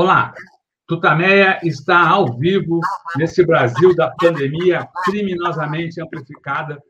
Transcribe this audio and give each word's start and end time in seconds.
Olá, 0.00 0.32
Tutameia 0.86 1.58
está 1.64 2.08
ao 2.08 2.38
vivo 2.38 2.78
nesse 3.16 3.44
Brasil 3.44 3.96
da 3.96 4.08
pandemia 4.12 4.88
criminosamente 5.02 6.00
amplificada 6.00 6.80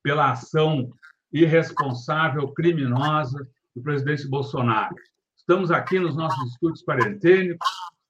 pela 0.00 0.30
ação 0.30 0.88
irresponsável, 1.32 2.46
criminosa 2.54 3.44
do 3.74 3.82
presidente 3.82 4.28
Bolsonaro. 4.28 4.94
Estamos 5.36 5.72
aqui 5.72 5.98
nos 5.98 6.14
nossos 6.14 6.52
estúdios 6.52 6.84
parentênicos, 6.84 7.66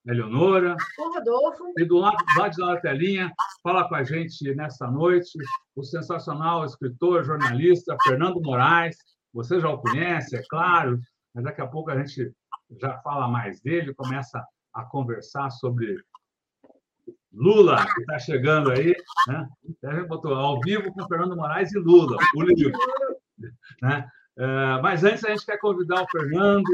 Eleonora. 0.06 0.76
O 0.98 1.14
Rodolfo. 1.14 1.72
E 1.78 1.86
do 1.86 1.96
lado, 1.96 2.22
do 2.34 2.40
lado 2.42 2.52
de 2.52 2.60
lá 2.60 2.74
da 2.74 2.80
telinha, 2.82 3.32
fala 3.62 3.88
com 3.88 3.94
a 3.94 4.04
gente 4.04 4.54
nessa 4.54 4.86
noite 4.86 5.30
o 5.74 5.82
sensacional 5.82 6.62
escritor, 6.66 7.24
jornalista 7.24 7.96
Fernando 8.04 8.38
Moraes. 8.42 8.98
Você 9.32 9.58
já 9.58 9.70
o 9.70 9.78
conhece, 9.78 10.36
é 10.36 10.42
claro, 10.50 11.00
mas 11.34 11.42
daqui 11.42 11.62
a 11.62 11.66
pouco 11.66 11.90
a 11.90 11.96
gente 11.96 12.30
já 12.80 12.98
fala 12.98 13.28
mais 13.28 13.60
dele, 13.60 13.94
começa 13.94 14.44
a 14.72 14.84
conversar 14.84 15.50
sobre 15.50 16.02
Lula, 17.32 17.84
que 17.94 18.00
está 18.00 18.18
chegando 18.18 18.70
aí, 18.70 18.94
né? 19.26 19.48
A 19.84 19.94
gente 19.94 20.08
botou 20.08 20.34
ao 20.34 20.60
vivo 20.60 20.92
com 20.92 21.06
Fernando 21.06 21.36
Moraes 21.36 21.72
e 21.72 21.78
Lula, 21.78 22.16
o 22.36 22.42
livro. 22.42 22.78
Né? 23.80 24.08
É, 24.36 24.80
mas 24.82 25.04
antes 25.04 25.24
a 25.24 25.30
gente 25.30 25.44
quer 25.44 25.58
convidar 25.58 26.02
o 26.02 26.08
Fernando, 26.08 26.70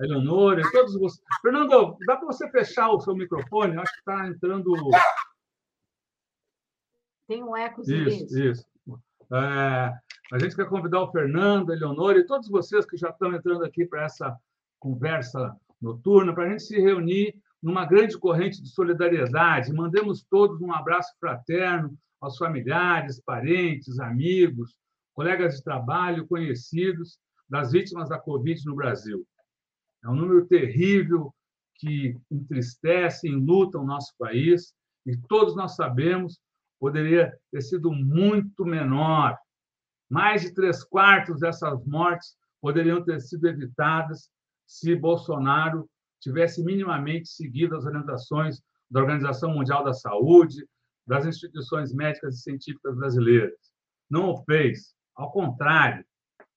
a 0.00 0.04
Eleonora 0.04 0.60
e 0.60 0.72
todos 0.72 0.94
vocês. 0.98 1.24
Fernando, 1.40 1.96
dá 2.06 2.16
para 2.16 2.26
você 2.26 2.48
fechar 2.50 2.90
o 2.90 3.00
seu 3.00 3.14
microfone? 3.14 3.78
Acho 3.78 3.92
que 3.92 3.98
está 3.98 4.26
entrando. 4.26 4.72
Tem 7.28 7.42
um 7.42 7.56
eco. 7.56 7.82
Isso, 7.82 8.38
isso. 8.38 8.66
É, 9.32 9.92
a 10.32 10.38
gente 10.38 10.54
quer 10.54 10.68
convidar 10.68 11.02
o 11.02 11.10
Fernando, 11.10 11.70
a 11.70 11.74
Eleonora 11.74 12.18
e 12.18 12.26
todos 12.26 12.48
vocês 12.48 12.86
que 12.86 12.96
já 12.96 13.10
estão 13.10 13.34
entrando 13.34 13.64
aqui 13.64 13.84
para 13.84 14.04
essa 14.04 14.36
conversa 14.78 15.54
noturna, 15.80 16.34
para 16.34 16.44
a 16.44 16.50
gente 16.50 16.62
se 16.62 16.80
reunir 16.80 17.34
numa 17.62 17.84
grande 17.84 18.18
corrente 18.18 18.62
de 18.62 18.68
solidariedade. 18.68 19.72
Mandemos 19.72 20.24
todos 20.28 20.60
um 20.60 20.72
abraço 20.72 21.12
fraterno 21.18 21.96
aos 22.20 22.36
familiares, 22.38 23.20
parentes, 23.20 23.98
amigos, 23.98 24.74
colegas 25.14 25.56
de 25.56 25.64
trabalho, 25.64 26.26
conhecidos 26.26 27.18
das 27.48 27.72
vítimas 27.72 28.08
da 28.08 28.18
Covid 28.18 28.64
no 28.64 28.74
Brasil. 28.74 29.26
É 30.04 30.08
um 30.08 30.14
número 30.14 30.46
terrível 30.46 31.34
que 31.76 32.16
entristece, 32.30 33.28
enluta 33.28 33.78
o 33.78 33.84
nosso 33.84 34.12
país, 34.18 34.72
e 35.04 35.16
todos 35.28 35.54
nós 35.54 35.76
sabemos 35.76 36.38
poderia 36.78 37.36
ter 37.50 37.62
sido 37.62 37.90
muito 37.92 38.64
menor. 38.64 39.36
Mais 40.08 40.42
de 40.42 40.54
três 40.54 40.84
quartos 40.84 41.40
dessas 41.40 41.84
mortes 41.84 42.36
poderiam 42.60 43.02
ter 43.02 43.20
sido 43.20 43.48
evitadas 43.48 44.30
se 44.66 44.94
Bolsonaro 44.94 45.88
tivesse 46.20 46.62
minimamente 46.62 47.28
seguido 47.28 47.76
as 47.76 47.84
orientações 47.84 48.60
da 48.90 49.00
Organização 49.00 49.52
Mundial 49.52 49.84
da 49.84 49.92
Saúde, 49.92 50.66
das 51.06 51.24
instituições 51.24 51.92
médicas 51.92 52.36
e 52.36 52.42
científicas 52.42 52.96
brasileiras. 52.96 53.58
Não 54.10 54.30
o 54.30 54.44
fez. 54.44 54.94
Ao 55.14 55.30
contrário, 55.30 56.04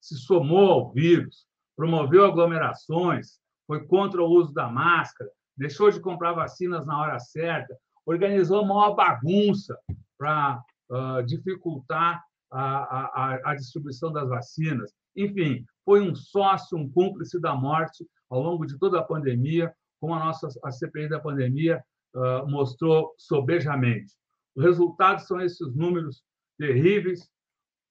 se 0.02 0.16
somou 0.16 0.72
ao 0.72 0.92
vírus, 0.92 1.46
promoveu 1.76 2.26
aglomerações, 2.26 3.40
foi 3.68 3.86
contra 3.86 4.22
o 4.22 4.28
uso 4.28 4.54
da 4.54 4.68
máscara, 4.68 5.30
deixou 5.56 5.92
de 5.92 6.00
comprar 6.00 6.34
vacinas 6.34 6.86
na 6.86 7.00
hora 7.00 7.20
certa, 7.20 7.78
organizou 8.06 8.64
uma 8.64 8.76
maior 8.76 8.96
bagunça 8.96 9.78
para 10.18 10.64
uh, 10.90 11.24
dificultar 11.24 12.24
a, 12.52 13.34
a, 13.34 13.52
a 13.52 13.56
distribuição 13.56 14.12
das 14.12 14.28
vacinas. 14.28 14.92
Enfim, 15.16 15.66
foi 15.84 16.02
um 16.02 16.14
sócio, 16.16 16.78
um 16.78 16.90
cúmplice 16.90 17.40
da 17.40 17.56
morte 17.56 18.08
ao 18.30 18.42
longo 18.42 18.66
de 18.66 18.78
toda 18.78 19.00
a 19.00 19.04
pandemia, 19.04 19.74
como 20.00 20.14
a 20.14 20.20
nossa 20.20 20.48
a 20.64 20.72
CPI 20.72 21.10
da 21.10 21.20
pandemia 21.20 21.84
uh, 22.16 22.48
mostrou 22.50 23.14
sobejamente. 23.18 24.14
Os 24.56 24.64
resultados 24.64 25.26
são 25.26 25.42
esses 25.42 25.76
números 25.76 26.24
terríveis 26.58 27.30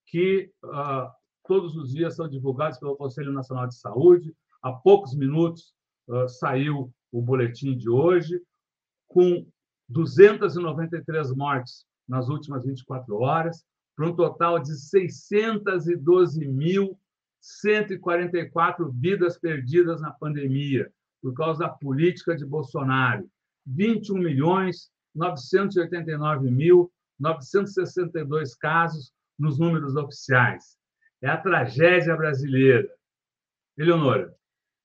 que 0.07 0.51
uh, 0.65 1.11
todos 1.47 1.77
os 1.77 1.91
dias 1.91 2.15
são 2.15 2.29
divulgados 2.29 2.79
pelo 2.79 2.97
Conselho 2.97 3.33
Nacional 3.33 3.67
de 3.67 3.77
Saúde. 3.79 4.35
Há 4.63 4.73
poucos 4.73 5.15
minutos 5.15 5.73
uh, 6.09 6.29
saiu 6.29 6.93
o 7.11 7.23
boletim 7.23 7.77
de 7.77 7.89
hoje, 7.89 8.41
com 9.07 9.47
293 9.89 11.35
mortes 11.35 11.87
nas 12.07 12.29
últimas 12.29 12.65
24 12.65 13.17
horas, 13.17 13.65
para 13.97 14.07
um 14.07 14.15
total 14.15 14.59
de 14.59 14.77
612 14.77 16.47
mil 16.47 16.99
144 17.49 18.93
vidas 18.93 19.39
perdidas 19.39 20.01
na 20.01 20.11
pandemia 20.11 20.91
por 21.23 21.35
causa 21.35 21.61
da 21.61 21.69
política 21.69 22.37
de 22.37 22.45
Bolsonaro. 22.45 23.29
21 23.67 24.19
milhões 24.19 24.91
989 25.15 26.51
mil 26.51 26.93
962 27.19 28.55
casos 28.55 29.13
nos 29.39 29.59
números 29.59 29.97
oficiais. 29.97 30.77
É 31.23 31.29
a 31.29 31.37
tragédia 31.37 32.15
brasileira. 32.17 32.89
Eleonora. 33.77 34.35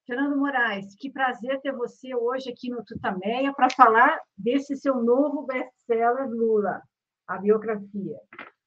Fernando 0.06 0.38
Moraes, 0.38 0.96
que 0.98 1.12
prazer 1.12 1.62
ter 1.62 1.72
você 1.72 2.16
hoje 2.16 2.50
aqui 2.50 2.70
no 2.70 2.84
Tutameia 2.84 3.54
para 3.54 3.70
falar 3.70 4.20
desse 4.38 4.76
seu 4.76 5.02
novo 5.02 5.46
best-seller 5.46 6.30
Lula, 6.30 6.82
a 7.28 7.38
biografia. 7.38 8.18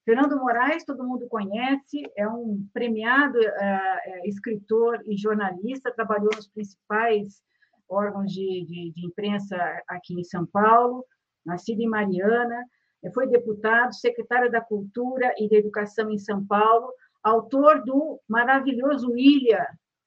Fernando 0.07 0.39
Moraes, 0.39 0.85
todo 0.85 1.03
mundo 1.03 1.27
conhece, 1.29 2.09
é 2.17 2.29
um 2.29 2.65
premiado 2.73 3.41
uh, 3.41 4.25
escritor 4.25 5.03
e 5.05 5.17
jornalista, 5.17 5.93
trabalhou 5.93 6.31
nos 6.37 6.47
principais 6.47 7.43
órgãos 7.89 8.31
de, 8.31 8.65
de, 8.65 8.93
de, 8.95 9.05
imprensa 9.05 9.57
aqui 9.89 10.15
em 10.15 10.23
São 10.23 10.47
Paulo, 10.47 11.05
nascido 11.45 11.81
em 11.81 11.89
Mariana, 11.89 12.65
foi 13.13 13.27
deputado, 13.27 13.93
secretário 13.95 14.49
da 14.49 14.61
Cultura 14.61 15.35
e 15.39 15.49
da 15.49 15.57
Educação 15.57 16.09
em 16.09 16.19
São 16.19 16.47
Paulo, 16.47 16.93
autor 17.21 17.83
do 17.83 18.21
maravilhoso 18.29 19.17
Ilha, 19.17 19.67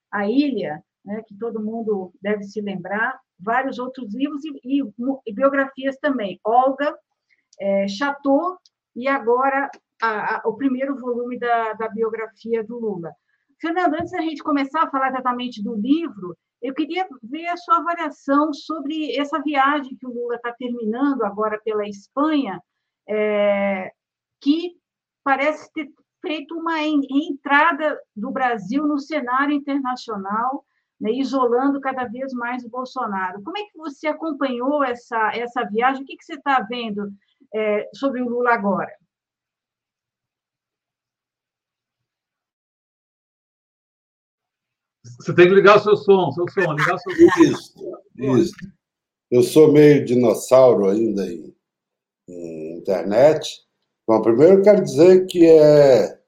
a 0.10 0.26
Ilha, 0.30 0.82
né, 1.04 1.22
que 1.28 1.38
todo 1.38 1.62
mundo 1.62 2.14
deve 2.22 2.44
se 2.44 2.62
lembrar, 2.62 3.20
vários 3.38 3.78
outros 3.78 4.14
livros 4.16 4.46
e, 4.46 4.52
e, 4.64 4.82
e 5.28 5.34
biografias 5.34 5.98
também. 5.98 6.40
Olga, 6.42 6.98
é, 7.60 7.86
Chateau 7.88 8.58
e 8.96 9.06
agora 9.08 9.70
a, 10.02 10.38
a, 10.38 10.42
o 10.46 10.56
primeiro 10.56 10.96
volume 10.96 11.38
da, 11.38 11.74
da 11.74 11.90
biografia 11.90 12.64
do 12.64 12.80
Lula. 12.80 13.12
Fernando, 13.60 13.96
antes 13.96 14.12
da 14.12 14.22
gente 14.22 14.42
começar 14.42 14.84
a 14.84 14.90
falar 14.90 15.10
exatamente 15.10 15.62
do 15.62 15.76
livro, 15.76 16.38
eu 16.62 16.74
queria 16.74 17.08
ver 17.24 17.48
a 17.48 17.58
sua 17.58 17.78
avaliação 17.78 18.54
sobre 18.54 19.16
essa 19.18 19.42
viagem 19.42 19.96
que 19.98 20.08
o 20.08 20.14
Lula 20.14 20.36
está 20.36 20.52
terminando 20.54 21.24
agora 21.24 21.60
pela 21.64 21.88
Espanha, 21.88 22.62
é, 23.08 23.92
que 24.42 24.74
parece 25.24 25.72
ter 25.74 25.90
feito 26.22 26.58
uma 26.58 26.82
entrada 26.84 27.98
do 28.16 28.30
Brasil 28.32 28.86
no 28.86 29.00
cenário 29.00 29.54
internacional, 29.54 30.66
né, 31.00 31.12
isolando 31.14 31.80
cada 31.80 32.06
vez 32.06 32.34
mais 32.34 32.64
o 32.64 32.70
Bolsonaro. 32.70 33.42
Como 33.42 33.58
é 33.58 33.62
que 33.64 33.78
você 33.78 34.08
acompanhou 34.08 34.84
essa, 34.84 35.32
essa 35.34 35.64
viagem? 35.64 36.04
O 36.04 36.06
que, 36.06 36.18
que 36.18 36.26
você 36.26 36.34
está 36.34 36.62
vendo 36.62 37.10
é, 37.54 37.90
sobre 37.94 38.22
o 38.22 38.28
Lula 38.28 38.54
agora? 38.54 38.92
Você 45.20 45.34
tem 45.34 45.50
que 45.50 45.54
ligar 45.54 45.78
o 45.78 45.84
seu 45.84 45.98
som, 45.98 46.32
seu 46.32 46.48
som, 46.50 46.74
ligar 46.74 46.98
seu 46.98 47.12
som. 47.14 47.42
Isso, 47.44 47.74
isso. 48.18 48.54
Eu 49.30 49.44
sou 49.44 49.72
meio 49.72 50.06
dinossauro 50.06 50.88
ainda 50.88 51.28
em, 51.28 51.54
em 52.28 52.78
internet. 52.78 53.62
Bom, 54.08 54.22
primeiro 54.22 54.60
eu 54.60 54.62
quero 54.62 54.82
dizer 54.82 55.26
que 55.28 55.46
é, 55.46 56.20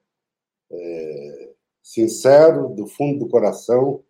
é 0.71 1.53
sincero, 1.81 2.69
do 2.75 2.85
fundo 2.85 3.19
do 3.19 3.29
coração, 3.29 4.03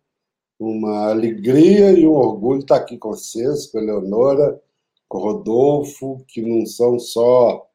uma 0.58 1.10
alegria 1.10 1.92
e 1.92 2.06
um 2.06 2.12
orgulho 2.12 2.60
estar 2.60 2.76
aqui 2.76 2.98
com 2.98 3.10
vocês, 3.10 3.66
com 3.68 3.78
a 3.78 3.82
Leonora, 3.82 4.60
com 5.08 5.18
o 5.18 5.22
Rodolfo, 5.22 6.24
que 6.26 6.42
não 6.42 6.66
são 6.66 6.98
só 6.98 7.66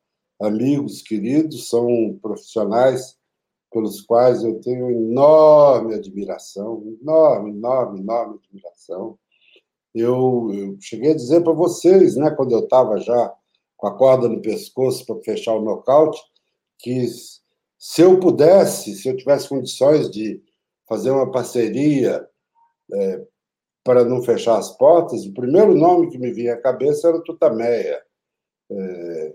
amigos 0.42 1.02
queridos, 1.02 1.70
são 1.70 2.20
profissionais 2.22 3.18
pelos 3.72 4.02
quais 4.02 4.44
eu 4.44 4.60
tenho 4.62 4.90
enorme 4.90 5.96
admiração, 5.96 6.84
enorme, 7.02 7.52
enorme, 7.52 8.00
enorme 8.00 8.40
admiração. 8.44 9.18
Eu, 9.94 10.50
eu 10.54 10.78
cheguei 10.80 11.12
a 11.12 11.16
dizer 11.16 11.44
para 11.44 11.54
vocês, 11.54 12.16
né, 12.16 12.32
quando 12.32 12.52
eu 12.52 12.60
estava 12.60 13.00
já 13.00 13.34
com 13.76 13.88
a 13.88 13.96
corda 13.96 14.28
no 14.28 14.42
pescoço 14.42 15.06
para 15.06 15.22
fechar 15.22 15.54
o 15.54 15.62
nocaute, 15.62 16.20
que 16.80 17.08
se 17.78 18.02
eu 18.02 18.20
pudesse, 18.20 18.96
se 18.96 19.08
eu 19.08 19.16
tivesse 19.16 19.50
condições 19.50 20.10
de 20.10 20.42
fazer 20.88 21.12
uma 21.12 21.30
parceria 21.32 22.28
é, 22.94 23.28
para 23.84 24.04
não 24.04 24.24
fechar 24.24 24.58
as 24.58 24.76
portas, 24.78 25.26
o 25.26 25.34
primeiro 25.34 25.76
nome 25.76 26.10
que 26.10 26.18
me 26.18 26.32
vinha 26.32 26.54
à 26.54 26.62
cabeça 26.62 27.10
era 27.10 27.22
Tutameia, 27.22 28.02
é, 28.72 29.34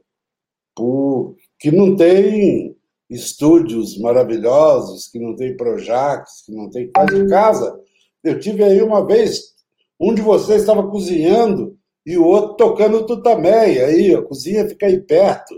por, 0.74 1.36
que 1.58 1.70
não 1.70 1.94
tem 1.96 2.71
estúdios 3.12 3.98
maravilhosos, 3.98 5.08
que 5.08 5.18
não 5.18 5.36
tem 5.36 5.56
Projacs, 5.56 6.42
que 6.46 6.52
não 6.52 6.70
tem 6.70 6.86
de 6.86 7.28
casa. 7.28 7.78
Eu 8.22 8.38
tive 8.38 8.64
aí 8.64 8.80
uma 8.82 9.06
vez 9.06 9.52
Um 10.00 10.14
de 10.14 10.22
vocês 10.22 10.62
estava 10.62 10.88
cozinhando 10.88 11.78
e 12.04 12.16
o 12.18 12.24
outro 12.24 12.56
tocando 12.56 13.06
tutameia. 13.06 13.86
Aí, 13.86 14.14
a 14.14 14.22
cozinha 14.22 14.68
fica 14.68 14.86
aí 14.86 15.00
perto. 15.00 15.54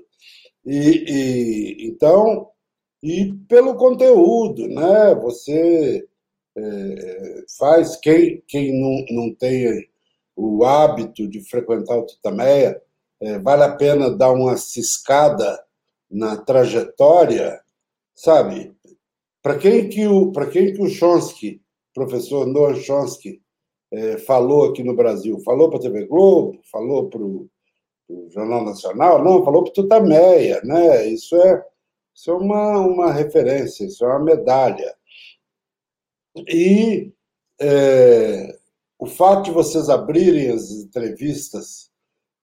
E, 0.66 1.04
e 1.08 1.88
então, 1.88 2.48
e 3.02 3.32
pelo 3.48 3.74
conteúdo, 3.74 4.66
né? 4.68 5.14
Você 5.22 6.06
é, 6.56 7.44
faz, 7.58 7.96
quem, 7.96 8.42
quem 8.46 8.80
não, 8.80 9.04
não 9.10 9.34
tem 9.34 9.86
o 10.36 10.64
hábito 10.64 11.28
de 11.28 11.40
frequentar 11.48 11.98
o 11.98 12.06
Tutameia, 12.06 12.80
é, 13.20 13.38
vale 13.38 13.62
a 13.62 13.74
pena 13.76 14.10
dar 14.10 14.32
uma 14.32 14.56
ciscada 14.56 15.60
na 16.10 16.36
trajetória, 16.36 17.60
sabe? 18.14 18.74
Para 19.42 19.58
quem 19.58 19.88
que 19.88 20.06
o 20.06 20.32
para 20.32 20.46
quem 20.50 20.72
que 20.72 20.82
o 20.82 20.88
Chomsky, 20.88 21.60
professor 21.94 22.46
Noam 22.46 22.76
Chomsky, 22.76 23.42
é, 23.92 24.18
falou 24.18 24.70
aqui 24.70 24.82
no 24.82 24.96
Brasil? 24.96 25.38
Falou 25.40 25.68
para 25.68 25.78
a 25.78 25.82
TV 25.82 26.06
Globo? 26.06 26.60
Falou 26.70 27.08
para 27.08 27.22
o 27.22 27.48
Jornal 28.30 28.64
Nacional? 28.64 29.22
Não, 29.22 29.44
falou 29.44 29.64
para 29.64 29.70
o 29.70 29.74
Tutameia, 29.74 30.60
né? 30.64 31.06
Isso 31.06 31.36
é 31.36 31.64
isso 32.14 32.30
é 32.30 32.34
uma, 32.34 32.78
uma 32.78 33.12
referência, 33.12 33.84
isso 33.84 34.04
é 34.04 34.08
uma 34.08 34.24
medalha. 34.24 34.94
E 36.48 37.12
é, 37.60 38.56
o 38.98 39.06
fato 39.06 39.44
de 39.46 39.50
vocês 39.50 39.88
abrirem 39.88 40.50
as 40.50 40.70
entrevistas 40.70 41.90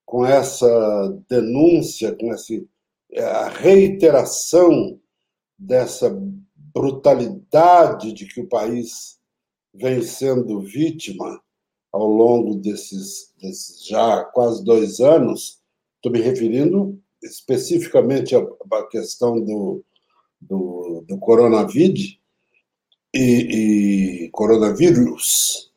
com 0.05 0.25
essa 0.25 1.17
denúncia, 1.29 2.13
com 2.15 2.33
essa 2.33 2.53
é, 2.53 2.61
a 3.17 3.49
reiteração 3.49 4.99
dessa 5.57 6.09
brutalidade 6.55 8.13
de 8.13 8.25
que 8.25 8.41
o 8.41 8.47
país 8.47 9.19
vem 9.73 10.01
sendo 10.01 10.61
vítima 10.61 11.41
ao 11.91 12.07
longo 12.07 12.55
desses, 12.55 13.33
desses 13.41 13.85
já 13.85 14.23
quase 14.25 14.63
dois 14.63 14.99
anos, 14.99 15.59
estou 15.97 16.11
me 16.11 16.21
referindo 16.21 16.99
especificamente 17.21 18.35
à 18.35 18.87
questão 18.89 19.39
do, 19.39 19.83
do, 20.39 21.03
do 21.07 21.17
coronavírus, 21.19 22.19
e, 23.13 24.25
e 24.25 24.29
coronavírus, 24.29 25.69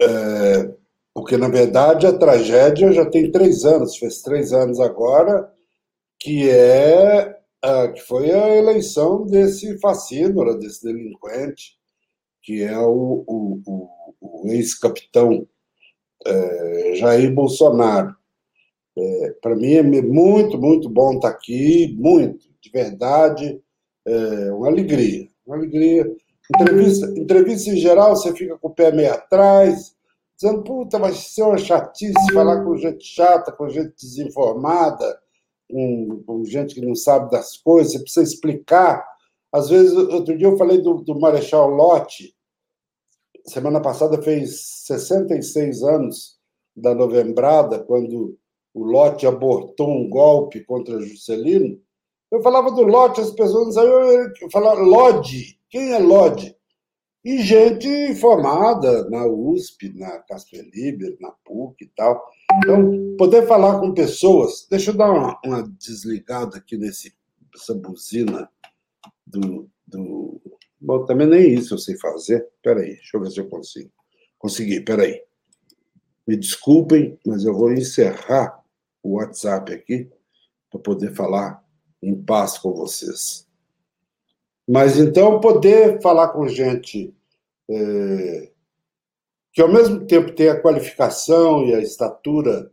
é, 0.00 0.74
porque, 1.14 1.36
na 1.36 1.48
verdade, 1.48 2.06
a 2.06 2.16
tragédia 2.16 2.92
já 2.92 3.04
tem 3.06 3.30
três 3.30 3.64
anos, 3.64 3.96
fez 3.96 4.20
três 4.22 4.52
anos 4.52 4.78
agora, 4.78 5.50
que 6.20 6.48
é 6.48 7.40
que 7.94 8.00
foi 8.00 8.30
a 8.30 8.56
eleição 8.56 9.26
desse 9.26 9.78
fascínora, 9.78 10.56
desse 10.56 10.84
delinquente, 10.84 11.78
que 12.42 12.62
é 12.62 12.78
o, 12.78 13.24
o, 13.26 13.60
o, 13.66 13.88
o 14.20 14.48
ex-capitão 14.48 15.46
é, 16.26 16.94
Jair 16.96 17.32
Bolsonaro. 17.34 18.14
É, 18.96 19.34
Para 19.42 19.56
mim 19.56 19.74
é 19.74 19.82
muito, 19.82 20.58
muito 20.58 20.88
bom 20.88 21.14
estar 21.14 21.28
aqui, 21.28 21.94
muito, 21.98 22.48
de 22.60 22.70
verdade, 22.70 23.60
é 24.06 24.52
uma 24.52 24.68
alegria, 24.68 25.28
uma 25.46 25.56
alegria. 25.56 26.10
Entrevista, 26.52 27.06
entrevista 27.16 27.70
em 27.70 27.76
geral, 27.76 28.16
você 28.16 28.34
fica 28.34 28.58
com 28.58 28.68
o 28.68 28.74
pé 28.74 28.90
meio 28.90 29.12
atrás, 29.12 29.94
dizendo, 30.36 30.64
puta, 30.64 30.98
mas 30.98 31.16
isso 31.16 31.42
é 31.42 31.44
uma 31.44 31.58
chatice 31.58 32.32
falar 32.32 32.64
com 32.64 32.76
gente 32.76 33.04
chata, 33.04 33.52
com 33.52 33.68
gente 33.68 33.94
desinformada, 33.94 35.19
com, 35.70 36.44
gente 36.44 36.74
que 36.74 36.84
não 36.84 36.94
sabe 36.94 37.30
das 37.30 37.56
coisas, 37.56 37.92
você 37.92 38.00
precisa 38.00 38.22
explicar. 38.22 39.04
Às 39.52 39.68
vezes, 39.68 39.92
outro 39.94 40.36
dia 40.36 40.46
eu 40.46 40.56
falei 40.56 40.80
do, 40.80 40.94
do 41.02 41.18
Marechal 41.18 41.68
Lott, 41.68 42.34
semana 43.46 43.80
passada 43.80 44.20
fez 44.22 44.60
66 44.86 45.82
anos 45.82 46.38
da 46.76 46.94
novembrada, 46.94 47.78
quando 47.80 48.38
o 48.72 48.84
Lott 48.84 49.26
abortou 49.26 49.88
um 49.88 50.08
golpe 50.08 50.64
contra 50.64 51.00
Juscelino. 51.00 51.80
Eu 52.30 52.42
falava 52.42 52.70
do 52.70 52.82
Lott, 52.82 53.20
as 53.20 53.32
pessoas 53.32 53.66
não 53.66 53.72
sabiam 53.72 54.50
falar 54.52 54.74
Lodi. 54.74 55.58
Quem 55.68 55.92
é 55.92 55.98
Lodi? 55.98 56.56
E 57.22 57.42
gente 57.42 58.14
formada 58.14 59.08
na 59.10 59.26
USP, 59.26 59.92
na 59.94 60.20
Casper 60.20 60.64
Liber, 60.72 61.16
na 61.20 61.30
PUC 61.44 61.84
e 61.84 61.88
tal. 61.88 62.24
Então, 62.56 63.16
poder 63.18 63.46
falar 63.46 63.78
com 63.78 63.92
pessoas. 63.92 64.66
Deixa 64.70 64.90
eu 64.90 64.96
dar 64.96 65.10
uma, 65.10 65.38
uma 65.44 65.62
desligada 65.62 66.56
aqui 66.56 66.78
nesse, 66.78 67.14
nessa 67.52 67.74
buzina 67.74 68.50
do, 69.26 69.68
do. 69.86 70.40
Bom, 70.80 71.04
também 71.04 71.26
nem 71.26 71.54
isso 71.54 71.74
eu 71.74 71.78
sei 71.78 71.98
fazer. 71.98 72.48
Espera 72.56 72.80
aí, 72.80 72.94
deixa 72.94 73.16
eu 73.16 73.20
ver 73.20 73.30
se 73.30 73.40
eu 73.40 73.48
consigo. 73.48 73.90
Consegui, 74.38 74.78
espera 74.78 75.02
aí. 75.02 75.22
Me 76.26 76.36
desculpem, 76.36 77.18
mas 77.26 77.44
eu 77.44 77.52
vou 77.52 77.70
encerrar 77.70 78.64
o 79.02 79.16
WhatsApp 79.16 79.72
aqui 79.74 80.10
para 80.70 80.80
poder 80.80 81.14
falar 81.14 81.62
em 82.02 82.14
paz 82.14 82.56
com 82.56 82.72
vocês. 82.72 83.46
Mas 84.70 84.96
então 84.96 85.40
poder 85.40 86.00
falar 86.00 86.28
com 86.28 86.46
gente 86.46 87.12
é, 87.68 88.52
que 89.52 89.60
ao 89.60 89.68
mesmo 89.68 90.06
tempo 90.06 90.30
tem 90.30 90.48
a 90.48 90.60
qualificação 90.60 91.66
e 91.66 91.74
a 91.74 91.80
estatura 91.80 92.70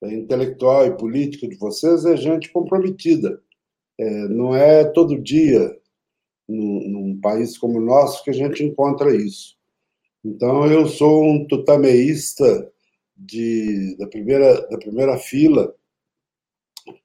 é, 0.00 0.14
intelectual 0.14 0.86
e 0.86 0.96
política 0.96 1.48
de 1.48 1.56
vocês 1.56 2.04
é 2.04 2.16
gente 2.16 2.52
comprometida. 2.52 3.42
É, 3.98 4.28
não 4.28 4.54
é 4.54 4.84
todo 4.84 5.20
dia 5.20 5.76
num, 6.48 6.88
num, 6.88 7.20
país 7.20 7.58
como 7.58 7.78
o 7.78 7.84
nosso 7.84 8.22
que 8.22 8.30
a 8.30 8.34
gente 8.34 8.62
encontra 8.62 9.12
isso. 9.12 9.56
Então 10.24 10.66
eu 10.66 10.86
sou 10.86 11.24
um 11.24 11.44
tutameísta 11.48 12.70
de, 13.16 13.96
da, 13.96 14.06
primeira, 14.06 14.68
da 14.68 14.78
primeira 14.78 15.18
fila. 15.18 15.74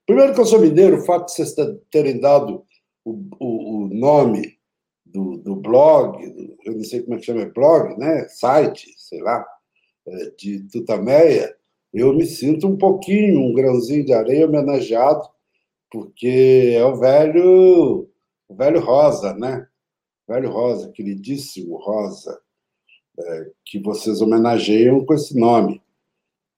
Primeiro 0.06 0.36
que 0.36 0.40
eu 0.40 0.46
sou 0.46 0.62
mineiro, 0.62 0.98
o 0.98 1.04
fato 1.04 1.26
de 1.26 1.32
vocês 1.32 1.56
terem 1.90 2.20
dado 2.20 2.64
o, 3.06 3.12
o, 3.40 3.84
o 3.84 3.88
nome 3.88 4.58
do, 5.06 5.38
do 5.38 5.56
blog, 5.56 6.20
eu 6.66 6.76
não 6.76 6.84
sei 6.84 7.04
como 7.04 7.16
é 7.16 7.20
que 7.20 7.26
chama, 7.26 7.42
é 7.42 7.46
blog, 7.46 7.98
né? 7.98 8.28
site, 8.28 8.94
sei 8.98 9.22
lá, 9.22 9.46
é, 10.08 10.32
de 10.38 10.68
Tutameia, 10.68 11.56
eu 11.94 12.14
me 12.14 12.26
sinto 12.26 12.68
um 12.68 12.76
pouquinho, 12.76 13.40
um 13.40 13.54
grãozinho 13.54 14.04
de 14.04 14.12
areia 14.12 14.48
homenageado, 14.48 15.30
porque 15.90 16.74
é 16.76 16.84
o 16.84 16.98
velho, 16.98 18.10
o 18.50 18.56
velho 18.56 18.82
Rosa, 18.82 19.34
né? 19.34 19.66
Velho 20.28 20.52
Rosa, 20.52 20.92
queridíssimo 20.92 21.78
Rosa, 21.78 22.42
é, 23.18 23.52
que 23.64 23.80
vocês 23.80 24.22
homenageiam 24.22 25.06
com 25.06 25.14
esse 25.14 25.40
nome. 25.40 25.82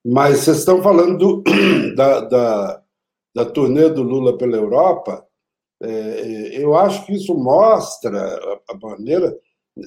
Mas 0.03 0.39
vocês 0.39 0.59
estão 0.59 0.81
falando 0.81 1.17
do, 1.17 1.43
da, 1.95 2.21
da, 2.21 2.83
da 3.35 3.45
turnê 3.45 3.89
do 3.89 4.01
Lula 4.01 4.37
pela 4.37 4.55
Europa, 4.55 5.26
é, 5.81 5.89
é, 5.89 6.63
eu 6.63 6.75
acho 6.75 7.05
que 7.05 7.13
isso 7.13 7.35
mostra 7.35 8.19
a 8.69 8.77
maneira. 8.77 9.37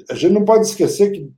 A 0.09 0.15
gente 0.15 0.33
não 0.33 0.45
pode 0.45 0.67
esquecer 0.67 1.11
que 1.11 1.33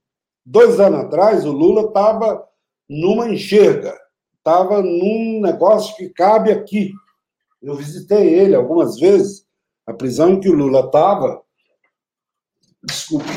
dois 0.44 0.78
anos 0.78 1.00
atrás 1.00 1.44
o 1.44 1.52
Lula 1.52 1.88
estava 1.88 2.47
numa 2.88 3.28
enxerga, 3.28 3.99
estava 4.37 4.82
num 4.82 5.40
negócio 5.40 5.97
que 5.97 6.11
cabe 6.11 6.50
aqui. 6.52 6.92
Eu 7.62 7.76
visitei 7.76 8.35
ele 8.35 8.54
algumas 8.54 8.99
vezes, 8.99 9.47
a 9.87 9.94
prisão 9.94 10.32
em 10.32 10.40
que 10.40 10.49
o 10.49 10.54
Lula 10.54 10.80
estava. 10.80 11.42
Desculpe, 12.85 13.28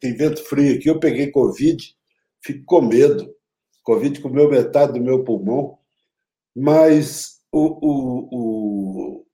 tem 0.00 0.16
vento 0.16 0.42
frio 0.44 0.76
aqui, 0.76 0.88
eu 0.88 0.98
peguei 0.98 1.30
Covid, 1.30 1.94
fico 2.42 2.64
com 2.64 2.80
medo. 2.80 3.32
Covid 3.84 4.20
comeu 4.20 4.50
metade 4.50 4.94
do 4.94 5.04
meu 5.04 5.24
pulmão, 5.24 5.78
mas 6.54 7.38
o, 7.52 7.60
o, 7.60 8.28
o 8.32 9.27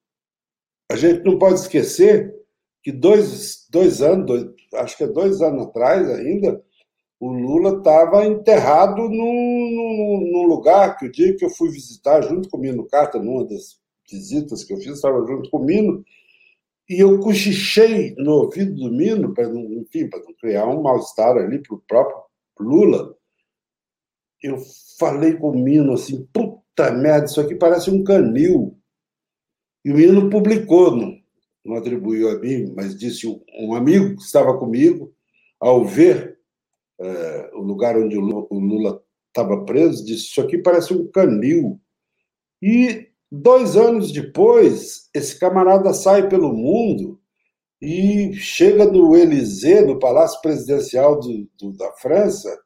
a 0.90 0.96
gente 0.96 1.24
não 1.24 1.38
pode 1.38 1.60
esquecer 1.60 2.34
que 2.82 2.92
dois, 2.92 3.66
dois 3.70 4.02
anos, 4.02 4.26
dois, 4.26 4.46
acho 4.74 4.96
que 4.96 5.04
é 5.04 5.08
dois 5.08 5.40
anos 5.40 5.66
atrás 5.66 6.08
ainda, 6.10 6.62
o 7.18 7.32
Lula 7.32 7.78
estava 7.78 8.26
enterrado 8.26 9.08
num, 9.08 9.08
num, 9.08 10.30
num, 10.30 10.46
lugar 10.46 10.98
que 10.98 11.06
o 11.06 11.12
dia 11.12 11.34
que 11.34 11.44
eu 11.44 11.50
fui 11.50 11.70
visitar 11.70 12.20
junto 12.22 12.50
com 12.50 12.58
o 12.58 12.60
Mino 12.60 12.86
Carta, 12.86 13.18
numa 13.18 13.46
das 13.46 13.80
visitas 14.10 14.62
que 14.62 14.74
eu 14.74 14.76
fiz, 14.76 14.96
estava 14.96 15.26
junto 15.26 15.48
com 15.48 15.58
o 15.58 15.64
Mino, 15.64 16.04
e 16.88 17.00
eu 17.00 17.18
cochichei 17.20 18.14
no 18.18 18.32
ouvido 18.32 18.74
do 18.74 18.92
Mino, 18.92 19.32
para 19.32 19.48
não, 19.48 19.62
para 20.10 20.20
não 20.20 20.34
criar 20.38 20.66
um 20.66 20.82
mal-estar 20.82 21.36
ali 21.38 21.62
para 21.62 21.76
o 21.76 21.82
próprio 21.88 22.22
Lula. 22.60 23.16
Eu 24.42 24.58
falei 24.98 25.34
com 25.38 25.50
o 25.50 25.58
Mino 25.58 25.94
assim, 25.94 26.28
puta 26.30 26.92
merda, 26.92 27.24
isso 27.24 27.40
aqui 27.40 27.54
parece 27.54 27.90
um 27.90 28.04
canil. 28.04 28.78
E 29.84 29.92
o 29.92 29.94
menino 29.94 30.30
publicou, 30.30 30.96
não, 30.96 31.14
não 31.64 31.76
atribuiu 31.76 32.30
a 32.30 32.38
mim, 32.38 32.72
mas 32.74 32.96
disse 32.96 33.26
um 33.26 33.74
amigo 33.74 34.16
que 34.16 34.22
estava 34.22 34.56
comigo, 34.58 35.12
ao 35.60 35.84
ver 35.84 36.38
é, 37.00 37.50
o 37.54 37.60
lugar 37.60 37.96
onde 37.96 38.16
o 38.16 38.20
Lula 38.20 39.02
estava 39.28 39.64
preso, 39.64 40.04
disse: 40.04 40.26
Isso 40.26 40.40
aqui 40.40 40.58
parece 40.58 40.94
um 40.94 41.10
canil. 41.10 41.80
E 42.62 43.08
dois 43.30 43.76
anos 43.76 44.12
depois, 44.12 45.08
esse 45.14 45.38
camarada 45.38 45.92
sai 45.92 46.28
pelo 46.28 46.52
mundo 46.52 47.20
e 47.80 48.32
chega 48.34 48.86
no 48.86 49.16
Élysée, 49.16 49.84
no 49.84 49.98
Palácio 49.98 50.40
Presidencial 50.40 51.18
do, 51.18 51.48
do, 51.58 51.76
da 51.76 51.92
França, 51.94 52.56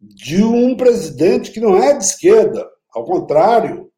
de 0.00 0.42
um 0.42 0.76
presidente 0.76 1.50
que 1.50 1.60
não 1.60 1.76
é 1.76 1.96
de 1.96 2.04
esquerda, 2.04 2.68
ao 2.92 3.04
contrário, 3.04 3.90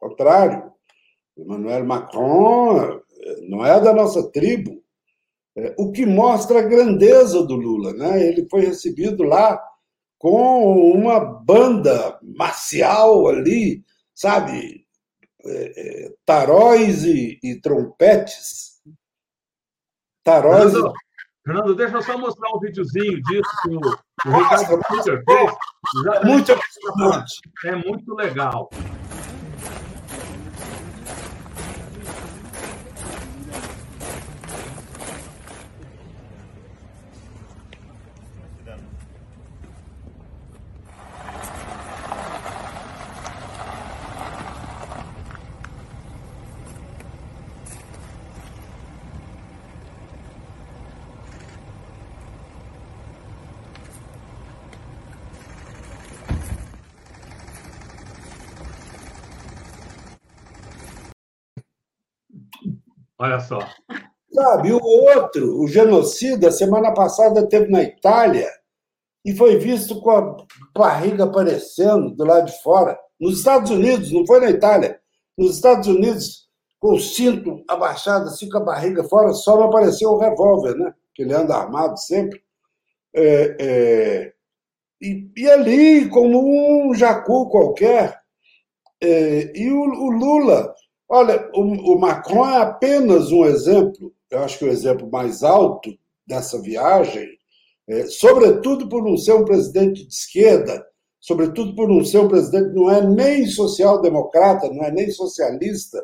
ao 0.00 0.10
contrário. 0.10 0.69
Emmanuel 1.40 1.84
Macron 1.84 3.00
não 3.48 3.64
é 3.64 3.80
da 3.80 3.92
nossa 3.92 4.30
tribo, 4.30 4.82
é, 5.56 5.74
o 5.78 5.90
que 5.90 6.06
mostra 6.06 6.60
a 6.60 6.68
grandeza 6.68 7.42
do 7.44 7.56
Lula. 7.56 7.92
Né? 7.92 8.28
Ele 8.28 8.46
foi 8.48 8.62
recebido 8.62 9.22
lá 9.24 9.60
com 10.18 10.92
uma 10.92 11.18
banda 11.20 12.18
marcial 12.22 13.26
ali, 13.28 13.84
sabe? 14.14 14.86
É, 15.44 16.04
é, 16.06 16.12
taróis 16.24 17.04
e, 17.04 17.38
e 17.42 17.60
trompetes. 17.60 18.80
Taróis. 20.22 20.72
Fernando, 20.72 20.92
Fernando, 21.44 21.74
deixa 21.74 21.96
eu 21.96 22.02
só 22.02 22.18
mostrar 22.18 22.50
um 22.54 22.60
videozinho 22.60 23.22
disso 23.22 23.50
que 23.62 23.74
o, 23.74 23.80
o 24.30 24.38
Ricardo 24.38 24.78
Peter 24.88 25.24
fez. 25.24 25.52
Muito 26.24 26.52
emocionante. 26.52 27.40
É 27.64 27.76
muito 27.76 28.14
legal. 28.14 28.68
Olha 63.20 63.38
só. 63.38 63.58
Sabe, 64.32 64.72
o 64.72 64.80
outro, 64.82 65.60
o 65.60 65.68
genocida, 65.68 66.50
semana 66.50 66.94
passada 66.94 67.46
teve 67.46 67.70
na 67.70 67.82
Itália 67.82 68.48
e 69.22 69.36
foi 69.36 69.58
visto 69.58 70.00
com 70.00 70.10
a 70.10 70.36
barriga 70.74 71.24
aparecendo 71.24 72.14
do 72.16 72.24
lado 72.24 72.46
de 72.46 72.62
fora. 72.62 72.98
Nos 73.20 73.36
Estados 73.36 73.70
Unidos, 73.70 74.10
não 74.10 74.24
foi 74.24 74.40
na 74.40 74.48
Itália. 74.48 74.98
Nos 75.36 75.56
Estados 75.56 75.86
Unidos, 75.86 76.48
com 76.78 76.94
o 76.94 76.98
cinto 77.00 77.62
abaixado, 77.68 78.28
assim 78.28 78.48
com 78.48 78.56
a 78.56 78.64
barriga 78.64 79.04
fora, 79.04 79.34
só 79.34 79.54
não 79.54 79.64
apareceu 79.64 80.08
o 80.12 80.18
revólver, 80.18 80.74
né? 80.74 80.94
Que 81.14 81.22
ele 81.22 81.34
anda 81.34 81.54
armado 81.54 81.98
sempre. 81.98 82.40
É, 83.14 83.56
é, 83.60 84.32
e, 85.02 85.30
e, 85.36 85.50
ali, 85.50 86.08
como 86.08 86.88
um 86.88 86.94
jacu 86.94 87.50
qualquer, 87.50 88.18
é, 89.02 89.52
e 89.54 89.70
o, 89.70 89.82
o 89.82 90.10
Lula 90.10 90.74
Olha, 91.12 91.50
o, 91.52 91.94
o 91.94 91.98
Macron 91.98 92.48
é 92.48 92.58
apenas 92.58 93.32
um 93.32 93.44
exemplo, 93.44 94.14
eu 94.30 94.38
acho 94.38 94.60
que 94.60 94.64
o 94.64 94.68
exemplo 94.68 95.10
mais 95.10 95.42
alto 95.42 95.90
dessa 96.24 96.62
viagem, 96.62 97.28
é, 97.88 98.06
sobretudo 98.06 98.88
por 98.88 99.02
não 99.02 99.16
ser 99.16 99.32
um 99.32 99.44
presidente 99.44 100.06
de 100.06 100.14
esquerda, 100.14 100.86
sobretudo 101.18 101.74
por 101.74 101.88
não 101.88 102.04
ser 102.04 102.18
um 102.18 102.28
presidente 102.28 102.72
não 102.72 102.88
é 102.88 103.04
nem 103.04 103.44
social-democrata, 103.46 104.70
não 104.70 104.84
é 104.84 104.92
nem 104.92 105.10
socialista, 105.10 106.00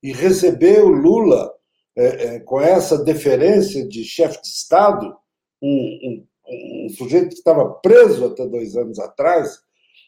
e 0.00 0.12
receber 0.12 0.84
o 0.84 0.88
Lula 0.88 1.52
é, 1.96 2.04
é, 2.04 2.40
com 2.40 2.60
essa 2.60 3.02
deferência 3.02 3.84
de 3.88 4.04
chefe 4.04 4.40
de 4.40 4.48
Estado, 4.48 5.16
um, 5.60 5.68
um, 5.68 6.86
um 6.86 6.88
sujeito 6.90 7.30
que 7.30 7.34
estava 7.34 7.68
preso 7.82 8.26
até 8.26 8.46
dois 8.46 8.76
anos 8.76 9.00
atrás, 9.00 9.58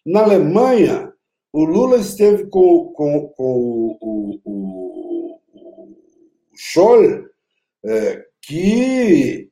na 0.05 0.23
Alemanha, 0.23 1.13
o 1.57 1.65
Lula 1.65 1.97
esteve 1.97 2.49
com, 2.49 2.93
com, 2.93 3.29
com 3.29 3.43
o, 3.43 3.99
o, 3.99 4.41
o, 4.45 5.41
o 5.55 6.53
Scholl, 6.55 7.25
é, 7.83 8.23
que, 8.43 9.49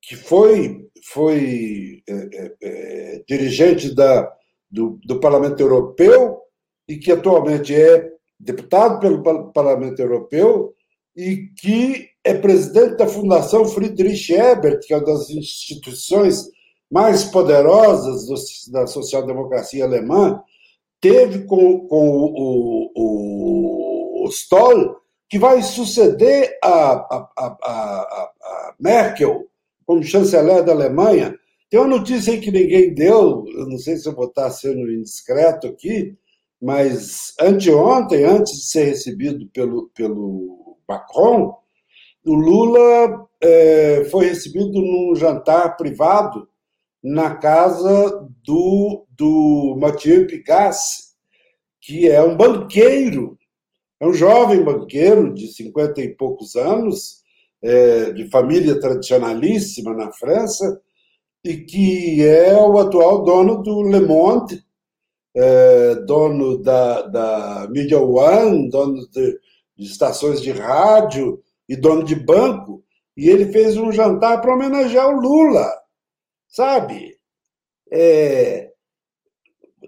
que 0.00 0.16
foi, 0.16 0.88
foi 1.12 2.02
é, 2.08 2.14
é, 2.14 2.54
é, 2.62 3.24
dirigente 3.28 3.94
da, 3.94 4.32
do, 4.70 4.98
do 5.04 5.20
Parlamento 5.20 5.60
Europeu 5.60 6.40
e 6.88 6.96
que 6.96 7.12
atualmente 7.12 7.74
é 7.74 8.10
deputado 8.40 8.98
pelo 8.98 9.52
Parlamento 9.52 10.00
Europeu 10.00 10.72
e 11.14 11.48
que 11.58 12.08
é 12.24 12.32
presidente 12.32 12.96
da 12.96 13.06
Fundação 13.06 13.66
Friedrich 13.66 14.32
Ebert, 14.32 14.80
que 14.80 14.94
é 14.94 14.96
uma 14.96 15.04
das 15.04 15.28
instituições 15.28 16.46
mais 16.90 17.24
poderosas 17.24 18.24
do, 18.24 18.72
da 18.72 18.86
social-democracia 18.86 19.84
alemã, 19.84 20.42
teve 21.00 21.44
com, 21.44 21.86
com 21.86 22.08
o, 22.08 22.92
o, 22.94 24.24
o 24.24 24.28
Stoll, 24.28 24.96
que 25.28 25.38
vai 25.38 25.62
suceder 25.62 26.58
a, 26.62 26.92
a, 26.92 27.30
a, 27.36 27.46
a, 27.62 28.74
Merkel 28.80 29.46
como 29.86 30.02
chanceler 30.02 30.64
da 30.64 30.72
Alemanha. 30.72 31.34
Tem 31.70 31.78
uma 31.78 31.98
notícia 31.98 32.32
aí 32.32 32.40
que 32.40 32.50
ninguém 32.50 32.94
deu, 32.94 33.44
eu 33.48 33.66
não 33.66 33.78
sei 33.78 33.96
se 33.96 34.08
eu 34.08 34.14
vou 34.14 34.26
estar 34.26 34.50
sendo 34.50 34.90
indiscreto 34.90 35.66
aqui, 35.66 36.16
mas 36.60 37.34
anteontem, 37.40 38.24
antes 38.24 38.54
de 38.54 38.64
ser 38.64 38.84
recebido 38.84 39.46
pelo, 39.52 39.90
pelo 39.94 40.78
Macron, 40.88 41.54
o 42.24 42.34
Lula 42.34 43.28
é, 43.40 44.04
foi 44.10 44.26
recebido 44.26 44.72
num 44.72 45.14
jantar 45.14 45.76
privado 45.76 46.48
na 47.02 47.34
casa 47.36 48.28
do, 48.44 49.06
do 49.10 49.76
Mathieu 49.80 50.26
Picasse, 50.26 51.08
que 51.80 52.08
é 52.08 52.22
um 52.22 52.36
banqueiro, 52.36 53.38
é 54.00 54.06
um 54.06 54.12
jovem 54.12 54.62
banqueiro 54.62 55.32
de 55.32 55.48
cinquenta 55.48 56.00
e 56.00 56.14
poucos 56.14 56.56
anos, 56.56 57.22
é, 57.62 58.12
de 58.12 58.28
família 58.30 58.78
tradicionalíssima 58.78 59.94
na 59.94 60.12
França, 60.12 60.80
e 61.44 61.58
que 61.58 62.24
é 62.24 62.54
o 62.56 62.78
atual 62.78 63.24
dono 63.24 63.62
do 63.62 63.82
Le 63.82 64.00
Monde, 64.00 64.62
é, 65.34 65.94
dono 66.06 66.58
da, 66.58 67.02
da 67.02 67.68
Media 67.70 68.00
One, 68.00 68.68
dono 68.68 69.08
de, 69.08 69.38
de 69.76 69.86
estações 69.86 70.42
de 70.42 70.50
rádio 70.50 71.40
e 71.68 71.76
dono 71.76 72.02
de 72.02 72.16
banco. 72.16 72.82
E 73.16 73.28
ele 73.28 73.52
fez 73.52 73.76
um 73.76 73.92
jantar 73.92 74.40
para 74.40 74.52
homenagear 74.52 75.08
o 75.08 75.20
Lula 75.20 75.68
sabe? 76.48 77.16
É... 77.92 78.70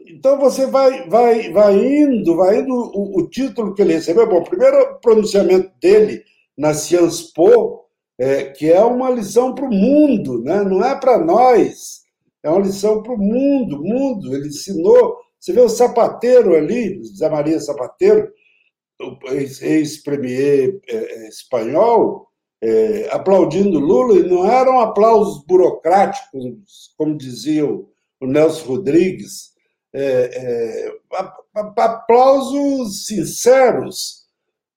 Então 0.07 0.39
você 0.39 0.67
vai, 0.67 1.09
vai, 1.09 1.51
vai 1.51 1.75
indo, 1.75 2.37
vai 2.37 2.61
indo. 2.61 2.73
O, 2.73 3.21
o, 3.21 3.29
título 3.29 3.75
que 3.75 3.83
ele 3.83 3.95
recebeu, 3.95 4.29
bom, 4.29 4.43
primeiro 4.43 4.99
pronunciamento 5.01 5.73
dele 5.81 6.23
na 6.57 6.75
Sciences 6.75 7.33
Po, 7.33 7.87
é, 8.19 8.45
que 8.45 8.71
é 8.71 8.83
uma 8.85 9.11
lição 9.11 9.55
para 9.55 9.65
o 9.65 9.75
mundo, 9.75 10.43
né? 10.43 10.63
não 10.63 10.85
é 10.85 10.99
para 10.99 11.19
nós, 11.19 12.03
é 12.43 12.51
uma 12.51 12.61
lição 12.61 13.03
para 13.03 13.13
o 13.13 13.19
mundo. 13.19 13.83
mundo, 13.83 14.35
ele 14.35 14.49
ensinou. 14.49 15.19
Você 15.39 15.53
vê 15.53 15.61
o 15.61 15.69
sapateiro 15.69 16.55
ali, 16.55 17.03
Zé 17.17 17.29
Maria 17.31 17.59
Sapateiro, 17.59 18.31
ex-premier 19.63 20.81
é, 20.87 20.97
é, 20.97 21.29
espanhol, 21.29 22.30
é, 22.63 23.09
aplaudindo 23.11 23.79
Lula, 23.79 24.19
e 24.19 24.29
não 24.29 24.51
eram 24.51 24.81
aplausos 24.81 25.45
burocráticos, 25.45 26.93
como 26.97 27.17
dizia 27.17 27.67
o, 27.67 27.89
Nelson 28.23 28.67
Rodrigues, 28.67 29.51
é, 29.95 30.93
é, 30.93 30.99
aplausos 31.55 33.07
sinceros. 33.07 34.27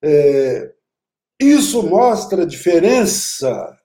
É, 0.02 0.72
isso 1.40 1.84
mostra 1.84 2.44
a 2.44 2.48
diferença 2.48 3.78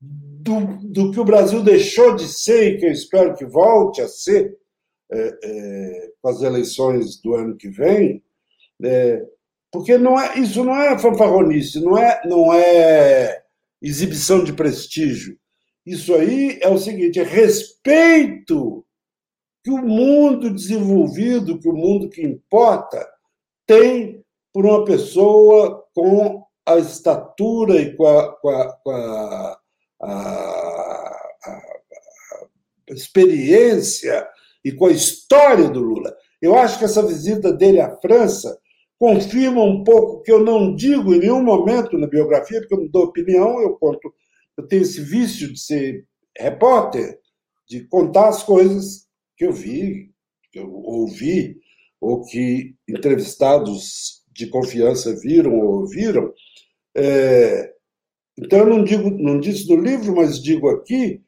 do, 0.00 0.78
do, 0.82 1.10
que 1.10 1.18
o 1.18 1.24
Brasil 1.24 1.62
deixou 1.62 2.14
de 2.14 2.28
ser 2.28 2.74
e 2.74 2.78
que 2.78 2.86
eu 2.86 2.92
espero 2.92 3.34
que 3.34 3.44
volte 3.44 4.00
a 4.00 4.08
ser 4.08 4.56
é, 5.10 5.38
é, 5.42 6.12
com 6.22 6.28
as 6.28 6.40
eleições 6.42 7.20
do 7.20 7.34
ano 7.34 7.56
que 7.56 7.68
vem. 7.68 8.22
Porque 9.70 9.98
não 9.98 10.18
é, 10.18 10.38
isso 10.38 10.64
não 10.64 10.74
é 10.74 10.98
fanfarronice, 10.98 11.80
não 11.80 11.96
é, 11.98 12.20
não 12.24 12.52
é 12.52 13.42
exibição 13.82 14.42
de 14.42 14.52
prestígio. 14.52 15.38
Isso 15.84 16.14
aí 16.14 16.58
é 16.62 16.68
o 16.68 16.78
seguinte: 16.78 17.20
é 17.20 17.22
respeito 17.22 18.84
que 19.62 19.70
o 19.70 19.78
mundo 19.78 20.50
desenvolvido, 20.50 21.58
que 21.58 21.68
o 21.68 21.74
mundo 21.74 22.08
que 22.08 22.22
importa, 22.22 23.06
tem 23.66 24.24
por 24.52 24.64
uma 24.64 24.84
pessoa 24.84 25.84
com 25.94 26.44
a 26.66 26.78
estatura 26.78 27.80
e 27.80 27.94
com 27.94 28.06
a, 28.06 28.32
com 28.36 28.48
a, 28.48 28.72
com 28.82 28.90
a, 28.90 29.60
a 30.02 31.18
experiência 32.90 34.26
e 34.64 34.72
com 34.72 34.86
a 34.86 34.92
história 34.92 35.68
do 35.68 35.80
Lula. 35.80 36.14
Eu 36.40 36.56
acho 36.56 36.78
que 36.78 36.84
essa 36.84 37.02
visita 37.02 37.52
dele 37.52 37.80
à 37.80 37.96
França 37.96 38.58
confirma 38.98 39.62
um 39.62 39.84
pouco 39.84 40.22
que 40.22 40.32
eu 40.32 40.42
não 40.42 40.74
digo 40.74 41.14
em 41.14 41.20
nenhum 41.20 41.42
momento 41.42 41.96
na 41.96 42.06
biografia, 42.06 42.60
porque 42.60 42.74
eu 42.74 42.80
não 42.80 42.88
dou 42.88 43.04
opinião, 43.04 43.60
eu 43.60 43.76
conto, 43.76 44.12
eu 44.56 44.66
tenho 44.66 44.82
esse 44.82 45.00
vício 45.00 45.52
de 45.52 45.60
ser 45.60 46.04
repórter, 46.36 47.18
de 47.68 47.86
contar 47.86 48.28
as 48.28 48.42
coisas 48.42 49.06
que 49.36 49.44
eu 49.44 49.52
vi, 49.52 50.10
que 50.50 50.58
eu 50.58 50.72
ouvi, 50.72 51.56
ou 52.00 52.24
que 52.24 52.74
entrevistados 52.88 54.24
de 54.32 54.46
confiança 54.48 55.16
viram 55.20 55.58
ou 55.58 55.80
ouviram. 55.80 56.32
É, 56.96 57.72
então, 58.36 58.60
eu 58.60 58.66
não, 58.66 58.84
digo, 58.84 59.10
não 59.10 59.38
disse 59.38 59.68
no 59.68 59.80
livro, 59.80 60.14
mas 60.16 60.42
digo 60.42 60.68
aqui, 60.68 61.20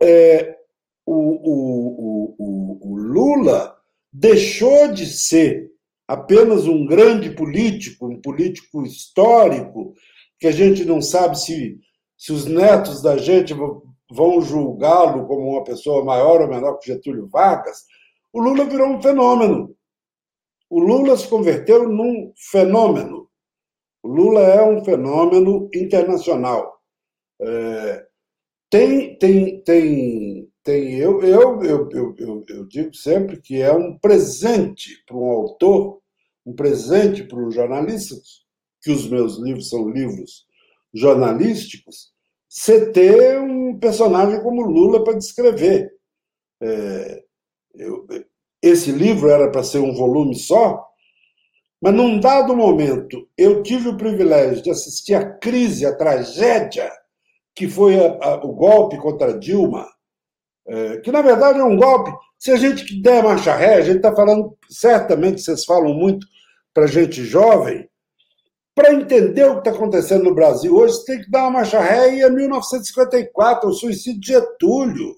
é, 0.00 0.56
o, 1.04 1.14
o, 1.14 2.34
o, 2.38 2.92
o 2.92 2.96
Lula 2.96 3.76
deixou 4.12 4.92
de 4.92 5.06
ser 5.06 5.71
apenas 6.12 6.66
um 6.66 6.84
grande 6.84 7.30
político, 7.30 8.06
um 8.06 8.20
político 8.20 8.84
histórico, 8.84 9.94
que 10.38 10.46
a 10.46 10.52
gente 10.52 10.84
não 10.84 11.00
sabe 11.00 11.38
se, 11.38 11.78
se 12.18 12.32
os 12.32 12.44
netos 12.44 13.00
da 13.00 13.16
gente 13.16 13.54
vão 13.54 14.42
julgá-lo 14.42 15.26
como 15.26 15.52
uma 15.52 15.64
pessoa 15.64 16.04
maior 16.04 16.42
ou 16.42 16.48
menor 16.48 16.76
que 16.76 16.92
Getúlio 16.92 17.28
Vargas, 17.28 17.78
o 18.30 18.42
Lula 18.42 18.66
virou 18.66 18.88
um 18.88 19.00
fenômeno. 19.00 19.74
O 20.68 20.80
Lula 20.80 21.16
se 21.16 21.26
converteu 21.28 21.88
num 21.88 22.30
fenômeno. 22.36 23.30
O 24.02 24.08
Lula 24.08 24.42
é 24.42 24.62
um 24.62 24.84
fenômeno 24.84 25.70
internacional. 25.74 26.78
É, 27.40 28.06
tem, 28.68 29.16
tem, 29.16 29.62
tem, 29.62 30.48
tem. 30.62 30.94
Eu, 30.98 31.22
eu, 31.22 31.62
eu, 31.62 31.88
eu, 31.90 32.44
eu 32.48 32.66
digo 32.66 32.94
sempre 32.94 33.40
que 33.40 33.62
é 33.62 33.72
um 33.72 33.96
presente 33.98 35.02
para 35.06 35.16
um 35.16 35.30
autor, 35.30 36.01
um 36.44 36.54
presente 36.54 37.24
para 37.24 37.38
os 37.38 37.54
jornalistas, 37.54 38.42
que 38.82 38.90
os 38.90 39.08
meus 39.08 39.38
livros 39.38 39.68
são 39.68 39.88
livros 39.88 40.46
jornalísticos, 40.92 42.12
você 42.48 42.92
ter 42.92 43.40
um 43.40 43.78
personagem 43.78 44.42
como 44.42 44.62
Lula 44.62 45.02
para 45.02 45.16
descrever. 45.16 45.90
É, 46.60 47.24
eu, 47.74 48.06
esse 48.60 48.92
livro 48.92 49.28
era 49.28 49.50
para 49.50 49.64
ser 49.64 49.78
um 49.78 49.94
volume 49.94 50.34
só, 50.34 50.86
mas 51.80 51.94
num 51.94 52.20
dado 52.20 52.54
momento 52.54 53.28
eu 53.36 53.62
tive 53.62 53.88
o 53.88 53.96
privilégio 53.96 54.62
de 54.62 54.70
assistir 54.70 55.14
a 55.14 55.36
crise, 55.38 55.86
a 55.86 55.96
tragédia 55.96 56.90
que 57.54 57.68
foi 57.68 57.98
a, 57.98 58.18
a, 58.22 58.34
o 58.44 58.52
golpe 58.52 58.96
contra 58.98 59.38
Dilma, 59.38 59.88
é, 60.66 60.98
que 60.98 61.10
na 61.10 61.22
verdade 61.22 61.58
é 61.58 61.64
um 61.64 61.76
golpe. 61.76 62.12
Se 62.38 62.50
a 62.50 62.56
gente 62.56 63.00
der 63.00 63.22
marcha 63.22 63.54
ré, 63.54 63.74
a 63.74 63.80
gente 63.82 63.96
está 63.96 64.14
falando, 64.14 64.56
certamente 64.68 65.40
vocês 65.40 65.64
falam 65.64 65.94
muito 65.94 66.26
para 66.74 66.86
gente 66.86 67.24
jovem, 67.24 67.88
para 68.74 68.94
entender 68.94 69.44
o 69.44 69.60
que 69.60 69.68
está 69.68 69.70
acontecendo 69.70 70.24
no 70.24 70.34
Brasil 70.34 70.74
hoje, 70.74 70.94
você 70.94 71.04
tem 71.04 71.22
que 71.22 71.30
dar 71.30 71.42
uma 71.42 71.50
marcha 71.50 71.78
ré 71.78 72.14
e 72.14 72.22
é 72.22 72.30
1954, 72.30 73.68
o 73.68 73.72
suicídio 73.72 74.20
de 74.20 74.28
Getúlio, 74.28 75.14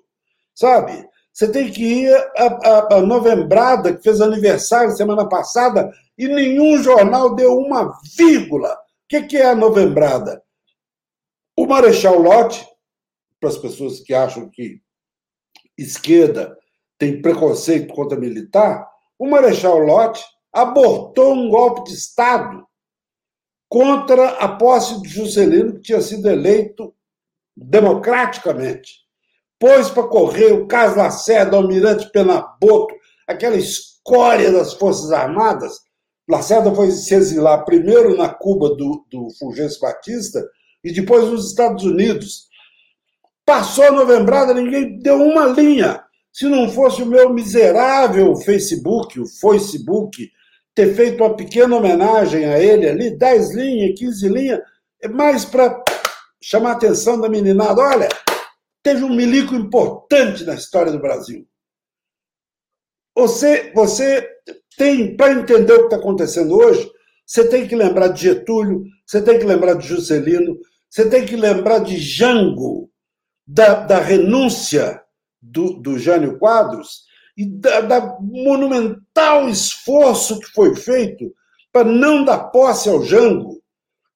sabe? 0.55 1.09
Você 1.33 1.49
tem 1.51 1.71
que 1.71 1.83
ir 1.83 2.15
a, 2.37 2.97
a, 2.97 3.01
Novembrada, 3.01 3.95
que 3.95 4.03
fez 4.03 4.21
aniversário 4.21 4.93
semana 4.93 5.29
passada, 5.29 5.91
e 6.17 6.29
nenhum 6.29 6.83
jornal 6.83 7.35
deu 7.35 7.57
uma 7.57 7.93
vírgula. 8.17 8.73
O 8.73 8.77
que, 9.09 9.23
que 9.23 9.37
é 9.37 9.47
a 9.47 9.55
Novembrada? 9.55 10.43
O 11.57 11.67
Marechal 11.67 12.19
Lott, 12.19 12.65
para 13.41 13.49
as 13.49 13.59
pessoas 13.59 14.01
que 14.01 14.15
acham 14.15 14.49
que 14.49 14.81
esquerda 15.77 16.57
tem 16.99 17.21
preconceito 17.21 17.93
contra 17.93 18.19
militar, 18.19 18.87
o 19.19 19.29
Marechal 19.29 19.79
Lott 19.79 20.23
abortou 20.53 21.35
um 21.35 21.49
golpe 21.49 21.85
de 21.85 21.95
Estado 21.95 22.65
contra 23.69 24.29
a 24.39 24.57
posse 24.57 25.03
de 25.03 25.09
Juscelino, 25.09 25.75
que 25.75 25.83
tinha 25.83 26.01
sido 26.01 26.29
eleito 26.29 26.95
democraticamente. 27.57 29.05
Pôs 29.59 29.91
para 29.91 30.07
correr 30.09 30.53
o 30.53 30.67
Carlos 30.67 30.97
Lacerda, 30.97 31.57
Almirante 31.57 32.11
Penaboto, 32.11 32.95
aquela 33.27 33.57
escória 33.57 34.53
das 34.53 34.75
Forças 34.75 35.11
Armadas. 35.11 35.81
Lacerda 36.29 36.75
foi 36.75 36.91
se 36.91 37.15
exilar 37.15 37.65
primeiro 37.65 38.17
na 38.17 38.29
Cuba 38.29 38.71
do, 38.77 39.05
do 39.11 39.29
Fulgêncio 39.39 39.81
Batista 39.81 40.45
e 40.83 40.93
depois 40.93 41.29
nos 41.29 41.49
Estados 41.49 41.85
Unidos. 41.85 42.49
Passou 43.45 43.85
a 43.85 43.93
novembrada, 43.93 44.55
ninguém 44.55 44.99
deu 44.99 45.21
uma 45.23 45.47
linha. 45.47 46.03
Se 46.33 46.47
não 46.47 46.71
fosse 46.71 47.03
o 47.03 47.07
meu 47.07 47.33
miserável 47.33 48.35
Facebook, 48.37 49.21
o 49.21 49.27
Facebook, 49.27 50.31
ter 50.75 50.95
feito 50.95 51.23
uma 51.23 51.37
pequena 51.37 51.77
homenagem 51.77 52.47
a 52.47 52.59
ele 52.59 52.89
ali, 52.89 53.17
10 53.17 53.55
linhas, 53.55 53.99
15 53.99 54.29
linhas, 54.29 54.61
é 55.01 55.09
mais 55.09 55.45
para 55.45 55.83
chamar 56.43 56.71
a 56.71 56.73
atenção 56.73 57.21
da 57.21 57.29
meninada. 57.29 57.81
Olha, 57.81 58.09
teve 58.83 59.05
um 59.05 59.15
milico 59.15 59.55
importante 59.55 60.45
na 60.45 60.55
história 60.55 60.91
do 60.91 60.99
Brasil. 60.99 61.47
Você, 63.17 63.71
você 63.73 64.29
tem, 64.77 65.17
para 65.17 65.33
entender 65.33 65.73
o 65.73 65.79
que 65.81 65.85
está 65.85 65.97
acontecendo 65.97 66.57
hoje, 66.57 66.91
você 67.25 67.49
tem 67.49 67.69
que 67.69 67.77
lembrar 67.77 68.09
de 68.09 68.23
Getúlio, 68.23 68.85
você 69.07 69.23
tem 69.23 69.39
que 69.39 69.45
lembrar 69.45 69.75
de 69.75 69.87
Juscelino, 69.87 70.59
você 70.91 71.09
tem 71.09 71.25
que 71.25 71.37
lembrar 71.37 71.79
de 71.79 71.97
Jango, 71.97 72.91
da, 73.47 73.75
da 73.75 74.01
renúncia 74.01 75.03
do, 75.41 75.75
do 75.75 75.99
Jânio 75.99 76.39
Quadros, 76.39 77.05
e 77.37 77.45
da, 77.45 77.81
da 77.81 78.19
monumental 78.21 79.49
esforço 79.49 80.39
que 80.39 80.47
foi 80.53 80.75
feito 80.77 81.35
para 81.73 81.89
não 81.89 82.25
dar 82.25 82.51
posse 82.51 82.89
ao 82.89 83.03
Jango, 83.03 83.61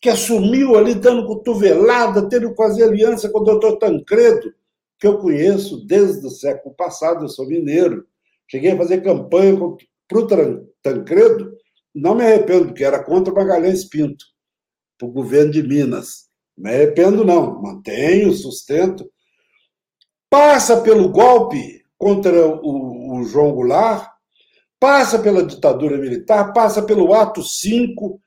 que 0.01 0.09
assumiu 0.09 0.77
ali 0.77 0.95
dando 0.95 1.27
cotovelada, 1.27 2.29
tendo 2.29 2.51
que 2.51 2.57
fazer 2.57 2.85
aliança 2.85 3.29
com 3.29 3.41
o 3.41 3.45
doutor 3.45 3.79
Tancredo, 3.79 4.55
que 4.99 5.07
eu 5.07 5.19
conheço 5.19 5.85
desde 5.85 6.25
o 6.27 6.31
século 6.31 6.75
passado, 6.75 7.25
eu 7.25 7.29
sou 7.29 7.47
mineiro. 7.47 8.07
Cheguei 8.47 8.71
a 8.71 8.77
fazer 8.77 9.03
campanha 9.03 9.59
para 10.07 10.19
o 10.19 10.67
Tancredo, 10.83 11.53
não 11.95 12.15
me 12.15 12.25
arrependo, 12.25 12.67
porque 12.67 12.85
era 12.85 13.03
contra 13.03 13.33
o 13.33 13.37
Magalhães 13.37 13.85
Pinto, 13.85 14.25
para 14.97 15.09
o 15.09 15.13
governo 15.13 15.51
de 15.51 15.63
Minas. 15.63 16.29
Não 16.57 16.71
me 16.71 16.77
arrependo, 16.77 17.25
não. 17.25 17.61
Mantenho, 17.61 18.33
sustento. 18.33 19.09
Passa 20.31 20.81
pelo 20.81 21.09
golpe 21.09 21.83
contra 21.97 22.47
o, 22.47 23.19
o 23.19 23.25
João 23.25 23.53
Goulart, 23.53 24.09
passa 24.79 25.19
pela 25.19 25.43
ditadura 25.43 25.97
militar, 25.97 26.53
passa 26.53 26.83
pelo 26.83 27.13
ato 27.13 27.43
5, 27.43 28.21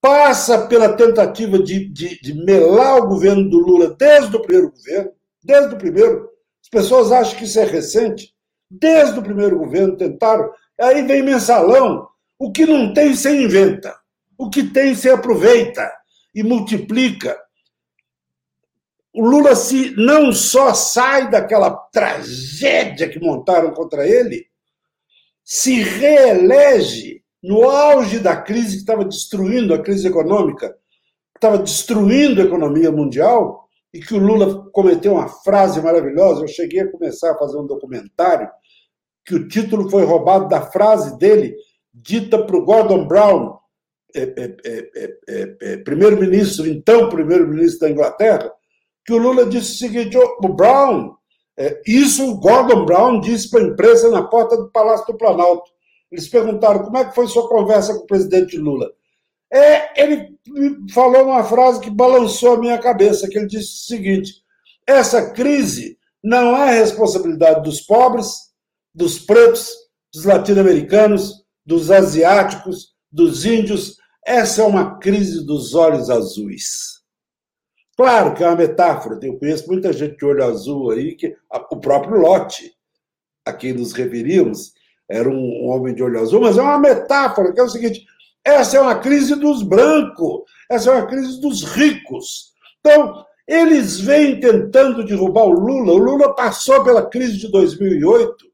passa 0.00 0.66
pela 0.66 0.94
tentativa 0.94 1.58
de, 1.58 1.88
de, 1.88 2.20
de, 2.20 2.34
melar 2.34 2.98
o 2.98 3.08
governo 3.08 3.48
do 3.48 3.58
Lula 3.58 3.94
desde 3.98 4.36
o 4.36 4.42
primeiro 4.42 4.70
governo, 4.70 5.12
desde 5.42 5.74
o 5.74 5.78
primeiro. 5.78 6.28
As 6.62 6.68
pessoas 6.68 7.12
acham 7.12 7.36
que 7.36 7.44
isso 7.44 7.58
é 7.58 7.64
recente. 7.64 8.34
Desde 8.70 9.18
o 9.18 9.22
primeiro 9.22 9.58
governo 9.58 9.96
tentaram. 9.96 10.50
Aí 10.78 11.02
vem 11.02 11.22
mensalão. 11.22 12.06
O 12.38 12.52
que 12.52 12.66
não 12.66 12.92
tem, 12.92 13.14
você 13.14 13.42
inventa. 13.42 13.96
O 14.36 14.50
que 14.50 14.62
tem, 14.62 14.94
você 14.94 15.10
aproveita 15.10 15.90
e 16.34 16.42
multiplica 16.42 17.36
o 19.14 19.24
Lula 19.24 19.54
se 19.54 19.94
não 19.96 20.32
só 20.32 20.74
sai 20.74 21.30
daquela 21.30 21.70
tragédia 21.70 23.08
que 23.08 23.18
montaram 23.18 23.72
contra 23.72 24.06
ele, 24.06 24.46
se 25.44 25.82
reelege 25.82 27.22
no 27.42 27.68
auge 27.68 28.18
da 28.18 28.36
crise 28.36 28.72
que 28.72 28.80
estava 28.80 29.04
destruindo 29.04 29.72
a 29.72 29.82
crise 29.82 30.06
econômica, 30.06 30.70
que 30.70 31.38
estava 31.38 31.58
destruindo 31.58 32.40
a 32.40 32.44
economia 32.44 32.92
mundial, 32.92 33.68
e 33.92 34.00
que 34.00 34.14
o 34.14 34.18
Lula 34.18 34.70
cometeu 34.70 35.14
uma 35.14 35.28
frase 35.28 35.80
maravilhosa. 35.80 36.42
Eu 36.42 36.48
cheguei 36.48 36.80
a 36.80 36.90
começar 36.90 37.32
a 37.32 37.38
fazer 37.38 37.56
um 37.56 37.66
documentário 37.66 38.48
que 39.24 39.34
o 39.34 39.48
título 39.48 39.90
foi 39.90 40.04
roubado 40.04 40.48
da 40.48 40.62
frase 40.62 41.18
dele, 41.18 41.54
dita 41.92 42.42
para 42.42 42.56
o 42.56 42.64
Gordon 42.64 43.06
Brown, 43.06 43.58
é, 44.14 44.22
é, 44.64 45.56
é, 45.60 45.76
primeiro-ministro, 45.78 46.66
então 46.66 47.10
primeiro-ministro 47.10 47.80
da 47.80 47.90
Inglaterra, 47.90 48.50
que 49.08 49.14
o 49.14 49.16
Lula 49.16 49.46
disse 49.46 49.72
o 49.72 49.78
seguinte: 49.78 50.18
o 50.18 50.48
Brown, 50.48 51.14
é, 51.56 51.80
isso 51.86 52.30
o 52.30 52.36
Gordon 52.36 52.84
Brown 52.84 53.20
disse 53.20 53.48
para 53.48 53.62
a 53.62 53.68
imprensa 53.68 54.10
na 54.10 54.22
porta 54.22 54.54
do 54.54 54.70
Palácio 54.70 55.06
do 55.06 55.16
Planalto. 55.16 55.70
Eles 56.12 56.28
perguntaram 56.28 56.84
como 56.84 56.98
é 56.98 57.06
que 57.06 57.14
foi 57.14 57.26
sua 57.26 57.48
conversa 57.48 57.94
com 57.94 58.00
o 58.00 58.06
presidente 58.06 58.58
Lula. 58.58 58.90
É, 59.50 60.02
ele 60.02 60.38
falou 60.92 61.24
uma 61.24 61.42
frase 61.42 61.80
que 61.80 61.88
balançou 61.88 62.52
a 62.52 62.58
minha 62.58 62.76
cabeça, 62.76 63.26
que 63.26 63.38
ele 63.38 63.46
disse 63.46 63.72
o 63.72 63.86
seguinte: 63.86 64.42
essa 64.86 65.30
crise 65.30 65.96
não 66.22 66.54
é 66.54 66.78
responsabilidade 66.78 67.62
dos 67.62 67.80
pobres, 67.80 68.28
dos 68.94 69.18
pretos, 69.18 69.72
dos 70.12 70.26
latino-americanos, 70.26 71.46
dos 71.64 71.90
asiáticos, 71.90 72.92
dos 73.10 73.46
índios. 73.46 73.96
Essa 74.22 74.60
é 74.60 74.66
uma 74.66 74.98
crise 74.98 75.46
dos 75.46 75.74
olhos 75.74 76.10
azuis. 76.10 76.97
Claro 77.98 78.32
que 78.32 78.44
é 78.44 78.46
uma 78.46 78.54
metáfora, 78.54 79.18
eu 79.20 79.36
conheço 79.38 79.66
muita 79.66 79.92
gente 79.92 80.16
de 80.16 80.24
olho 80.24 80.44
azul 80.44 80.92
aí, 80.92 81.16
que 81.16 81.34
o 81.72 81.80
próprio 81.80 82.16
Lote, 82.16 82.72
a 83.44 83.52
quem 83.52 83.72
nos 83.72 83.92
referimos, 83.92 84.72
era 85.10 85.28
um 85.28 85.66
homem 85.66 85.92
de 85.92 86.02
olho 86.04 86.20
azul, 86.20 86.40
mas 86.40 86.56
é 86.56 86.62
uma 86.62 86.78
metáfora, 86.78 87.52
que 87.52 87.58
é 87.58 87.62
o 87.64 87.68
seguinte: 87.68 88.06
essa 88.44 88.76
é 88.76 88.80
uma 88.80 89.00
crise 89.00 89.34
dos 89.34 89.64
brancos, 89.64 90.42
essa 90.70 90.90
é 90.90 90.92
uma 90.94 91.06
crise 91.06 91.40
dos 91.40 91.64
ricos. 91.64 92.52
Então, 92.78 93.26
Eles 93.48 93.98
vêm 93.98 94.38
tentando 94.38 95.02
derrubar 95.02 95.44
o 95.44 95.52
Lula. 95.52 95.94
O 95.94 95.96
Lula 95.96 96.34
passou 96.34 96.84
pela 96.84 97.08
crise 97.08 97.38
de 97.38 97.50
2008, 97.50 98.44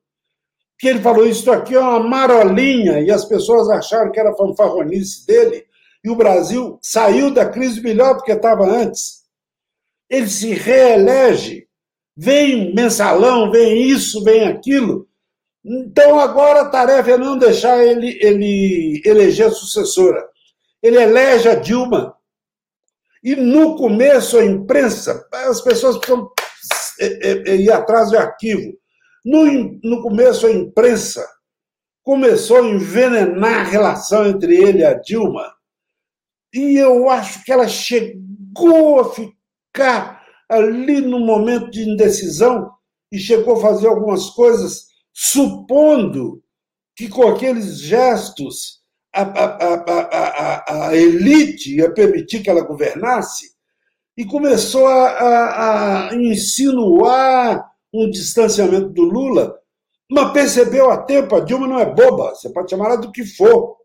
que 0.79 0.87
ele 0.87 1.01
falou: 1.01 1.27
Isso 1.27 1.51
aqui 1.51 1.75
é 1.75 1.81
uma 1.81 1.99
marolinha, 1.99 3.01
e 3.01 3.11
as 3.11 3.25
pessoas 3.25 3.69
acharam 3.69 4.13
que 4.13 4.21
era 4.21 4.37
fanfarronice 4.37 5.27
dele, 5.27 5.67
e 6.05 6.09
o 6.09 6.15
Brasil 6.15 6.79
saiu 6.81 7.35
da 7.35 7.45
crise 7.45 7.81
melhor 7.83 8.17
do 8.17 8.23
que 8.23 8.31
estava 8.31 8.65
antes. 8.65 9.24
Ele 10.09 10.29
se 10.29 10.53
reelege, 10.55 11.67
vem 12.17 12.75
mensalão, 12.75 13.51
vem 13.51 13.83
isso, 13.83 14.23
vem 14.23 14.47
aquilo. 14.47 15.09
Então 15.65 16.19
agora 16.19 16.61
a 16.61 16.69
tarefa 16.69 17.13
é 17.13 17.19
não 17.19 17.39
deixar 17.39 17.83
ele, 17.83 18.19
ele 18.21 19.01
eleger 19.05 19.47
a 19.47 19.51
sucessora. 19.51 20.29
Ele 20.83 20.99
elege 21.03 21.49
a 21.49 21.55
Dilma. 21.55 22.15
E 23.23 23.35
no 23.35 23.75
começo 23.77 24.37
a 24.37 24.45
imprensa, 24.45 25.27
as 25.33 25.63
pessoas 25.63 25.97
precisam 25.97 26.31
é, 27.01 27.07
é, 27.07 27.51
é, 27.53 27.57
ir 27.57 27.73
atrás 27.73 28.11
de 28.11 28.17
arquivo. 28.19 28.77
No, 29.25 29.81
no 29.83 30.03
começo 30.03 30.47
a 30.47 30.53
imprensa 30.53 31.27
começou 32.03 32.59
a 32.59 32.67
envenenar 32.67 33.61
a 33.61 33.71
relação 33.71 34.27
entre 34.27 34.55
ele 34.55 34.81
e 34.81 34.85
a 34.85 34.93
Dilma. 34.93 35.51
E 36.53 36.77
eu 36.77 37.09
acho 37.09 37.43
que 37.43 37.51
ela 37.51 37.67
chegou 37.67 39.01
a 39.01 39.11
ficar 39.11 39.35
ali 40.49 41.01
no 41.01 41.19
momento 41.21 41.71
de 41.71 41.89
indecisão 41.89 42.71
e 43.11 43.19
chegou 43.19 43.57
a 43.57 43.61
fazer 43.61 43.89
algumas 43.89 44.31
coisas 44.31 44.87
supondo 45.13 46.43
que 46.97 47.09
com 47.09 47.27
aqueles 47.29 47.79
gestos 47.79 48.83
a, 49.15 49.23
a, 49.23 49.75
a, 49.75 50.89
a, 50.89 50.97
elite 50.97 51.77
ia 51.77 51.93
permitir 51.93 52.43
que 52.43 52.51
ela 52.51 52.65
governasse, 52.65 53.55
e 54.17 54.25
começou 54.25 54.87
a, 54.87 56.09
a 56.09 56.15
insinuar 56.15 57.65
um 57.93 58.11
distanciamento 58.11 58.89
do 58.89 59.03
Lula, 59.03 59.57
mas 60.11 60.33
percebeu 60.33 60.91
a 60.91 60.99
tempo, 60.99 61.35
a 61.35 61.41
Dilma 61.41 61.67
não 61.67 61.79
é 61.79 61.87
boba, 61.87 62.31
você 62.31 62.49
pode 62.51 62.71
chamar 62.71 62.87
ela 62.87 62.97
do 62.97 63.13
que 63.13 63.25
for, 63.25 63.77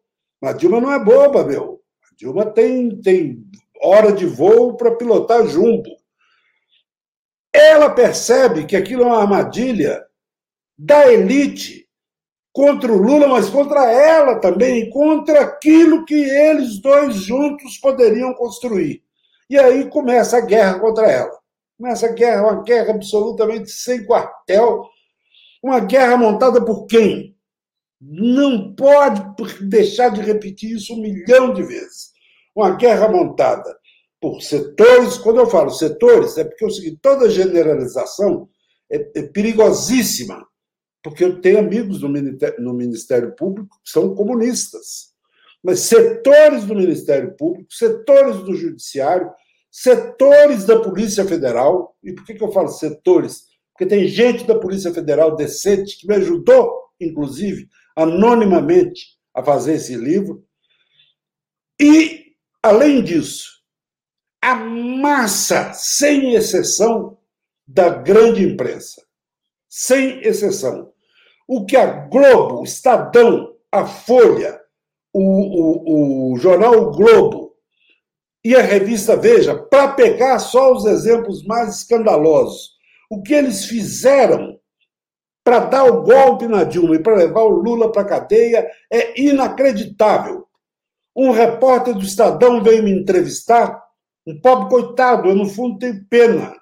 mas 0.41 0.54
a 0.54 0.58
Dilma 0.58 0.82
não 0.82 0.91
é 0.91 1.04
boba, 1.04 1.43
meu. 1.43 1.80
A 2.04 2.15
Dilma 2.15 2.45
tem, 2.45 2.99
tem 3.02 3.43
hora 3.82 4.12
de 4.12 4.26
voo 4.26 4.76
para 4.76 4.96
pilotar 4.96 5.48
jumbo. 5.48 5.89
Ela 7.54 7.89
percebe 7.89 8.65
que 8.65 8.76
aquilo 8.76 9.04
é 9.04 9.06
uma 9.08 9.22
armadilha 9.22 10.06
da 10.78 11.12
elite 11.12 11.88
contra 12.54 12.92
o 12.92 12.98
Lula, 12.98 13.28
mas 13.28 13.50
contra 13.50 13.92
ela 13.92 14.39
também, 14.39 14.89
contra 14.89 15.42
aquilo 15.42 16.06
que 16.06 16.15
eles 16.15 16.80
dois 16.80 17.15
juntos 17.15 17.78
poderiam 17.78 18.34
construir. 18.34 19.04
E 19.50 19.58
aí 19.58 19.89
começa 19.89 20.38
a 20.38 20.42
guerra 20.42 20.80
contra 20.80 21.10
ela. 21.10 21.39
Começa 21.78 22.08
a 22.08 22.12
guerra, 22.12 22.44
uma 22.44 22.63
guerra 22.63 22.92
absolutamente 22.92 23.72
sem 23.72 24.06
quartel, 24.06 24.86
uma 25.63 25.80
guerra 25.80 26.18
montada 26.18 26.63
por 26.63 26.86
quem? 26.86 27.36
Não 28.02 28.74
pode 28.76 29.22
deixar 29.62 30.10
de 30.10 30.22
repetir 30.22 30.76
isso 30.76 30.94
um 30.94 31.02
milhão 31.02 31.54
de 31.54 31.63
vezes. 31.63 32.12
Uma 32.60 32.76
guerra 32.76 33.08
montada 33.08 33.78
por 34.19 34.41
setores, 34.41 35.17
quando 35.17 35.39
eu 35.39 35.48
falo 35.48 35.69
setores, 35.69 36.38
é 36.38 36.43
porque 36.43 36.65
é 36.65 36.67
o 36.67 36.72
seguinte, 36.72 37.00
toda 37.02 37.30
generalização 37.30 38.50
é, 38.91 38.98
é 39.15 39.24
perigosíssima 39.24 40.45
porque 41.04 41.24
eu 41.24 41.39
tenho 41.39 41.60
amigos 41.60 42.02
no 42.02 42.10
Ministério, 42.10 42.62
no 42.62 42.74
Ministério 42.74 43.36
Público 43.36 43.80
que 43.84 43.89
são 43.89 44.13
comunistas. 44.13 45.10
Mas 45.63 45.82
setores 45.82 46.65
do 46.65 46.76
Ministério 46.76 47.36
Público, 47.36 47.74
setores 47.74 48.38
do 48.38 48.56
Judiciário, 48.56 49.32
setores 49.72 50.65
da 50.65 50.80
Polícia 50.80 51.26
Federal, 51.26 51.95
e 52.04 52.13
por 52.13 52.26
que, 52.26 52.34
que 52.34 52.43
eu 52.43 52.52
falo 52.52 52.69
setores? 52.69 53.45
Porque 53.74 53.86
tem 53.86 54.08
gente 54.08 54.45
da 54.45 54.58
Polícia 54.58 54.93
Federal 54.93 55.36
decente 55.36 55.98
que 55.98 56.08
me 56.08 56.15
ajudou, 56.15 56.69
inclusive, 57.00 57.67
anonimamente, 57.95 59.17
a 59.34 59.43
fazer 59.43 59.76
esse 59.76 59.95
livro. 59.95 60.43
E, 61.80 62.29
além 62.63 63.04
disso, 63.04 63.60
a 64.41 64.56
massa, 64.56 65.74
sem 65.74 66.34
exceção, 66.34 67.17
da 67.67 67.89
grande 67.89 68.43
imprensa 68.43 69.10
sem 69.69 70.19
exceção. 70.22 70.91
O 71.48 71.65
que 71.65 71.78
a 71.78 71.86
Globo, 71.86 72.62
o 72.62 72.63
Estadão, 72.63 73.56
a 73.72 73.86
Folha, 73.86 74.60
o, 75.13 75.22
o, 75.22 76.34
o 76.34 76.38
jornal 76.39 76.91
Globo 76.91 77.54
e 78.43 78.56
a 78.56 78.62
revista 78.62 79.15
Veja, 79.15 79.56
para 79.56 79.93
pegar 79.93 80.39
só 80.39 80.72
os 80.72 80.86
exemplos 80.86 81.45
mais 81.45 81.78
escandalosos, 81.78 82.72
o 83.10 83.22
que 83.22 83.34
eles 83.34 83.65
fizeram 83.65 84.60
para 85.43 85.60
dar 85.60 85.84
o 85.86 86.04
golpe 86.04 86.48
na 86.48 86.63
Dilma 86.63 86.95
e 86.95 87.04
para 87.04 87.15
levar 87.15 87.41
o 87.41 87.50
Lula 87.50 87.91
para 87.91 88.04
a 88.04 88.06
cadeia 88.06 88.69
é 88.91 89.19
inacreditável. 89.19 90.48
Um 91.15 91.32
repórter 91.32 91.93
do 91.93 92.04
Estadão 92.04 92.63
veio 92.63 92.84
me 92.84 92.91
entrevistar, 92.91 93.84
um 94.26 94.39
pobre 94.39 94.69
coitado, 94.69 95.30
eu 95.30 95.36
no 95.36 95.48
fundo 95.48 95.80
tenho 95.80 96.06
pena. 96.10 96.56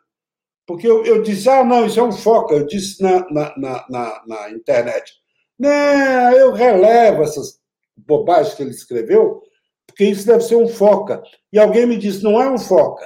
Porque 0.66 0.88
eu, 0.88 1.06
eu 1.06 1.22
disse, 1.22 1.50
ah, 1.50 1.64
não, 1.64 1.86
isso 1.86 2.00
é 2.00 2.04
um 2.04 2.12
foca, 2.12 2.56
eu 2.56 2.66
disse 2.66 3.02
na, 3.02 3.26
na, 3.30 3.58
na, 3.58 3.86
na, 3.90 4.24
na 4.28 4.52
internet. 4.52 5.14
Não, 5.58 6.32
eu 6.34 6.52
relevo 6.52 7.24
essas 7.24 7.60
bobagens 7.96 8.54
que 8.54 8.64
ele 8.64 8.72
escreveu, 8.72 9.42
porque 9.86 10.06
isso 10.06 10.28
deve 10.28 10.44
ser 10.44 10.56
um 10.56 10.68
foca. 10.68 11.24
E 11.52 11.58
alguém 11.58 11.86
me 11.86 11.98
disse, 11.98 12.24
não 12.24 12.42
é 12.42 12.50
um 12.50 12.58
foca, 12.58 13.06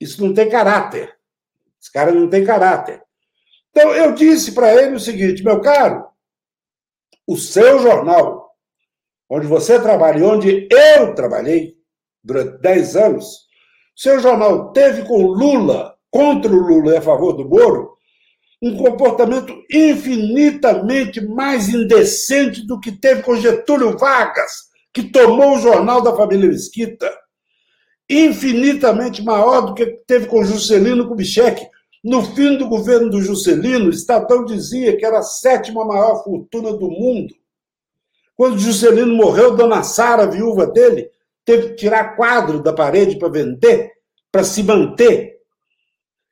isso 0.00 0.24
não 0.24 0.34
tem 0.34 0.48
caráter. 0.48 1.16
Esse 1.80 1.92
cara 1.92 2.12
não 2.12 2.28
tem 2.28 2.44
caráter. 2.44 3.02
Então, 3.70 3.92
eu 3.94 4.12
disse 4.14 4.52
para 4.52 4.74
ele 4.74 4.96
o 4.96 5.00
seguinte, 5.00 5.44
meu 5.44 5.60
caro, 5.60 6.08
o 7.26 7.36
seu 7.36 7.78
jornal, 7.78 8.45
onde 9.28 9.46
você 9.46 9.80
trabalha 9.80 10.18
e 10.18 10.22
onde 10.22 10.68
eu 10.70 11.14
trabalhei 11.14 11.74
durante 12.22 12.60
10 12.60 12.96
anos, 12.96 13.46
seu 13.94 14.18
jornal 14.20 14.72
teve 14.72 15.02
com 15.04 15.26
Lula 15.26 15.94
contra 16.10 16.52
o 16.52 16.58
Lula 16.58 16.94
e 16.94 16.96
a 16.96 17.02
favor 17.02 17.32
do 17.32 17.48
Moro, 17.48 17.96
um 18.62 18.76
comportamento 18.76 19.54
infinitamente 19.70 21.20
mais 21.20 21.68
indecente 21.68 22.66
do 22.66 22.80
que 22.80 22.92
teve 22.92 23.22
com 23.22 23.36
Getúlio 23.36 23.96
Vargas, 23.98 24.66
que 24.92 25.02
tomou 25.02 25.56
o 25.56 25.60
jornal 25.60 26.00
da 26.00 26.16
família 26.16 26.48
Mesquita. 26.48 27.10
Infinitamente 28.08 29.22
maior 29.22 29.62
do 29.62 29.74
que 29.74 29.86
teve 30.06 30.26
com 30.26 30.44
Juscelino 30.44 31.08
Kubitschek. 31.08 31.66
No 32.02 32.22
fim 32.22 32.56
do 32.56 32.68
governo 32.68 33.10
do 33.10 33.20
Juscelino, 33.20 33.86
o 33.86 33.90
Estadão 33.90 34.44
dizia 34.44 34.96
que 34.96 35.04
era 35.04 35.18
a 35.18 35.22
sétima 35.22 35.84
maior 35.84 36.22
fortuna 36.22 36.72
do 36.72 36.88
mundo. 36.88 37.34
Quando 38.36 38.58
Juscelino 38.58 39.14
morreu, 39.14 39.56
Dona 39.56 39.82
Sara, 39.82 40.26
viúva 40.26 40.66
dele, 40.66 41.10
teve 41.44 41.70
que 41.70 41.76
tirar 41.76 42.16
quadro 42.16 42.62
da 42.62 42.72
parede 42.72 43.18
para 43.18 43.28
vender, 43.28 43.92
para 44.30 44.44
se 44.44 44.62
manter 44.62 45.36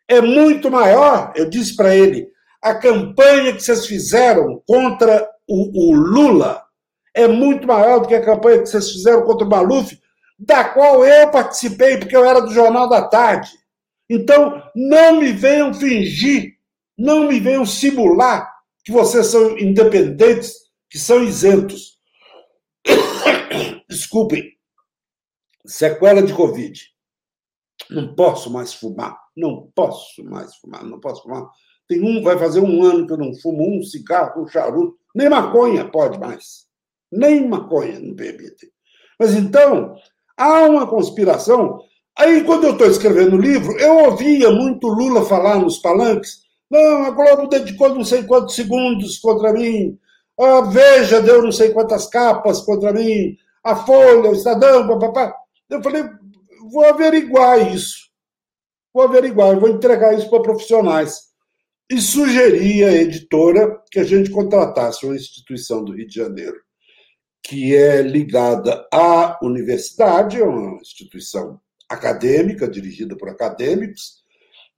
é 0.09 0.21
muito 0.21 0.71
maior, 0.71 1.33
eu 1.35 1.49
disse 1.49 1.75
para 1.75 1.95
ele, 1.95 2.29
a 2.61 2.75
campanha 2.75 3.53
que 3.53 3.61
vocês 3.61 3.87
fizeram 3.87 4.63
contra 4.67 5.29
o, 5.49 5.91
o, 5.91 5.95
Lula 5.95 6.63
é 7.15 7.27
muito 7.29 7.67
maior 7.67 8.01
do 8.01 8.09
que 8.09 8.15
a 8.15 8.25
campanha 8.25 8.61
que 8.61 8.67
vocês 8.67 8.91
fizeram 8.91 9.23
contra 9.23 9.47
o 9.47 9.51
Maluf, 9.51 9.99
da 10.39 10.65
qual 10.65 11.05
eu 11.05 11.31
participei, 11.31 11.99
porque 11.99 12.17
eu 12.17 12.25
era 12.25 12.41
do 12.41 12.53
Jornal 12.53 12.89
da 12.89 13.03
Tarde. 13.03 13.51
Então, 14.09 14.63
não 14.75 15.21
me 15.21 15.33
venham 15.33 15.73
fingir, 15.73 16.55
não 16.97 17.29
me 17.29 17.39
venham 17.39 17.65
simular 17.65 18.51
que 18.85 18.93
vocês 18.93 19.27
são 19.27 19.59
independentes, 19.59 20.55
que 20.91 20.99
são 20.99 21.23
isentos. 21.23 21.94
Desculpem. 23.95 24.51
Sequela 25.65 26.21
de 26.21 26.35
Covid. 26.35 26.81
Não 27.89 28.13
posso 28.13 28.51
mais 28.51 28.75
fumar. 28.75 29.17
Não 29.37 29.71
posso 29.73 30.25
mais 30.25 30.57
fumar, 30.57 30.85
não 30.85 30.99
posso 30.99 31.23
fumar. 31.23 31.49
Tem 31.89 32.03
um, 32.03 32.21
vai 32.21 32.37
fazer 32.37 32.59
um 32.59 32.83
ano 32.83 33.07
que 33.07 33.13
eu 33.13 33.17
não 33.17 33.33
fumo 33.37 33.79
um 33.79 33.83
cigarro, 33.85 34.43
um 34.43 34.49
charuto, 34.49 34.99
nem 35.15 35.29
maconha 35.29 35.89
pode 35.89 36.19
mais. 36.19 36.67
Nem 37.11 37.47
maconha 37.49 38.01
não 38.01 38.17
permite. 38.17 38.73
Mas 39.19 39.37
então, 39.37 39.95
há 40.37 40.65
uma 40.65 40.89
conspiração. 40.89 41.79
Aí, 42.19 42.43
quando 42.43 42.65
eu 42.65 42.73
estou 42.73 42.89
escrevendo 42.89 43.37
o 43.37 43.41
livro, 43.41 43.79
eu 43.79 44.11
ouvia 44.11 44.51
muito 44.51 44.89
Lula 44.89 45.25
falar 45.25 45.61
nos 45.61 45.79
palanques. 45.79 46.41
Não, 46.69 47.05
a 47.05 47.11
Globo 47.11 47.47
dedicou 47.47 47.91
não 47.91 48.05
sei 48.05 48.25
quantos 48.25 48.57
segundos 48.57 49.19
contra 49.19 49.53
mim. 49.53 49.97
A 50.41 50.63
Veja 50.63 51.21
deu 51.21 51.43
não 51.43 51.53
sei 51.53 51.71
quantas 51.71 52.09
capas 52.09 52.61
contra 52.61 52.93
mim. 52.93 53.37
A 53.65 53.75
Folha, 53.77 54.31
o 54.31 54.35
Estadão, 54.35 54.87
papapá. 54.87 55.35
Eu 55.71 55.83
falei, 55.83 56.05
vou 56.71 56.85
averiguar 56.85 57.73
isso 57.73 58.05
vou 58.95 59.03
averiguar, 59.03 59.59
vou 59.59 59.69
entregar 59.69 60.17
isso 60.17 60.31
para 60.31 60.41
profissionais. 60.41 61.35
E 61.91 62.01
sugeri 62.01 62.85
à 62.85 62.93
editora 62.93 63.83
que 63.91 63.99
a 63.99 64.05
gente 64.05 64.31
contratasse 64.31 65.05
uma 65.05 65.17
instituição 65.17 65.85
do 65.85 65.93
Rio 65.93 66.07
de 66.07 66.15
Janeiro, 66.15 66.57
que 67.43 67.75
é 67.75 68.01
ligada 68.01 68.87
à 68.93 69.39
universidade, 69.43 70.41
é 70.41 70.45
uma 70.45 70.81
instituição 70.81 71.61
acadêmica, 71.91 72.69
dirigida 72.69 73.17
por 73.17 73.29
acadêmicos, 73.29 74.23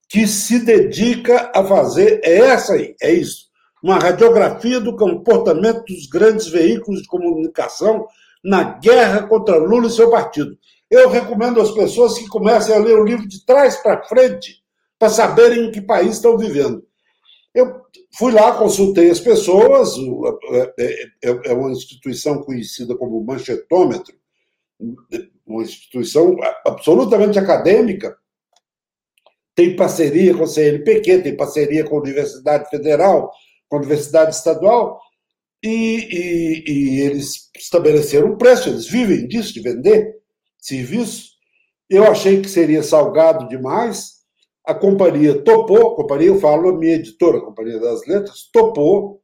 que 0.08 0.26
se 0.26 0.64
dedica 0.64 1.52
a 1.54 1.62
fazer, 1.62 2.20
é 2.24 2.38
essa 2.38 2.72
aí, 2.72 2.96
é 3.00 3.12
isso, 3.12 3.46
uma 3.82 3.98
radiografia 3.98 4.80
do 4.80 4.96
comportamento 4.96 5.84
dos 5.84 6.06
grandes 6.06 6.48
veículos 6.48 7.02
de 7.02 7.08
comunicação 7.08 8.06
na 8.44 8.78
guerra 8.78 9.26
contra 9.26 9.56
Lula 9.56 9.88
e 9.88 9.90
seu 9.90 10.10
partido. 10.10 10.56
Eu 10.90 11.08
recomendo 11.08 11.60
às 11.60 11.72
pessoas 11.72 12.18
que 12.18 12.28
comecem 12.28 12.74
a 12.74 12.78
ler 12.78 12.98
o 12.98 13.04
livro 13.04 13.26
de 13.26 13.44
trás 13.44 13.76
para 13.76 14.04
frente, 14.04 14.62
para 14.98 15.08
saberem 15.08 15.66
em 15.66 15.70
que 15.70 15.80
país 15.80 16.14
estão 16.14 16.38
vivendo. 16.38 16.86
Eu 17.54 17.82
fui 18.16 18.32
lá, 18.32 18.56
consultei 18.56 19.10
as 19.10 19.18
pessoas, 19.18 19.94
é, 20.78 20.92
é, 21.24 21.40
é 21.46 21.52
uma 21.54 21.72
instituição 21.72 22.42
conhecida 22.42 22.94
como 22.96 23.24
Manchetômetro, 23.24 24.14
uma 25.46 25.62
instituição 25.62 26.36
absolutamente 26.66 27.38
acadêmica, 27.38 28.16
tem 29.54 29.74
parceria 29.74 30.34
com 30.34 30.44
a 30.44 30.46
CNPq, 30.46 31.22
tem 31.22 31.34
parceria 31.34 31.82
com 31.84 31.96
a 31.96 32.00
Universidade 32.00 32.68
Federal, 32.68 33.32
com 33.68 33.76
a 33.76 33.78
Universidade 33.78 34.34
Estadual, 34.34 35.00
e, 35.62 35.70
e, 35.70 36.64
e 36.70 37.00
eles 37.00 37.45
estabeleceram 37.58 38.32
um 38.32 38.36
preço, 38.36 38.68
eles 38.68 38.86
vivem 38.86 39.26
disso, 39.26 39.52
de 39.52 39.60
vender 39.60 40.14
serviço. 40.58 41.30
Eu 41.88 42.04
achei 42.04 42.40
que 42.40 42.48
seria 42.48 42.82
salgado 42.82 43.48
demais, 43.48 44.16
a 44.64 44.74
companhia 44.74 45.42
topou, 45.42 45.92
a 45.92 45.96
companhia, 45.96 46.28
eu 46.28 46.40
falo 46.40 46.70
a 46.70 46.76
minha 46.76 46.96
editora, 46.96 47.38
a 47.38 47.42
Companhia 47.42 47.78
das 47.78 48.04
Letras, 48.06 48.50
topou, 48.52 49.20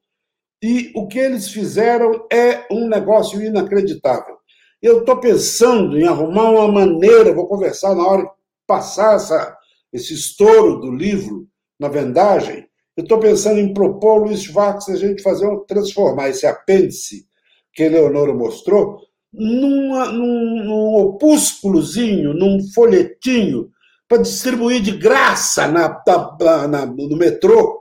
e 0.62 0.92
o 0.95 1.09
que 1.09 1.18
eles 1.18 1.49
fizeram 1.49 2.27
é 2.33 2.64
um 2.71 2.88
negócio 2.88 3.42
inacreditável. 3.42 4.37
Eu 4.81 5.01
estou 5.01 5.18
pensando 5.18 5.99
em 5.99 6.07
arrumar 6.07 6.51
uma 6.51 6.71
maneira, 6.71 7.35
vou 7.35 7.49
conversar 7.49 7.95
na 7.97 8.07
hora 8.07 8.23
de 8.23 8.31
passar 8.66 9.16
essa, 9.16 9.57
esse 9.92 10.14
estouro 10.14 10.81
do 10.81 10.92
livro 10.92 11.49
na 11.81 11.88
vendagem, 11.88 12.68
eu 12.97 13.05
estou 13.05 13.18
pensando 13.18 13.59
em 13.59 13.73
propor 13.73 14.25
Luiz 14.25 14.47
Vax 14.47 14.88
a 14.90 14.97
gente 14.97 15.23
fazer 15.23 15.47
um, 15.47 15.64
transformar 15.64 16.29
esse 16.29 16.47
apêndice 16.47 17.27
que 17.73 17.85
Eleonora 17.85 18.35
mostrou 18.35 19.01
numa, 19.33 20.07
num, 20.13 20.65
num 20.65 20.95
opúsculozinho, 20.97 22.35
num 22.35 22.61
folhetinho, 22.73 23.71
para 24.07 24.23
distribuir 24.23 24.83
de 24.83 24.93
graça 24.93 25.67
na, 25.67 26.03
na, 26.07 26.69
na 26.69 26.87
no 26.87 27.17
metrô, 27.17 27.81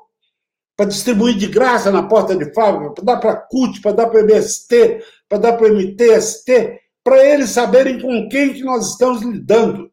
para 0.77 0.85
distribuir 0.85 1.35
de 1.35 1.47
graça 1.47 1.91
na 1.91 2.03
porta 2.03 2.35
de 2.35 2.53
fábrica, 2.53 2.93
para 2.93 3.03
dar 3.03 3.19
para 3.19 3.31
a 3.31 3.35
CUT, 3.35 3.81
para 3.81 3.91
dar 3.91 4.07
para 4.07 4.21
o 4.21 4.23
MST, 4.23 5.03
para 5.27 5.37
dar 5.37 5.53
para 5.53 5.67
o 5.67 5.75
MTST, 5.75 6.79
para 7.03 7.25
eles 7.25 7.49
saberem 7.49 7.99
com 7.99 8.29
quem 8.29 8.53
que 8.53 8.63
nós 8.63 8.91
estamos 8.91 9.21
lidando. 9.21 9.91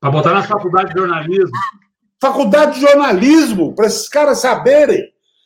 Para 0.00 0.10
botar 0.10 0.34
na 0.34 0.42
faculdade 0.42 0.92
de 0.92 0.98
jornalismo. 1.00 1.56
Faculdade 2.20 2.74
de 2.74 2.80
jornalismo, 2.80 3.74
para 3.74 3.86
esses 3.86 4.08
caras 4.08 4.40
saberem. 4.40 5.02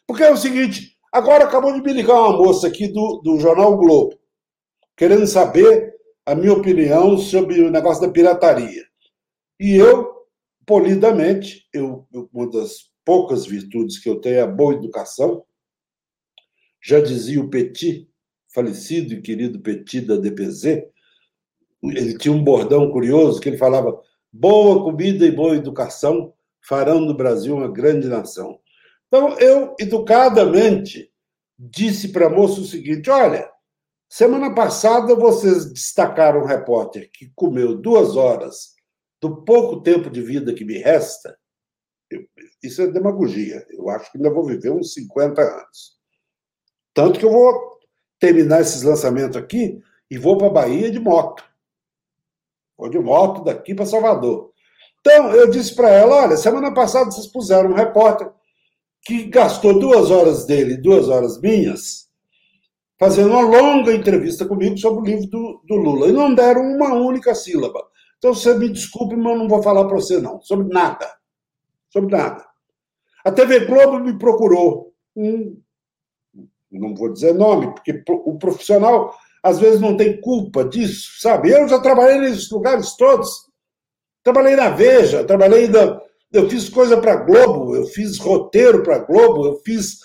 Porque 0.06 0.24
é 0.24 0.32
o 0.32 0.36
seguinte, 0.36 0.91
agora 1.12 1.44
acabou 1.44 1.72
de 1.72 1.82
me 1.82 1.92
ligar 1.92 2.14
uma 2.14 2.38
moça 2.38 2.66
aqui 2.66 2.88
do, 2.88 3.20
do 3.22 3.38
Jornal 3.38 3.76
Globo, 3.76 4.18
querendo 4.96 5.26
saber 5.26 5.94
a 6.24 6.34
minha 6.34 6.54
opinião 6.54 7.18
sobre 7.18 7.60
o 7.60 7.70
negócio 7.70 8.00
da 8.00 8.12
pirataria. 8.12 8.82
E 9.60 9.74
eu, 9.74 10.10
polidamente, 10.66 11.68
eu, 11.72 12.06
uma 12.32 12.50
das 12.50 12.90
poucas 13.04 13.44
virtudes 13.44 13.98
que 13.98 14.08
eu 14.08 14.20
tenho 14.20 14.36
é 14.36 14.40
a 14.40 14.46
boa 14.46 14.74
educação. 14.74 15.44
Já 16.80 17.00
dizia 17.00 17.40
o 17.40 17.50
Petit, 17.50 18.08
falecido 18.48 19.14
e 19.14 19.20
querido 19.20 19.60
Petit 19.60 20.00
da 20.00 20.16
DPZ, 20.16 20.84
ele 21.82 22.16
tinha 22.16 22.32
um 22.32 22.42
bordão 22.42 22.90
curioso 22.90 23.40
que 23.40 23.48
ele 23.48 23.58
falava: 23.58 24.00
boa 24.32 24.84
comida 24.84 25.26
e 25.26 25.32
boa 25.32 25.56
educação 25.56 26.32
farão 26.60 27.04
do 27.04 27.14
Brasil 27.14 27.56
uma 27.56 27.68
grande 27.68 28.08
nação. 28.08 28.58
Então, 29.12 29.38
eu, 29.38 29.76
educadamente, 29.78 31.12
disse 31.58 32.08
para 32.08 32.28
a 32.28 32.30
moça 32.30 32.62
o 32.62 32.64
seguinte: 32.64 33.10
olha, 33.10 33.46
semana 34.08 34.54
passada 34.54 35.14
vocês 35.14 35.70
destacaram 35.70 36.40
um 36.40 36.46
repórter 36.46 37.10
que 37.12 37.30
comeu 37.34 37.76
duas 37.76 38.16
horas 38.16 38.72
do 39.20 39.44
pouco 39.44 39.82
tempo 39.82 40.08
de 40.08 40.22
vida 40.22 40.54
que 40.54 40.64
me 40.64 40.78
resta. 40.78 41.38
Isso 42.62 42.80
é 42.80 42.86
demagogia. 42.86 43.66
Eu 43.68 43.90
acho 43.90 44.10
que 44.10 44.16
ainda 44.16 44.30
vou 44.30 44.46
viver 44.46 44.70
uns 44.70 44.94
50 44.94 45.42
anos. 45.42 45.98
Tanto 46.94 47.18
que 47.18 47.26
eu 47.26 47.32
vou 47.32 47.78
terminar 48.18 48.62
esses 48.62 48.82
lançamentos 48.82 49.36
aqui 49.36 49.78
e 50.10 50.16
vou 50.16 50.38
para 50.38 50.46
a 50.46 50.52
Bahia 50.52 50.90
de 50.90 50.98
moto. 50.98 51.44
Vou 52.78 52.88
de 52.88 52.98
moto 52.98 53.44
daqui 53.44 53.74
para 53.74 53.84
Salvador. 53.84 54.52
Então, 55.00 55.34
eu 55.34 55.50
disse 55.50 55.74
para 55.74 55.90
ela: 55.90 56.22
olha, 56.22 56.36
semana 56.38 56.72
passada 56.72 57.10
vocês 57.10 57.26
puseram 57.26 57.72
um 57.72 57.74
repórter 57.74 58.32
que 59.02 59.24
gastou 59.24 59.78
duas 59.78 60.10
horas 60.10 60.46
dele, 60.46 60.76
duas 60.76 61.08
horas 61.08 61.40
minhas, 61.40 62.08
fazendo 62.98 63.30
uma 63.30 63.40
longa 63.40 63.92
entrevista 63.92 64.46
comigo 64.46 64.78
sobre 64.78 65.00
o 65.00 65.04
livro 65.04 65.30
do, 65.30 65.62
do 65.66 65.74
Lula. 65.74 66.06
E 66.06 66.12
não 66.12 66.34
deram 66.34 66.62
uma 66.62 66.94
única 66.94 67.34
sílaba. 67.34 67.82
Então, 68.18 68.32
você 68.32 68.54
me 68.54 68.68
desculpe, 68.68 69.16
mas 69.16 69.32
eu 69.32 69.38
não 69.38 69.48
vou 69.48 69.62
falar 69.62 69.84
para 69.84 69.96
você, 69.96 70.20
não. 70.20 70.40
Sobre 70.40 70.72
nada. 70.72 71.10
Sobre 71.90 72.16
nada. 72.16 72.46
A 73.24 73.32
TV 73.32 73.66
Globo 73.66 73.98
me 73.98 74.16
procurou. 74.18 74.94
Um, 75.16 75.60
não 76.70 76.94
vou 76.94 77.12
dizer 77.12 77.34
nome, 77.34 77.74
porque 77.74 78.02
o 78.08 78.38
profissional 78.38 79.14
às 79.42 79.58
vezes 79.58 79.80
não 79.80 79.96
tem 79.96 80.20
culpa 80.20 80.64
disso, 80.64 81.20
sabe? 81.20 81.50
Eu 81.50 81.68
já 81.68 81.80
trabalhei 81.80 82.20
nesses 82.20 82.48
lugares 82.50 82.96
todos. 82.96 83.50
Trabalhei 84.22 84.54
na 84.54 84.70
Veja, 84.70 85.24
trabalhei 85.24 85.66
na. 85.66 86.00
Eu 86.32 86.48
fiz 86.48 86.68
coisa 86.68 86.96
para 86.96 87.16
Globo, 87.16 87.76
eu 87.76 87.84
fiz 87.86 88.18
roteiro 88.18 88.82
para 88.82 88.98
Globo, 88.98 89.46
eu 89.46 89.60
fiz 89.64 89.98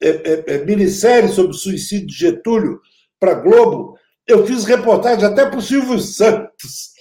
é, 0.00 0.08
é, 0.08 0.44
é, 0.54 0.64
minissérie 0.64 1.28
sobre 1.28 1.50
o 1.50 1.58
suicídio 1.58 2.06
de 2.06 2.14
Getúlio 2.14 2.80
para 3.18 3.34
Globo, 3.34 3.98
eu 4.26 4.46
fiz 4.46 4.64
reportagem 4.64 5.24
até 5.24 5.44
para 5.44 5.58
o 5.58 5.62
Silvio 5.62 5.98
Santos. 5.98 6.92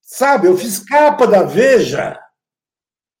Sabe, 0.00 0.48
eu 0.48 0.56
fiz 0.56 0.78
capa 0.78 1.26
da 1.26 1.42
Veja. 1.42 2.18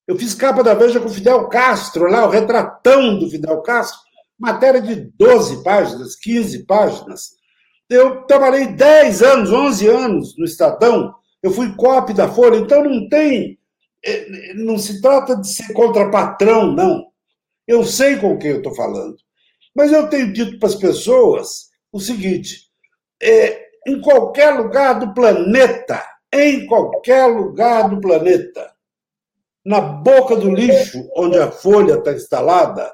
Eu 0.06 0.18
fiz 0.18 0.34
capa 0.34 0.62
da 0.62 0.74
Veja 0.74 1.00
com 1.00 1.06
o 1.06 1.12
Fidel 1.12 1.48
Castro, 1.48 2.10
lá, 2.10 2.26
o 2.26 2.30
retratão 2.30 3.18
do 3.18 3.30
Fidel 3.30 3.62
Castro, 3.62 4.00
matéria 4.38 4.80
de 4.80 4.96
12 5.16 5.62
páginas, 5.62 6.16
15 6.16 6.66
páginas. 6.66 7.30
Eu 7.88 8.22
trabalhei 8.22 8.66
10 8.66 9.22
anos, 9.22 9.52
11 9.52 9.88
anos 9.88 10.36
no 10.36 10.44
Estadão, 10.44 11.14
eu 11.42 11.50
fui 11.50 11.74
copy 11.76 12.12
da 12.12 12.28
Folha, 12.28 12.56
então 12.56 12.82
não 12.82 13.08
tem. 13.08 13.58
É, 14.04 14.54
não 14.54 14.78
se 14.78 15.00
trata 15.00 15.36
de 15.36 15.48
ser 15.48 15.72
contra 15.72 16.10
patrão, 16.10 16.72
não. 16.72 17.06
Eu 17.66 17.84
sei 17.84 18.16
com 18.16 18.38
quem 18.38 18.50
eu 18.50 18.56
estou 18.58 18.74
falando. 18.74 19.16
Mas 19.74 19.92
eu 19.92 20.08
tenho 20.08 20.32
dito 20.32 20.58
para 20.58 20.68
as 20.68 20.74
pessoas 20.74 21.70
o 21.90 21.98
seguinte: 21.98 22.68
é, 23.22 23.64
em 23.86 24.00
qualquer 24.00 24.50
lugar 24.50 24.98
do 24.98 25.14
planeta, 25.14 26.02
em 26.32 26.66
qualquer 26.66 27.26
lugar 27.26 27.88
do 27.88 28.00
planeta, 28.00 28.72
na 29.64 29.80
boca 29.80 30.36
do 30.36 30.50
lixo 30.50 31.08
onde 31.16 31.38
a 31.38 31.50
Folha 31.50 31.94
está 31.94 32.12
instalada, 32.12 32.92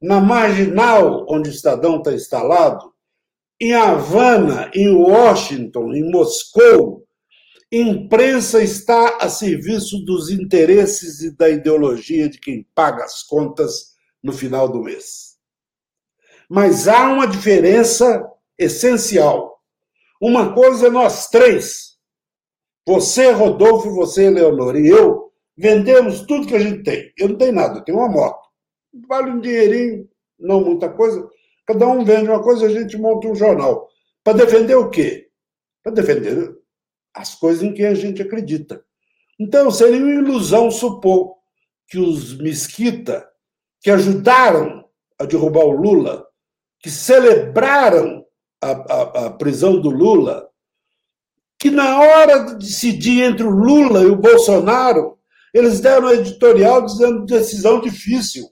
na 0.00 0.20
marginal 0.20 1.26
onde 1.28 1.50
o 1.50 1.52
Estadão 1.52 1.98
está 1.98 2.12
instalado, 2.12 2.92
em 3.60 3.74
Havana, 3.74 4.70
em 4.74 4.88
Washington, 4.88 5.92
em 5.92 6.10
Moscou, 6.10 7.04
Imprensa 7.74 8.62
está 8.62 9.16
a 9.16 9.30
serviço 9.30 10.04
dos 10.04 10.28
interesses 10.28 11.22
e 11.22 11.34
da 11.34 11.48
ideologia 11.48 12.28
de 12.28 12.38
quem 12.38 12.68
paga 12.74 13.02
as 13.02 13.22
contas 13.22 13.94
no 14.22 14.30
final 14.30 14.68
do 14.68 14.82
mês. 14.82 15.38
Mas 16.50 16.86
há 16.86 17.08
uma 17.10 17.26
diferença 17.26 18.30
essencial. 18.58 19.58
Uma 20.20 20.52
coisa 20.52 20.88
é 20.88 20.90
nós 20.90 21.28
três, 21.28 21.96
você, 22.86 23.30
Rodolfo, 23.30 23.94
você, 23.94 24.28
Leonor, 24.28 24.76
e 24.76 24.88
eu, 24.88 25.32
vendemos 25.56 26.26
tudo 26.26 26.46
que 26.46 26.54
a 26.54 26.58
gente 26.58 26.82
tem. 26.82 27.10
Eu 27.16 27.30
não 27.30 27.38
tenho 27.38 27.52
nada, 27.52 27.78
eu 27.78 27.84
tenho 27.84 27.96
uma 27.96 28.08
moto. 28.08 28.50
Vale 29.08 29.30
um 29.30 29.40
dinheirinho, 29.40 30.06
não 30.38 30.60
muita 30.60 30.90
coisa. 30.90 31.26
Cada 31.66 31.88
um 31.88 32.04
vende 32.04 32.28
uma 32.28 32.42
coisa, 32.42 32.66
a 32.66 32.68
gente 32.68 32.98
monta 32.98 33.28
um 33.28 33.34
jornal. 33.34 33.88
Para 34.22 34.36
defender 34.38 34.74
o 34.74 34.90
quê? 34.90 35.30
Para 35.82 35.92
defender 35.92 36.60
as 37.14 37.34
coisas 37.34 37.62
em 37.62 37.74
que 37.74 37.84
a 37.84 37.94
gente 37.94 38.22
acredita. 38.22 38.84
Então, 39.38 39.70
seria 39.70 39.98
uma 39.98 40.12
ilusão 40.12 40.70
supor 40.70 41.34
que 41.88 41.98
os 41.98 42.36
Mesquita, 42.38 43.28
que 43.80 43.90
ajudaram 43.90 44.84
a 45.18 45.24
derrubar 45.24 45.64
o 45.64 45.72
Lula, 45.72 46.26
que 46.80 46.90
celebraram 46.90 48.24
a, 48.60 48.70
a, 48.70 49.26
a 49.26 49.30
prisão 49.30 49.80
do 49.80 49.90
Lula, 49.90 50.48
que 51.58 51.70
na 51.70 52.00
hora 52.00 52.44
de 52.44 52.58
decidir 52.58 53.22
entre 53.22 53.44
o 53.44 53.50
Lula 53.50 54.02
e 54.02 54.06
o 54.06 54.16
Bolsonaro, 54.16 55.18
eles 55.52 55.80
deram 55.80 56.08
um 56.08 56.12
editorial 56.12 56.84
dizendo 56.84 57.26
decisão 57.26 57.80
difícil, 57.80 58.48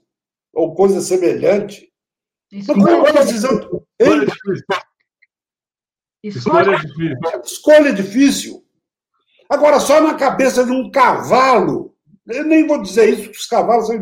ou 0.53 0.75
coisa 0.75 1.01
semelhante. 1.01 1.91
Isso 2.51 2.75
Mas 2.75 2.85
qual 2.85 3.07
é 3.07 3.09
a 3.09 3.23
decisão? 3.23 3.85
Escolha 6.23 6.77
difícil. 6.77 7.17
Escolha 7.43 7.93
difícil. 7.93 8.63
Agora, 9.49 9.79
só 9.79 9.99
na 10.01 10.13
cabeça 10.13 10.63
de 10.63 10.71
um 10.71 10.89
cavalo 10.89 11.93
Eu 12.27 12.45
nem 12.45 12.65
vou 12.67 12.81
dizer 12.81 13.09
isso, 13.09 13.23
porque 13.23 13.37
os 13.37 13.47
cavalos 13.47 13.87
são 13.87 13.97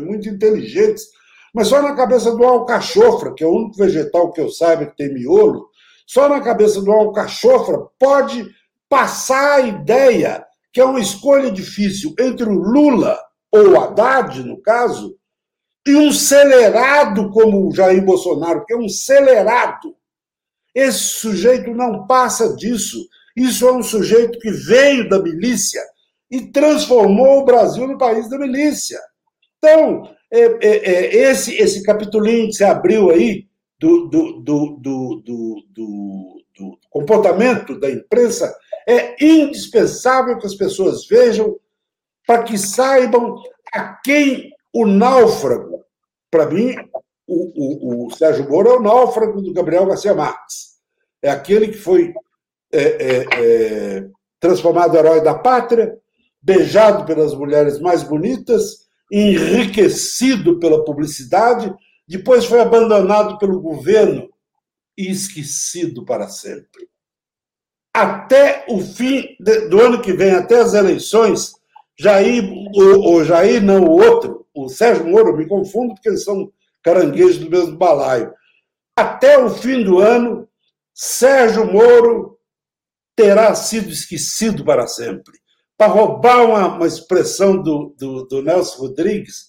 muito 0.00 0.28
inteligentes, 0.28 1.04
mas 1.52 1.68
só 1.68 1.82
na 1.82 1.94
cabeça 1.94 2.30
do 2.34 2.44
alcachofra, 2.44 3.34
que 3.34 3.42
é 3.42 3.46
o 3.46 3.54
único 3.54 3.76
vegetal 3.76 4.32
que 4.32 4.40
eu 4.40 4.48
saiba 4.48 4.86
que 4.86 4.96
tem 4.96 5.12
miolo, 5.12 5.68
só 6.06 6.28
na 6.28 6.40
cabeça 6.40 6.80
do 6.80 6.92
alcachofra 6.92 7.78
pode 7.98 8.46
passar 8.88 9.56
a 9.56 9.60
ideia 9.60 10.46
que 10.76 10.80
é 10.80 10.84
uma 10.84 11.00
escolha 11.00 11.50
difícil 11.50 12.14
entre 12.20 12.44
o 12.44 12.52
Lula 12.52 13.18
ou 13.50 13.70
o 13.70 13.80
Haddad, 13.80 14.42
no 14.44 14.60
caso, 14.60 15.16
e 15.86 15.94
um 15.96 16.12
celerado 16.12 17.30
como 17.30 17.66
o 17.66 17.74
Jair 17.74 18.04
Bolsonaro, 18.04 18.62
que 18.66 18.74
é 18.74 18.76
um 18.76 18.86
celerado. 18.86 19.95
Esse 20.76 20.98
sujeito 20.98 21.72
não 21.72 22.06
passa 22.06 22.54
disso. 22.54 23.08
Isso 23.34 23.66
é 23.66 23.72
um 23.72 23.82
sujeito 23.82 24.38
que 24.38 24.50
veio 24.50 25.08
da 25.08 25.18
milícia 25.18 25.80
e 26.30 26.52
transformou 26.52 27.40
o 27.40 27.44
Brasil 27.46 27.86
no 27.86 27.96
país 27.96 28.28
da 28.28 28.38
milícia. 28.38 29.00
Então, 29.56 30.14
é, 30.30 30.40
é, 30.40 30.66
é, 30.66 31.16
esse, 31.30 31.54
esse 31.54 31.82
capitulinho 31.82 32.48
que 32.48 32.52
você 32.52 32.64
abriu 32.64 33.10
aí 33.10 33.46
do, 33.80 34.06
do, 34.08 34.40
do, 34.40 34.76
do, 34.82 35.22
do 35.24 36.78
comportamento 36.90 37.78
da 37.80 37.90
imprensa 37.90 38.54
é 38.86 39.24
indispensável 39.24 40.38
que 40.38 40.46
as 40.46 40.54
pessoas 40.54 41.06
vejam 41.06 41.56
para 42.26 42.42
que 42.42 42.58
saibam 42.58 43.42
a 43.72 43.94
quem 44.04 44.50
o 44.74 44.84
náufrago, 44.84 45.84
para 46.30 46.46
mim, 46.46 46.74
o, 47.26 48.04
o, 48.04 48.06
o, 48.06 48.10
Sérgio 48.10 48.48
Moro 48.48 48.68
é 48.68 48.76
o 48.76 48.82
náufrago 48.82 49.42
do 49.42 49.52
Gabriel 49.52 49.86
Garcia 49.86 50.14
Marques. 50.14 50.76
É 51.20 51.30
aquele 51.30 51.68
que 51.68 51.78
foi 51.78 52.14
é, 52.72 52.80
é, 52.80 53.26
é, 53.32 54.08
transformado 54.38 54.96
herói 54.96 55.22
da 55.22 55.34
pátria, 55.34 55.98
beijado 56.40 57.04
pelas 57.04 57.34
mulheres 57.34 57.80
mais 57.80 58.02
bonitas, 58.02 58.86
enriquecido 59.10 60.58
pela 60.58 60.84
publicidade, 60.84 61.74
depois 62.06 62.44
foi 62.44 62.60
abandonado 62.60 63.38
pelo 63.38 63.60
governo 63.60 64.28
e 64.96 65.10
esquecido 65.10 66.04
para 66.04 66.28
sempre. 66.28 66.88
Até 67.92 68.64
o 68.68 68.80
fim 68.80 69.36
do 69.40 69.80
ano 69.80 70.00
que 70.00 70.12
vem, 70.12 70.32
até 70.32 70.60
as 70.60 70.74
eleições, 70.74 71.52
Jair, 71.98 72.44
o, 72.74 73.14
o 73.14 73.24
Jair 73.24 73.62
não, 73.62 73.84
o 73.84 73.92
outro, 73.92 74.46
o 74.54 74.68
Sérgio 74.68 75.06
Moro, 75.06 75.36
me 75.36 75.46
confundo 75.46 75.94
porque 75.94 76.08
eles 76.08 76.22
são 76.22 76.52
caranguejos 76.86 77.38
do 77.38 77.50
mesmo 77.50 77.76
balaio. 77.76 78.32
Até 78.96 79.36
o 79.36 79.50
fim 79.50 79.82
do 79.82 79.98
ano, 79.98 80.48
Sérgio 80.94 81.66
Moro 81.66 82.38
terá 83.16 83.52
sido 83.56 83.90
esquecido 83.90 84.64
para 84.64 84.86
sempre. 84.86 85.36
Para 85.76 85.92
roubar 85.92 86.44
uma, 86.44 86.76
uma 86.76 86.86
expressão 86.86 87.60
do, 87.60 87.92
do, 87.98 88.24
do 88.26 88.40
Nelson 88.40 88.78
Rodrigues, 88.82 89.48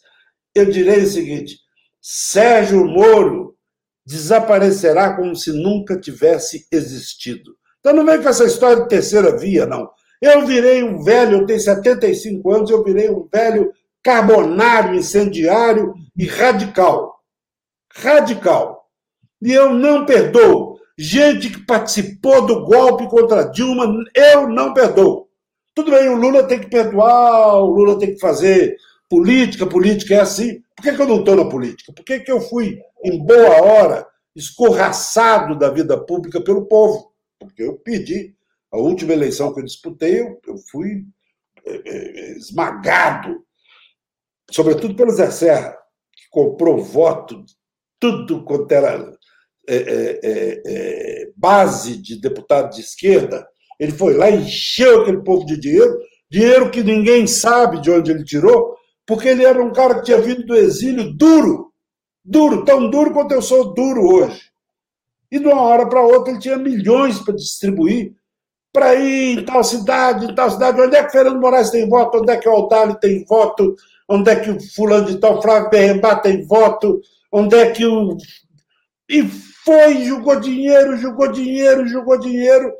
eu 0.55 0.65
direi 0.65 1.03
o 1.03 1.07
seguinte: 1.07 1.59
Sérgio 2.01 2.83
Moro 2.85 3.55
desaparecerá 4.03 5.15
como 5.15 5.35
se 5.35 5.51
nunca 5.51 5.99
tivesse 5.99 6.67
existido. 6.71 7.55
Então 7.79 7.93
não 7.93 8.03
vem 8.03 8.19
com 8.19 8.29
essa 8.29 8.45
história 8.45 8.81
de 8.81 8.89
terceira 8.89 9.37
via, 9.37 9.67
não. 9.67 9.87
Eu 10.19 10.47
virei 10.47 10.83
um 10.83 11.03
velho, 11.03 11.41
eu 11.41 11.45
tenho 11.45 11.59
75 11.59 12.51
anos, 12.51 12.69
eu 12.71 12.83
virei 12.83 13.11
um 13.11 13.27
velho 13.31 13.71
carbonário, 14.01 14.95
incendiário 14.95 15.93
e 16.17 16.25
radical. 16.25 17.16
Radical. 18.01 18.87
E 19.41 19.51
eu 19.51 19.73
não 19.73 20.05
perdoo. 20.05 20.77
Gente 20.97 21.49
que 21.49 21.65
participou 21.65 22.45
do 22.45 22.65
golpe 22.65 23.07
contra 23.07 23.49
Dilma, 23.49 23.85
eu 24.15 24.47
não 24.47 24.73
perdoo. 24.73 25.27
Tudo 25.75 25.91
bem, 25.91 26.09
o 26.09 26.15
Lula 26.15 26.43
tem 26.43 26.59
que 26.59 26.69
perdoar, 26.69 27.57
o 27.61 27.69
Lula 27.69 27.99
tem 27.99 28.13
que 28.13 28.19
fazer 28.19 28.75
política, 29.07 29.67
política 29.67 30.15
é 30.15 30.19
assim. 30.21 30.61
Por 30.75 30.83
que, 30.83 30.95
que 30.95 31.01
eu 31.01 31.07
não 31.07 31.19
estou 31.19 31.35
na 31.35 31.47
política? 31.47 31.93
Por 31.93 32.03
que, 32.03 32.19
que 32.19 32.31
eu 32.31 32.41
fui, 32.41 32.79
em 33.03 33.23
boa 33.23 33.61
hora, 33.61 34.07
escorraçado 34.35 35.57
da 35.57 35.69
vida 35.69 36.03
pública 36.03 36.41
pelo 36.41 36.65
povo? 36.65 37.13
Porque 37.39 37.61
eu 37.61 37.77
pedi 37.77 38.35
a 38.71 38.77
última 38.77 39.13
eleição 39.13 39.53
que 39.53 39.59
eu 39.59 39.65
disputei, 39.65 40.21
eu, 40.21 40.39
eu 40.47 40.57
fui 40.71 41.05
é, 41.65 41.81
é, 41.85 42.31
esmagado, 42.37 43.43
sobretudo 44.51 44.95
pelo 44.95 45.11
Zé 45.11 45.29
Serra, 45.29 45.77
que 46.11 46.27
comprou 46.31 46.83
voto, 46.83 47.45
tudo 47.99 48.43
quanto 48.43 48.71
era 48.71 49.11
é, 49.67 49.75
é, 49.75 50.19
é, 50.23 50.61
é, 50.65 51.29
base 51.35 51.97
de 51.97 52.19
deputado 52.19 52.73
de 52.73 52.81
esquerda. 52.81 53.47
Ele 53.79 53.91
foi 53.91 54.15
lá, 54.15 54.29
encheu 54.29 55.01
aquele 55.01 55.21
povo 55.23 55.45
de 55.45 55.59
dinheiro, 55.59 55.97
dinheiro 56.29 56.71
que 56.71 56.83
ninguém 56.83 57.27
sabe 57.27 57.81
de 57.81 57.91
onde 57.91 58.11
ele 58.11 58.23
tirou, 58.23 58.75
porque 59.05 59.27
ele 59.27 59.45
era 59.45 59.61
um 59.61 59.71
cara 59.71 59.95
que 59.95 60.05
tinha 60.05 60.21
vindo 60.21 60.45
do 60.45 60.55
exílio 60.55 61.13
duro, 61.13 61.71
duro, 62.23 62.65
tão 62.65 62.89
duro 62.89 63.11
quanto 63.11 63.33
eu 63.33 63.41
sou 63.41 63.73
duro 63.73 64.01
hoje. 64.07 64.41
E 65.31 65.39
de 65.39 65.45
uma 65.45 65.61
hora 65.61 65.87
para 65.87 66.01
outra 66.01 66.31
ele 66.31 66.39
tinha 66.39 66.57
milhões 66.57 67.19
para 67.19 67.35
distribuir 67.35 68.15
para 68.77 68.93
ir 68.93 69.39
em 69.39 69.43
tal 69.43 69.63
cidade, 69.63 70.25
em 70.27 70.35
tal 70.35 70.51
cidade. 70.51 70.79
Onde 70.79 70.95
é 70.95 71.03
que 71.03 71.11
Fernando 71.11 71.41
Moraes 71.41 71.71
tem 71.71 71.89
voto? 71.89 72.19
Onde 72.19 72.31
é 72.31 72.37
que 72.37 72.47
o 72.47 72.51
Aldali 72.51 72.99
tem 72.99 73.25
voto? 73.25 73.75
Onde 74.07 74.29
é 74.29 74.35
que 74.35 74.51
o 74.51 74.59
fulano 74.75 75.07
de 75.07 75.17
tal, 75.17 75.41
Flávio 75.41 75.71
Berrembá 75.71 76.15
tem 76.15 76.45
voto? 76.45 77.01
Onde 77.31 77.55
é 77.55 77.71
que 77.71 77.85
o... 77.85 78.17
E 79.09 79.23
foi, 79.23 80.05
jogou 80.05 80.39
dinheiro, 80.39 80.97
jogou 80.97 81.31
dinheiro, 81.31 81.87
jogou 81.87 82.19
dinheiro 82.19 82.73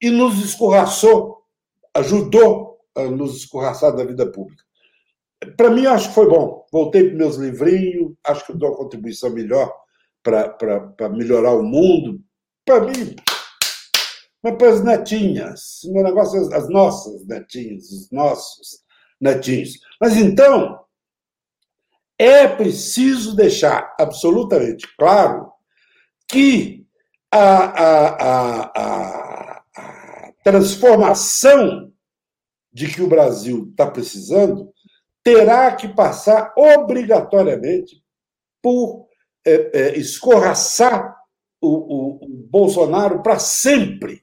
e 0.00 0.10
nos 0.10 0.42
escorraçou, 0.44 1.42
ajudou 1.94 2.78
a 2.94 3.04
nos 3.04 3.36
escorraçar 3.36 3.94
da 3.94 4.04
vida 4.04 4.30
pública. 4.30 4.62
Para 5.56 5.70
mim, 5.70 5.86
acho 5.86 6.08
que 6.08 6.14
foi 6.14 6.28
bom. 6.28 6.66
Voltei 6.72 7.08
para 7.08 7.18
meus 7.18 7.36
livrinhos, 7.36 8.12
acho 8.24 8.46
que 8.46 8.52
dou 8.52 8.70
uma 8.70 8.76
contribuição 8.76 9.30
melhor 9.30 9.72
para 10.22 11.08
melhorar 11.10 11.52
o 11.52 11.62
mundo. 11.62 12.20
Para 12.64 12.80
mim, 12.80 13.16
mas 14.42 14.56
para 14.56 14.70
as 14.70 14.84
netinhas. 14.84 15.80
Meu 15.84 16.02
negócio 16.02 16.52
é 16.52 16.56
as 16.56 16.68
nossas 16.68 17.26
netinhas, 17.26 17.90
os 17.90 18.10
nossos 18.10 18.82
netinhos. 19.20 19.78
Mas 20.00 20.16
então, 20.16 20.78
é 22.18 22.48
preciso 22.48 23.36
deixar 23.36 23.94
absolutamente 23.98 24.86
claro 24.98 25.52
que 26.26 26.84
a, 27.30 27.38
a, 27.38 28.08
a, 28.26 29.62
a 29.76 30.32
transformação 30.42 31.92
de 32.72 32.88
que 32.88 33.02
o 33.02 33.08
Brasil 33.08 33.68
está 33.70 33.90
precisando 33.90 34.72
terá 35.22 35.72
que 35.74 35.88
passar 35.88 36.52
obrigatoriamente 36.56 38.02
por 38.62 39.06
é, 39.46 39.70
é, 39.78 39.98
escorraçar 39.98 41.16
o, 41.60 41.68
o, 41.68 42.24
o 42.24 42.28
Bolsonaro 42.48 43.22
para 43.22 43.38
sempre 43.38 44.22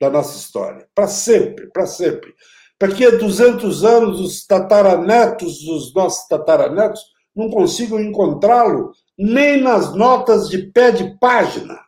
da 0.00 0.10
nossa 0.10 0.36
história. 0.36 0.88
Para 0.94 1.06
sempre, 1.06 1.68
para 1.68 1.86
sempre. 1.86 2.34
Daqui 2.80 3.06
a 3.06 3.10
200 3.10 3.84
anos, 3.84 4.20
os 4.20 4.44
tataranetos 4.44 5.64
dos 5.64 5.94
nossos 5.94 6.26
tataranetos 6.26 7.11
não 7.34 7.50
consigam 7.50 8.00
encontrá-lo 8.00 8.92
nem 9.18 9.60
nas 9.60 9.94
notas 9.94 10.48
de 10.48 10.66
pé 10.70 10.90
de 10.90 11.18
página 11.18 11.78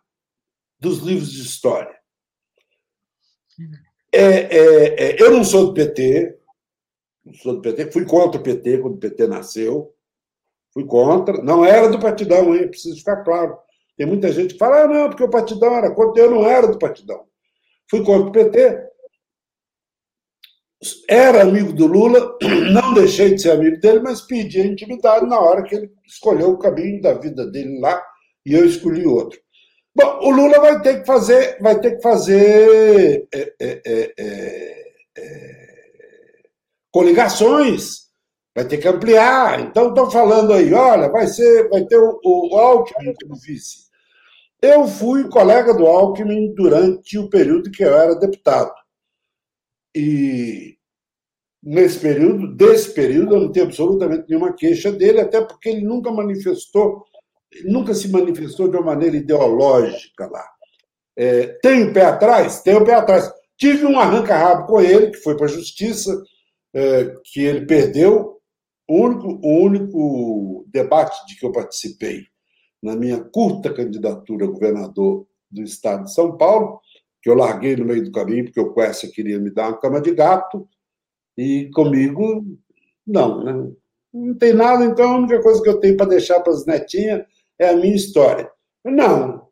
dos 0.78 0.98
livros 0.98 1.32
de 1.32 1.42
história. 1.42 1.94
É, 4.12 4.20
é, 4.20 5.04
é, 5.04 5.22
eu 5.22 5.32
não 5.32 5.44
sou 5.44 5.66
do 5.66 5.74
PT, 5.74 6.38
não 7.24 7.34
sou 7.34 7.54
do 7.54 7.62
PT, 7.62 7.90
fui 7.90 8.04
contra 8.04 8.40
o 8.40 8.42
PT 8.42 8.78
quando 8.78 8.94
o 8.94 9.00
PT 9.00 9.26
nasceu, 9.26 9.94
fui 10.72 10.84
contra, 10.86 11.42
não 11.42 11.64
era 11.64 11.88
do 11.88 11.98
partidão, 11.98 12.54
hein? 12.54 12.68
preciso 12.68 12.98
ficar 12.98 13.22
claro. 13.24 13.58
Tem 13.96 14.06
muita 14.06 14.32
gente 14.32 14.54
que 14.54 14.58
fala, 14.58 14.82
ah, 14.82 14.88
não, 14.88 15.08
porque 15.08 15.22
o 15.22 15.30
partidão 15.30 15.74
era 15.74 15.92
contra, 15.94 16.22
eu 16.22 16.30
não 16.30 16.48
era 16.48 16.66
do 16.66 16.78
partidão. 16.78 17.26
Fui 17.88 18.04
contra 18.04 18.28
o 18.28 18.32
PT, 18.32 18.88
era 21.08 21.42
amigo 21.42 21.72
do 21.72 21.86
Lula, 21.86 22.36
não 22.72 22.94
deixei 22.94 23.34
de 23.34 23.42
ser 23.42 23.52
amigo 23.52 23.80
dele, 23.80 24.00
mas 24.00 24.20
pedi 24.20 24.60
a 24.60 24.66
intimidade 24.66 25.26
na 25.26 25.38
hora 25.38 25.62
que 25.62 25.74
ele 25.74 25.90
escolheu 26.06 26.50
o 26.50 26.58
caminho 26.58 27.00
da 27.00 27.14
vida 27.14 27.46
dele 27.46 27.80
lá 27.80 28.02
e 28.44 28.54
eu 28.54 28.64
escolhi 28.64 29.06
outro. 29.06 29.38
Bom, 29.96 30.18
o 30.22 30.30
Lula 30.30 30.58
vai 30.60 30.80
ter 30.82 31.00
que 31.00 31.06
fazer, 31.06 31.56
vai 31.60 31.78
ter 31.78 31.96
que 31.96 32.02
fazer 32.02 33.28
é, 33.32 33.54
é, 33.60 33.82
é, 33.86 34.14
é, 34.18 34.84
é 35.16 35.64
coligações, 36.90 38.04
vai 38.54 38.64
ter 38.64 38.78
que 38.78 38.88
ampliar. 38.88 39.60
Então 39.60 39.88
estão 39.88 40.10
falando 40.10 40.52
aí, 40.52 40.72
olha, 40.72 41.08
vai 41.08 41.26
ser, 41.26 41.68
vai 41.68 41.84
ter 41.84 41.96
o, 41.96 42.20
o 42.24 42.56
Alckmin 42.56 43.14
como 43.22 43.40
vice. 43.40 43.84
Eu 44.60 44.86
fui 44.88 45.28
colega 45.28 45.74
do 45.74 45.86
Alckmin 45.86 46.54
durante 46.54 47.18
o 47.18 47.28
período 47.28 47.70
que 47.70 47.84
eu 47.84 47.94
era 47.94 48.14
deputado. 48.14 48.72
E 49.94 50.76
nesse 51.62 51.98
período, 51.98 52.54
desse 52.54 52.92
período, 52.92 53.34
eu 53.34 53.40
não 53.40 53.52
tenho 53.52 53.66
absolutamente 53.66 54.28
nenhuma 54.28 54.52
queixa 54.52 54.92
dele, 54.92 55.20
até 55.20 55.40
porque 55.40 55.70
ele 55.70 55.82
nunca 55.82 56.10
manifestou, 56.10 57.04
nunca 57.64 57.94
se 57.94 58.08
manifestou 58.08 58.68
de 58.68 58.76
uma 58.76 58.86
maneira 58.86 59.16
ideológica 59.16 60.26
lá. 60.26 60.44
É, 61.16 61.46
tem 61.62 61.84
o 61.84 61.92
pé 61.92 62.04
atrás? 62.04 62.60
Tem 62.60 62.74
o 62.74 62.84
pé 62.84 62.94
atrás. 62.94 63.32
Tive 63.56 63.86
um 63.86 63.98
arranca-rabo 63.98 64.66
com 64.66 64.80
ele, 64.80 65.10
que 65.10 65.18
foi 65.18 65.36
para 65.36 65.46
a 65.46 65.48
justiça, 65.48 66.22
é, 66.74 67.14
que 67.24 67.40
ele 67.40 67.66
perdeu. 67.66 68.34
O 68.86 69.00
único, 69.00 69.28
o 69.42 69.64
único 69.64 70.66
debate 70.68 71.26
de 71.26 71.38
que 71.38 71.46
eu 71.46 71.52
participei 71.52 72.24
na 72.82 72.94
minha 72.94 73.18
curta 73.18 73.72
candidatura 73.72 74.44
a 74.44 74.50
governador 74.50 75.26
do 75.50 75.62
estado 75.62 76.04
de 76.04 76.12
São 76.12 76.36
Paulo, 76.36 76.80
que 77.24 77.30
eu 77.30 77.34
larguei 77.34 77.74
no 77.74 77.86
meio 77.86 78.04
do 78.04 78.12
caminho, 78.12 78.44
porque 78.44 78.60
o 78.60 78.74
Quessa 78.74 79.08
queria 79.08 79.38
me 79.38 79.50
dar 79.50 79.68
uma 79.68 79.80
cama 79.80 79.98
de 79.98 80.14
gato, 80.14 80.68
e 81.38 81.70
comigo, 81.72 82.44
não, 83.06 83.42
né? 83.42 83.72
Não 84.12 84.34
tem 84.36 84.52
nada, 84.52 84.84
então 84.84 85.10
a 85.10 85.16
única 85.16 85.42
coisa 85.42 85.62
que 85.62 85.68
eu 85.68 85.80
tenho 85.80 85.96
para 85.96 86.10
deixar 86.10 86.40
para 86.40 86.52
as 86.52 86.66
netinhas 86.66 87.26
é 87.58 87.70
a 87.70 87.76
minha 87.76 87.96
história. 87.96 88.52
Não. 88.84 89.48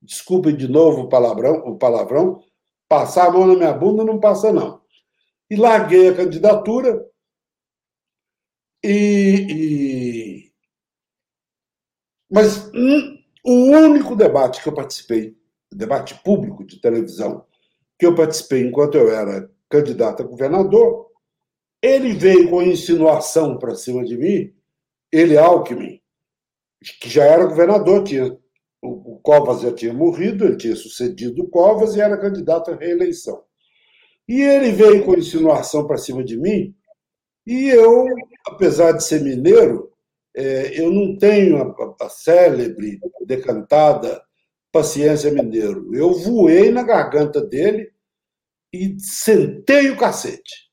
Desculpe 0.00 0.52
de 0.52 0.68
novo 0.68 1.02
o 1.02 1.08
palavrão, 1.08 1.56
o 1.66 1.76
palavrão, 1.76 2.40
passar 2.88 3.26
a 3.26 3.30
mão 3.32 3.44
na 3.48 3.56
minha 3.56 3.72
bunda 3.72 4.04
não 4.04 4.20
passa, 4.20 4.52
não. 4.52 4.80
E 5.50 5.56
larguei 5.56 6.10
a 6.10 6.14
candidatura 6.14 7.04
e, 8.84 9.46
e... 9.50 10.52
mas 12.30 12.70
um, 12.72 13.18
o 13.44 13.52
único 13.72 14.14
debate 14.14 14.62
que 14.62 14.68
eu 14.68 14.74
participei, 14.74 15.36
debate 15.72 16.14
público 16.22 16.64
de 16.64 16.80
televisão, 16.80 17.44
que 17.98 18.06
eu 18.06 18.14
participei 18.14 18.62
enquanto 18.62 18.96
eu 18.96 19.10
era 19.10 19.50
candidato 19.68 20.22
a 20.22 20.26
governador, 20.26 21.06
ele 21.82 22.14
veio 22.14 22.50
com 22.50 22.62
insinuação 22.62 23.58
para 23.58 23.74
cima 23.74 24.04
de 24.04 24.16
mim, 24.16 24.54
ele, 25.12 25.36
Alckmin, 25.36 26.00
que 27.00 27.08
já 27.08 27.24
era 27.24 27.46
governador, 27.46 28.04
tinha, 28.04 28.36
o 28.82 29.18
Covas 29.22 29.62
já 29.62 29.72
tinha 29.72 29.92
morrido, 29.92 30.44
ele 30.44 30.56
tinha 30.56 30.76
sucedido 30.76 31.42
o 31.42 31.48
Covas 31.48 31.96
e 31.96 32.00
era 32.00 32.18
candidato 32.18 32.70
à 32.70 32.76
reeleição. 32.76 33.42
E 34.28 34.42
ele 34.42 34.72
veio 34.72 35.04
com 35.04 35.14
insinuação 35.14 35.86
para 35.86 35.98
cima 35.98 36.24
de 36.24 36.36
mim, 36.36 36.74
e 37.46 37.68
eu, 37.68 38.06
apesar 38.46 38.92
de 38.92 39.04
ser 39.04 39.22
mineiro, 39.22 39.92
é, 40.34 40.78
eu 40.78 40.90
não 40.90 41.16
tenho 41.16 41.56
a, 41.62 42.04
a, 42.04 42.08
célebre, 42.08 42.98
decantada 43.24 44.22
paciência 44.76 45.32
mineiro. 45.32 45.94
Eu 45.94 46.12
voei 46.12 46.70
na 46.70 46.82
garganta 46.82 47.40
dele 47.40 47.90
e 48.72 48.96
sentei 48.98 49.90
o 49.90 49.96
cacete. 49.96 50.66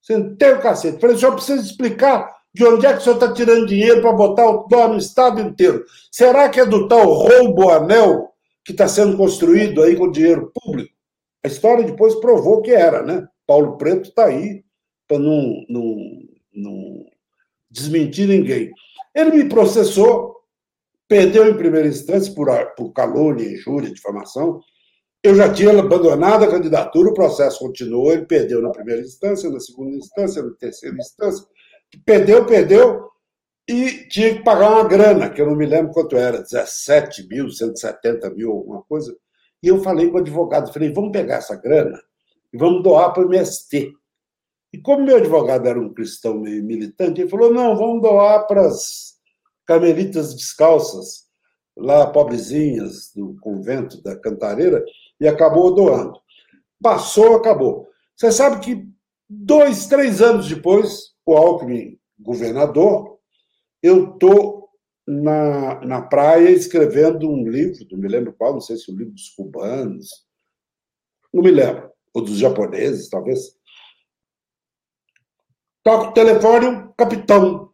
Sentei 0.00 0.52
o 0.52 0.60
cacete. 0.60 1.00
Falei, 1.00 1.16
o 1.16 1.18
senhor 1.18 1.34
precisa 1.34 1.62
explicar 1.62 2.32
de 2.54 2.64
onde 2.64 2.86
é 2.86 2.92
que 2.92 2.98
o 2.98 3.00
senhor 3.02 3.16
está 3.16 3.32
tirando 3.32 3.66
dinheiro 3.66 4.00
para 4.00 4.12
botar 4.12 4.48
o 4.48 4.66
dó 4.68 4.88
no 4.88 4.96
estado 4.96 5.40
inteiro. 5.40 5.84
Será 6.10 6.48
que 6.48 6.60
é 6.60 6.66
do 6.66 6.88
tal 6.88 7.04
roubo 7.12 7.70
anel 7.70 8.32
que 8.64 8.72
está 8.72 8.86
sendo 8.88 9.16
construído 9.16 9.82
aí 9.82 9.96
com 9.96 10.10
dinheiro 10.10 10.52
público? 10.54 10.94
A 11.44 11.48
história 11.48 11.84
depois 11.84 12.14
provou 12.16 12.62
que 12.62 12.70
era, 12.70 13.02
né? 13.02 13.26
Paulo 13.46 13.76
Preto 13.76 14.08
está 14.08 14.26
aí 14.26 14.64
para 15.06 15.18
não, 15.18 15.64
não, 15.68 15.96
não 16.52 17.06
desmentir 17.70 18.28
ninguém. 18.28 18.70
Ele 19.14 19.30
me 19.30 19.48
processou, 19.48 20.36
perdeu 21.08 21.48
em 21.48 21.56
primeira 21.56 21.88
instância 21.88 22.32
por, 22.34 22.48
por 22.76 22.92
calúnia, 22.92 23.50
injúria, 23.50 23.90
difamação. 23.90 24.60
Eu 25.22 25.34
já 25.34 25.52
tinha 25.52 25.76
abandonado 25.76 26.44
a 26.44 26.50
candidatura, 26.50 27.10
o 27.10 27.14
processo 27.14 27.58
continuou, 27.58 28.12
ele 28.12 28.26
perdeu 28.26 28.62
na 28.62 28.70
primeira 28.70 29.00
instância, 29.00 29.50
na 29.50 29.58
segunda 29.58 29.96
instância, 29.96 30.42
na 30.42 30.54
terceira 30.54 30.96
instância. 30.96 31.44
Perdeu, 32.04 32.44
perdeu, 32.44 33.08
e 33.68 34.08
tinha 34.08 34.34
que 34.34 34.42
pagar 34.42 34.70
uma 34.70 34.88
grana, 34.88 35.28
que 35.28 35.42
eu 35.42 35.46
não 35.46 35.56
me 35.56 35.66
lembro 35.66 35.92
quanto 35.92 36.16
era, 36.16 36.42
17 36.42 37.26
mil, 37.28 37.50
170 37.50 38.30
mil, 38.30 38.52
alguma 38.52 38.82
coisa. 38.82 39.16
E 39.62 39.68
eu 39.68 39.82
falei 39.82 40.08
com 40.08 40.16
o 40.16 40.20
advogado, 40.20 40.72
falei, 40.72 40.92
vamos 40.92 41.12
pegar 41.12 41.36
essa 41.36 41.56
grana 41.56 42.00
e 42.52 42.56
vamos 42.56 42.82
doar 42.82 43.12
para 43.12 43.22
o 43.22 43.26
MST. 43.26 43.92
E 44.72 44.78
como 44.78 45.04
meu 45.04 45.16
advogado 45.16 45.66
era 45.66 45.78
um 45.78 45.92
cristão 45.92 46.38
meio 46.38 46.62
militante, 46.62 47.20
ele 47.20 47.30
falou, 47.30 47.52
não, 47.52 47.76
vamos 47.76 48.00
doar 48.00 48.46
para 48.46 48.66
as 48.66 49.07
carmelitas 49.68 50.34
descalças, 50.34 51.28
lá 51.76 52.06
pobrezinhas 52.10 53.12
do 53.14 53.36
convento 53.40 54.02
da 54.02 54.18
Cantareira, 54.18 54.82
e 55.20 55.28
acabou 55.28 55.74
doando. 55.74 56.18
Passou, 56.82 57.36
acabou. 57.36 57.86
Você 58.16 58.32
sabe 58.32 58.64
que 58.64 58.88
dois, 59.28 59.86
três 59.86 60.22
anos 60.22 60.48
depois, 60.48 61.14
o 61.26 61.36
Alckmin, 61.36 62.00
governador, 62.18 63.18
eu 63.82 64.14
estou 64.14 64.70
na, 65.06 65.84
na 65.84 66.02
praia 66.02 66.48
escrevendo 66.48 67.30
um 67.30 67.46
livro, 67.46 67.86
não 67.90 67.98
me 67.98 68.08
lembro 68.08 68.32
qual, 68.32 68.54
não 68.54 68.60
sei 68.60 68.76
se 68.76 68.90
o 68.90 68.96
livro 68.96 69.12
dos 69.12 69.28
cubanos, 69.30 70.08
não 71.32 71.42
me 71.42 71.50
lembro, 71.50 71.90
ou 72.14 72.22
dos 72.22 72.38
japoneses, 72.38 73.10
talvez. 73.10 73.56
Toca 75.84 76.08
o 76.08 76.12
telefone, 76.12 76.66
um 76.66 76.92
capitão. 76.92 77.67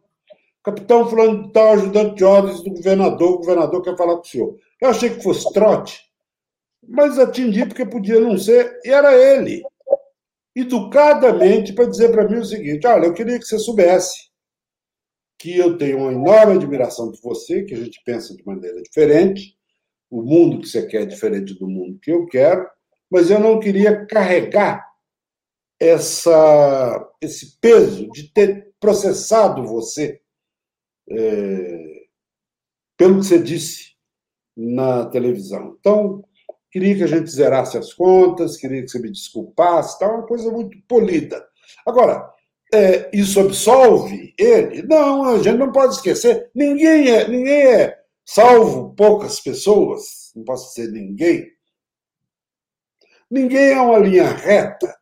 Capitão 0.65 1.07
fulano 1.07 1.51
tal, 1.51 1.73
ajudante 1.73 2.15
de 2.15 2.23
ordens 2.23 2.63
do 2.63 2.71
governador, 2.71 3.33
o 3.33 3.37
governador 3.37 3.83
quer 3.83 3.95
falar 3.95 4.15
com 4.15 4.23
o 4.23 4.25
senhor. 4.25 4.57
Eu 4.81 4.89
achei 4.89 5.11
que 5.11 5.21
fosse 5.21 5.53
trote, 5.53 6.01
mas 6.81 7.19
atendi 7.19 7.63
porque 7.67 7.85
podia 7.85 8.19
não 8.19 8.35
ser, 8.35 8.79
e 8.83 8.89
era 8.89 9.13
ele. 9.13 9.61
Educadamente, 10.55 11.71
para 11.71 11.85
dizer 11.85 12.11
para 12.11 12.27
mim 12.27 12.39
o 12.39 12.45
seguinte: 12.45 12.87
olha, 12.87 13.05
eu 13.05 13.13
queria 13.13 13.37
que 13.37 13.45
você 13.45 13.59
soubesse 13.59 14.31
que 15.37 15.55
eu 15.55 15.77
tenho 15.77 15.99
uma 15.99 16.11
enorme 16.11 16.53
admiração 16.53 17.11
por 17.11 17.21
você, 17.21 17.63
que 17.63 17.75
a 17.75 17.77
gente 17.77 18.01
pensa 18.03 18.35
de 18.35 18.43
maneira 18.43 18.81
diferente, 18.81 19.55
o 20.09 20.23
mundo 20.23 20.61
que 20.61 20.67
você 20.67 20.87
quer 20.87 21.03
é 21.03 21.05
diferente 21.05 21.53
do 21.53 21.67
mundo 21.67 21.99
que 21.99 22.11
eu 22.11 22.25
quero, 22.25 22.67
mas 23.07 23.29
eu 23.29 23.39
não 23.39 23.59
queria 23.59 24.03
carregar 24.07 24.83
essa, 25.79 27.07
esse 27.21 27.59
peso 27.59 28.09
de 28.09 28.33
ter 28.33 28.73
processado 28.79 29.63
você 29.63 30.21
é, 31.09 32.05
pelo 32.97 33.19
que 33.19 33.25
você 33.25 33.39
disse 33.39 33.95
na 34.55 35.05
televisão. 35.05 35.75
Então, 35.79 36.23
queria 36.71 36.95
que 36.95 37.03
a 37.03 37.07
gente 37.07 37.29
zerasse 37.29 37.77
as 37.77 37.93
contas, 37.93 38.57
queria 38.57 38.81
que 38.81 38.89
você 38.89 38.99
me 38.99 39.11
desculpasse, 39.11 39.99
tal, 39.99 40.15
uma 40.15 40.27
coisa 40.27 40.51
muito 40.51 40.77
polida. 40.87 41.45
Agora, 41.85 42.29
é, 42.73 43.09
isso 43.13 43.39
absolve 43.39 44.33
ele? 44.37 44.83
Não, 44.83 45.23
a 45.23 45.37
gente 45.41 45.57
não 45.57 45.71
pode 45.71 45.95
esquecer. 45.95 46.49
Ninguém 46.53 47.09
é, 47.09 47.27
ninguém 47.27 47.65
é, 47.67 47.97
salvo 48.25 48.93
poucas 48.95 49.39
pessoas, 49.39 50.31
não 50.35 50.43
posso 50.43 50.73
dizer 50.73 50.91
ninguém. 50.91 51.51
Ninguém 53.29 53.71
é 53.71 53.81
uma 53.81 53.99
linha 53.99 54.27
reta. 54.27 54.93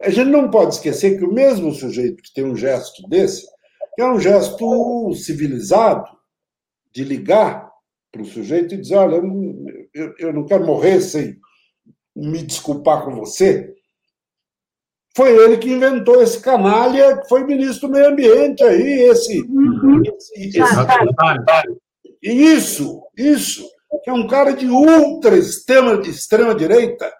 A 0.00 0.10
gente 0.10 0.30
não 0.30 0.50
pode 0.50 0.74
esquecer 0.74 1.16
que 1.16 1.24
o 1.24 1.32
mesmo 1.32 1.72
sujeito 1.72 2.22
que 2.22 2.34
tem 2.34 2.44
um 2.44 2.56
gesto 2.56 3.08
desse, 3.08 3.46
que 3.94 4.02
é 4.02 4.06
um 4.06 4.18
gesto 4.18 5.14
civilizado, 5.14 6.08
de 6.92 7.04
ligar 7.04 7.70
para 8.10 8.22
o 8.22 8.26
sujeito 8.26 8.74
e 8.74 8.80
dizer: 8.80 8.96
olha, 8.96 9.22
eu, 9.94 10.14
eu 10.18 10.32
não 10.32 10.44
quero 10.44 10.66
morrer 10.66 11.00
sem 11.00 11.36
me 12.14 12.42
desculpar 12.42 13.04
com 13.04 13.16
você. 13.16 13.72
Foi 15.14 15.30
ele 15.30 15.58
que 15.58 15.70
inventou 15.70 16.22
esse 16.22 16.40
canalha, 16.40 17.18
que 17.18 17.28
foi 17.28 17.44
ministro 17.44 17.88
do 17.88 17.94
meio 17.94 18.08
ambiente 18.08 18.62
aí, 18.62 19.02
esse. 19.10 19.42
Uhum. 19.42 20.02
esse, 20.02 20.48
esse... 20.48 20.58
Isso, 22.22 23.02
isso, 23.16 23.68
que 24.02 24.08
é 24.08 24.12
um 24.12 24.26
cara 24.26 24.52
de 24.52 24.66
ultra 24.66 25.36
extrema, 25.36 25.98
de 25.98 26.10
extrema 26.10 26.54
direita. 26.54 27.12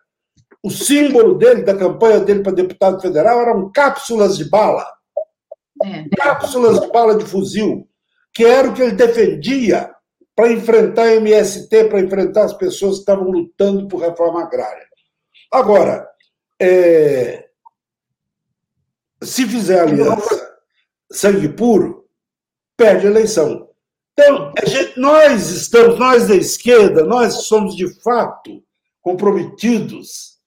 O 0.63 0.71
símbolo 0.71 1.37
dele, 1.37 1.65
da 1.65 1.77
campanha 1.77 2.21
dele 2.21 2.43
para 2.43 2.53
deputado 2.53 3.01
federal, 3.01 3.41
eram 3.41 3.71
cápsulas 3.73 4.39
de 4.39 4.49
bala. 4.49 4.87
É. 5.83 6.09
Cápsulas 6.17 6.81
de 6.81 6.89
bala 6.89 7.17
de 7.17 7.25
fuzil, 7.25 7.89
que 8.33 8.45
era 8.45 8.69
o 8.69 8.75
que 8.75 8.83
ele 8.83 8.93
defendia 8.93 9.91
para 10.35 10.53
enfrentar 10.53 11.05
a 11.05 11.15
MST, 11.17 11.85
para 11.85 12.01
enfrentar 12.01 12.45
as 12.45 12.55
pessoas 12.55 12.95
que 12.95 13.01
estavam 13.01 13.31
lutando 13.31 13.87
por 13.89 14.01
reforma 14.01 14.43
agrária. 14.43 14.87
Agora, 15.53 16.09
é, 16.61 17.49
se 19.23 19.47
fizer 19.47 19.81
aliança 19.81 20.53
sangue 21.11 21.49
puro, 21.49 22.07
perde 22.77 23.07
a 23.07 23.11
eleição. 23.11 23.69
Então, 24.13 24.53
gente, 24.67 24.99
nós 24.99 25.51
estamos, 25.51 25.99
nós 25.99 26.29
da 26.29 26.35
esquerda, 26.35 27.05
nós 27.05 27.45
somos 27.45 27.77
de 27.77 27.89
fato 28.03 28.63
comprometidos 29.01 30.39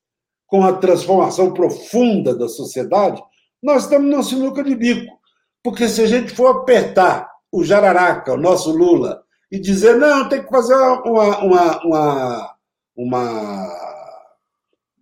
com 0.47 0.63
a 0.63 0.73
transformação 0.73 1.53
profunda 1.53 2.35
da 2.35 2.47
sociedade, 2.47 3.21
nós 3.65 3.85
estamos 3.85 4.11
na 4.11 4.21
sinuca 4.21 4.63
de 4.63 4.75
bico. 4.75 5.19
Porque 5.63 5.89
se 5.89 6.03
a 6.03 6.05
gente 6.05 6.35
for 6.35 6.47
apertar 6.47 7.27
o 7.51 7.63
Jararaca, 7.63 8.33
o 8.33 8.37
nosso 8.37 8.71
Lula, 8.71 9.23
e 9.51 9.57
dizer, 9.57 9.97
não, 9.97 10.29
tem 10.29 10.43
que 10.43 10.49
fazer 10.49 10.75
uma, 10.75 11.39
uma, 11.39 11.83
uma, 11.83 12.55
uma, 12.95 14.07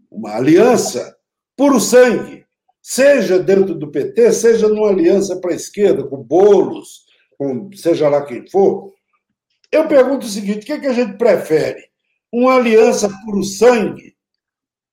uma 0.09 0.35
aliança 0.35 1.13
puro 1.57 1.77
sangue, 1.77 2.45
seja 2.81 3.37
dentro 3.37 3.75
do 3.75 3.91
PT, 3.91 4.31
seja 4.31 4.69
numa 4.69 4.87
aliança 4.87 5.35
para 5.41 5.51
a 5.51 5.55
esquerda, 5.55 6.07
com 6.07 6.23
bolos, 6.23 7.03
com 7.37 7.69
seja 7.75 8.07
lá 8.07 8.23
quem 8.25 8.49
for. 8.49 8.93
Eu 9.69 9.89
pergunto 9.89 10.25
o 10.25 10.29
seguinte: 10.29 10.63
o 10.63 10.65
que, 10.65 10.71
é 10.71 10.79
que 10.79 10.87
a 10.87 10.93
gente 10.93 11.17
prefere? 11.17 11.83
Uma 12.31 12.55
aliança 12.55 13.09
puro 13.25 13.43
sangue, 13.43 14.15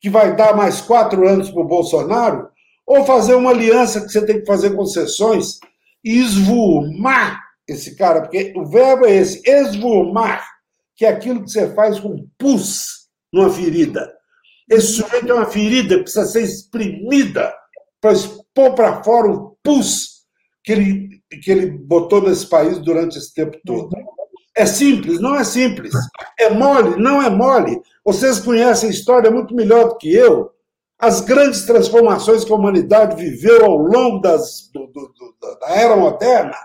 que 0.00 0.10
vai 0.10 0.34
dar 0.34 0.56
mais 0.56 0.80
quatro 0.80 1.28
anos 1.28 1.50
para 1.50 1.60
o 1.60 1.68
Bolsonaro, 1.68 2.50
Ou 2.90 3.04
fazer 3.04 3.36
uma 3.36 3.50
aliança 3.50 4.00
que 4.00 4.08
você 4.08 4.26
tem 4.26 4.40
que 4.40 4.46
fazer 4.46 4.74
concessões 4.74 5.60
e 6.04 6.18
esvumar 6.18 7.40
esse 7.68 7.94
cara, 7.94 8.22
porque 8.22 8.52
o 8.56 8.66
verbo 8.66 9.06
é 9.06 9.14
esse, 9.14 9.40
esvumar, 9.48 10.44
que 10.96 11.04
é 11.04 11.08
aquilo 11.08 11.44
que 11.44 11.50
você 11.52 11.72
faz 11.72 12.00
com 12.00 12.26
pus 12.36 13.06
numa 13.32 13.48
ferida. 13.48 14.12
Esse 14.68 14.94
sujeito 14.94 15.30
é 15.30 15.34
uma 15.34 15.46
ferida 15.46 15.98
que 15.98 16.02
precisa 16.02 16.26
ser 16.26 16.42
exprimida 16.42 17.54
para 18.00 18.10
expor 18.10 18.74
para 18.74 19.04
fora 19.04 19.30
o 19.30 19.56
pus 19.62 20.24
que 20.64 20.72
ele, 20.72 21.22
que 21.40 21.48
ele 21.48 21.66
botou 21.70 22.20
nesse 22.20 22.48
país 22.48 22.76
durante 22.80 23.18
esse 23.18 23.32
tempo 23.32 23.56
todo. 23.64 23.96
É 24.56 24.66
simples? 24.66 25.20
Não 25.20 25.36
é 25.36 25.44
simples. 25.44 25.94
É 26.40 26.50
mole? 26.50 27.00
Não 27.00 27.22
é 27.22 27.30
mole. 27.30 27.80
Vocês 28.04 28.40
conhecem 28.40 28.88
a 28.88 28.92
história 28.92 29.30
muito 29.30 29.54
melhor 29.54 29.90
do 29.90 29.96
que 29.96 30.12
eu. 30.12 30.50
As 31.00 31.20
grandes 31.20 31.64
transformações 31.64 32.44
que 32.44 32.52
a 32.52 32.56
humanidade 32.56 33.16
viveu 33.16 33.64
ao 33.64 33.76
longo 33.76 34.20
das, 34.20 34.70
do, 34.72 34.86
do, 34.88 35.12
da 35.40 35.70
era 35.70 35.96
moderna 35.96 36.56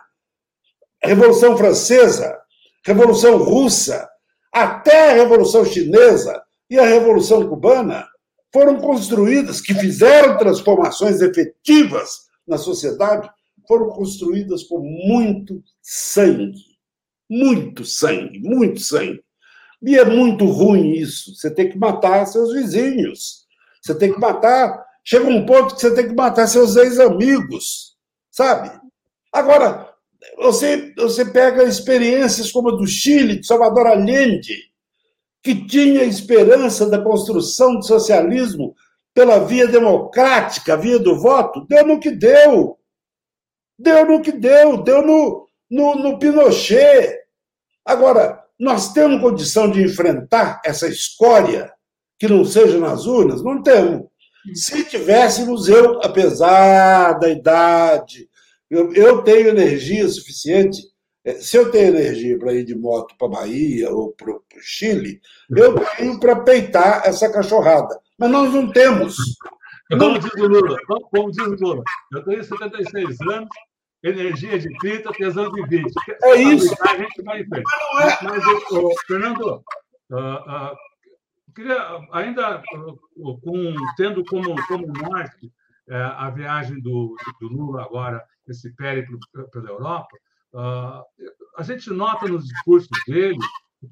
Revolução 1.02 1.56
Francesa, 1.56 2.38
Revolução 2.84 3.38
Russa, 3.38 4.10
até 4.52 5.12
a 5.12 5.14
Revolução 5.14 5.64
Chinesa 5.64 6.42
e 6.70 6.80
a 6.80 6.86
Revolução 6.86 7.48
Cubana 7.48 8.06
foram 8.52 8.78
construídas, 8.78 9.62
que 9.62 9.74
fizeram 9.74 10.38
transformações 10.38 11.22
efetivas 11.22 12.26
na 12.48 12.58
sociedade, 12.58 13.30
foram 13.68 13.90
construídas 13.90 14.64
com 14.64 14.80
muito 14.80 15.64
sangue. 15.82 16.76
Muito 17.30 17.84
sangue, 17.84 18.40
muito 18.40 18.80
sangue. 18.80 19.24
E 19.82 19.98
é 19.98 20.06
muito 20.06 20.46
ruim 20.46 20.94
isso. 20.94 21.36
Você 21.36 21.52
tem 21.52 21.70
que 21.70 21.78
matar 21.78 22.26
seus 22.26 22.54
vizinhos. 22.54 23.45
Você 23.86 23.94
tem 23.94 24.12
que 24.12 24.20
matar. 24.20 24.84
Chega 25.04 25.28
um 25.28 25.46
ponto 25.46 25.76
que 25.76 25.82
você 25.82 25.94
tem 25.94 26.08
que 26.08 26.16
matar 26.16 26.48
seus 26.48 26.76
ex-amigos. 26.76 27.96
Sabe? 28.32 28.72
Agora, 29.32 29.94
você, 30.38 30.92
você 30.98 31.24
pega 31.24 31.64
experiências 31.64 32.52
como 32.52 32.70
a 32.70 32.76
do 32.76 32.88
Chile, 32.88 33.40
de 33.40 33.46
Salvador 33.46 33.86
Allende, 33.86 34.58
que 35.44 35.68
tinha 35.68 36.04
esperança 36.04 36.90
da 36.90 37.00
construção 37.00 37.76
do 37.76 37.86
socialismo 37.86 38.76
pela 39.14 39.40
via 39.40 39.68
democrática, 39.68 40.76
via 40.76 40.98
do 40.98 41.20
voto, 41.20 41.66
deu 41.68 41.86
no 41.86 42.00
que 42.00 42.10
deu. 42.10 42.80
Deu 43.78 44.06
no 44.08 44.22
que 44.22 44.32
deu, 44.32 44.82
deu 44.82 45.06
no, 45.06 45.48
no, 45.70 45.96
no 45.96 46.18
Pinochet. 46.18 47.20
Agora, 47.86 48.44
nós 48.60 48.92
temos 48.94 49.22
condição 49.22 49.70
de 49.70 49.84
enfrentar 49.84 50.60
essa 50.66 50.88
escória 50.88 51.75
que 52.18 52.28
não 52.28 52.46
seja 52.46 52.80
nas 52.80 53.06
urnas? 53.06 53.44
Não 53.44 53.62
temos. 53.62 54.08
Se 54.54 54.84
tivéssemos, 54.86 55.68
eu, 55.68 56.02
apesar 56.04 57.14
da 57.14 57.30
idade, 57.30 58.30
eu, 58.70 58.94
eu 58.94 59.22
tenho 59.24 59.50
energia 59.50 60.08
suficiente. 60.08 60.82
É, 61.24 61.34
se 61.34 61.58
eu 61.58 61.72
tenho 61.72 61.88
energia 61.88 62.38
para 62.38 62.54
ir 62.54 62.64
de 62.64 62.76
moto 62.76 63.16
para 63.18 63.28
Bahia 63.28 63.90
ou 63.92 64.12
para 64.12 64.32
o 64.32 64.42
Chile, 64.62 65.20
eu 65.50 65.76
tenho 65.98 66.20
para 66.20 66.42
peitar 66.42 67.02
essa 67.06 67.32
cachorrada. 67.32 68.00
Mas 68.20 68.30
nós 68.30 68.54
não 68.54 68.72
temos. 68.72 69.16
Como 69.90 70.20
diz 70.20 70.34
o 70.34 70.48
Lula, 70.48 70.78
como 71.12 71.32
diz 71.32 71.46
o 71.46 71.56
Lula, 71.56 71.84
eu 72.14 72.24
tenho 72.24 72.44
76 72.44 73.22
anos, 73.22 73.50
energia 74.04 74.58
de 74.58 74.70
30, 74.80 75.12
tesão 75.14 75.52
de 75.52 75.68
20. 75.68 75.94
É 76.24 76.36
isso. 76.36 76.76
A 76.82 76.98
gente 76.98 77.22
vai 77.24 77.42
em 77.42 77.48
frente. 77.48 77.66
Mas, 77.94 78.22
mas 78.22 78.44
oh, 78.72 78.92
Fernando, 79.08 79.64
uh, 80.12 80.16
uh, 80.16 80.76
queria 81.56 82.08
ainda 82.12 82.62
uh, 82.62 83.40
com, 83.42 83.76
tendo 83.98 84.24
como, 84.26 84.56
como 84.68 84.88
norte 84.88 85.48
uh, 85.90 86.14
a 86.18 86.30
viagem 86.30 86.82
do, 86.82 87.16
do 87.40 87.48
Lula 87.48 87.84
agora 87.84 88.24
esse 88.48 88.76
périplo 88.76 89.18
pela 89.52 89.70
Europa, 89.70 90.16
ah, 90.54 91.04
a 91.58 91.64
gente 91.64 91.90
nota 91.90 92.28
nos 92.28 92.46
discursos 92.46 92.90
dele 93.08 93.40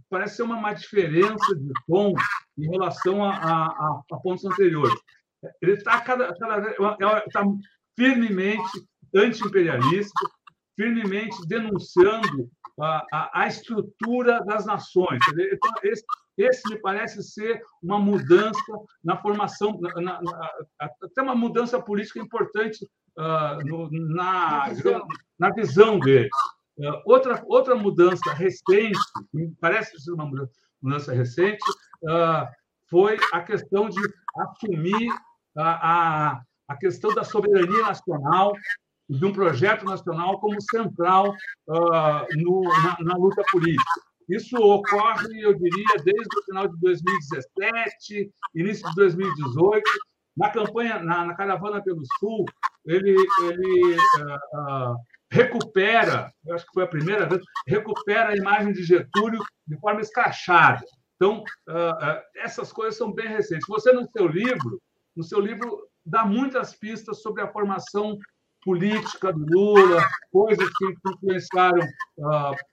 parece 0.09 0.37
ser 0.37 0.43
uma 0.43 0.59
má 0.59 0.73
diferença 0.73 1.55
de 1.55 1.71
tom 1.87 2.13
em 2.57 2.69
relação 2.69 3.23
a, 3.23 3.35
a, 3.35 4.01
a 4.11 4.17
pontos 4.17 4.45
anteriores. 4.45 4.99
Ele 5.61 5.73
está 5.73 5.99
cada, 6.01 6.33
cada 6.35 7.21
tá 7.31 7.43
firmemente 7.97 8.87
anti-imperialista, 9.13 10.29
firmemente 10.75 11.35
denunciando 11.47 12.49
a, 12.79 13.05
a, 13.11 13.41
a, 13.41 13.47
estrutura 13.47 14.43
das 14.45 14.65
nações. 14.65 15.19
Então, 15.51 15.71
esse, 15.83 16.03
esse 16.37 16.61
me 16.69 16.79
parece 16.79 17.21
ser 17.23 17.61
uma 17.81 17.99
mudança 17.99 18.59
na 19.03 19.17
formação, 19.17 19.79
na, 19.79 20.21
na, 20.21 20.51
até 20.79 21.21
uma 21.21 21.35
mudança 21.35 21.81
política 21.81 22.19
importante 22.19 22.85
uh, 23.17 23.65
no, 23.65 23.89
na, 23.91 24.65
na 25.39 25.49
visão 25.51 25.99
dele. 25.99 26.29
Uh, 26.77 27.01
outra, 27.05 27.43
outra 27.47 27.75
mudança 27.75 28.33
recente, 28.33 28.99
parece 29.59 29.99
ser 29.99 30.11
uma 30.11 30.29
mudança 30.81 31.13
recente, 31.13 31.63
uh, 32.03 32.47
foi 32.89 33.17
a 33.31 33.41
questão 33.41 33.89
de 33.89 34.01
assumir 34.37 35.11
a, 35.55 36.31
a, 36.31 36.41
a 36.67 36.77
questão 36.77 37.13
da 37.13 37.23
soberania 37.23 37.83
nacional 37.83 38.53
de 39.09 39.25
um 39.25 39.33
projeto 39.33 39.85
nacional 39.85 40.39
como 40.39 40.59
central 40.61 41.29
uh, 41.67 42.25
no, 42.35 42.61
na, 42.61 42.97
na, 43.01 43.17
luta 43.17 43.43
política. 43.51 44.01
Isso 44.29 44.55
ocorre, 44.57 45.41
eu 45.41 45.53
diria, 45.53 45.95
desde 46.03 46.39
o 46.39 46.43
final 46.45 46.67
de 46.67 46.79
2017, 46.79 48.31
início 48.55 48.87
de 48.89 48.95
2018. 48.95 49.83
Na 50.35 50.49
campanha, 50.49 50.99
na, 50.99 51.25
na 51.25 51.35
caravana 51.35 51.83
pelo 51.83 52.01
Sul, 52.19 52.45
ele, 52.85 53.15
ele 53.43 53.95
uh, 53.95 54.93
uh, 54.93 54.95
recupera, 55.31 56.31
eu 56.45 56.55
acho 56.55 56.65
que 56.65 56.73
foi 56.73 56.83
a 56.83 56.87
primeira 56.87 57.27
vez, 57.27 57.41
recupera 57.67 58.29
a 58.29 58.35
imagem 58.35 58.73
de 58.73 58.83
Getúlio 58.83 59.43
de 59.67 59.77
forma 59.79 60.01
escrachada. 60.01 60.83
Então, 61.15 61.43
uh, 61.69 62.21
essas 62.35 62.73
coisas 62.73 62.97
são 62.97 63.11
bem 63.11 63.27
recentes. 63.27 63.67
Você, 63.67 63.91
no 63.91 64.09
seu 64.09 64.27
livro, 64.27 64.81
no 65.15 65.23
seu 65.23 65.39
livro, 65.39 65.87
dá 66.05 66.25
muitas 66.25 66.75
pistas 66.75 67.21
sobre 67.21 67.43
a 67.43 67.51
formação 67.51 68.17
política 68.63 69.31
do 69.33 69.45
Lula, 69.45 70.01
coisas 70.31 70.67
que 70.77 70.95
influenciaram 71.11 71.85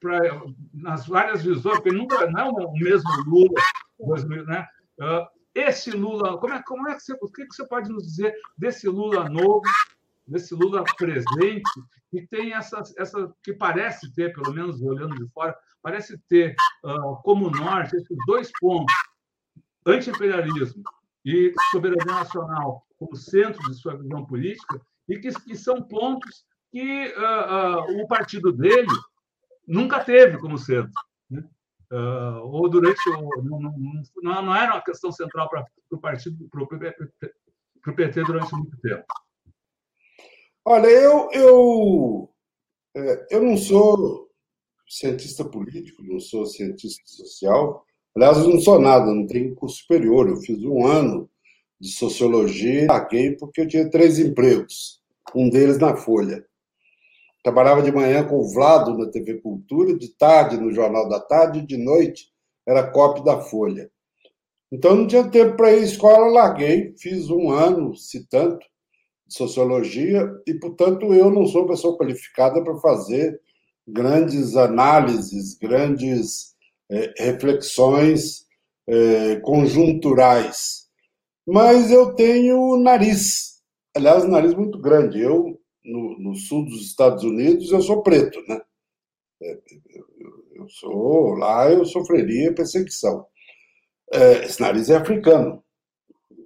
pra, 0.01 0.43
nas 0.72 1.07
várias 1.07 1.43
visões, 1.43 1.76
porque 1.76 1.93
nunca 1.93 2.30
não 2.30 2.61
é 2.61 2.66
o 2.66 2.72
mesmo 2.72 3.11
Lula, 3.26 4.45
né? 4.47 4.66
esse 5.55 5.91
Lula, 5.91 6.38
como 6.38 6.55
é, 6.55 6.62
como 6.62 6.88
é 6.88 6.95
que 6.95 7.01
você, 7.01 7.12
o 7.20 7.28
que 7.28 7.47
você 7.51 7.66
pode 7.66 7.91
nos 7.91 8.05
dizer 8.05 8.34
desse 8.57 8.88
Lula 8.88 9.28
novo 9.28 9.62
desse 10.30 10.55
Lula 10.55 10.84
presente, 10.97 11.62
que 12.11 12.26
tem 12.28 12.55
essa, 12.55 12.82
essa 12.97 13.32
que 13.43 13.53
parece 13.53 14.14
ter, 14.14 14.32
pelo 14.32 14.55
menos 14.55 14.80
olhando 14.80 15.16
de 15.16 15.28
fora, 15.32 15.57
parece 15.82 16.16
ter 16.28 16.55
uh, 16.84 17.16
como 17.22 17.51
norte 17.51 17.97
esses 17.97 18.16
dois 18.26 18.51
pontos, 18.61 18.95
anti-imperialismo 19.84 20.82
e 21.24 21.53
soberania 21.70 22.05
nacional 22.05 22.86
como 22.97 23.16
centro 23.16 23.61
de 23.68 23.74
sua 23.74 23.97
visão 23.97 24.24
política, 24.24 24.80
e 25.11 25.18
que, 25.18 25.30
que 25.42 25.56
são 25.56 25.82
pontos 25.82 26.44
que 26.70 27.08
uh, 27.08 27.90
uh, 27.90 28.02
o 28.02 28.06
partido 28.06 28.52
dele 28.52 28.88
nunca 29.66 30.02
teve 30.02 30.38
como 30.38 30.58
centro. 30.58 30.92
Né? 31.28 31.44
ou 32.44 32.68
durante 32.68 33.00
o. 33.11 33.42
Não, 33.42 33.61
não, 33.61 34.42
não, 34.42 34.54
era 34.54 34.74
uma 34.74 34.82
questão 34.82 35.11
central 35.11 35.48
para 35.48 35.66
o 35.90 35.98
partido, 35.98 36.48
para 36.48 36.62
o 36.62 37.96
PT 37.96 38.22
durante 38.22 38.54
muito 38.54 38.76
tempo. 38.80 39.04
Olha, 40.64 40.86
eu, 40.86 41.28
eu, 41.32 42.30
é, 42.94 43.26
eu 43.30 43.42
não 43.42 43.56
sou 43.56 44.30
cientista 44.88 45.44
político, 45.44 46.02
não 46.02 46.20
sou 46.20 46.46
cientista 46.46 47.02
social. 47.06 47.84
Aliás, 48.14 48.38
eu 48.38 48.48
não 48.48 48.61
sou 48.61 48.80
nada, 48.80 49.06
não 49.06 49.26
tenho 49.26 49.54
curso 49.54 49.78
superior. 49.78 50.28
Eu 50.28 50.36
fiz 50.36 50.62
um 50.62 50.86
ano 50.86 51.30
de 51.80 51.88
sociologia 51.92 52.84
e 52.84 52.86
larguei 52.86 53.36
porque 53.36 53.62
eu 53.62 53.68
tinha 53.68 53.88
três 53.88 54.18
empregos, 54.18 54.99
um 55.35 55.49
deles 55.49 55.78
na 55.78 55.97
Folha. 55.97 56.45
Trabalhava 57.43 57.83
de 57.83 57.91
manhã 57.91 58.26
com 58.26 58.37
o 58.37 58.53
Vlado 58.53 58.97
na 58.97 59.11
TV 59.11 59.41
Cultura, 59.41 59.97
de 59.97 60.09
tarde 60.16 60.59
no 60.59 60.72
Jornal 60.72 61.09
da 61.09 61.20
Tarde, 61.20 61.66
de 61.66 61.76
noite 61.76 62.31
era 62.66 62.91
cópia 62.91 63.24
da 63.24 63.41
Folha. 63.41 63.91
Então 64.70 64.95
não 64.95 65.07
tinha 65.07 65.28
tempo 65.28 65.57
para 65.57 65.72
ir 65.72 65.81
à 65.81 65.85
escola, 65.85 66.28
larguei, 66.28 66.95
fiz 66.99 67.28
um 67.28 67.51
ano, 67.51 67.97
se 67.97 68.28
tanto, 68.28 68.64
sociologia, 69.28 70.28
e, 70.47 70.55
portanto, 70.55 71.12
eu 71.12 71.31
não 71.31 71.47
sou 71.47 71.66
pessoa 71.66 71.97
qualificada 71.97 72.62
para 72.62 72.76
fazer 72.78 73.41
grandes 73.87 74.57
análises, 74.57 75.57
grandes 75.57 76.55
é, 76.91 77.12
reflexões 77.18 78.45
é, 78.89 79.37
conjunturais. 79.37 80.89
Mas 81.47 81.91
eu 81.91 82.14
tenho 82.14 82.76
nariz, 82.76 83.49
aliás, 83.97 84.24
nariz 84.28 84.55
muito 84.55 84.78
grande. 84.78 85.20
Eu, 85.20 85.61
no, 85.84 86.18
no 86.18 86.34
sul 86.34 86.64
dos 86.64 86.82
Estados 86.82 87.24
Unidos, 87.24 87.70
eu 87.70 87.80
sou 87.80 88.03
preto, 88.03 88.41
né? 88.49 88.61
É, 89.43 89.59
eu 90.55 90.68
sou 90.68 91.34
lá, 91.34 91.70
eu 91.70 91.84
sofreria 91.84 92.55
perseguição. 92.55 93.26
É, 94.12 94.45
esse 94.45 94.61
nariz 94.61 94.91
é 94.91 94.97
africano. 94.97 95.64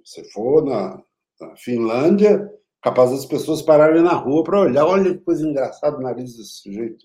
Se 0.03 0.23
for 0.31 0.63
na, 0.63 1.03
na 1.39 1.55
Finlândia, 1.57 2.49
Capaz 2.85 3.09
das 3.09 3.25
pessoas 3.25 3.63
pararem 3.63 4.03
na 4.03 4.13
rua 4.13 4.43
para 4.43 4.59
olhar, 4.59 4.85
olha 4.85 5.11
que 5.11 5.23
coisa 5.23 5.43
engraçada 5.43 5.97
o 5.97 6.01
nariz 6.01 6.37
desse 6.37 6.61
sujeito. 6.61 7.03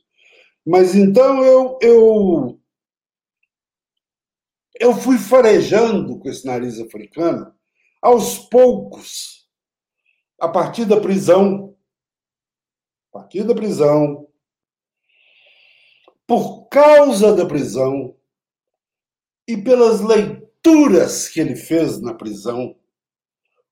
Mas 0.62 0.94
então 0.94 1.42
eu, 1.42 1.78
eu, 1.80 2.60
eu 4.78 4.92
fui 4.94 5.16
farejando 5.16 6.18
com 6.18 6.28
esse 6.28 6.44
nariz 6.44 6.78
africano 6.78 7.50
aos 8.02 8.36
poucos, 8.50 9.39
a 10.40 10.48
partir 10.48 10.86
da 10.86 10.98
prisão, 10.98 11.76
a 13.12 13.18
partir 13.18 13.44
da 13.44 13.54
prisão, 13.54 14.26
por 16.26 16.68
causa 16.68 17.34
da 17.34 17.44
prisão. 17.44 18.16
E 19.46 19.56
pelas 19.56 20.00
leituras 20.00 21.28
que 21.28 21.40
ele 21.40 21.56
fez 21.56 22.00
na 22.00 22.14
prisão. 22.14 22.76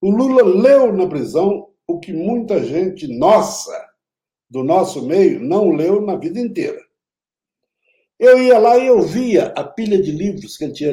O 0.01 0.11
Lula 0.11 0.43
leu 0.43 0.93
na 0.93 1.07
prisão 1.07 1.69
o 1.87 2.01
que 2.01 2.12
muita 2.12 2.62
gente 2.64 3.07
nossa, 3.16 3.89
do 4.51 4.64
nosso 4.64 5.07
meio, 5.07 5.41
não 5.41 5.71
leu 5.71 6.01
na 6.01 6.16
vida 6.16 6.41
inteira. 6.41 6.81
Eu 8.19 8.43
ia 8.43 8.59
lá 8.59 8.77
e 8.77 8.89
eu 8.89 9.01
via 9.03 9.53
a 9.57 9.62
pilha 9.62 10.03
de 10.03 10.11
livros 10.11 10.57
que 10.57 10.64
ele 10.64 10.73
tinha 10.73 10.91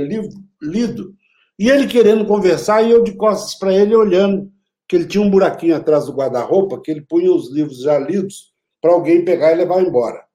lido, 0.61 1.15
e 1.57 1.69
ele 1.69 1.87
querendo 1.87 2.27
conversar, 2.27 2.83
e 2.83 2.91
eu 2.91 3.03
de 3.03 3.15
costas 3.15 3.55
para 3.55 3.73
ele 3.73 3.95
olhando, 3.95 4.53
que 4.87 4.95
ele 4.95 5.07
tinha 5.07 5.23
um 5.23 5.29
buraquinho 5.29 5.75
atrás 5.75 6.05
do 6.05 6.13
guarda-roupa, 6.13 6.81
que 6.81 6.91
ele 6.91 7.01
punha 7.01 7.33
os 7.33 7.51
livros 7.51 7.81
já 7.81 7.97
lidos 7.97 8.53
para 8.81 8.93
alguém 8.93 9.25
pegar 9.25 9.51
e 9.51 9.55
levar 9.55 9.81
embora. 9.81 10.25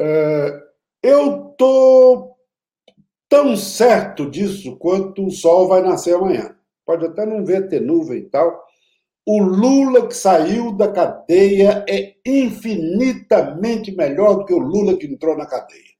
É, 0.00 0.60
eu 1.02 1.50
estou 1.50 2.36
tão 3.28 3.56
certo 3.56 4.28
disso 4.28 4.76
quanto 4.76 5.24
o 5.24 5.30
sol 5.30 5.68
vai 5.68 5.80
nascer 5.82 6.14
amanhã. 6.14 6.56
Pode 6.84 7.06
até 7.06 7.24
não 7.24 7.44
ver 7.44 7.68
ter 7.68 7.80
nuvem 7.80 8.18
e 8.18 8.28
tal. 8.28 8.62
O 9.24 9.40
Lula 9.40 10.08
que 10.08 10.14
saiu 10.14 10.72
da 10.76 10.90
cadeia 10.90 11.84
é 11.88 12.16
infinitamente 12.26 13.94
melhor 13.94 14.38
do 14.38 14.44
que 14.44 14.52
o 14.52 14.58
Lula 14.58 14.96
que 14.96 15.06
entrou 15.06 15.36
na 15.36 15.46
cadeia. 15.46 15.92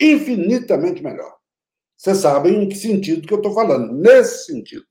Infinitamente 0.00 1.02
melhor. 1.02 1.41
Vocês 2.02 2.18
sabem 2.18 2.64
em 2.64 2.68
que 2.68 2.74
sentido 2.74 3.28
que 3.28 3.32
eu 3.32 3.36
estou 3.36 3.54
falando. 3.54 3.92
Nesse 3.92 4.46
sentido. 4.46 4.84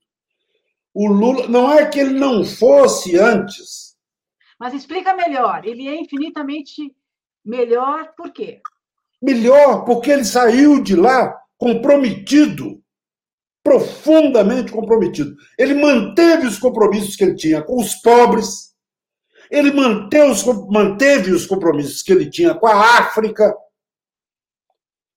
O 0.94 1.08
Lula. 1.08 1.46
Não 1.46 1.70
é 1.70 1.84
que 1.84 2.00
ele 2.00 2.18
não 2.18 2.42
fosse 2.42 3.18
antes. 3.18 3.94
Mas 4.58 4.72
explica 4.72 5.12
melhor. 5.14 5.62
Ele 5.66 5.88
é 5.88 6.00
infinitamente 6.00 6.94
melhor 7.44 8.14
por 8.16 8.32
quê? 8.32 8.62
Melhor 9.20 9.84
porque 9.84 10.10
ele 10.10 10.24
saiu 10.24 10.82
de 10.82 10.96
lá 10.96 11.38
comprometido 11.58 12.82
profundamente 13.62 14.72
comprometido. 14.72 15.36
Ele 15.58 15.74
manteve 15.74 16.46
os 16.46 16.58
compromissos 16.58 17.14
que 17.14 17.24
ele 17.24 17.36
tinha 17.36 17.62
com 17.62 17.76
os 17.76 17.94
pobres, 17.96 18.74
ele 19.50 19.70
manteve 19.70 20.32
os, 20.32 20.44
manteve 20.68 21.30
os 21.30 21.46
compromissos 21.46 22.02
que 22.02 22.10
ele 22.10 22.28
tinha 22.28 22.54
com 22.54 22.66
a 22.66 22.98
África. 22.98 23.54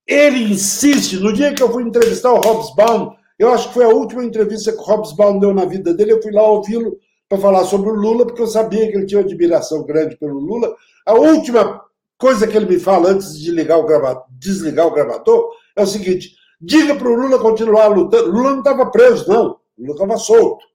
Ele 0.07 0.43
insiste, 0.51 1.17
no 1.17 1.33
dia 1.33 1.53
que 1.53 1.63
eu 1.63 1.71
fui 1.71 1.83
entrevistar 1.83 2.31
o 2.31 2.39
Hobsbawm, 2.39 3.15
eu 3.37 3.51
acho 3.51 3.69
que 3.69 3.73
foi 3.73 3.85
a 3.85 3.89
última 3.89 4.23
entrevista 4.23 4.71
que 4.71 4.77
o 4.77 4.83
Hobsbawm 4.83 5.39
deu 5.39 5.53
na 5.53 5.65
vida 5.65 5.93
dele, 5.93 6.13
eu 6.13 6.21
fui 6.21 6.31
lá 6.31 6.43
ouvi-lo 6.43 6.97
para 7.27 7.39
falar 7.39 7.63
sobre 7.65 7.89
o 7.89 7.95
Lula, 7.95 8.25
porque 8.25 8.41
eu 8.41 8.47
sabia 8.47 8.89
que 8.89 8.95
ele 8.97 9.05
tinha 9.05 9.19
uma 9.19 9.25
admiração 9.25 9.83
grande 9.83 10.15
pelo 10.17 10.39
Lula. 10.39 10.75
A 11.05 11.13
última 11.13 11.81
coisa 12.17 12.47
que 12.47 12.55
ele 12.55 12.67
me 12.67 12.79
fala 12.79 13.09
antes 13.09 13.37
de 13.39 13.51
ligar 13.51 13.77
o 13.77 13.85
gravador, 13.85 14.25
desligar 14.29 14.85
o 14.85 14.93
gravador 14.93 15.49
é 15.75 15.81
o 15.81 15.87
seguinte: 15.87 16.35
Diga 16.61 16.95
para 16.95 17.09
o 17.09 17.15
Lula 17.15 17.39
continuar 17.39 17.87
lutando. 17.87 18.31
Lula 18.31 18.51
não 18.51 18.59
estava 18.59 18.89
preso, 18.89 19.27
não. 19.29 19.59
Lula 19.77 19.93
estava 19.93 20.17
solto, 20.17 20.65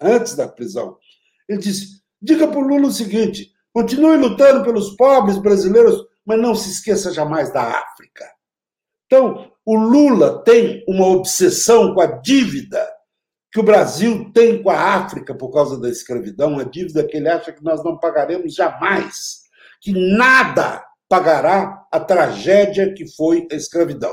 antes 0.00 0.34
da 0.34 0.46
prisão. 0.46 0.96
Ele 1.48 1.58
disse: 1.58 2.02
diga 2.20 2.46
para 2.46 2.58
o 2.58 2.66
Lula 2.66 2.88
o 2.88 2.92
seguinte: 2.92 3.52
continue 3.72 4.16
lutando 4.16 4.64
pelos 4.64 4.96
pobres 4.96 5.38
brasileiros, 5.38 6.06
mas 6.24 6.40
não 6.40 6.54
se 6.54 6.70
esqueça 6.70 7.12
jamais 7.12 7.52
da 7.52 7.62
África. 7.62 8.24
Então, 9.14 9.48
o 9.64 9.76
Lula 9.76 10.42
tem 10.42 10.82
uma 10.88 11.06
obsessão 11.06 11.94
com 11.94 12.00
a 12.00 12.06
dívida 12.06 12.84
que 13.52 13.60
o 13.60 13.62
Brasil 13.62 14.32
tem 14.34 14.60
com 14.60 14.68
a 14.70 14.76
África 14.96 15.32
por 15.32 15.52
causa 15.52 15.80
da 15.80 15.88
escravidão, 15.88 16.54
uma 16.54 16.64
dívida 16.64 17.04
que 17.04 17.16
ele 17.16 17.28
acha 17.28 17.52
que 17.52 17.62
nós 17.62 17.84
não 17.84 17.96
pagaremos 17.96 18.52
jamais, 18.52 19.42
que 19.80 19.92
nada 19.92 20.84
pagará 21.08 21.86
a 21.92 22.00
tragédia 22.00 22.92
que 22.92 23.06
foi 23.14 23.46
a 23.52 23.54
escravidão. 23.54 24.12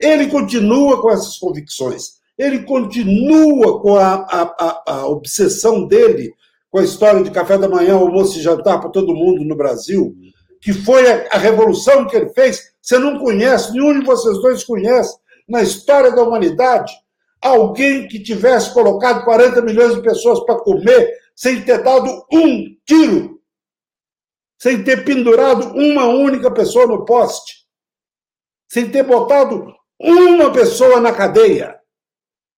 Ele 0.00 0.26
continua 0.28 1.02
com 1.02 1.10
essas 1.10 1.36
convicções, 1.36 2.12
ele 2.38 2.60
continua 2.60 3.78
com 3.82 3.96
a, 3.96 4.14
a, 4.14 4.42
a, 4.58 4.82
a 4.86 5.06
obsessão 5.06 5.86
dele 5.86 6.32
com 6.70 6.78
a 6.78 6.84
história 6.84 7.22
de 7.22 7.30
café 7.30 7.58
da 7.58 7.68
manhã, 7.68 7.96
almoço 7.96 8.38
e 8.38 8.42
jantar 8.42 8.80
para 8.80 8.88
todo 8.88 9.14
mundo 9.14 9.44
no 9.44 9.54
Brasil, 9.54 10.16
que 10.62 10.72
foi 10.72 11.06
a, 11.06 11.28
a, 11.32 11.36
revolução 11.36 12.06
que 12.06 12.16
ele 12.16 12.30
fez. 12.30 12.69
Você 12.80 12.98
não 12.98 13.18
conhece, 13.18 13.72
nenhum 13.72 14.00
de 14.00 14.06
vocês 14.06 14.40
dois 14.40 14.64
conhece, 14.64 15.18
na 15.48 15.62
história 15.62 16.12
da 16.12 16.22
humanidade, 16.22 16.92
alguém 17.40 18.06
que 18.08 18.22
tivesse 18.22 18.72
colocado 18.72 19.24
40 19.24 19.60
milhões 19.62 19.94
de 19.94 20.02
pessoas 20.02 20.40
para 20.44 20.60
comer 20.60 21.18
sem 21.34 21.62
ter 21.62 21.82
dado 21.82 22.26
um 22.32 22.76
tiro, 22.84 23.40
sem 24.58 24.84
ter 24.84 25.04
pendurado 25.04 25.72
uma 25.74 26.06
única 26.06 26.50
pessoa 26.50 26.86
no 26.86 27.04
poste, 27.04 27.66
sem 28.68 28.90
ter 28.90 29.02
botado 29.02 29.74
uma 29.98 30.52
pessoa 30.52 31.00
na 31.00 31.12
cadeia. 31.12 31.78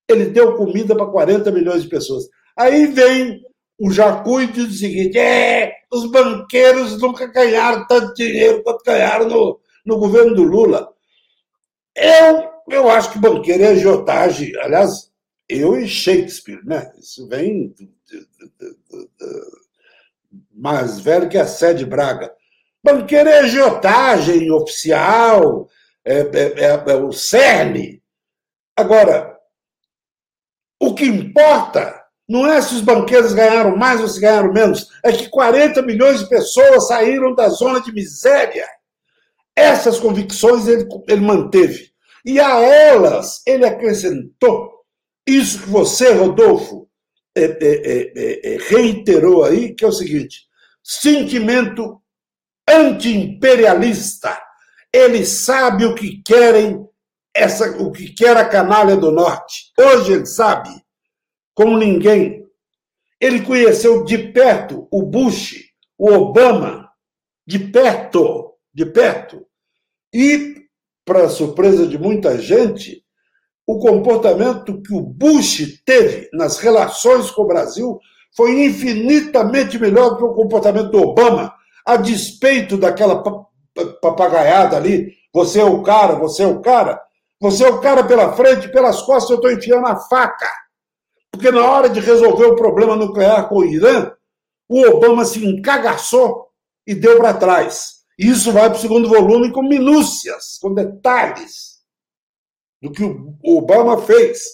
Ele 0.08 0.26
deu 0.26 0.56
comida 0.56 0.94
para 0.96 1.06
40 1.06 1.50
milhões 1.50 1.82
de 1.82 1.88
pessoas. 1.88 2.28
Aí 2.56 2.86
vem 2.86 3.40
o 3.78 3.90
Jacu 3.90 4.40
e 4.40 4.46
diz 4.48 4.68
o 4.68 4.78
seguinte: 4.78 5.18
é, 5.18 5.72
os 5.90 6.10
banqueiros 6.10 7.00
nunca 7.00 7.26
ganharam 7.26 7.86
tanto 7.86 8.14
dinheiro 8.14 8.62
quanto 8.62 8.84
ganharam 8.84 9.28
no, 9.28 9.60
no 9.84 9.98
governo 9.98 10.34
do 10.34 10.42
Lula. 10.42 10.88
Eu, 11.94 12.50
eu 12.68 12.88
acho 12.88 13.12
que 13.12 13.18
banqueiro 13.18 13.62
é 13.62 13.68
agiotagem. 13.68 14.56
Aliás, 14.60 15.10
eu 15.48 15.78
e 15.78 15.86
Shakespeare, 15.86 16.64
né? 16.64 16.92
Isso 16.98 17.28
vem 17.28 17.68
de, 17.68 17.86
de, 18.06 18.20
de, 18.58 18.76
mais 20.50 21.00
velho 21.00 21.28
que 21.28 21.38
a 21.38 21.46
sede 21.46 21.84
Braga. 21.84 22.32
Banqueiro 22.82 23.28
é 23.28 23.40
agiotagem 23.40 24.50
oficial, 24.50 25.68
é, 26.04 26.20
é, 26.20 26.64
é, 26.64 26.66
é 26.66 26.96
o 26.96 27.12
cerne. 27.12 28.02
Agora, 28.76 29.38
o 30.80 30.94
que 30.94 31.04
importa 31.04 32.02
não 32.28 32.46
é 32.46 32.60
se 32.62 32.74
os 32.74 32.80
banqueiros 32.80 33.34
ganharam 33.34 33.76
mais 33.76 34.00
ou 34.00 34.08
se 34.08 34.20
ganharam 34.20 34.52
menos, 34.52 34.88
é 35.04 35.12
que 35.12 35.28
40 35.28 35.82
milhões 35.82 36.20
de 36.20 36.28
pessoas 36.28 36.88
saíram 36.88 37.34
da 37.34 37.48
zona 37.48 37.80
de 37.80 37.92
miséria. 37.92 38.66
Essas 39.56 39.98
convicções 39.98 40.66
ele, 40.66 40.86
ele 41.08 41.20
manteve. 41.20 41.92
E 42.24 42.38
a 42.40 42.60
elas 42.60 43.42
ele 43.46 43.64
acrescentou 43.64 44.70
isso 45.26 45.62
que 45.62 45.68
você, 45.68 46.12
Rodolfo, 46.12 46.88
é, 47.34 47.44
é, 47.44 48.54
é, 48.54 48.58
reiterou 48.68 49.44
aí, 49.44 49.74
que 49.74 49.84
é 49.84 49.88
o 49.88 49.92
seguinte: 49.92 50.46
sentimento 50.82 52.00
anti-imperialista 52.68 54.38
ele 54.92 55.24
sabe 55.24 55.86
o 55.86 55.94
que 55.94 56.20
querem, 56.22 56.86
essa, 57.34 57.82
o 57.82 57.90
que 57.90 58.12
quer 58.12 58.36
a 58.36 58.46
canalha 58.46 58.94
do 58.94 59.10
norte. 59.10 59.72
Hoje 59.78 60.12
ele 60.12 60.26
sabe, 60.26 60.68
como 61.54 61.78
ninguém. 61.78 62.42
Ele 63.18 63.40
conheceu 63.40 64.04
de 64.04 64.18
perto 64.18 64.86
o 64.90 65.02
Bush, 65.02 65.54
o 65.96 66.10
Obama, 66.12 66.90
de 67.46 67.58
perto, 67.58 68.51
de 68.72 68.86
perto. 68.86 69.46
E, 70.12 70.66
para 71.04 71.28
surpresa 71.28 71.86
de 71.86 71.98
muita 71.98 72.38
gente, 72.38 73.04
o 73.66 73.78
comportamento 73.78 74.80
que 74.82 74.94
o 74.94 75.00
Bush 75.00 75.82
teve 75.84 76.28
nas 76.32 76.58
relações 76.58 77.30
com 77.30 77.42
o 77.42 77.46
Brasil 77.46 77.98
foi 78.36 78.64
infinitamente 78.64 79.78
melhor 79.78 80.10
do 80.10 80.16
que 80.16 80.24
o 80.24 80.34
comportamento 80.34 80.90
do 80.90 81.02
Obama, 81.02 81.54
a 81.84 81.96
despeito 81.96 82.76
daquela 82.76 83.22
papagaiada 84.00 84.76
ali, 84.76 85.14
você 85.32 85.60
é 85.60 85.64
o 85.64 85.82
cara, 85.82 86.14
você 86.14 86.42
é 86.42 86.46
o 86.46 86.60
cara. 86.60 87.00
Você 87.40 87.64
é 87.64 87.68
o 87.68 87.80
cara 87.80 88.04
pela 88.04 88.32
frente, 88.34 88.68
pelas 88.68 89.02
costas 89.02 89.30
eu 89.30 89.36
estou 89.36 89.50
enfiando 89.50 89.86
a 89.86 89.96
faca. 89.96 90.48
Porque 91.32 91.50
na 91.50 91.68
hora 91.68 91.88
de 91.88 91.98
resolver 91.98 92.44
o 92.44 92.54
problema 92.54 92.94
nuclear 92.94 93.48
com 93.48 93.56
o 93.56 93.64
Irã, 93.64 94.12
o 94.68 94.80
Obama 94.86 95.24
se 95.24 95.44
encagaçou 95.44 96.48
e 96.86 96.94
deu 96.94 97.18
para 97.18 97.34
trás. 97.34 98.01
Isso 98.22 98.52
vai 98.52 98.68
para 98.68 98.78
o 98.78 98.80
segundo 98.80 99.08
volume 99.08 99.50
com 99.50 99.62
minúcias, 99.62 100.58
com 100.60 100.72
detalhes 100.72 101.82
do 102.80 102.92
que 102.92 103.02
o 103.02 103.58
Obama 103.58 104.00
fez. 104.02 104.44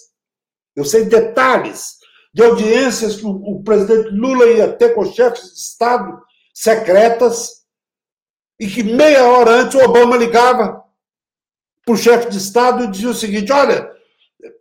Eu 0.75 0.83
sei 0.83 1.05
detalhes 1.05 1.97
de 2.33 2.43
audiências 2.43 3.17
que 3.17 3.25
o 3.25 3.61
presidente 3.63 4.09
Lula 4.09 4.45
ia 4.47 4.73
ter 4.73 4.95
com 4.95 5.05
chefes 5.05 5.53
de 5.53 5.59
Estado 5.59 6.19
secretas 6.53 7.59
e 8.59 8.67
que 8.67 8.83
meia 8.83 9.23
hora 9.29 9.51
antes 9.51 9.75
o 9.75 9.83
Obama 9.83 10.17
ligava 10.17 10.83
para 11.85 11.93
o 11.93 11.97
chefe 11.97 12.29
de 12.29 12.37
Estado 12.37 12.83
e 12.83 12.91
dizia 12.91 13.09
o 13.09 13.13
seguinte: 13.13 13.51
olha, 13.51 13.89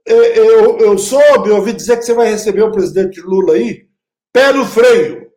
é, 0.06 0.38
eu, 0.38 0.78
eu 0.78 0.98
soube, 0.98 1.48
eu 1.48 1.56
ouvi 1.56 1.72
dizer 1.72 1.96
que 1.96 2.02
você 2.02 2.14
vai 2.14 2.28
receber 2.28 2.62
o 2.62 2.72
presidente 2.72 3.20
Lula 3.20 3.54
aí, 3.54 3.88
pé 4.32 4.52
no 4.52 4.66
freio. 4.66 5.30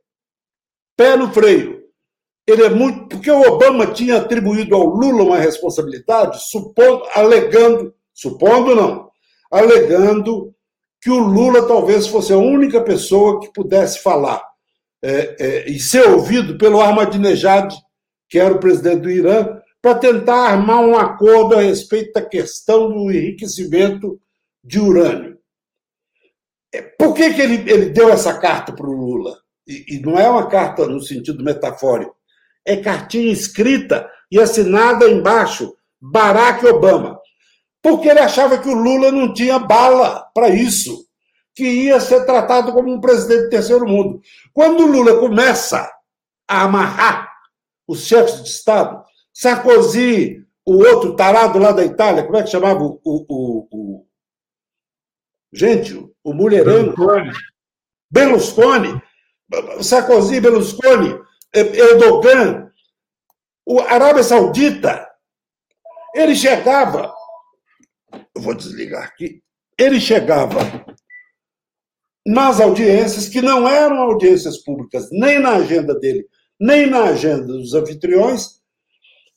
Pé 0.98 1.16
no 1.16 1.32
freio. 1.32 1.81
Ele 2.52 2.64
é 2.64 2.70
muito. 2.70 3.08
Porque 3.08 3.32
o 3.32 3.42
Obama 3.42 3.88
tinha 3.88 4.18
atribuído 4.18 4.76
ao 4.76 4.86
Lula 4.86 5.24
uma 5.24 5.38
responsabilidade, 5.38 6.50
supondo, 6.50 7.04
alegando, 7.14 7.94
supondo 8.14 8.76
não, 8.76 9.10
alegando 9.50 10.54
que 11.02 11.10
o 11.10 11.20
Lula 11.20 11.68
talvez 11.68 12.08
fosse 12.08 12.32
a 12.32 12.38
única 12.38 12.82
pessoa 12.82 13.40
que 13.40 13.52
pudesse 13.52 14.02
falar 14.04 14.44
é, 15.04 15.36
é, 15.40 15.70
e 15.70 15.80
ser 15.80 16.08
ouvido 16.08 16.58
pelo 16.58 16.80
Ahmadinejad, 16.80 17.74
que 18.30 18.38
era 18.38 18.54
o 18.54 18.60
presidente 18.60 19.02
do 19.02 19.10
Irã, 19.10 19.58
para 19.82 19.98
tentar 19.98 20.52
armar 20.52 20.80
um 20.82 20.96
acordo 20.96 21.56
a 21.56 21.62
respeito 21.62 22.14
da 22.14 22.22
questão 22.22 22.88
do 22.90 23.12
enriquecimento 23.12 24.22
de 24.64 24.80
urânio. 24.80 25.40
É, 26.74 26.82
por 26.82 27.16
que, 27.16 27.34
que 27.34 27.42
ele, 27.42 27.70
ele 27.70 27.90
deu 27.90 28.10
essa 28.10 28.38
carta 28.38 28.74
para 28.74 28.88
o 28.88 28.94
Lula? 28.94 29.40
E, 29.68 29.96
e 29.96 30.00
não 30.02 30.20
é 30.20 30.30
uma 30.30 30.48
carta 30.48 30.86
no 30.88 31.02
sentido 31.02 31.44
metafórico, 31.44 32.16
é 32.66 32.78
cartinha 32.78 33.32
escrita 33.32 34.10
e 34.32 34.40
assinada 34.40 35.10
embaixo, 35.10 35.76
Barack 36.00 36.66
Obama. 36.66 37.20
Porque 37.82 38.08
ele 38.08 38.20
achava 38.20 38.58
que 38.58 38.70
o 38.70 38.76
Lula 38.76 39.12
não 39.12 39.34
tinha 39.34 39.58
bala 39.58 40.22
para 40.34 40.50
isso, 40.50 41.06
que 41.56 41.64
ia 41.64 42.00
ser 42.00 42.26
tratado 42.26 42.72
como 42.72 42.92
um 42.92 43.02
presidente 43.02 43.46
do 43.46 43.50
terceiro 43.50 43.88
mundo. 43.88 44.22
Quando 44.54 44.84
o 44.84 44.88
Lula 44.88 45.20
começa 45.20 45.92
a 46.48 46.64
amarrar 46.64 47.32
os 47.88 48.06
chefes 48.06 48.44
de 48.44 48.50
Estado, 48.50 49.04
Sarkozy, 49.34 50.46
o 50.66 50.78
outro 50.78 51.16
tarado 51.16 51.58
lá 51.58 51.72
da 51.72 51.84
Itália, 51.84 52.24
como 52.24 52.38
é 52.38 52.44
que 52.44 52.50
chamava 52.50 52.84
o. 52.84 53.02
o, 53.04 53.26
o, 53.28 53.68
o... 53.72 54.08
Gente, 55.52 55.94
o 56.24 56.34
mulherengo. 56.34 56.96
Berlusconi. 58.10 59.02
Sarkozy, 59.82 60.40
Berlusconi, 60.40 61.20
Erdogan, 61.54 62.72
o 63.66 63.80
Arábia 63.80 64.24
Saudita. 64.24 65.08
Ele 66.14 66.36
chegava. 66.36 67.14
Eu 68.36 68.42
vou 68.42 68.54
desligar 68.54 69.04
aqui. 69.04 69.42
Ele 69.78 70.00
chegava 70.00 70.60
nas 72.26 72.60
audiências, 72.60 73.28
que 73.28 73.42
não 73.42 73.68
eram 73.68 73.98
audiências 73.98 74.58
públicas, 74.64 75.10
nem 75.12 75.40
na 75.40 75.56
agenda 75.56 75.98
dele, 75.98 76.26
nem 76.60 76.88
na 76.88 77.06
agenda 77.06 77.48
dos 77.48 77.74
anfitriões, 77.74 78.62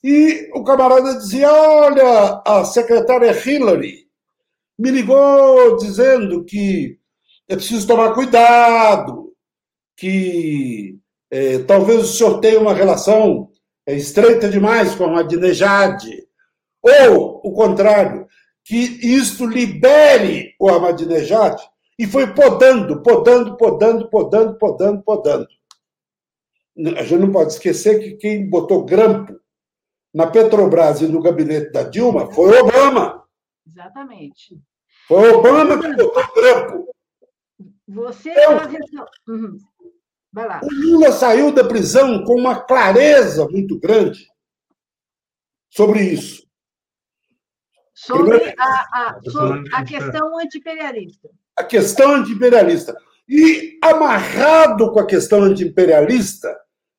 e 0.03 0.51
o 0.53 0.62
camarada 0.62 1.17
dizia: 1.17 1.51
Olha, 1.51 2.43
a 2.47 2.65
secretária 2.65 3.33
Hillary 3.33 4.07
me 4.79 4.91
ligou 4.91 5.77
dizendo 5.79 6.45
que 6.45 6.99
é 7.49 7.57
preciso 7.57 7.87
tomar 7.87 8.12
cuidado, 8.12 9.33
que 9.97 10.99
é, 11.35 11.59
talvez 11.64 12.01
o 12.01 12.07
senhor 12.07 12.39
tenha 12.39 12.61
uma 12.61 12.72
relação 12.72 13.51
é, 13.85 13.93
estreita 13.97 14.49
demais 14.49 14.95
com 14.95 15.03
a 15.03 15.09
Ahmadinejad, 15.09 16.01
ou 16.80 17.41
o 17.45 17.53
contrário, 17.53 18.28
que 18.64 18.76
isto 18.76 19.45
libere 19.45 20.55
o 20.61 20.68
Ahmadinejad, 20.68 21.61
e 21.99 22.07
foi 22.07 22.32
podando, 22.32 23.03
podando, 23.03 23.57
podando, 23.57 24.09
podando, 24.09 24.57
podando, 24.57 25.03
podando. 25.03 25.49
A 26.97 27.03
gente 27.03 27.20
não 27.20 27.32
pode 27.32 27.55
esquecer 27.55 27.99
que 27.99 28.12
quem 28.12 28.49
botou 28.49 28.85
grampo 28.85 29.37
na 30.14 30.28
Petrobras 30.28 31.01
e 31.01 31.09
no 31.09 31.20
gabinete 31.20 31.72
da 31.72 31.82
Dilma 31.82 32.30
foi 32.30 32.57
Obama. 32.61 33.24
Exatamente. 33.66 34.57
Foi 35.09 35.30
Obama 35.30 35.80
que 35.80 35.97
botou 35.97 36.32
grampo. 36.32 36.95
Você 37.89 38.32
uhum. 39.26 39.59
Vai 40.35 40.49
lá. 40.49 40.61
O 40.64 40.68
Lula 40.68 41.12
saiu 41.12 41.53
da 41.53 41.62
prisão 41.62 42.24
com 42.24 42.35
uma 42.35 42.61
clareza 42.61 43.47
muito 43.49 43.78
grande 43.78 44.26
sobre 45.70 46.03
isso. 46.03 46.45
Sobre, 47.95 48.53
a, 48.59 48.64
a, 48.64 49.20
sobre 49.30 49.72
a 49.72 49.85
questão 49.85 50.37
antiimperialista. 50.37 51.30
A 51.57 51.62
questão 51.62 52.14
antiimperialista. 52.16 52.97
E 53.28 53.78
amarrado 53.80 54.91
com 54.91 54.99
a 54.99 55.07
questão 55.07 55.43
antiimperialista, 55.43 56.53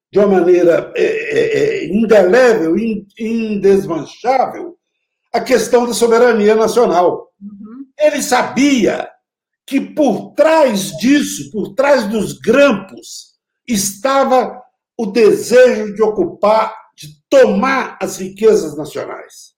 de 0.10 0.18
uma 0.18 0.40
maneira 0.40 0.94
é, 0.96 1.04
é, 1.04 1.58
é 1.58 1.86
indelével, 1.88 2.78
indesmanchável, 3.20 4.78
a 5.34 5.42
questão 5.42 5.86
da 5.86 5.94
soberania 5.94 6.56
nacional. 6.56 7.34
Uhum. 7.42 7.86
Ele 8.00 8.22
sabia 8.24 9.10
que 9.66 9.82
por 9.82 10.34
trás 10.34 10.92
disso, 10.98 11.52
por 11.52 11.74
trás 11.74 12.08
dos 12.08 12.40
grampos, 12.40 13.25
estava 13.68 14.62
o 14.98 15.06
desejo 15.06 15.94
de 15.94 16.02
ocupar, 16.02 16.76
de 16.96 17.08
tomar 17.30 17.98
as 18.02 18.18
riquezas 18.18 18.76
nacionais. 18.78 19.56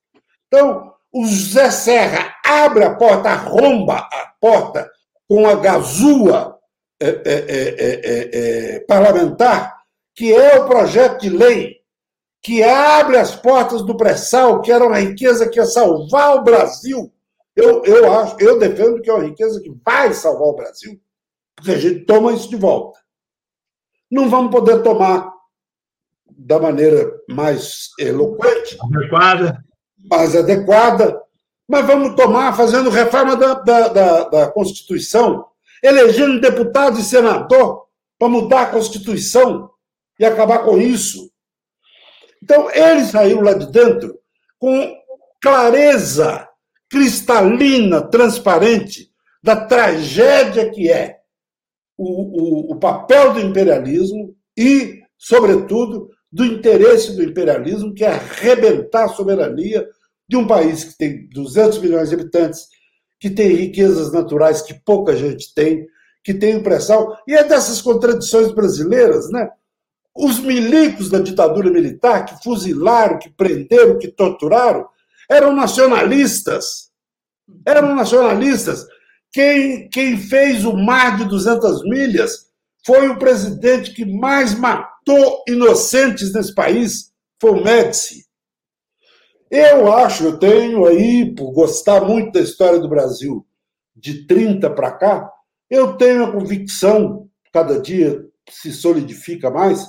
Então, 0.47 0.93
o 1.14 1.26
José 1.26 1.70
Serra 1.72 2.36
abre 2.45 2.84
a 2.84 2.95
porta, 2.95 3.30
arromba 3.30 3.97
a 3.97 4.34
porta 4.39 4.89
com 5.28 5.47
a 5.47 5.55
gazua 5.55 6.58
é, 6.99 7.08
é, 7.26 8.76
é, 8.76 8.80
parlamentar 8.82 9.78
que 10.18 10.34
é 10.34 10.60
o 10.60 10.66
projeto 10.68 11.22
de 11.22 11.30
lei 11.30 11.78
que 12.41 12.64
abre 12.64 13.18
as 13.18 13.36
portas 13.36 13.84
do 13.84 13.95
pré-sal, 13.95 14.62
que 14.62 14.72
era 14.72 14.84
uma 14.84 14.99
riqueza 14.99 15.47
que 15.47 15.60
ia 15.60 15.66
salvar 15.66 16.36
o 16.36 16.43
Brasil. 16.43 17.14
Eu, 17.55 17.84
eu 17.86 18.12
acho, 18.12 18.36
eu 18.39 18.58
defendo 18.58 18.99
que 19.01 19.10
é 19.10 19.14
uma 19.14 19.26
riqueza 19.26 19.62
que 19.62 19.72
vai 19.86 20.14
salvar 20.14 20.47
o 20.47 20.55
Brasil, 20.55 20.99
porque 21.55 21.72
a 21.72 21.78
gente 21.78 22.05
toma 22.05 22.34
isso 22.34 22.49
de 22.49 22.55
volta. 22.55 22.99
Não 24.10 24.30
vamos 24.30 24.51
poder 24.51 24.82
tomar 24.84 25.34
da 26.30 26.60
maneira 26.60 27.12
mais 27.30 27.89
eloquente, 27.99 28.78
adequada, 28.82 29.64
mais 30.10 30.36
adequada, 30.36 31.22
mas 31.68 31.86
vamos 31.86 32.16
tomar 32.16 32.55
fazendo 32.55 32.89
reforma 32.89 33.36
da, 33.36 33.55
da, 33.55 33.88
da, 33.89 34.24
da 34.30 34.51
Constituição, 34.51 35.45
elegendo 35.84 36.39
deputado 36.39 36.99
e 36.99 37.03
senador 37.03 37.86
para 38.18 38.30
mudar 38.30 38.62
a 38.62 38.72
Constituição 38.72 39.70
e 40.20 40.26
acabar 40.26 40.60
com 40.60 40.78
isso. 40.78 41.30
Então, 42.41 42.70
ele 42.72 43.03
saiu 43.05 43.41
lá 43.41 43.53
de 43.53 43.72
dentro 43.72 44.18
com 44.60 44.95
clareza 45.41 46.47
cristalina, 46.89 48.01
transparente, 48.01 49.12
da 49.43 49.55
tragédia 49.55 50.70
que 50.70 50.89
é 50.89 51.16
o, 51.98 52.70
o, 52.70 52.74
o 52.74 52.80
papel 52.80 53.34
do 53.34 53.39
imperialismo 53.39 54.36
e, 54.56 55.02
sobretudo, 55.18 56.10
do 56.32 56.45
interesse 56.45 57.16
do 57.16 57.24
imperialismo, 57.24 57.93
que 57.93 58.04
é 58.04 58.10
arrebentar 58.10 59.06
a 59.06 59.10
soberania 59.10 59.88
de 60.28 60.36
um 60.36 60.45
país 60.45 60.84
que 60.84 60.98
tem 60.98 61.28
200 61.30 61.80
milhões 61.80 62.10
de 62.10 62.16
habitantes, 62.16 62.68
que 63.20 63.30
tem 63.30 63.56
riquezas 63.56 64.12
naturais 64.12 64.62
que 64.62 64.74
pouca 64.74 65.16
gente 65.16 65.54
tem, 65.54 65.88
que 66.24 66.34
tem 66.34 66.58
o 66.58 66.64
pré-sal, 66.64 67.18
e 67.28 67.34
é 67.34 67.43
dessas 67.43 67.82
contradições 67.82 68.52
brasileiras, 68.52 69.32
né? 69.32 69.50
Os 70.14 70.39
milicos 70.39 71.10
da 71.10 71.20
ditadura 71.20 71.72
militar, 71.72 72.26
que 72.26 72.43
fuzilaram, 72.43 73.20
que 73.20 73.30
prenderam, 73.30 73.98
que 73.98 74.08
torturaram, 74.08 74.88
eram 75.30 75.56
nacionalistas. 75.56 76.91
Eram 77.66 77.95
nacionalistas. 77.95 78.86
Quem, 79.38 79.88
quem 79.90 80.18
fez 80.18 80.66
o 80.66 80.76
mar 80.76 81.16
de 81.16 81.26
200 81.26 81.84
milhas 81.84 82.48
foi 82.84 83.08
o 83.08 83.20
presidente 83.20 83.94
que 83.94 84.04
mais 84.04 84.58
matou 84.58 85.44
inocentes 85.48 86.34
nesse 86.34 86.56
país, 86.56 87.14
foi 87.40 87.52
o 87.52 87.64
Médici. 87.64 88.26
Eu 89.52 89.94
acho, 89.94 90.24
eu 90.24 90.40
tenho 90.40 90.88
aí, 90.88 91.36
por 91.36 91.52
gostar 91.52 92.02
muito 92.02 92.32
da 92.32 92.40
história 92.40 92.80
do 92.80 92.90
Brasil, 92.90 93.46
de 93.96 94.26
30 94.26 94.72
para 94.72 94.92
cá, 94.94 95.32
eu 95.70 95.96
tenho 95.98 96.24
a 96.24 96.32
convicção, 96.32 97.30
cada 97.54 97.80
dia 97.80 98.28
se 98.50 98.74
solidifica 98.74 99.52
mais, 99.52 99.88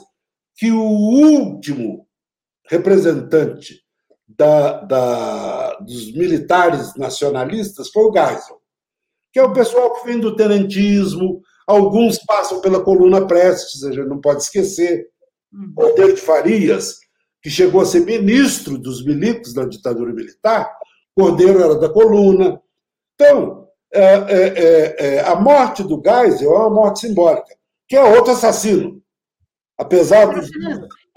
que 0.57 0.71
o 0.71 0.83
último 0.83 2.07
representante 2.69 3.83
da, 4.29 4.83
da, 4.83 5.75
dos 5.77 6.13
militares 6.13 6.95
nacionalistas 6.97 7.89
foi 7.89 8.03
o 8.03 8.13
Geisel, 8.13 8.58
que 9.33 9.39
é 9.39 9.43
o 9.43 9.53
pessoal 9.53 9.95
que 9.95 10.07
vem 10.07 10.19
do 10.19 10.37
tenentismo, 10.37 11.41
alguns 11.67 12.19
passam 12.25 12.61
pela 12.61 12.83
coluna 12.83 13.27
Prestes, 13.27 13.85
a 13.85 13.93
gente 13.93 14.09
não 14.09 14.21
pode 14.21 14.43
esquecer, 14.43 15.07
uhum. 15.53 15.73
o 15.77 15.95
Deus 15.95 16.15
de 16.15 16.21
Farias, 16.21 16.97
que 17.43 17.51
chegou 17.51 17.81
a 17.81 17.87
ser 17.87 18.01
ministro 18.01 18.79
dos 18.79 19.05
milicos 19.05 19.53
da 19.53 19.65
ditadura 19.65 20.13
militar, 20.13 20.71
Cordeiro 21.15 21.61
era 21.61 21.75
da 21.75 21.89
coluna. 21.89 22.61
Então, 23.15 23.69
é, 23.93 24.05
é, 24.05 24.97
é, 24.99 25.21
a 25.21 25.35
morte 25.35 25.83
do 25.83 26.01
Geisel 26.01 26.53
é 26.53 26.59
uma 26.59 26.71
morte 26.71 27.01
simbólica, 27.01 27.57
que 27.89 27.97
é 27.97 28.03
outro 28.05 28.33
assassino. 28.33 29.03
Apesar 29.77 30.27
dos. 30.27 30.49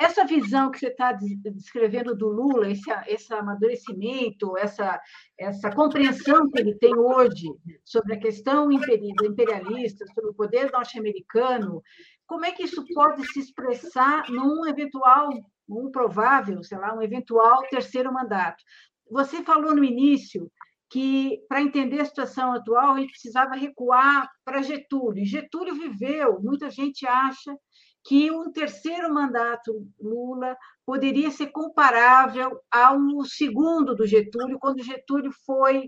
Essa 0.02 0.26
visão 0.26 0.72
que 0.72 0.80
você 0.80 0.88
está 0.88 1.12
descrevendo 1.12 2.16
do 2.16 2.28
Lula, 2.28 2.70
esse, 2.70 2.90
esse 3.08 3.32
amadurecimento, 3.34 4.58
essa, 4.58 5.00
essa 5.38 5.72
compreensão 5.72 6.50
que 6.50 6.60
ele 6.60 6.74
tem 6.76 6.96
hoje 6.98 7.48
sobre 7.86 8.16
a 8.16 8.20
questão 8.20 8.72
imperialista, 8.72 10.06
sobre 10.08 10.32
o 10.32 10.34
poder 10.34 10.72
norte-americano, 10.72 11.84
como 12.26 12.46
é 12.46 12.52
que 12.52 12.64
isso 12.64 12.84
pode 12.94 13.26
se 13.32 13.40
expressar 13.42 14.28
num 14.30 14.66
eventual, 14.66 15.30
um 15.70 15.92
provável, 15.92 16.64
sei 16.64 16.80
lá, 16.80 16.96
um 16.96 17.02
eventual 17.02 17.62
terceiro 17.70 18.12
mandato? 18.12 18.64
Você 19.10 19.44
falou 19.44 19.76
no 19.76 19.84
início 19.84 20.52
que, 20.90 21.40
para 21.48 21.62
entender 21.62 22.02
a 22.02 22.06
situação 22.06 22.54
atual, 22.54 22.96
a 22.96 23.00
gente 23.00 23.12
precisava 23.12 23.56
recuar 23.56 24.28
para 24.44 24.62
Getúlio. 24.62 25.26
Getúlio 25.26 25.76
viveu, 25.76 26.42
muita 26.42 26.70
gente 26.70 27.06
acha 27.06 27.56
que 28.04 28.32
um 28.32 28.52
terceiro 28.52 29.14
mandato 29.14 29.88
Lula 30.00 30.58
poderia 30.86 31.30
ser 31.32 31.48
comparável 31.48 32.60
ao 32.72 32.98
segundo 33.26 33.96
do 33.96 34.06
Getúlio, 34.06 34.60
quando 34.60 34.84
Getúlio 34.84 35.32
foi, 35.46 35.86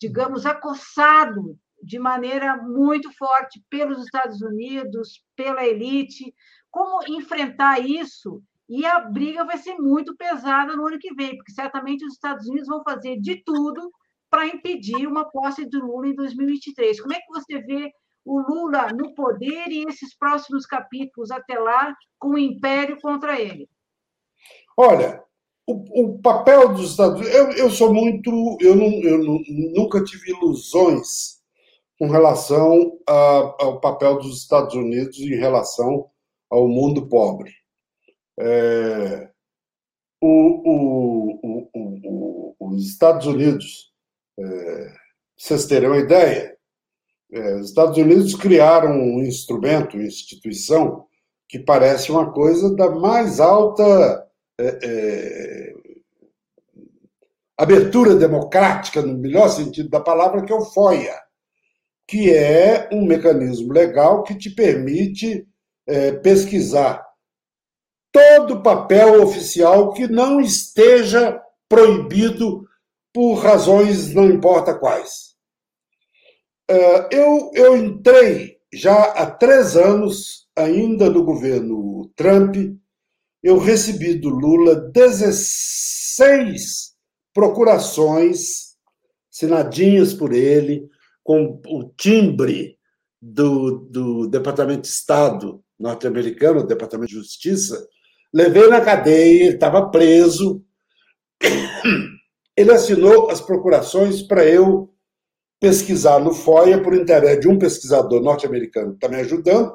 digamos, 0.00 0.44
acossado 0.44 1.58
de 1.82 1.98
maneira 1.98 2.56
muito 2.56 3.10
forte 3.16 3.62
pelos 3.68 4.04
Estados 4.04 4.40
Unidos, 4.40 5.22
pela 5.36 5.64
elite. 5.64 6.34
Como 6.70 7.06
enfrentar 7.08 7.78
isso? 7.78 8.42
E 8.68 8.86
a 8.86 9.00
briga 9.00 9.44
vai 9.44 9.58
ser 9.58 9.74
muito 9.74 10.16
pesada 10.16 10.74
no 10.74 10.86
ano 10.86 10.98
que 10.98 11.14
vem, 11.14 11.36
porque 11.36 11.52
certamente 11.52 12.04
os 12.04 12.14
Estados 12.14 12.46
Unidos 12.48 12.68
vão 12.68 12.82
fazer 12.82 13.20
de 13.20 13.42
tudo 13.44 13.90
para 14.30 14.46
impedir 14.46 15.06
uma 15.06 15.30
posse 15.30 15.66
do 15.66 15.84
Lula 15.84 16.08
em 16.08 16.14
2023. 16.14 17.00
Como 17.00 17.12
é 17.12 17.18
que 17.18 17.32
você 17.32 17.60
vê 17.60 17.92
o 18.24 18.40
Lula 18.40 18.88
no 18.92 19.14
poder 19.14 19.68
e 19.68 19.84
esses 19.88 20.16
próximos 20.16 20.66
capítulos 20.66 21.30
até 21.30 21.58
lá 21.58 21.94
com 22.18 22.30
o 22.30 22.38
império 22.38 22.98
contra 23.00 23.40
ele? 23.40 23.68
Olha, 24.76 25.22
o, 25.66 26.02
o 26.02 26.18
papel 26.18 26.74
dos 26.74 26.90
Estados 26.90 27.20
Unidos. 27.20 27.34
Eu, 27.34 27.50
eu 27.52 27.70
sou 27.70 27.92
muito. 27.92 28.30
Eu, 28.60 28.76
não, 28.76 28.90
eu 29.02 29.18
não, 29.18 29.40
nunca 29.74 30.02
tive 30.02 30.30
ilusões 30.30 31.42
com 31.98 32.08
relação 32.08 32.98
a, 33.08 33.56
ao 33.60 33.80
papel 33.80 34.18
dos 34.18 34.38
Estados 34.38 34.74
Unidos 34.74 35.18
em 35.18 35.36
relação 35.36 36.10
ao 36.50 36.68
mundo 36.68 37.08
pobre. 37.08 37.52
É, 38.38 39.30
o, 40.20 40.62
o, 41.72 42.56
os 42.60 42.84
Estados 42.84 43.26
Unidos 43.26 43.92
é, 44.38 44.94
vocês 45.36 45.66
terem 45.66 45.88
uma 45.88 45.98
ideia, 45.98 46.53
é, 47.34 47.56
os 47.56 47.68
Estados 47.68 47.98
Unidos 47.98 48.34
criaram 48.34 48.92
um 48.92 49.22
instrumento, 49.22 50.00
instituição, 50.00 51.06
que 51.48 51.58
parece 51.58 52.10
uma 52.10 52.32
coisa 52.32 52.74
da 52.74 52.90
mais 52.90 53.40
alta 53.40 54.26
é, 54.58 54.78
é, 54.82 55.74
abertura 57.58 58.14
democrática, 58.14 59.02
no 59.02 59.18
melhor 59.18 59.48
sentido 59.48 59.88
da 59.88 60.00
palavra, 60.00 60.44
que 60.44 60.52
é 60.52 60.54
o 60.54 60.64
FOIA, 60.64 61.18
que 62.06 62.32
é 62.32 62.88
um 62.92 63.04
mecanismo 63.04 63.72
legal 63.72 64.22
que 64.22 64.36
te 64.36 64.50
permite 64.50 65.46
é, 65.86 66.12
pesquisar 66.12 67.04
todo 68.12 68.62
papel 68.62 69.24
oficial 69.24 69.92
que 69.92 70.06
não 70.06 70.40
esteja 70.40 71.42
proibido 71.68 72.64
por 73.12 73.34
razões 73.34 74.14
não 74.14 74.26
importa 74.26 74.72
quais. 74.72 75.23
É, 76.68 77.16
eu, 77.16 77.50
eu 77.54 77.76
entrei 77.76 78.56
já 78.72 79.04
há 79.12 79.30
três 79.30 79.76
anos, 79.76 80.48
ainda 80.56 81.10
no 81.10 81.22
governo 81.22 82.10
Trump, 82.16 82.56
eu 83.42 83.58
recebi 83.58 84.14
do 84.14 84.30
Lula 84.30 84.76
16 84.90 86.94
procurações 87.32 88.74
assinadinhas 89.32 90.14
por 90.14 90.32
ele, 90.32 90.88
com 91.22 91.60
o 91.66 91.90
timbre 91.96 92.78
do, 93.20 93.86
do 93.90 94.26
Departamento 94.28 94.82
de 94.82 94.88
Estado 94.88 95.62
norte-americano, 95.78 96.62
do 96.62 96.68
Departamento 96.68 97.08
de 97.08 97.16
Justiça, 97.16 97.86
levei 98.32 98.68
na 98.68 98.80
cadeia, 98.80 99.44
ele 99.44 99.54
estava 99.54 99.90
preso. 99.90 100.64
Ele 102.56 102.70
assinou 102.70 103.30
as 103.30 103.40
procurações 103.40 104.22
para 104.22 104.46
eu 104.46 104.93
pesquisar 105.64 106.20
no 106.20 106.34
FOIA, 106.34 106.82
por 106.82 106.94
interesse 106.94 107.40
de 107.40 107.48
um 107.48 107.58
pesquisador 107.58 108.20
norte-americano 108.20 108.90
que 108.90 108.96
está 108.96 109.08
me 109.08 109.16
ajudando, 109.16 109.74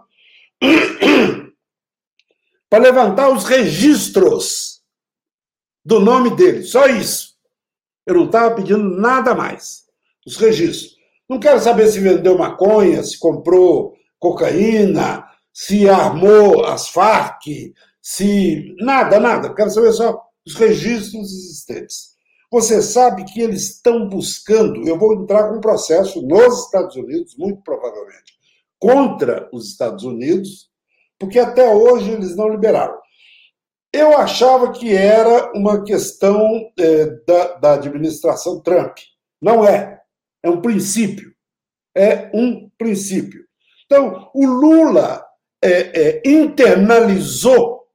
para 2.69 2.83
levantar 2.83 3.31
os 3.31 3.43
registros 3.43 4.83
do 5.83 5.99
nome 5.99 6.35
dele, 6.35 6.61
só 6.61 6.85
isso. 6.85 7.29
Eu 8.05 8.13
não 8.13 8.25
estava 8.25 8.53
pedindo 8.53 8.83
nada 8.83 9.33
mais. 9.33 9.85
Os 10.27 10.37
registros. 10.37 10.95
Não 11.27 11.39
quero 11.39 11.59
saber 11.59 11.87
se 11.87 11.99
vendeu 11.99 12.37
maconha, 12.37 13.01
se 13.01 13.17
comprou 13.17 13.95
cocaína, 14.19 15.25
se 15.51 15.89
armou 15.89 16.65
as 16.65 16.89
Farc, 16.89 17.47
se. 17.99 18.75
Nada, 18.79 19.19
nada. 19.19 19.55
Quero 19.55 19.71
saber 19.71 19.91
só 19.93 20.21
os 20.45 20.53
registros 20.53 21.31
existentes. 21.33 22.09
Você 22.51 22.81
sabe 22.81 23.25
que 23.25 23.39
eles 23.41 23.75
estão 23.75 24.07
buscando, 24.07 24.87
eu 24.87 24.97
vou 24.97 25.13
entrar 25.13 25.49
com 25.49 25.57
um 25.57 25.61
processo 25.61 26.21
nos 26.23 26.65
Estados 26.65 26.95
Unidos, 26.95 27.35
muito 27.37 27.61
provavelmente, 27.61 28.33
contra 28.79 29.47
os 29.53 29.67
Estados 29.67 30.03
Unidos, 30.03 30.69
porque 31.19 31.37
até 31.37 31.71
hoje 31.71 32.09
eles 32.09 32.35
não 32.35 32.49
liberaram. 32.49 32.97
Eu 33.93 34.17
achava 34.17 34.71
que 34.71 34.95
era 34.95 35.51
uma 35.53 35.83
questão 35.83 36.71
é, 36.77 37.05
da, 37.27 37.57
da 37.57 37.73
administração 37.73 38.61
Trump. 38.61 38.97
Não 39.41 39.63
é. 39.63 40.01
É 40.43 40.49
um 40.49 40.61
princípio. 40.61 41.33
É 41.95 42.31
um 42.33 42.69
princípio. 42.77 43.43
Então, 43.85 44.29
o 44.33 44.45
Lula 44.45 45.25
é, 45.61 45.71
é, 46.01 46.21
internalizou 46.23 47.87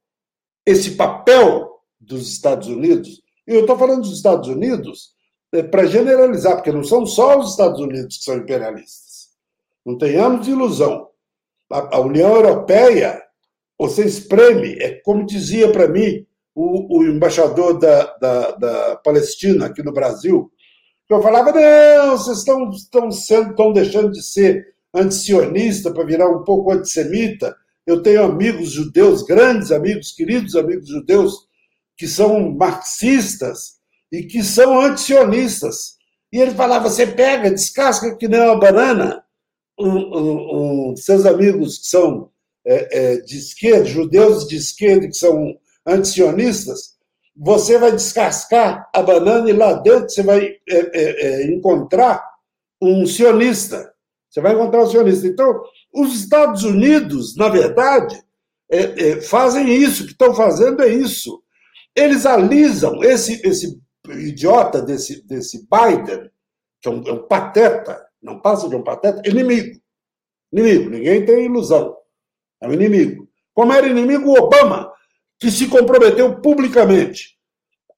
esse 0.65 0.91
papel 0.91 1.81
dos 1.99 2.29
Estados 2.29 2.67
Unidos 2.67 3.24
eu 3.53 3.61
estou 3.61 3.77
falando 3.77 4.01
dos 4.01 4.15
Estados 4.15 4.47
Unidos 4.47 5.13
é, 5.51 5.63
para 5.63 5.85
generalizar, 5.85 6.55
porque 6.55 6.71
não 6.71 6.83
são 6.83 7.05
só 7.05 7.39
os 7.39 7.51
Estados 7.51 7.79
Unidos 7.79 8.17
que 8.17 8.23
são 8.23 8.37
imperialistas. 8.37 9.29
Não 9.85 9.97
tenhamos 9.97 10.47
ilusão. 10.47 11.09
A, 11.71 11.97
a 11.97 11.99
União 11.99 12.35
Europeia, 12.35 13.21
você 13.77 14.05
espreme, 14.05 14.73
é 14.81 14.99
como 15.03 15.25
dizia 15.25 15.71
para 15.71 15.87
mim 15.87 16.25
o, 16.55 16.99
o 16.99 17.03
embaixador 17.03 17.77
da, 17.77 18.15
da, 18.17 18.51
da, 18.51 18.95
Palestina 18.97 19.65
aqui 19.67 19.83
no 19.83 19.93
Brasil, 19.93 20.49
que 21.07 21.13
eu 21.13 21.21
falava, 21.21 21.51
não, 21.51 22.17
vocês 22.17 22.39
estão, 22.39 22.69
estão, 22.69 23.11
sendo, 23.11 23.51
estão 23.51 23.73
deixando 23.73 24.11
de 24.11 24.23
ser 24.23 24.65
antisionista 24.93 25.91
para 25.91 26.05
virar 26.05 26.29
um 26.29 26.43
pouco 26.43 26.71
antissemita. 26.71 27.55
Eu 27.85 28.01
tenho 28.01 28.23
amigos 28.23 28.71
judeus, 28.71 29.21
grandes 29.21 29.71
amigos, 29.71 30.13
queridos 30.13 30.55
amigos 30.55 30.87
judeus, 30.87 31.47
que 31.97 32.07
são 32.07 32.53
marxistas 32.53 33.75
e 34.11 34.23
que 34.23 34.43
são 34.43 34.79
antisionistas. 34.79 35.95
E 36.31 36.39
ele 36.39 36.51
falava: 36.51 36.89
você 36.89 37.07
pega, 37.07 37.51
descasca 37.51 38.15
que 38.15 38.27
nem 38.27 38.41
uma 38.41 38.59
banana. 38.59 39.23
Um, 39.77 39.89
um, 39.89 40.91
um, 40.91 40.95
seus 40.95 41.25
amigos 41.25 41.79
que 41.79 41.87
são 41.87 42.29
é, 42.65 43.13
é, 43.13 43.17
de 43.17 43.37
esquerda, 43.37 43.85
judeus 43.85 44.47
de 44.47 44.55
esquerda 44.55 45.07
que 45.07 45.13
são 45.13 45.53
antisionistas, 45.85 46.95
você 47.35 47.77
vai 47.77 47.91
descascar 47.91 48.89
a 48.93 49.01
banana 49.01 49.49
e 49.49 49.53
lá 49.53 49.73
dentro 49.73 50.09
você 50.09 50.23
vai 50.23 50.45
é, 50.45 50.57
é, 50.69 51.25
é 51.27 51.47
encontrar 51.47 52.23
um 52.81 53.05
sionista. 53.05 53.93
Você 54.29 54.41
vai 54.41 54.53
encontrar 54.53 54.83
um 54.83 54.89
sionista. 54.89 55.27
Então, 55.27 55.61
os 55.93 56.15
Estados 56.15 56.63
Unidos, 56.63 57.35
na 57.35 57.49
verdade, 57.49 58.21
é, 58.69 59.21
fazem 59.21 59.73
isso, 59.73 60.03
o 60.03 60.05
que 60.05 60.11
estão 60.13 60.33
fazendo 60.33 60.81
é 60.81 60.89
isso. 60.89 61.41
Eles 61.95 62.25
alisam 62.25 63.03
esse, 63.03 63.41
esse 63.47 63.79
idiota 64.09 64.81
desse, 64.81 65.25
desse 65.25 65.67
Biden, 65.69 66.29
que 66.81 66.89
é 66.89 66.91
um, 66.91 67.03
é 67.07 67.11
um 67.13 67.27
pateta, 67.27 68.05
não 68.21 68.39
passa 68.39 68.67
de 68.67 68.75
um 68.75 68.83
pateta, 68.83 69.21
inimigo. 69.27 69.79
Inimigo, 70.51 70.89
ninguém 70.89 71.25
tem 71.25 71.45
ilusão. 71.45 71.95
É 72.61 72.67
um 72.67 72.73
inimigo. 72.73 73.27
Como 73.53 73.73
era 73.73 73.87
inimigo 73.87 74.29
o 74.29 74.37
Obama, 74.37 74.91
que 75.39 75.49
se 75.49 75.67
comprometeu 75.67 76.39
publicamente 76.41 77.37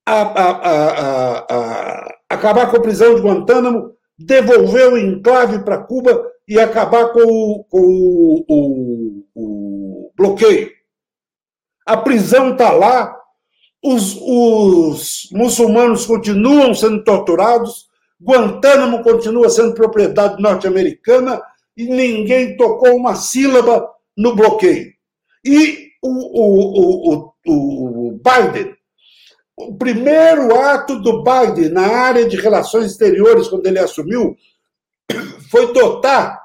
a, 0.06 0.22
a, 0.22 0.52
a, 0.52 1.46
a 1.50 2.18
acabar 2.30 2.70
com 2.70 2.78
a 2.78 2.82
prisão 2.82 3.16
de 3.16 3.22
Guantánamo, 3.22 3.96
devolver 4.18 4.94
o 4.94 4.98
enclave 4.98 5.60
para 5.64 5.84
Cuba 5.84 6.32
e 6.48 6.60
acabar 6.60 7.12
com 7.12 7.22
o, 7.22 7.64
com 7.66 7.80
o, 7.80 8.46
o, 8.48 9.26
o 9.36 10.14
bloqueio. 10.16 10.72
A 11.86 11.98
prisão 11.98 12.54
está 12.54 12.72
lá, 12.72 13.17
os, 13.94 14.18
os 14.22 15.30
muçulmanos 15.32 16.06
continuam 16.06 16.74
sendo 16.74 17.04
torturados, 17.04 17.88
Guantánamo 18.22 19.04
continua 19.04 19.50
sendo 19.50 19.74
propriedade 19.74 20.42
norte-americana 20.42 21.42
e 21.76 21.86
ninguém 21.86 22.58
tocou 22.58 22.96
uma 22.96 23.16
sílaba 23.16 23.88
no 24.18 24.36
bloqueio. 24.36 24.92
E 25.46 25.92
o, 26.02 26.10
o, 26.10 27.34
o, 27.46 28.10
o 28.10 28.12
Biden, 28.14 28.76
o 29.56 29.76
primeiro 29.76 30.60
ato 30.60 31.00
do 31.00 31.24
Biden 31.24 31.70
na 31.70 31.88
área 31.88 32.28
de 32.28 32.38
relações 32.38 32.92
exteriores, 32.92 33.48
quando 33.48 33.68
ele 33.68 33.80
assumiu, 33.80 34.36
foi 35.52 35.72
dotar 35.74 36.42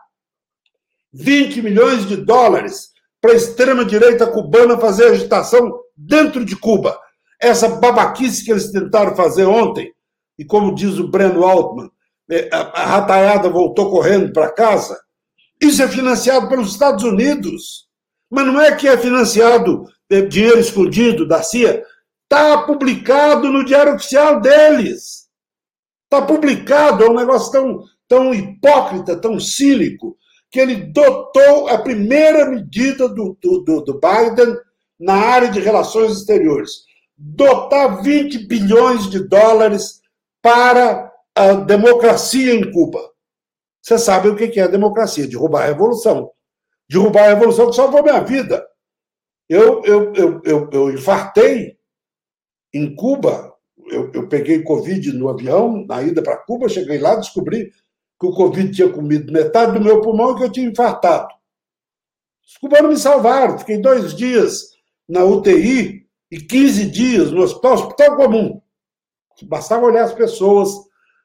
20 1.13 1.63
milhões 1.63 2.07
de 2.07 2.17
dólares 2.17 2.93
para 3.21 3.33
a 3.33 3.37
extrema-direita 3.37 4.27
cubana 4.27 4.79
fazer 4.79 5.07
agitação 5.07 5.81
dentro 5.97 6.45
de 6.45 6.57
Cuba. 6.57 6.99
Essa 7.43 7.69
babaquice 7.69 8.45
que 8.45 8.53
eles 8.53 8.71
tentaram 8.71 9.17
fazer 9.17 9.45
ontem, 9.45 9.93
e 10.39 10.45
como 10.45 10.75
diz 10.75 10.99
o 10.99 11.09
Breno 11.09 11.45
Altman, 11.45 11.91
é, 12.31 12.49
a 12.53 12.87
rataiada 12.87 13.51
voltou 13.51 13.91
correndo 13.91 14.33
para 14.33 14.53
casa, 14.53 14.97
isso 15.61 15.83
é 15.83 15.89
financiado 15.89 16.49
pelos 16.49 16.71
Estados 16.71 17.05
Unidos. 17.05 17.89
Mas 18.31 18.47
não 18.47 18.61
é 18.61 18.75
que 18.75 18.89
é 18.89 18.97
financiado 18.97 19.85
é, 20.11 20.23
dinheiro 20.23 20.59
escondido 20.59 21.27
da 21.27 21.43
CIA. 21.43 21.85
Está 22.25 22.63
publicado 22.63 23.49
no 23.49 23.65
diário 23.65 23.95
oficial 23.95 24.41
deles. 24.41 25.29
Está 26.05 26.25
publicado, 26.25 27.05
é 27.05 27.11
um 27.11 27.15
negócio 27.15 27.53
tão, 27.53 27.85
tão 28.09 28.35
hipócrita, 28.35 29.17
tão 29.17 29.39
cínico, 29.39 30.17
que 30.51 30.61
ele 30.61 30.77
dotou 30.77 31.69
a 31.69 31.79
primeira 31.79 32.47
medida 32.47 33.09
do, 33.09 33.37
do, 33.43 33.83
do 33.83 34.01
Biden 34.01 34.57
na 34.99 35.15
área 35.15 35.49
de 35.49 35.61
relações 35.61 36.13
exteriores. 36.13 36.85
Dotar 37.25 38.03
20 38.03 38.47
bilhões 38.49 39.09
de 39.09 39.21
dólares 39.21 40.03
para 40.43 41.13
a 41.37 41.53
democracia 41.53 42.53
em 42.53 42.73
Cuba. 42.73 42.99
Você 43.81 43.97
sabe 43.97 44.29
o 44.29 44.35
que 44.35 44.59
é 44.59 44.65
a 44.65 44.69
democracia? 44.69 45.29
Derrubar 45.29 45.63
a 45.63 45.67
revolução. 45.67 46.33
Derrubar 46.91 47.27
a 47.27 47.29
revolução 47.29 47.71
que 47.71 47.77
salvou 47.77 48.03
minha 48.03 48.21
vida. 48.21 48.67
Eu, 49.49 49.85
eu, 49.85 50.13
eu, 50.15 50.43
eu, 50.45 50.71
eu 50.73 50.91
infartei 50.91 51.79
em 52.75 52.93
Cuba. 52.97 53.55
Eu, 53.87 54.11
eu 54.13 54.29
peguei 54.29 54.65
Covid 54.65 55.13
no 55.13 55.29
avião, 55.29 55.87
na 55.87 56.03
ida 56.03 56.23
para 56.23 56.39
Cuba, 56.39 56.69
cheguei 56.69 56.99
lá, 56.99 57.15
descobri 57.15 57.71
que 58.19 58.27
o 58.27 58.33
Covid 58.33 58.73
tinha 58.73 58.89
comido 58.89 59.33
metade 59.33 59.73
do 59.73 59.85
meu 59.85 60.01
pulmão 60.01 60.33
e 60.33 60.39
que 60.39 60.45
eu 60.45 60.53
tinha 60.53 60.69
infartado. 60.69 61.29
Os 62.45 62.57
cubanos 62.57 62.91
me 62.91 62.97
salvaram. 62.97 63.59
Fiquei 63.59 63.79
dois 63.79 64.13
dias 64.15 64.73
na 65.09 65.25
UTI 65.25 66.02
e 66.33 66.41
15 66.41 66.87
dias 66.87 67.31
no 67.31 67.43
hospital, 67.43 67.75
hospital 67.75 68.17
comum. 68.17 68.63
Bastava 69.43 69.85
olhar 69.85 70.05
as 70.05 70.15
pessoas, 70.15 70.71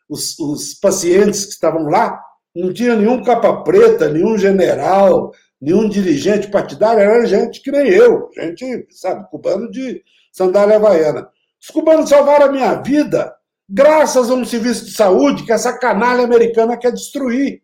os, 0.10 0.38
os 0.38 0.74
pacientes 0.74 1.46
que 1.46 1.52
estavam 1.52 1.84
lá, 1.84 2.22
não 2.54 2.74
tinha 2.74 2.94
nenhum 2.94 3.24
capa 3.24 3.64
preta, 3.64 4.10
nenhum 4.10 4.38
general, 4.38 5.32
nenhum 5.62 5.88
dirigente 5.88 6.52
partidário, 6.52 7.00
era 7.00 7.26
gente 7.26 7.62
que 7.62 7.72
nem 7.72 7.88
eu, 7.88 8.30
gente, 8.36 8.86
sabe, 8.90 9.30
cubano 9.30 9.72
de 9.72 10.04
sandália 10.30 10.76
havaiana. 10.76 11.30
Os 11.62 11.70
cubanos 11.70 12.10
salvaram 12.10 12.48
a 12.48 12.52
minha 12.52 12.74
vida 12.82 13.34
graças 13.70 14.30
a 14.30 14.34
um 14.34 14.44
serviço 14.44 14.86
de 14.86 14.92
saúde 14.92 15.46
que 15.46 15.54
essa 15.54 15.78
canalha 15.78 16.26
americana 16.26 16.76
quer 16.76 16.92
destruir. 16.92 17.62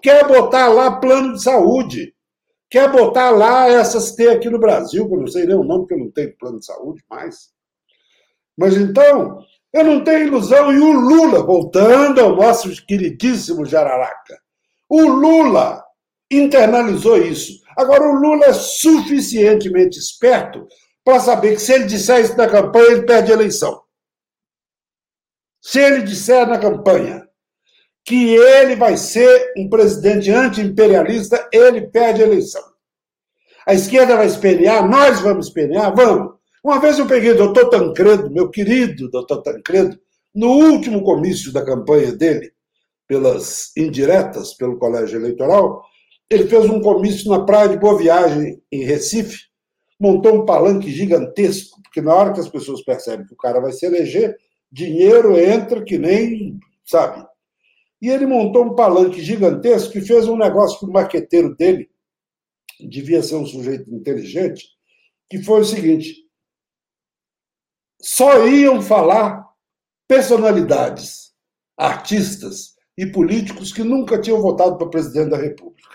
Quer 0.00 0.28
botar 0.28 0.68
lá 0.68 0.92
plano 0.92 1.32
de 1.32 1.42
saúde. 1.42 2.14
Quer 2.70 2.90
botar 2.92 3.30
lá 3.30 3.68
essas 3.68 4.14
T 4.14 4.28
aqui 4.28 4.48
no 4.48 4.60
Brasil, 4.60 5.08
que 5.08 5.14
eu 5.14 5.18
não 5.18 5.26
sei 5.26 5.44
nem 5.44 5.56
o 5.56 5.64
nome, 5.64 5.80
porque 5.80 5.94
eu 5.94 5.98
não 5.98 6.10
tenho 6.10 6.36
plano 6.38 6.60
de 6.60 6.66
saúde 6.66 7.02
mais. 7.10 7.50
Mas 8.56 8.76
então, 8.76 9.44
eu 9.72 9.84
não 9.84 10.04
tenho 10.04 10.28
ilusão. 10.28 10.72
E 10.72 10.78
o 10.78 10.92
Lula, 10.92 11.42
voltando 11.42 12.20
ao 12.20 12.36
nosso 12.36 12.70
queridíssimo 12.86 13.64
Jararaca, 13.64 14.40
o 14.88 15.02
Lula 15.02 15.84
internalizou 16.30 17.18
isso. 17.18 17.60
Agora, 17.76 18.04
o 18.04 18.12
Lula 18.12 18.46
é 18.46 18.52
suficientemente 18.52 19.98
esperto 19.98 20.68
para 21.04 21.18
saber 21.18 21.54
que 21.54 21.62
se 21.62 21.72
ele 21.72 21.86
disser 21.86 22.20
isso 22.20 22.36
na 22.36 22.46
campanha, 22.46 22.92
ele 22.92 23.02
perde 23.06 23.32
a 23.32 23.34
eleição. 23.34 23.82
Se 25.60 25.80
ele 25.80 26.02
disser 26.02 26.46
na 26.46 26.58
campanha 26.58 27.28
que 28.04 28.34
ele 28.34 28.76
vai 28.76 28.96
ser 28.96 29.52
um 29.56 29.68
presidente 29.68 30.30
anti-imperialista, 30.30 31.48
ele 31.52 31.82
perde 31.82 32.22
a 32.22 32.26
eleição. 32.26 32.62
A 33.66 33.74
esquerda 33.74 34.16
vai 34.16 34.26
espelhar, 34.26 34.88
nós 34.88 35.20
vamos 35.20 35.46
espelhar, 35.46 35.94
vamos. 35.94 36.34
Uma 36.62 36.80
vez 36.80 36.98
eu 36.98 37.06
peguei 37.06 37.32
o 37.32 37.36
doutor 37.36 37.68
Tancredo, 37.70 38.30
meu 38.30 38.50
querido 38.50 39.10
doutor 39.10 39.42
Tancredo, 39.42 39.98
no 40.34 40.48
último 40.48 41.02
comício 41.02 41.52
da 41.52 41.64
campanha 41.64 42.12
dele, 42.12 42.52
pelas 43.06 43.72
indiretas, 43.76 44.54
pelo 44.54 44.78
colégio 44.78 45.18
eleitoral, 45.18 45.82
ele 46.28 46.46
fez 46.46 46.64
um 46.66 46.80
comício 46.80 47.28
na 47.30 47.44
Praia 47.44 47.68
de 47.68 47.78
Boa 47.78 47.98
Viagem, 47.98 48.62
em 48.70 48.84
Recife, 48.84 49.50
montou 49.98 50.34
um 50.34 50.44
palanque 50.46 50.90
gigantesco, 50.90 51.82
porque 51.82 52.00
na 52.00 52.14
hora 52.14 52.32
que 52.32 52.40
as 52.40 52.48
pessoas 52.48 52.82
percebem 52.82 53.26
que 53.26 53.34
o 53.34 53.36
cara 53.36 53.60
vai 53.60 53.72
se 53.72 53.84
eleger, 53.84 54.36
dinheiro 54.70 55.36
entra 55.36 55.82
que 55.82 55.98
nem, 55.98 56.58
sabe? 56.84 57.26
E 58.00 58.08
ele 58.08 58.26
montou 58.26 58.64
um 58.64 58.74
palanque 58.74 59.22
gigantesco 59.22 59.96
e 59.98 60.00
fez 60.00 60.26
um 60.26 60.36
negócio 60.36 60.78
para 60.80 60.88
o 60.88 60.92
marqueteiro 60.92 61.54
dele, 61.54 61.90
devia 62.80 63.22
ser 63.22 63.36
um 63.36 63.46
sujeito 63.46 63.92
inteligente, 63.94 64.66
que 65.28 65.42
foi 65.42 65.60
o 65.60 65.64
seguinte: 65.64 66.14
só 68.00 68.46
iam 68.46 68.80
falar 68.80 69.46
personalidades, 70.08 71.32
artistas 71.76 72.74
e 72.96 73.06
políticos 73.06 73.72
que 73.72 73.82
nunca 73.82 74.20
tinham 74.20 74.40
votado 74.40 74.76
para 74.76 74.88
presidente 74.88 75.30
da 75.30 75.36
República. 75.36 75.88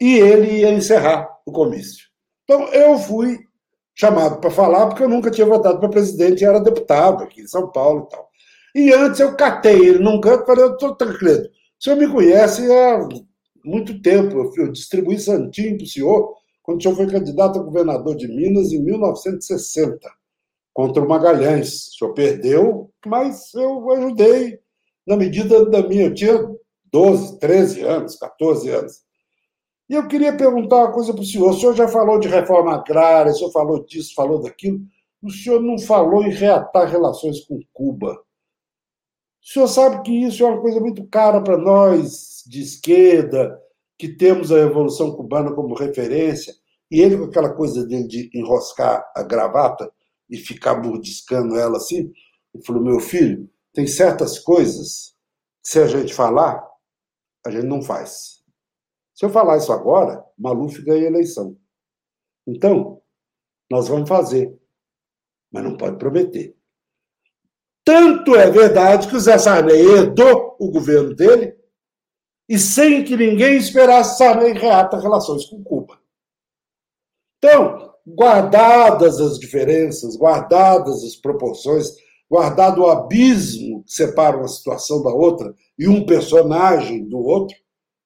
E 0.00 0.14
ele 0.14 0.60
ia 0.60 0.70
encerrar 0.70 1.28
o 1.44 1.52
comício. 1.52 2.06
Então, 2.44 2.68
eu 2.72 2.98
fui 2.98 3.38
chamado 3.94 4.40
para 4.40 4.50
falar 4.50 4.86
porque 4.86 5.02
eu 5.02 5.08
nunca 5.08 5.30
tinha 5.30 5.46
votado 5.46 5.80
para 5.80 5.88
presidente 5.88 6.42
e 6.42 6.44
era 6.44 6.60
deputado 6.60 7.24
aqui 7.24 7.42
em 7.42 7.46
São 7.46 7.70
Paulo 7.70 8.06
e 8.06 8.14
tal. 8.14 8.27
E 8.78 8.94
antes 8.94 9.18
eu 9.18 9.34
catei 9.34 9.74
ele 9.74 9.98
num 9.98 10.20
canto 10.20 10.44
e 10.44 10.46
falei, 10.46 10.68
doutor 10.68 10.94
Tancredo, 10.94 11.48
o 11.48 11.82
senhor 11.82 11.96
me 11.96 12.06
conhece 12.06 12.62
há 12.70 13.08
muito 13.64 14.00
tempo, 14.00 14.52
eu 14.56 14.70
distribuí 14.70 15.18
santinho 15.18 15.76
para 15.76 15.84
o 15.84 15.88
senhor 15.88 16.36
quando 16.62 16.78
o 16.78 16.82
senhor 16.82 16.94
foi 16.94 17.08
candidato 17.08 17.58
a 17.58 17.62
governador 17.64 18.14
de 18.14 18.28
Minas 18.28 18.72
em 18.72 18.80
1960 18.80 19.98
contra 20.72 21.02
o 21.02 21.08
Magalhães. 21.08 21.88
O 21.88 21.98
senhor 21.98 22.14
perdeu, 22.14 22.88
mas 23.04 23.52
eu 23.52 23.90
ajudei 23.90 24.60
na 25.04 25.16
medida 25.16 25.66
da 25.66 25.82
minha. 25.82 26.04
Eu 26.04 26.14
tinha 26.14 26.48
12, 26.92 27.40
13 27.40 27.82
anos, 27.82 28.14
14 28.14 28.70
anos. 28.70 28.92
E 29.90 29.94
eu 29.94 30.06
queria 30.06 30.36
perguntar 30.36 30.76
uma 30.76 30.92
coisa 30.92 31.12
para 31.12 31.22
o 31.22 31.26
senhor. 31.26 31.50
O 31.50 31.58
senhor 31.58 31.74
já 31.74 31.88
falou 31.88 32.20
de 32.20 32.28
reforma 32.28 32.76
agrária, 32.76 33.32
o 33.32 33.34
senhor 33.34 33.50
falou 33.50 33.84
disso, 33.84 34.14
falou 34.14 34.40
daquilo. 34.40 34.78
O 35.20 35.32
senhor 35.32 35.60
não 35.60 35.80
falou 35.80 36.22
em 36.22 36.30
reatar 36.30 36.88
relações 36.88 37.40
com 37.40 37.58
Cuba. 37.72 38.16
O 39.42 39.46
senhor 39.46 39.68
sabe 39.68 40.02
que 40.02 40.12
isso 40.12 40.44
é 40.44 40.46
uma 40.46 40.60
coisa 40.60 40.80
muito 40.80 41.06
cara 41.08 41.42
para 41.42 41.56
nós 41.56 42.42
de 42.46 42.60
esquerda, 42.60 43.58
que 43.96 44.08
temos 44.08 44.52
a 44.52 44.58
Revolução 44.58 45.14
Cubana 45.14 45.54
como 45.54 45.74
referência, 45.74 46.54
e 46.90 47.00
ele 47.00 47.16
com 47.16 47.24
aquela 47.24 47.52
coisa 47.52 47.86
dele 47.86 48.06
de 48.06 48.30
enroscar 48.34 49.04
a 49.14 49.22
gravata, 49.22 49.90
e 50.28 50.36
ficar 50.36 50.82
mordiscando 50.82 51.56
ela 51.56 51.78
assim. 51.78 52.12
Ele 52.54 52.64
falou: 52.64 52.82
meu 52.82 53.00
filho, 53.00 53.48
tem 53.72 53.86
certas 53.86 54.38
coisas 54.38 55.14
que 55.62 55.70
se 55.70 55.78
a 55.78 55.86
gente 55.86 56.12
falar, 56.12 56.62
a 57.46 57.50
gente 57.50 57.66
não 57.66 57.82
faz. 57.82 58.42
Se 59.14 59.24
eu 59.24 59.30
falar 59.30 59.56
isso 59.56 59.72
agora, 59.72 60.24
Maluf 60.38 60.80
ganha 60.82 61.04
a 61.04 61.10
eleição. 61.10 61.56
Então, 62.46 63.02
nós 63.70 63.88
vamos 63.88 64.08
fazer, 64.08 64.58
mas 65.52 65.64
não 65.64 65.76
pode 65.76 65.98
prometer. 65.98 66.57
Tanto 67.88 68.36
é 68.36 68.50
verdade 68.50 69.08
que 69.08 69.16
o 69.16 69.18
Zé 69.18 69.38
Sarney 69.38 69.80
herdou 69.80 70.54
o 70.60 70.70
governo 70.70 71.14
dele 71.14 71.56
e 72.46 72.58
sem 72.58 73.02
que 73.02 73.16
ninguém 73.16 73.56
esperasse, 73.56 74.18
Sarney 74.18 74.52
reata 74.52 75.00
relações 75.00 75.46
com 75.46 75.64
Cuba. 75.64 75.98
Então, 77.38 77.94
guardadas 78.06 79.18
as 79.18 79.38
diferenças, 79.38 80.18
guardadas 80.18 81.02
as 81.02 81.16
proporções, 81.16 81.86
guardado 82.28 82.82
o 82.82 82.90
abismo 82.90 83.82
que 83.84 83.92
separa 83.92 84.36
uma 84.36 84.48
situação 84.48 85.02
da 85.02 85.10
outra 85.10 85.54
e 85.78 85.88
um 85.88 86.04
personagem 86.04 87.08
do 87.08 87.18
outro, 87.18 87.56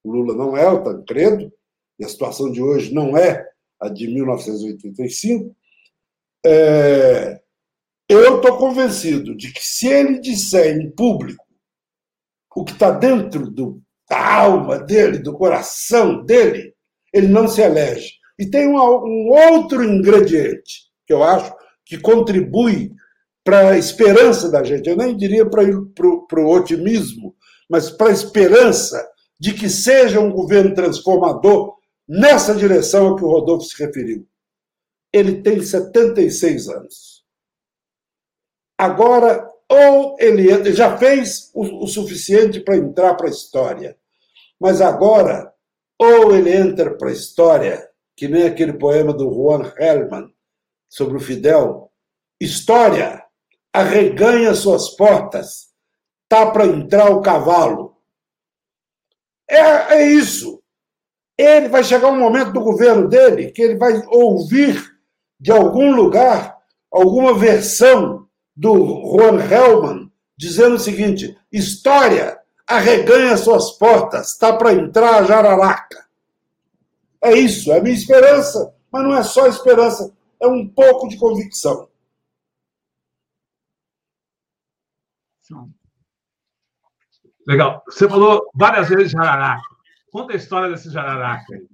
o 0.04 0.12
Lula 0.12 0.36
não 0.36 0.56
é 0.56 0.68
o 0.68 0.84
Tancredo, 0.84 1.52
e 1.98 2.04
a 2.04 2.08
situação 2.08 2.52
de 2.52 2.62
hoje 2.62 2.94
não 2.94 3.16
é 3.16 3.44
a 3.80 3.88
de 3.88 4.06
1985, 4.06 5.56
é, 6.46 7.41
eu 8.12 8.36
estou 8.36 8.56
convencido 8.56 9.36
de 9.36 9.52
que 9.52 9.64
se 9.64 9.86
ele 9.88 10.20
disser 10.20 10.76
em 10.76 10.90
público 10.90 11.44
o 12.54 12.64
que 12.64 12.72
está 12.72 12.90
dentro 12.90 13.50
do, 13.50 13.80
da 14.08 14.34
alma 14.34 14.78
dele, 14.78 15.18
do 15.18 15.32
coração 15.32 16.24
dele, 16.24 16.74
ele 17.12 17.28
não 17.28 17.48
se 17.48 17.60
elege. 17.62 18.12
E 18.38 18.46
tem 18.46 18.68
um, 18.68 18.76
um 18.76 19.28
outro 19.30 19.84
ingrediente 19.84 20.90
que 21.06 21.12
eu 21.12 21.22
acho 21.22 21.54
que 21.84 21.98
contribui 21.98 22.92
para 23.44 23.70
a 23.70 23.78
esperança 23.78 24.50
da 24.50 24.62
gente. 24.62 24.88
Eu 24.88 24.96
nem 24.96 25.16
diria 25.16 25.48
para 25.48 25.64
o 25.64 26.50
otimismo, 26.50 27.34
mas 27.68 27.90
para 27.90 28.08
a 28.08 28.12
esperança 28.12 29.02
de 29.38 29.52
que 29.52 29.68
seja 29.68 30.20
um 30.20 30.30
governo 30.30 30.74
transformador 30.74 31.76
nessa 32.08 32.54
direção 32.54 33.08
a 33.08 33.16
que 33.16 33.24
o 33.24 33.28
Rodolfo 33.28 33.66
se 33.66 33.82
referiu. 33.82 34.26
ele 35.12 35.42
tem 35.42 35.60
76 35.60 36.68
anos. 36.68 37.11
Agora, 38.82 39.48
ou 39.68 40.16
ele, 40.18 40.50
ele 40.50 40.72
já 40.72 40.98
fez 40.98 41.52
o, 41.54 41.84
o 41.84 41.86
suficiente 41.86 42.58
para 42.58 42.76
entrar 42.76 43.14
para 43.14 43.28
a 43.28 43.30
história, 43.30 43.96
mas 44.58 44.80
agora, 44.80 45.54
ou 45.96 46.34
ele 46.34 46.52
entra 46.52 46.92
para 46.98 47.10
a 47.10 47.12
história, 47.12 47.88
que 48.16 48.26
nem 48.26 48.42
aquele 48.42 48.72
poema 48.72 49.12
do 49.12 49.32
Juan 49.32 49.72
Hellman 49.78 50.28
sobre 50.88 51.16
o 51.16 51.20
Fidel, 51.20 51.92
história, 52.40 53.24
arreganha 53.72 54.52
suas 54.52 54.88
portas, 54.96 55.68
tá 56.28 56.50
para 56.50 56.66
entrar 56.66 57.08
o 57.12 57.22
cavalo. 57.22 57.96
É, 59.48 59.60
é 59.94 60.06
isso. 60.08 60.60
Ele 61.38 61.68
vai 61.68 61.84
chegar 61.84 62.10
um 62.10 62.18
momento 62.18 62.52
do 62.52 62.64
governo 62.64 63.08
dele 63.08 63.52
que 63.52 63.62
ele 63.62 63.76
vai 63.76 64.02
ouvir 64.08 64.92
de 65.38 65.52
algum 65.52 65.94
lugar 65.94 66.58
alguma 66.90 67.38
versão 67.38 68.28
do 68.54 68.74
Juan 69.16 69.40
Hellman 69.40 70.12
dizendo 70.36 70.76
o 70.76 70.80
seguinte: 70.80 71.38
história 71.50 72.40
arreganha 72.66 73.36
suas 73.36 73.72
portas, 73.72 74.32
está 74.32 74.56
para 74.56 74.72
entrar 74.72 75.16
a 75.16 75.24
jararaca. 75.24 76.06
É 77.20 77.32
isso, 77.34 77.72
é 77.72 77.78
a 77.78 77.82
minha 77.82 77.94
esperança, 77.94 78.74
mas 78.90 79.02
não 79.02 79.14
é 79.14 79.22
só 79.22 79.46
esperança, 79.46 80.12
é 80.40 80.46
um 80.46 80.68
pouco 80.68 81.08
de 81.08 81.16
convicção. 81.16 81.88
Legal. 87.46 87.82
Você 87.86 88.08
falou 88.08 88.48
várias 88.54 88.88
vezes 88.88 89.12
jararaca. 89.12 89.62
Conta 90.10 90.32
a 90.32 90.36
história 90.36 90.70
desse 90.70 90.90
jararaca 90.90 91.44
aí. 91.52 91.66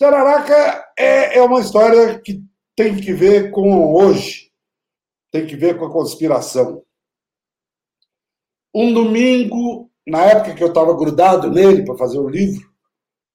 Jararaca 0.00 0.92
é, 0.98 1.38
é 1.38 1.42
uma 1.42 1.60
história 1.60 2.18
que 2.18 2.42
tem 2.74 2.96
que 2.96 3.12
ver 3.12 3.50
com 3.50 3.94
hoje, 3.94 4.45
tem 5.36 5.46
que 5.46 5.56
ver 5.56 5.78
com 5.78 5.84
a 5.84 5.92
conspiração. 5.92 6.82
Um 8.74 8.94
domingo, 8.94 9.90
na 10.06 10.24
época 10.24 10.54
que 10.54 10.62
eu 10.62 10.68
estava 10.68 10.96
grudado 10.96 11.50
nele 11.50 11.84
para 11.84 11.98
fazer 11.98 12.18
o 12.18 12.28
livro, 12.28 12.66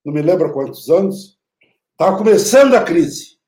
não 0.03 0.11
me 0.13 0.21
lembro 0.21 0.51
quantos 0.51 0.89
anos, 0.89 1.37
estava 1.91 2.17
começando 2.17 2.73
a 2.73 2.83
crise. 2.83 3.39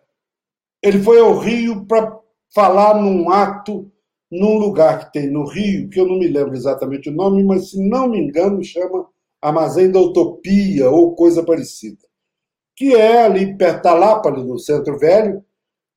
ele 0.83 1.01
foi 1.01 1.19
ao 1.19 1.39
Rio 1.39 1.85
para 1.85 2.19
falar 2.53 3.01
num 3.01 3.31
ato 3.31 3.91
num 4.29 4.57
lugar 4.57 4.99
que 4.99 5.13
tem 5.13 5.31
no 5.31 5.45
Rio, 5.45 5.89
que 5.89 5.97
eu 5.99 6.05
não 6.05 6.19
me 6.19 6.27
lembro 6.27 6.53
exatamente 6.53 7.09
o 7.09 7.13
nome, 7.13 7.43
mas 7.43 7.71
se 7.71 7.89
não 7.89 8.09
me 8.09 8.19
engano 8.19 8.63
chama 8.63 9.09
Armazém 9.41 9.91
da 9.91 9.99
Utopia 9.99 10.89
ou 10.89 11.15
coisa 11.15 11.43
parecida, 11.43 12.05
que 12.75 12.95
é 12.95 13.23
ali 13.23 13.57
perto 13.57 13.83
da 13.83 13.93
Lapa, 13.93 14.29
ali 14.29 14.43
no 14.43 14.57
Centro 14.57 14.97
Velho, 14.97 15.43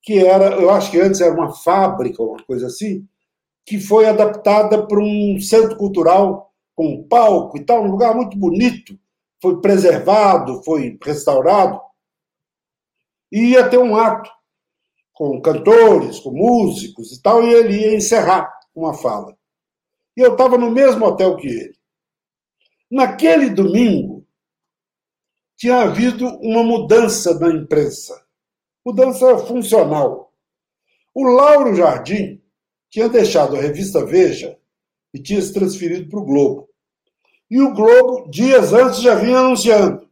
que 0.02 0.24
era, 0.24 0.56
eu 0.56 0.70
acho 0.70 0.90
que 0.90 1.00
antes 1.00 1.20
era 1.20 1.32
uma 1.32 1.54
fábrica, 1.54 2.22
uma 2.22 2.42
coisa 2.44 2.66
assim, 2.66 3.06
que 3.66 3.78
foi 3.78 4.06
adaptada 4.06 4.86
para 4.86 4.98
um 4.98 5.38
centro 5.40 5.76
cultural 5.76 6.52
com 6.74 6.86
um 6.86 7.02
palco 7.06 7.58
e 7.58 7.64
tal, 7.64 7.84
um 7.84 7.90
lugar 7.90 8.14
muito 8.14 8.36
bonito, 8.36 8.98
foi 9.40 9.60
preservado, 9.60 10.62
foi 10.64 10.98
restaurado, 11.02 11.80
e 13.30 13.50
ia 13.50 13.68
ter 13.68 13.78
um 13.78 13.96
ato 13.96 14.30
com 15.12 15.40
cantores, 15.40 16.18
com 16.18 16.30
músicos 16.30 17.12
e 17.12 17.22
tal, 17.22 17.42
e 17.42 17.52
ele 17.52 17.78
ia 17.78 17.94
encerrar 17.94 18.50
uma 18.74 18.94
fala. 18.94 19.36
E 20.16 20.20
eu 20.20 20.32
estava 20.32 20.56
no 20.56 20.70
mesmo 20.70 21.04
hotel 21.04 21.36
que 21.36 21.46
ele. 21.46 21.79
Naquele 22.90 23.50
domingo, 23.50 24.26
tinha 25.56 25.82
havido 25.82 26.26
uma 26.40 26.62
mudança 26.62 27.38
na 27.38 27.50
imprensa, 27.50 28.20
mudança 28.84 29.38
funcional. 29.38 30.32
O 31.14 31.24
Lauro 31.24 31.74
Jardim 31.74 32.42
tinha 32.90 33.08
deixado 33.08 33.56
a 33.56 33.60
revista 33.60 34.04
Veja 34.04 34.58
e 35.12 35.22
tinha 35.22 35.40
se 35.40 35.52
transferido 35.52 36.08
para 36.08 36.18
o 36.18 36.24
Globo. 36.24 36.68
E 37.50 37.60
o 37.60 37.74
Globo, 37.74 38.30
dias 38.30 38.72
antes, 38.72 39.02
já 39.02 39.14
vinha 39.14 39.38
anunciando 39.38 40.10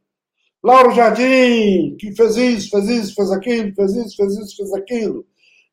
Lauro 0.63 0.93
Jardim, 0.93 1.97
que 1.99 2.15
fez 2.15 2.37
isso, 2.37 2.71
fez 2.71 2.89
isso, 2.89 3.15
fez 3.15 3.31
aquilo, 3.31 3.75
fez 3.75 3.95
isso, 3.95 4.17
fez 4.17 4.37
isso, 4.39 4.57
fez 4.57 4.73
aquilo, 4.75 5.27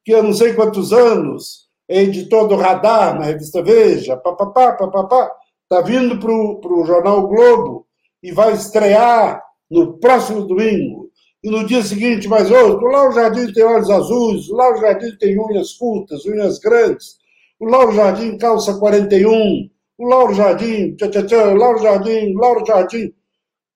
que 0.03 0.13
há 0.13 0.21
não 0.21 0.33
sei 0.33 0.53
quantos 0.53 0.93
anos 0.93 1.67
é 1.87 2.03
editor 2.03 2.47
do 2.47 2.55
Radar 2.55 3.17
na 3.17 3.25
revista 3.25 3.63
Veja, 3.63 4.15
papapá, 4.15 4.73
papapá, 4.73 5.31
está 5.65 5.81
vindo 5.81 6.19
para 6.19 6.31
o 6.31 6.85
jornal 6.85 7.27
Globo 7.27 7.87
e 8.21 8.31
vai 8.31 8.53
estrear 8.53 9.41
no 9.69 9.97
próximo 9.97 10.45
domingo. 10.45 11.09
E 11.43 11.49
no 11.49 11.65
dia 11.65 11.83
seguinte, 11.83 12.27
mais 12.27 12.49
outro. 12.49 12.87
O 12.87 12.91
Lauro 12.91 13.13
Jardim 13.13 13.51
tem 13.51 13.63
olhos 13.63 13.89
azuis, 13.89 14.49
o 14.49 14.55
Lauro 14.55 14.79
Jardim 14.79 15.15
tem 15.17 15.39
unhas 15.39 15.73
curtas, 15.73 16.25
unhas 16.25 16.59
grandes, 16.59 17.17
o 17.59 17.65
Lauro 17.65 17.93
Jardim 17.93 18.37
calça 18.37 18.77
41, 18.77 19.69
o 19.97 20.07
Lauro 20.07 20.33
Jardim, 20.33 20.95
tchá, 20.95 21.09
tchá, 21.09 21.49
o 21.49 21.55
Lauro 21.55 21.79
Jardim, 21.79 22.33
o 22.33 22.37
Lauro 22.39 22.65
Jardim. 22.65 23.13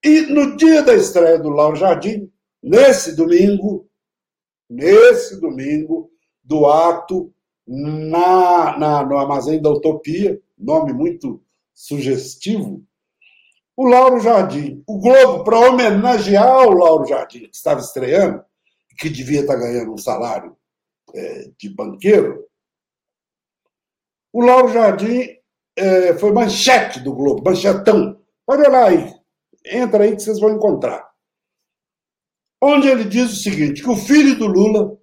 E 0.03 0.21
no 0.21 0.57
dia 0.57 0.81
da 0.81 0.93
estreia 0.93 1.39
do 1.39 1.49
Lauro 1.49 1.75
Jardim, 1.75 2.31
nesse 2.61 3.15
domingo, 3.15 3.87
nesse 4.69 5.39
domingo, 5.39 6.09
do 6.43 6.65
ato 6.65 7.31
na, 7.67 8.77
na, 8.77 9.05
no 9.05 9.17
Armazém 9.17 9.61
da 9.61 9.69
Utopia, 9.69 10.39
nome 10.57 10.93
muito 10.93 11.41
sugestivo, 11.79 12.85
o 13.77 13.87
Lauro 13.87 14.19
Jardim, 14.19 14.83
o 14.85 14.99
Globo, 14.99 15.45
para 15.45 15.57
homenagear 15.57 16.67
o 16.67 16.73
Lauro 16.73 17.07
Jardim, 17.07 17.47
que 17.47 17.55
estava 17.55 17.79
estreando, 17.79 18.43
que 18.97 19.09
devia 19.09 19.39
estar 19.39 19.55
ganhando 19.55 19.93
um 19.93 19.97
salário 19.97 20.57
é, 21.15 21.49
de 21.57 21.69
banqueiro, 21.73 22.45
o 24.33 24.41
Lauro 24.43 24.73
Jardim 24.73 25.29
é, 25.77 26.13
foi 26.17 26.33
manchete 26.33 26.99
do 26.99 27.15
Globo, 27.15 27.41
manchetão. 27.43 28.21
Pode 28.45 28.67
olhar 28.67 28.83
aí, 28.83 29.15
Entra 29.65 30.03
aí 30.03 30.15
que 30.15 30.21
vocês 30.21 30.39
vão 30.39 30.55
encontrar. 30.55 31.09
Onde 32.61 32.87
ele 32.87 33.05
diz 33.05 33.31
o 33.31 33.35
seguinte: 33.35 33.81
que 33.81 33.89
o 33.89 33.95
filho 33.95 34.37
do 34.37 34.47
Lula, 34.47 34.97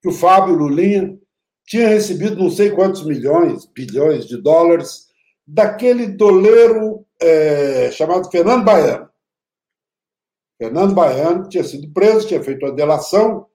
que 0.00 0.08
o 0.08 0.12
Fábio 0.12 0.54
Lulinha, 0.54 1.18
tinha 1.66 1.88
recebido 1.88 2.36
não 2.36 2.50
sei 2.50 2.70
quantos 2.70 3.04
milhões, 3.04 3.66
bilhões 3.66 4.26
de 4.26 4.40
dólares 4.40 5.07
daquele 5.48 6.06
doleiro 6.06 7.06
é, 7.18 7.90
chamado 7.90 8.30
Fernando 8.30 8.64
Baiano. 8.64 9.08
Fernando 10.58 10.94
Baiano 10.94 11.48
tinha 11.48 11.64
sido 11.64 11.90
preso, 11.90 12.28
tinha 12.28 12.42
feito 12.42 12.66
a 12.66 12.70
delação, 12.70 13.46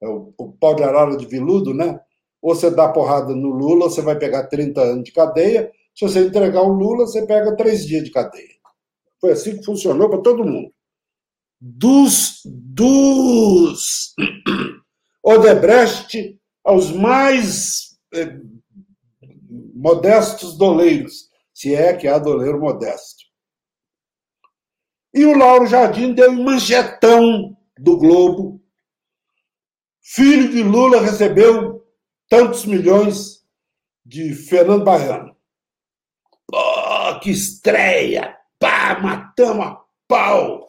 é 0.00 0.06
o, 0.06 0.32
o 0.38 0.52
pau 0.52 0.76
de 0.76 0.84
arara 0.84 1.16
de 1.16 1.26
viludo, 1.26 1.74
né? 1.74 1.98
Ou 2.40 2.54
você 2.54 2.70
dá 2.70 2.88
porrada 2.88 3.34
no 3.34 3.48
Lula, 3.48 3.90
você 3.90 4.00
vai 4.00 4.16
pegar 4.16 4.46
30 4.46 4.80
anos 4.80 5.04
de 5.04 5.12
cadeia. 5.12 5.70
Se 5.94 6.06
você 6.06 6.20
entregar 6.20 6.62
o 6.62 6.72
Lula, 6.72 7.06
você 7.06 7.26
pega 7.26 7.56
três 7.56 7.84
dias 7.84 8.04
de 8.04 8.12
cadeia. 8.12 8.60
Foi 9.20 9.32
assim 9.32 9.58
que 9.58 9.64
funcionou 9.64 10.08
para 10.08 10.22
todo 10.22 10.44
mundo. 10.44 10.72
Dos, 11.60 12.40
dos 12.46 14.14
Odebrecht 15.22 16.38
aos 16.64 16.92
mais 16.92 17.98
eh, 18.14 18.38
modestos 19.74 20.56
doleiros, 20.56 21.29
se 21.60 21.74
é 21.74 21.94
que 21.94 22.08
há 22.08 22.18
doleiro 22.18 22.58
modesto. 22.58 23.22
E 25.12 25.26
o 25.26 25.36
Lauro 25.36 25.66
Jardim 25.66 26.14
deu 26.14 26.30
um 26.30 26.42
manjetão 26.42 27.54
do 27.78 27.98
Globo. 27.98 28.64
Filho 30.00 30.50
de 30.50 30.62
Lula 30.62 31.02
recebeu 31.02 31.86
tantos 32.30 32.64
milhões 32.64 33.44
de 34.02 34.32
Fernando 34.34 34.84
Baiano. 34.84 35.36
Oh, 36.50 37.20
que 37.20 37.30
estreia! 37.30 38.40
pá, 38.58 38.98
matamos 38.98 39.66
a 39.66 39.84
pau. 40.08 40.66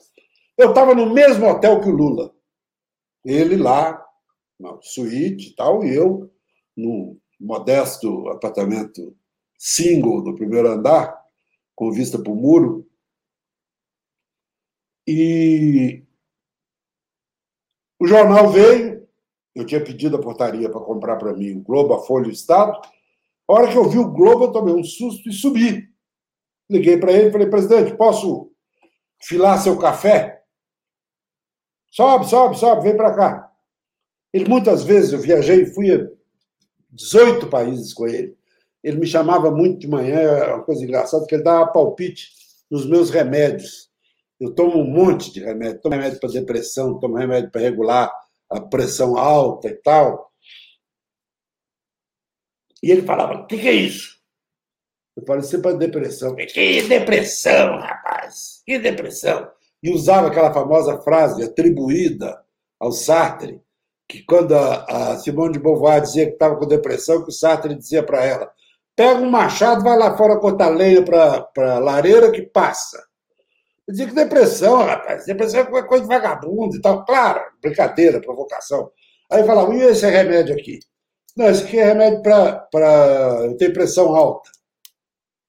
Eu 0.57 0.69
estava 0.69 0.93
no 0.93 1.13
mesmo 1.13 1.47
hotel 1.47 1.79
que 1.79 1.87
o 1.87 1.95
Lula. 1.95 2.33
Ele 3.23 3.55
lá, 3.55 4.03
na 4.59 4.77
suíte 4.81 5.51
e 5.51 5.55
tal, 5.55 5.85
e 5.85 5.95
eu 5.95 6.29
no 6.75 7.17
modesto 7.39 8.27
apartamento 8.27 9.15
single 9.61 10.23
do 10.23 10.33
primeiro 10.33 10.67
andar, 10.67 11.23
com 11.75 11.91
vista 11.91 12.17
para 12.17 12.31
o 12.31 12.35
muro. 12.35 12.89
E 15.07 16.03
o 17.99 18.07
jornal 18.07 18.49
veio, 18.49 19.07
eu 19.53 19.63
tinha 19.63 19.83
pedido 19.83 20.15
a 20.15 20.21
portaria 20.21 20.67
para 20.67 20.81
comprar 20.81 21.17
para 21.17 21.33
mim 21.33 21.57
o 21.57 21.61
Globo, 21.61 21.93
a 21.93 22.03
Folha 22.03 22.25
e 22.25 22.29
o 22.29 22.31
Estado. 22.31 22.71
A 23.47 23.53
hora 23.53 23.71
que 23.71 23.77
eu 23.77 23.87
vi 23.87 23.99
o 23.99 24.11
Globo, 24.11 24.45
eu 24.45 24.51
tomei 24.51 24.73
um 24.73 24.83
susto 24.83 25.29
e 25.29 25.33
subi. 25.33 25.87
Liguei 26.67 26.97
para 26.97 27.11
ele 27.11 27.29
e 27.29 27.31
falei, 27.31 27.47
presidente, 27.47 27.95
posso 27.95 28.51
filar 29.21 29.61
seu 29.61 29.77
café? 29.77 30.43
Sobe, 31.91 32.27
sobe, 32.27 32.57
sobe, 32.57 32.81
vem 32.81 32.97
para 32.97 33.15
cá. 33.15 33.53
Ele, 34.33 34.49
muitas 34.49 34.83
vezes, 34.83 35.13
eu 35.13 35.19
viajei, 35.19 35.67
fui 35.67 35.93
a 35.93 36.09
18 36.89 37.47
países 37.47 37.93
com 37.93 38.07
ele. 38.07 38.40
Ele 38.83 38.97
me 38.97 39.07
chamava 39.07 39.51
muito 39.51 39.79
de 39.79 39.87
manhã, 39.87 40.19
é 40.19 40.53
uma 40.53 40.63
coisa 40.63 40.83
engraçada, 40.83 41.25
que 41.25 41.35
ele 41.35 41.43
dava 41.43 41.71
palpite 41.71 42.29
nos 42.69 42.85
meus 42.85 43.09
remédios. 43.09 43.89
Eu 44.39 44.53
tomo 44.55 44.79
um 44.79 44.89
monte 44.89 45.31
de 45.31 45.39
remédio, 45.39 45.81
tomo 45.81 45.95
remédio 45.95 46.19
para 46.19 46.31
depressão, 46.31 46.99
tomo 46.99 47.17
remédio 47.17 47.51
para 47.51 47.61
regular 47.61 48.11
a 48.49 48.59
pressão 48.59 49.17
alta 49.17 49.67
e 49.67 49.75
tal. 49.75 50.31
E 52.81 52.89
ele 52.89 53.03
falava: 53.03 53.41
O 53.41 53.45
que, 53.45 53.57
que 53.57 53.67
é 53.67 53.73
isso? 53.73 54.19
Eu 55.15 55.23
falei: 55.25 55.41
Isso 55.41 55.55
é 55.55 55.59
para 55.59 55.77
depressão. 55.77 56.35
Que 56.35 56.81
depressão, 56.81 57.77
rapaz? 57.77 58.63
Que 58.65 58.79
depressão? 58.79 59.47
E 59.83 59.91
usava 59.91 60.27
aquela 60.27 60.53
famosa 60.53 60.99
frase 61.01 61.43
atribuída 61.43 62.43
ao 62.79 62.91
Sartre, 62.91 63.61
que 64.07 64.23
quando 64.23 64.55
a, 64.55 65.17
Simone 65.19 65.53
de 65.53 65.59
Beauvoir 65.59 66.01
dizia 66.01 66.25
que 66.25 66.33
estava 66.33 66.57
com 66.57 66.67
depressão, 66.67 67.23
que 67.23 67.29
o 67.29 67.33
Sartre 67.33 67.75
dizia 67.75 68.03
para 68.03 68.25
ela: 68.25 68.51
pega 69.01 69.19
um 69.19 69.31
machado, 69.31 69.83
vai 69.83 69.97
lá 69.97 70.15
fora 70.15 70.39
cortar 70.39 70.69
lenha 70.69 71.03
para 71.03 71.79
lareira 71.79 72.31
que 72.31 72.43
passa. 72.43 73.03
Eu 73.87 73.93
dizia 73.93 74.07
que 74.07 74.13
depressão, 74.13 74.83
rapaz, 74.83 75.25
depressão 75.25 75.61
é 75.61 75.83
coisa 75.87 76.03
de 76.03 76.07
vagabundo 76.07 76.75
e 76.75 76.81
tal. 76.81 77.03
Claro, 77.03 77.41
brincadeira, 77.59 78.21
provocação. 78.21 78.91
Aí 79.31 79.43
falava, 79.43 79.73
e 79.73 79.81
esse 79.81 80.05
remédio 80.05 80.53
aqui? 80.53 80.77
Não, 81.35 81.47
esse 81.47 81.63
aqui 81.63 81.79
é 81.79 81.85
remédio 81.85 82.21
para 82.21 83.39
eu 83.45 83.57
ter 83.57 83.73
pressão 83.73 84.15
alta. 84.15 84.51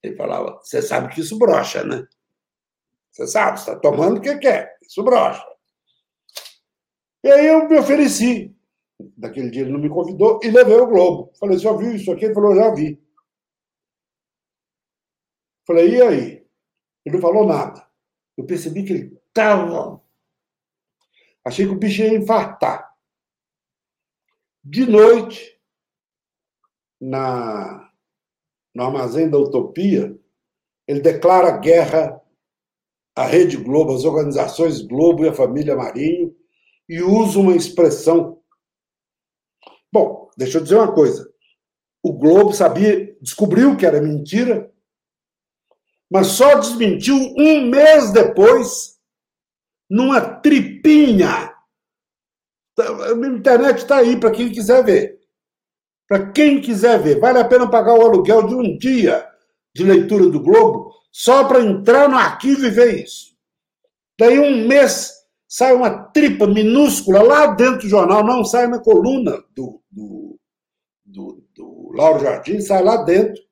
Ele 0.02 0.16
falava, 0.16 0.58
você 0.62 0.80
sabe 0.80 1.14
que 1.14 1.20
isso 1.20 1.38
brocha, 1.38 1.84
né? 1.84 2.06
Você 3.10 3.26
sabe, 3.26 3.60
você 3.60 3.70
está 3.70 3.80
tomando 3.80 4.16
o 4.16 4.20
que 4.22 4.34
quer, 4.38 4.78
isso 4.80 5.02
brocha. 5.02 5.44
E 7.22 7.30
aí 7.30 7.48
eu 7.48 7.68
me 7.68 7.78
ofereci. 7.78 8.56
Daquele 9.14 9.50
dia 9.50 9.62
ele 9.62 9.72
não 9.72 9.80
me 9.80 9.90
convidou 9.90 10.40
e 10.42 10.48
levei 10.48 10.76
o 10.76 10.86
Globo. 10.86 11.30
Falei, 11.38 11.58
já 11.58 11.72
viu 11.74 11.94
isso 11.94 12.10
aqui? 12.10 12.24
Ele 12.24 12.34
falou, 12.34 12.56
já 12.56 12.70
vi. 12.70 13.01
Falei, 15.66 15.96
e 15.96 16.02
aí? 16.02 16.46
Ele 17.04 17.16
não 17.16 17.20
falou 17.20 17.46
nada. 17.46 17.86
Eu 18.36 18.44
percebi 18.44 18.84
que 18.84 18.92
ele 18.92 19.20
estava. 19.28 20.02
Achei 21.44 21.66
que 21.66 21.72
o 21.72 21.78
bicho 21.78 22.02
ia 22.02 22.14
infartar. 22.14 22.92
De 24.64 24.86
noite, 24.86 25.60
na, 27.00 27.90
no 28.74 28.84
armazém 28.84 29.28
da 29.28 29.38
Utopia, 29.38 30.16
ele 30.86 31.00
declara 31.00 31.58
guerra 31.58 32.20
à 33.14 33.26
Rede 33.26 33.56
Globo, 33.56 33.94
às 33.94 34.04
organizações 34.04 34.80
Globo 34.80 35.24
e 35.24 35.28
à 35.28 35.34
família 35.34 35.76
Marinho, 35.76 36.34
e 36.88 37.02
usa 37.02 37.38
uma 37.40 37.56
expressão. 37.56 38.40
Bom, 39.92 40.30
deixa 40.36 40.58
eu 40.58 40.62
dizer 40.62 40.76
uma 40.76 40.94
coisa. 40.94 41.30
O 42.02 42.12
Globo 42.12 42.52
sabia, 42.52 43.16
descobriu 43.20 43.76
que 43.76 43.86
era 43.86 44.00
mentira, 44.00 44.71
mas 46.12 46.26
só 46.26 46.56
desmentiu 46.56 47.16
um 47.38 47.62
mês 47.70 48.12
depois, 48.12 48.98
numa 49.88 50.20
tripinha. 50.20 51.54
A 52.78 53.26
internet 53.26 53.78
está 53.78 53.96
aí 53.96 54.20
para 54.20 54.30
quem 54.30 54.52
quiser 54.52 54.84
ver. 54.84 55.18
Para 56.06 56.30
quem 56.30 56.60
quiser 56.60 57.00
ver, 57.00 57.18
vale 57.18 57.38
a 57.38 57.48
pena 57.48 57.70
pagar 57.70 57.94
o 57.94 58.02
aluguel 58.02 58.46
de 58.46 58.54
um 58.54 58.76
dia 58.76 59.26
de 59.74 59.84
leitura 59.84 60.28
do 60.28 60.38
Globo 60.38 60.92
só 61.10 61.44
para 61.44 61.62
entrar 61.62 62.10
no 62.10 62.18
arquivo 62.18 62.66
e 62.66 62.70
ver 62.70 63.04
isso. 63.04 63.34
Daí 64.20 64.38
um 64.38 64.68
mês 64.68 65.12
sai 65.48 65.72
uma 65.72 65.88
tripa 66.10 66.46
minúscula 66.46 67.22
lá 67.22 67.46
dentro 67.46 67.80
do 67.80 67.88
jornal, 67.88 68.22
não 68.22 68.44
sai 68.44 68.66
na 68.66 68.78
coluna 68.78 69.42
do, 69.54 69.82
do, 69.90 70.38
do, 71.06 71.42
do 71.54 71.92
Lauro 71.94 72.22
Jardim, 72.22 72.60
sai 72.60 72.82
lá 72.82 72.98
dentro 72.98 73.42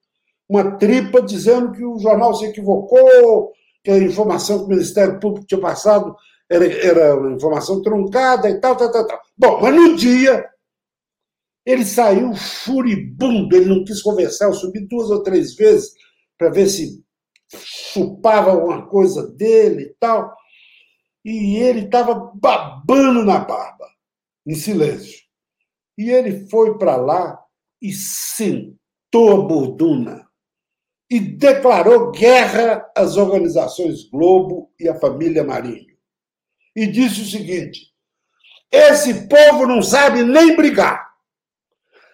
uma 0.51 0.77
tripa 0.79 1.23
dizendo 1.23 1.71
que 1.71 1.85
o 1.85 1.97
jornal 2.01 2.35
se 2.35 2.45
equivocou, 2.45 3.53
que 3.85 3.91
a 3.93 3.99
informação 3.99 4.59
que 4.59 4.65
o 4.65 4.69
Ministério 4.69 5.21
Público 5.21 5.47
tinha 5.47 5.61
passado 5.61 6.17
era, 6.51 6.67
era 6.67 7.17
uma 7.17 7.37
informação 7.37 7.81
truncada 7.81 8.51
e 8.51 8.61
tal, 8.61 8.75
tal, 8.75 8.91
tal, 8.91 9.07
tal. 9.07 9.21
Bom, 9.39 9.61
mas 9.63 9.73
no 9.73 9.95
dia 9.95 10.45
ele 11.65 11.85
saiu 11.85 12.35
furibundo, 12.35 13.55
ele 13.55 13.67
não 13.67 13.85
quis 13.85 14.03
conversar, 14.03 14.47
eu 14.47 14.53
subi 14.53 14.81
duas 14.89 15.09
ou 15.09 15.23
três 15.23 15.55
vezes 15.55 15.93
para 16.37 16.51
ver 16.51 16.67
se 16.67 17.01
chupava 17.55 18.51
alguma 18.51 18.89
coisa 18.89 19.29
dele 19.29 19.83
e 19.85 19.95
tal. 20.01 20.35
E 21.25 21.59
ele 21.59 21.85
estava 21.85 22.33
babando 22.35 23.25
na 23.25 23.39
barba, 23.39 23.87
em 24.45 24.57
silêncio. 24.57 25.21
E 25.97 26.11
ele 26.11 26.49
foi 26.49 26.77
para 26.77 26.97
lá 26.97 27.41
e 27.81 27.93
sentou 27.93 29.33
a 29.33 29.47
borduna 29.47 30.30
e 31.11 31.19
declarou 31.19 32.12
guerra 32.12 32.89
às 32.97 33.16
organizações 33.16 34.09
Globo 34.09 34.73
e 34.78 34.89
à 34.89 34.95
família 34.95 35.43
Marinho. 35.43 35.97
E 36.77 36.87
disse 36.87 37.23
o 37.23 37.27
seguinte: 37.27 37.93
esse 38.70 39.27
povo 39.27 39.66
não 39.66 39.82
sabe 39.82 40.23
nem 40.23 40.55
brigar, 40.55 41.05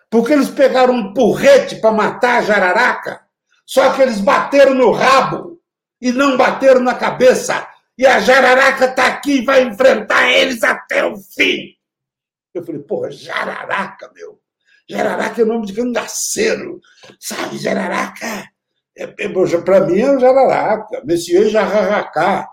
porque 0.08 0.32
eles 0.32 0.48
pegaram 0.48 0.94
um 0.94 1.12
porrete 1.12 1.76
para 1.76 1.92
matar 1.92 2.38
a 2.38 2.42
jararaca, 2.42 3.20
só 3.66 3.92
que 3.92 4.00
eles 4.00 4.20
bateram 4.20 4.74
no 4.74 4.90
rabo 4.90 5.60
e 6.00 6.10
não 6.10 6.38
bateram 6.38 6.80
na 6.80 6.94
cabeça. 6.94 7.68
E 7.98 8.06
a 8.06 8.20
jararaca 8.20 8.86
está 8.86 9.06
aqui 9.06 9.38
e 9.38 9.44
vai 9.44 9.62
enfrentar 9.62 10.30
eles 10.30 10.62
até 10.62 11.04
o 11.04 11.16
fim. 11.16 11.74
Eu 12.52 12.64
falei, 12.64 12.82
porra, 12.82 13.10
jararaca, 13.10 14.10
meu. 14.14 14.38
Jararaca 14.88 15.40
é 15.40 15.44
nome 15.44 15.66
de 15.66 15.72
cangaceiro. 15.72 16.78
Sabe, 17.18 17.56
jararaca 17.56 18.46
é, 18.96 19.14
é 19.18 19.58
para 19.62 19.86
mim 19.86 20.00
é 20.00 20.18
Jararaca, 20.18 21.02
Messier 21.04 21.48
Jararaca, 21.48 22.48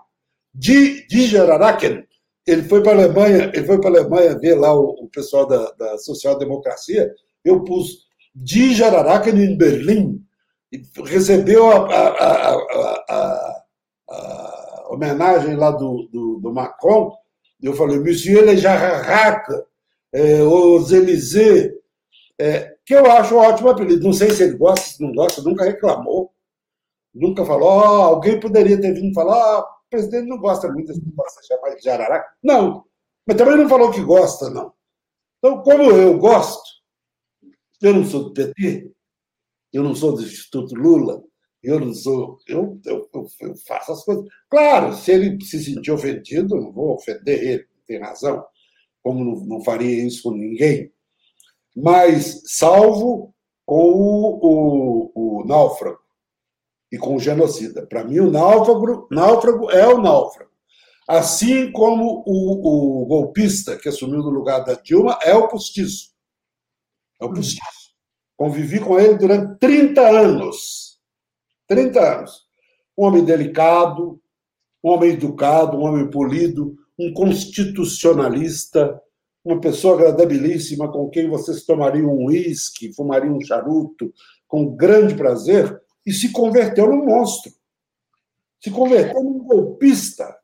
de, 0.54 1.06
de 1.06 1.26
Jararaca. 1.26 2.06
Ele 2.46 2.62
foi 2.62 2.82
para 2.82 2.92
a 2.92 3.04
Alemanha, 3.04 3.50
ele 3.54 3.66
foi 3.66 3.80
para 3.80 3.88
Alemanha 3.88 4.38
ver 4.38 4.54
lá 4.54 4.74
o, 4.74 4.90
o 5.04 5.08
pessoal 5.08 5.46
da, 5.46 5.70
da 5.72 5.98
social-democracia. 5.98 7.10
Eu 7.42 7.64
pus 7.64 8.04
de 8.34 8.74
Jararaca 8.74 9.30
em 9.30 9.56
Berlim, 9.56 10.20
recebeu 11.04 11.70
a, 11.70 11.86
a, 11.88 12.54
a, 13.08 13.64
a, 14.10 14.86
homenagem 14.90 15.56
lá 15.56 15.70
do, 15.70 16.08
do, 16.12 16.40
do 16.40 16.52
Macron. 16.52 17.12
Eu 17.62 17.72
falei, 17.72 17.98
Monsieur 17.98 18.44
Le 18.44 18.56
Jararaca, 18.58 19.64
é, 20.12 20.42
os 20.42 20.92
Élysées, 20.92 21.72
é, 22.38 22.74
que 22.84 22.94
eu 22.94 23.10
acho 23.10 23.34
um 23.34 23.38
ótimo 23.38 23.70
apelido. 23.70 24.04
Não 24.04 24.12
sei 24.12 24.30
se 24.30 24.42
ele 24.42 24.56
gosta, 24.56 24.86
se 24.86 25.02
não 25.02 25.12
gosta, 25.12 25.40
nunca 25.40 25.64
reclamou. 25.64 26.33
Nunca 27.14 27.44
falou, 27.44 27.68
oh, 27.68 28.02
alguém 28.02 28.40
poderia 28.40 28.80
ter 28.80 28.92
vindo 28.92 29.14
falar, 29.14 29.60
oh, 29.60 29.62
o 29.62 29.88
presidente 29.88 30.28
não 30.28 30.38
gosta 30.38 30.70
muito 30.72 30.88
desse 30.88 31.04
negócio 31.04 31.40
de 31.40 31.46
chamar 31.46 31.76
de 31.76 31.88
Araraca. 31.88 32.34
Não, 32.42 32.84
mas 33.24 33.36
também 33.36 33.56
não 33.56 33.68
falou 33.68 33.92
que 33.92 34.02
gosta, 34.02 34.50
não. 34.50 34.72
Então, 35.38 35.62
como 35.62 35.84
eu 35.84 36.18
gosto, 36.18 36.62
eu 37.80 37.94
não 37.94 38.04
sou 38.04 38.24
do 38.24 38.32
PT, 38.34 38.90
eu 39.72 39.82
não 39.84 39.94
sou 39.94 40.14
do 40.14 40.22
Instituto 40.22 40.74
Lula, 40.74 41.22
eu 41.62 41.78
não 41.78 41.94
sou. 41.94 42.38
Eu, 42.48 42.80
eu, 42.84 43.08
eu, 43.14 43.26
eu 43.40 43.56
faço 43.66 43.92
as 43.92 44.04
coisas. 44.04 44.24
Claro, 44.50 44.94
se 44.94 45.12
ele 45.12 45.42
se 45.44 45.62
sentir 45.62 45.92
ofendido, 45.92 46.56
não 46.56 46.72
vou 46.72 46.94
ofender 46.94 47.42
ele, 47.42 47.66
tem 47.86 48.00
razão, 48.00 48.44
como 49.02 49.24
não, 49.24 49.46
não 49.46 49.64
faria 49.64 50.04
isso 50.04 50.22
com 50.24 50.32
ninguém. 50.32 50.92
Mas, 51.76 52.42
salvo 52.46 53.34
com 53.66 53.92
o, 53.92 55.10
o, 55.14 55.40
o 55.40 55.44
náufrago 55.46 56.03
e 56.94 56.98
com 56.98 57.16
o 57.16 57.18
genocida. 57.18 57.84
Para 57.84 58.04
mim, 58.04 58.20
o 58.20 58.30
náufrago, 58.30 59.08
náufrago 59.10 59.68
é 59.68 59.84
o 59.84 60.00
náufrago. 60.00 60.50
Assim 61.08 61.72
como 61.72 62.22
o, 62.24 63.02
o, 63.02 63.06
golpista 63.06 63.76
que 63.76 63.88
assumiu 63.88 64.20
no 64.20 64.30
lugar 64.30 64.64
da 64.64 64.74
Dilma 64.74 65.18
é 65.22 65.34
o 65.34 65.48
postiço. 65.48 66.12
É 67.20 67.24
o 67.24 67.32
postiço. 67.32 67.60
Convivi 68.36 68.78
com 68.78 68.98
ele 68.98 69.18
durante 69.18 69.58
30 69.58 70.00
anos. 70.00 71.00
30 71.66 72.00
anos. 72.00 72.44
Um 72.96 73.06
homem 73.06 73.24
delicado, 73.24 74.20
um 74.82 74.90
homem 74.90 75.10
educado, 75.10 75.76
um 75.76 75.82
homem 75.82 76.08
polido, 76.08 76.76
um 76.96 77.12
constitucionalista, 77.12 79.00
uma 79.44 79.60
pessoa 79.60 79.96
agradabilíssima 79.96 80.90
com 80.92 81.10
quem 81.10 81.28
vocês 81.28 81.64
tomariam 81.64 82.14
um 82.14 82.26
uísque, 82.26 82.94
fumariam 82.94 83.36
um 83.36 83.44
charuto 83.44 84.14
com 84.46 84.76
grande 84.76 85.16
prazer, 85.16 85.83
e 86.06 86.12
se 86.12 86.32
converteu 86.32 86.88
num 86.88 87.04
monstro. 87.04 87.52
Se 88.60 88.70
converteu 88.70 89.22
num 89.22 89.38
golpista. 89.38 90.38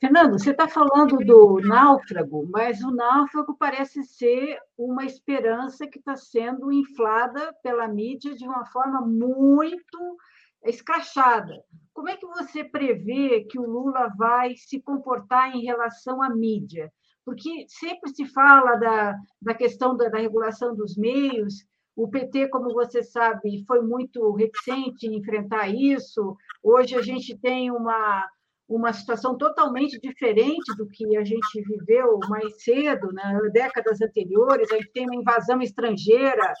Fernando, 0.00 0.38
você 0.38 0.52
está 0.52 0.68
falando 0.68 1.16
do 1.18 1.58
náufrago, 1.60 2.48
mas 2.48 2.80
o 2.82 2.90
náufrago 2.92 3.56
parece 3.58 4.04
ser 4.04 4.56
uma 4.76 5.04
esperança 5.04 5.88
que 5.88 5.98
está 5.98 6.14
sendo 6.16 6.72
inflada 6.72 7.52
pela 7.64 7.88
mídia 7.88 8.36
de 8.36 8.44
uma 8.44 8.64
forma 8.66 9.00
muito 9.00 10.16
escrachada. 10.64 11.52
Como 11.92 12.08
é 12.08 12.16
que 12.16 12.26
você 12.26 12.62
prevê 12.62 13.44
que 13.50 13.58
o 13.58 13.68
Lula 13.68 14.08
vai 14.16 14.54
se 14.56 14.80
comportar 14.80 15.54
em 15.56 15.64
relação 15.64 16.22
à 16.22 16.30
mídia? 16.30 16.92
Porque 17.24 17.66
sempre 17.68 18.14
se 18.14 18.24
fala 18.26 18.76
da, 18.76 19.16
da 19.42 19.54
questão 19.54 19.96
da, 19.96 20.08
da 20.08 20.18
regulação 20.18 20.76
dos 20.76 20.96
meios, 20.96 21.66
O 21.98 22.06
PT, 22.06 22.46
como 22.50 22.72
você 22.72 23.02
sabe, 23.02 23.64
foi 23.66 23.82
muito 23.82 24.32
reticente 24.32 25.04
em 25.04 25.16
enfrentar 25.16 25.66
isso. 25.66 26.36
Hoje 26.62 26.94
a 26.94 27.02
gente 27.02 27.36
tem 27.36 27.72
uma, 27.72 28.24
uma 28.68 28.92
situação 28.92 29.36
totalmente 29.36 29.98
diferente 29.98 30.76
do 30.76 30.86
que 30.86 31.16
a 31.16 31.24
gente 31.24 31.60
viveu 31.60 32.20
mais 32.28 32.62
cedo, 32.62 33.10
né? 33.12 33.40
décadas 33.52 34.00
anteriores. 34.00 34.70
A 34.70 34.76
gente 34.76 34.92
tem 34.92 35.06
uma 35.06 35.16
invasão 35.16 35.60
estrangeira, 35.60 36.54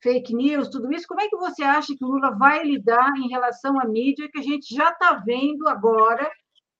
fake 0.00 0.32
news, 0.32 0.68
tudo 0.68 0.92
isso. 0.92 1.08
Como 1.08 1.20
é 1.20 1.28
que 1.28 1.36
você 1.36 1.64
acha 1.64 1.92
que 1.96 2.04
o 2.04 2.08
Lula 2.08 2.30
vai 2.38 2.62
lidar 2.62 3.10
em 3.16 3.28
relação 3.28 3.76
à 3.80 3.84
mídia 3.84 4.30
que 4.32 4.38
a 4.38 4.42
gente 4.42 4.72
já 4.72 4.90
está 4.92 5.14
vendo 5.14 5.66
agora, 5.66 6.30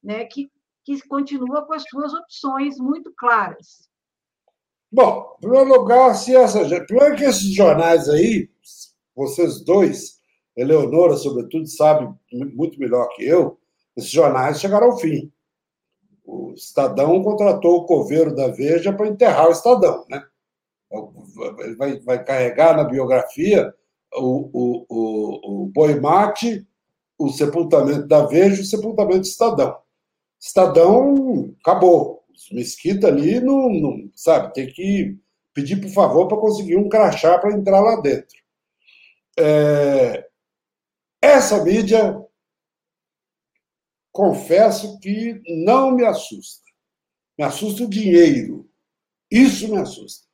né? 0.01 0.27
que, 0.27 0.49
que 0.85 1.05
continua 1.09 1.67
com 1.67 1.75
as 1.75 1.83
suas 1.91 2.15
opções 2.15 2.79
muito 2.79 3.12
claras? 3.17 3.90
Bom, 4.93 5.37
em 5.39 5.41
primeiro 5.41 5.69
lugar, 5.69 6.15
se 6.15 6.35
essa, 6.35 6.65
primeiro 6.85 7.17
que 7.17 7.25
esses 7.25 7.55
jornais 7.55 8.09
aí, 8.09 8.49
vocês 9.15 9.61
dois, 9.61 10.21
Eleonora, 10.57 11.17
sobretudo, 11.17 11.67
sabe 11.69 12.12
muito 12.33 12.79
melhor 12.79 13.09
que 13.15 13.25
eu, 13.25 13.59
esses 13.97 14.11
jornais 14.11 14.61
chegaram 14.61 14.91
ao 14.91 14.99
fim. 14.99 15.33
O 16.25 16.53
Estadão 16.53 17.23
contratou 17.23 17.79
o 17.79 17.87
coveiro 17.87 18.35
da 18.35 18.49
Veja 18.49 18.93
para 18.93 19.09
enterrar 19.09 19.49
o 19.49 19.53
Estadão, 19.53 20.05
né? 20.09 20.25
Ele 21.61 21.77
vai, 21.77 22.01
vai 22.01 22.25
carregar 22.25 22.77
na 22.77 22.85
biografia 22.85 23.73
o, 24.15 24.51
o, 24.53 24.87
o, 24.89 25.62
o 25.62 25.67
boi 25.67 26.01
mate, 26.01 26.67
o 27.17 27.29
sepultamento 27.29 28.07
da 28.09 28.27
Veja 28.27 28.57
e 28.57 28.65
o 28.65 28.67
sepultamento 28.67 29.21
do 29.21 29.27
Estadão. 29.27 29.77
Estadão 30.41 31.55
acabou. 31.61 32.20
Mesquita 32.52 33.09
ali 33.09 33.40
não, 33.40 33.70
não 33.70 34.11
sabe, 34.15 34.52
tem 34.52 34.66
que 34.66 35.19
pedir 35.55 35.81
por 35.81 35.90
favor 35.90 36.28
para 36.28 36.39
conseguir 36.39 36.77
um 36.77 36.89
crachá 36.89 37.39
para 37.39 37.52
entrar 37.52 37.81
lá 37.81 38.01
dentro. 38.01 38.36
É, 39.39 40.27
essa 41.20 41.62
mídia 41.62 42.20
confesso 44.12 44.98
que 45.01 45.40
não 45.65 45.93
me 45.93 46.05
assusta. 46.05 46.65
Me 47.39 47.44
assusta 47.44 47.85
o 47.85 47.89
dinheiro. 47.89 48.69
Isso 49.31 49.69
me 49.69 49.78
assusta. 49.78 50.27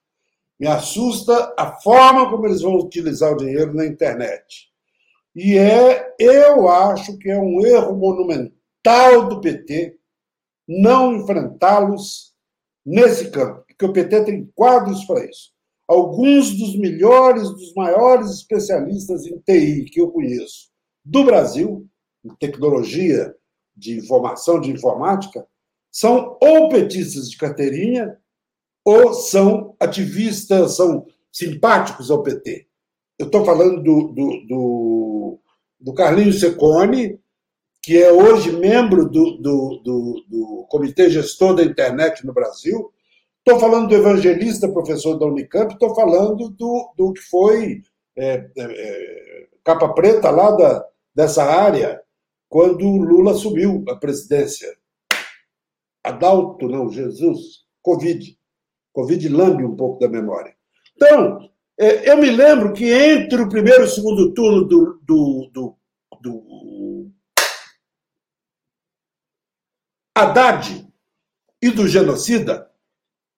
Me 0.58 0.66
assusta 0.66 1.54
a 1.58 1.72
forma 1.80 2.30
como 2.30 2.46
eles 2.46 2.62
vão 2.62 2.76
utilizar 2.76 3.32
o 3.32 3.36
dinheiro 3.36 3.74
na 3.74 3.86
internet. 3.86 4.70
E 5.34 5.58
é, 5.58 6.14
eu 6.18 6.68
acho 6.68 7.18
que 7.18 7.30
é 7.30 7.38
um 7.38 7.64
erro 7.64 7.94
monumental 7.94 9.28
do 9.28 9.40
PT 9.40 9.95
não 10.66 11.16
enfrentá-los 11.16 12.34
nesse 12.84 13.30
campo, 13.30 13.64
porque 13.66 13.84
o 13.84 13.92
PT 13.92 14.24
tem 14.24 14.50
quadros 14.54 15.04
para 15.04 15.24
isso. 15.24 15.52
Alguns 15.86 16.50
dos 16.56 16.76
melhores, 16.78 17.48
dos 17.50 17.72
maiores 17.74 18.30
especialistas 18.30 19.26
em 19.26 19.38
TI 19.38 19.84
que 19.84 20.00
eu 20.00 20.10
conheço 20.10 20.70
do 21.04 21.24
Brasil, 21.24 21.86
em 22.24 22.34
tecnologia 22.36 23.34
de 23.76 23.96
informação, 23.96 24.60
de 24.60 24.70
informática, 24.70 25.46
são 25.92 26.36
ou 26.40 26.68
petistas 26.68 27.30
de 27.30 27.36
carteirinha 27.36 28.18
ou 28.84 29.14
são 29.14 29.76
ativistas, 29.80 30.76
são 30.76 31.06
simpáticos 31.32 32.10
ao 32.10 32.22
PT. 32.22 32.66
Eu 33.18 33.26
estou 33.26 33.44
falando 33.44 33.82
do, 33.82 34.08
do, 34.08 34.46
do, 34.46 35.40
do 35.80 35.94
Carlinhos 35.94 36.40
Secone, 36.40 37.20
que 37.86 38.02
é 38.02 38.12
hoje 38.12 38.50
membro 38.50 39.08
do, 39.08 39.36
do, 39.36 39.80
do, 39.84 40.24
do 40.26 40.66
Comitê 40.68 41.08
Gestor 41.08 41.54
da 41.54 41.62
Internet 41.62 42.26
no 42.26 42.32
Brasil. 42.32 42.92
Estou 43.38 43.60
falando 43.60 43.86
do 43.86 43.94
evangelista, 43.94 44.68
professor 44.68 45.16
da 45.16 45.26
Unicamp, 45.26 45.72
estou 45.72 45.94
falando 45.94 46.50
do, 46.50 46.92
do 46.98 47.12
que 47.12 47.20
foi 47.20 47.82
é, 48.16 48.50
é, 48.58 48.62
é 48.64 49.46
capa 49.62 49.90
preta 49.90 50.30
lá 50.30 50.50
da, 50.50 50.84
dessa 51.14 51.44
área, 51.44 52.02
quando 52.48 52.84
Lula 52.84 53.30
assumiu 53.30 53.84
a 53.88 53.94
presidência. 53.94 54.66
Adalto, 56.02 56.66
não, 56.66 56.90
Jesus, 56.90 57.66
Covid. 57.80 58.36
Covid 58.92 59.28
lambe 59.28 59.64
um 59.64 59.76
pouco 59.76 60.00
da 60.00 60.08
memória. 60.08 60.56
Então, 60.96 61.38
é, 61.78 62.10
eu 62.10 62.16
me 62.16 62.30
lembro 62.30 62.72
que 62.72 62.92
entre 62.92 63.40
o 63.40 63.48
primeiro 63.48 63.82
e 63.82 63.84
o 63.84 63.88
segundo 63.88 64.34
turno 64.34 64.64
do, 64.64 65.00
do, 65.06 65.50
do, 65.52 65.76
do 66.20 67.12
Haddad 70.16 70.86
e 71.60 71.70
do 71.70 71.86
genocida, 71.86 72.70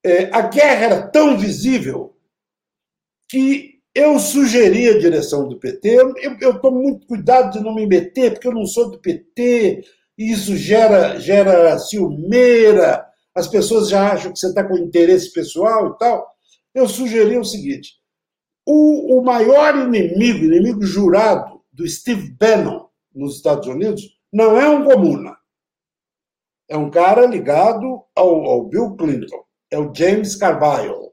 é, 0.05 0.31
a 0.33 0.43
guerra 0.43 0.85
era 0.85 1.09
tão 1.09 1.37
visível 1.37 2.17
que 3.29 3.81
eu 3.93 4.17
sugeri 4.21 4.89
a 4.89 4.99
direção 4.99 5.49
do 5.49 5.59
PT, 5.59 5.99
eu 6.41 6.61
tomo 6.61 6.81
muito 6.81 7.05
cuidado 7.07 7.53
de 7.53 7.65
não 7.65 7.75
me 7.75 7.85
meter, 7.85 8.33
porque 8.33 8.47
eu 8.47 8.55
não 8.55 8.65
sou 8.65 8.93
do 8.93 9.01
PT, 9.01 9.85
e 10.17 10.31
isso 10.31 10.57
gera, 10.57 11.19
gera 11.19 11.77
ciumeira, 11.81 13.05
as 13.35 13.49
pessoas 13.49 13.89
já 13.89 14.13
acham 14.13 14.33
que 14.33 14.39
você 14.39 14.47
está 14.47 14.63
com 14.63 14.79
interesse 14.79 15.33
pessoal 15.33 15.95
e 15.95 15.99
tal. 15.99 16.29
Eu 16.75 16.89
sugeri 16.89 17.37
o 17.37 17.45
seguinte: 17.45 17.95
o, 18.65 19.19
o 19.19 19.25
maior 19.25 19.77
inimigo, 19.77 20.45
inimigo 20.45 20.83
jurado 20.83 21.61
do 21.73 21.87
Steve 21.89 22.31
Bannon 22.31 22.87
nos 23.15 23.37
Estados 23.37 23.67
Unidos, 23.67 24.17
não 24.33 24.61
é 24.61 24.69
um 24.69 24.85
comuna. 24.85 25.38
É 26.69 26.77
um 26.77 26.91
cara 26.91 27.27
ligado 27.27 28.05
ao, 28.15 28.45
ao 28.45 28.65
Bill 28.65 28.95
Clinton, 28.97 29.45
é 29.71 29.79
o 29.79 29.93
James 29.95 30.37
Carville 30.37 31.09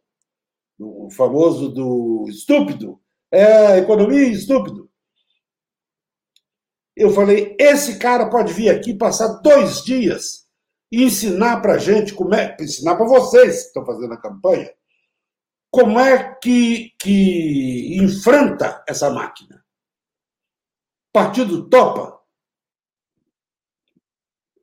o 0.80 1.10
famoso 1.10 1.70
do 1.70 2.26
estúpido, 2.28 3.00
é 3.32 3.78
economia 3.78 4.28
estúpido. 4.28 4.90
Eu 6.96 7.12
falei, 7.12 7.56
esse 7.60 7.98
cara 7.98 8.30
pode 8.30 8.54
vir 8.54 8.70
aqui 8.70 8.94
passar 8.94 9.28
dois 9.42 9.84
dias 9.84 10.48
e 10.92 11.04
ensinar 11.04 11.62
para 11.62 11.78
gente 11.78 12.14
como 12.14 12.34
é, 12.34 12.56
ensinar 12.60 12.96
para 12.96 13.06
vocês 13.06 13.62
que 13.62 13.68
estão 13.68 13.86
fazendo 13.86 14.14
a 14.14 14.22
campanha, 14.22 14.72
como 15.70 16.00
é 16.00 16.36
que, 16.36 16.92
que 17.00 17.98
enfrenta 17.98 18.84
essa 18.88 19.10
máquina. 19.10 19.64
Partido 21.12 21.70
topa. 21.70 22.15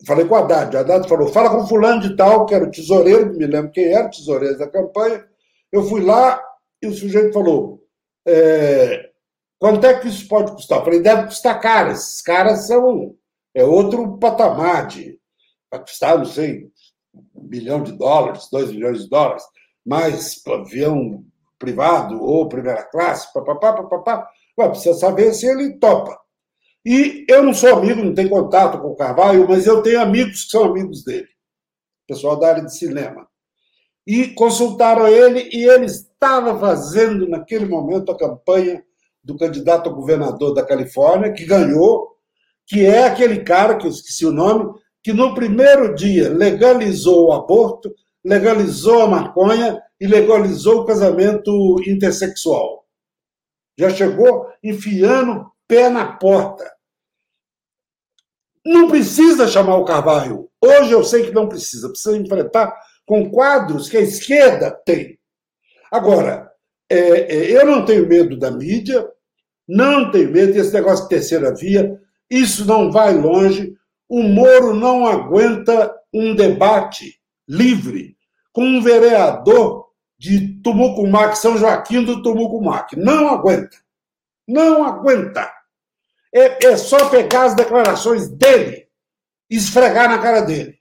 Falei 0.06 0.26
com 0.26 0.34
o 0.34 0.38
Haddad. 0.38 0.74
O 0.74 0.78
Haddad 0.80 1.08
falou: 1.08 1.28
fala 1.28 1.50
com 1.50 1.66
fulano 1.66 2.00
de 2.00 2.16
tal, 2.16 2.46
que 2.46 2.54
era 2.54 2.64
o 2.64 2.70
tesoureiro, 2.70 3.36
me 3.36 3.46
lembro 3.46 3.70
quem 3.72 3.92
era, 3.92 4.06
o 4.06 4.10
tesoureiro 4.10 4.58
da 4.58 4.68
campanha. 4.68 5.24
Eu 5.70 5.84
fui 5.84 6.02
lá 6.02 6.42
e 6.82 6.86
o 6.86 6.92
sujeito 6.92 7.32
falou: 7.32 7.84
é, 8.26 9.10
quanto 9.58 9.86
é 9.86 9.98
que 9.98 10.08
isso 10.08 10.26
pode 10.28 10.52
custar? 10.52 10.78
Eu 10.78 10.84
falei: 10.84 11.00
deve 11.00 11.26
custar 11.26 11.60
caro. 11.60 11.92
Esses 11.92 12.20
caras 12.20 12.66
são. 12.66 13.14
É 13.54 13.64
outro 13.64 14.18
patamar 14.18 14.86
de. 14.86 15.20
Vai 15.70 15.80
custar, 15.80 16.18
não 16.18 16.24
sei, 16.24 16.70
um 17.34 17.46
bilhão 17.46 17.82
de 17.82 17.92
dólares, 17.92 18.48
dois 18.50 18.70
milhões 18.70 19.04
de 19.04 19.08
dólares, 19.08 19.42
mais 19.84 20.42
avião 20.46 21.24
privado 21.58 22.22
ou 22.22 22.48
primeira 22.48 22.82
classe, 22.82 23.32
papapá, 23.32 23.72
papapá. 23.72 24.28
Ué, 24.58 24.68
precisa 24.68 24.98
saber 24.98 25.32
se 25.32 25.46
ele 25.46 25.78
topa. 25.78 26.18
E 26.84 27.24
eu 27.28 27.42
não 27.42 27.54
sou 27.54 27.76
amigo, 27.76 28.02
não 28.02 28.14
tenho 28.14 28.28
contato 28.28 28.80
com 28.80 28.88
o 28.88 28.96
Carvalho, 28.96 29.46
mas 29.48 29.66
eu 29.66 29.82
tenho 29.82 30.00
amigos 30.00 30.44
que 30.44 30.50
são 30.50 30.64
amigos 30.64 31.04
dele, 31.04 31.28
pessoal 32.06 32.38
da 32.38 32.48
área 32.48 32.64
de 32.64 32.76
cinema 32.76 33.26
e 34.06 34.28
consultaram 34.28 35.06
ele 35.06 35.48
e 35.52 35.64
ele 35.64 35.86
estava 35.86 36.58
fazendo 36.58 37.28
naquele 37.28 37.66
momento 37.66 38.10
a 38.10 38.18
campanha 38.18 38.82
do 39.22 39.36
candidato 39.36 39.88
a 39.88 39.92
governador 39.92 40.52
da 40.52 40.64
Califórnia, 40.64 41.32
que 41.32 41.44
ganhou, 41.44 42.16
que 42.66 42.84
é 42.84 43.04
aquele 43.06 43.40
cara, 43.40 43.76
que 43.76 43.86
eu 43.86 43.90
esqueci 43.90 44.26
o 44.26 44.32
nome, 44.32 44.72
que 45.02 45.12
no 45.12 45.34
primeiro 45.34 45.94
dia 45.94 46.28
legalizou 46.28 47.26
o 47.28 47.32
aborto, 47.32 47.94
legalizou 48.24 49.02
a 49.02 49.06
maconha 49.06 49.80
e 50.00 50.06
legalizou 50.06 50.80
o 50.80 50.84
casamento 50.84 51.76
intersexual. 51.86 52.84
Já 53.78 53.90
chegou 53.90 54.46
enfiando 54.62 55.46
pé 55.68 55.88
na 55.88 56.04
porta. 56.16 56.71
Não 58.64 58.88
precisa 58.88 59.48
chamar 59.48 59.76
o 59.76 59.84
Carvalho. 59.84 60.48
Hoje 60.62 60.92
eu 60.92 61.02
sei 61.02 61.24
que 61.24 61.32
não 61.32 61.48
precisa. 61.48 61.88
Precisa 61.88 62.16
enfrentar 62.16 62.72
com 63.04 63.30
quadros 63.30 63.88
que 63.88 63.96
a 63.96 64.00
esquerda 64.00 64.70
tem. 64.70 65.18
Agora, 65.90 66.50
é, 66.90 66.96
é, 66.96 67.60
eu 67.60 67.66
não 67.66 67.84
tenho 67.84 68.06
medo 68.06 68.38
da 68.38 68.50
mídia, 68.50 69.06
não 69.68 70.10
tenho 70.10 70.30
medo 70.30 70.52
desse 70.52 70.72
negócio 70.72 71.04
de 71.04 71.10
terceira 71.10 71.54
via, 71.54 71.98
isso 72.30 72.64
não 72.64 72.90
vai 72.90 73.14
longe. 73.14 73.74
O 74.08 74.22
Moro 74.22 74.74
não 74.74 75.06
aguenta 75.06 75.94
um 76.12 76.34
debate 76.34 77.18
livre 77.48 78.16
com 78.52 78.62
um 78.62 78.82
vereador 78.82 79.86
de 80.18 80.60
Tumucumac, 80.62 81.36
São 81.36 81.56
Joaquim 81.56 82.04
do 82.04 82.22
Tumucumac. 82.22 82.94
Não 82.96 83.28
aguenta. 83.28 83.76
Não 84.46 84.84
aguenta. 84.84 85.50
É, 86.34 86.66
é 86.66 86.76
só 86.76 87.10
pegar 87.10 87.44
as 87.44 87.54
declarações 87.54 88.28
dele 88.28 88.88
e 89.50 89.56
esfregar 89.56 90.08
na 90.08 90.18
cara 90.20 90.40
dele, 90.40 90.78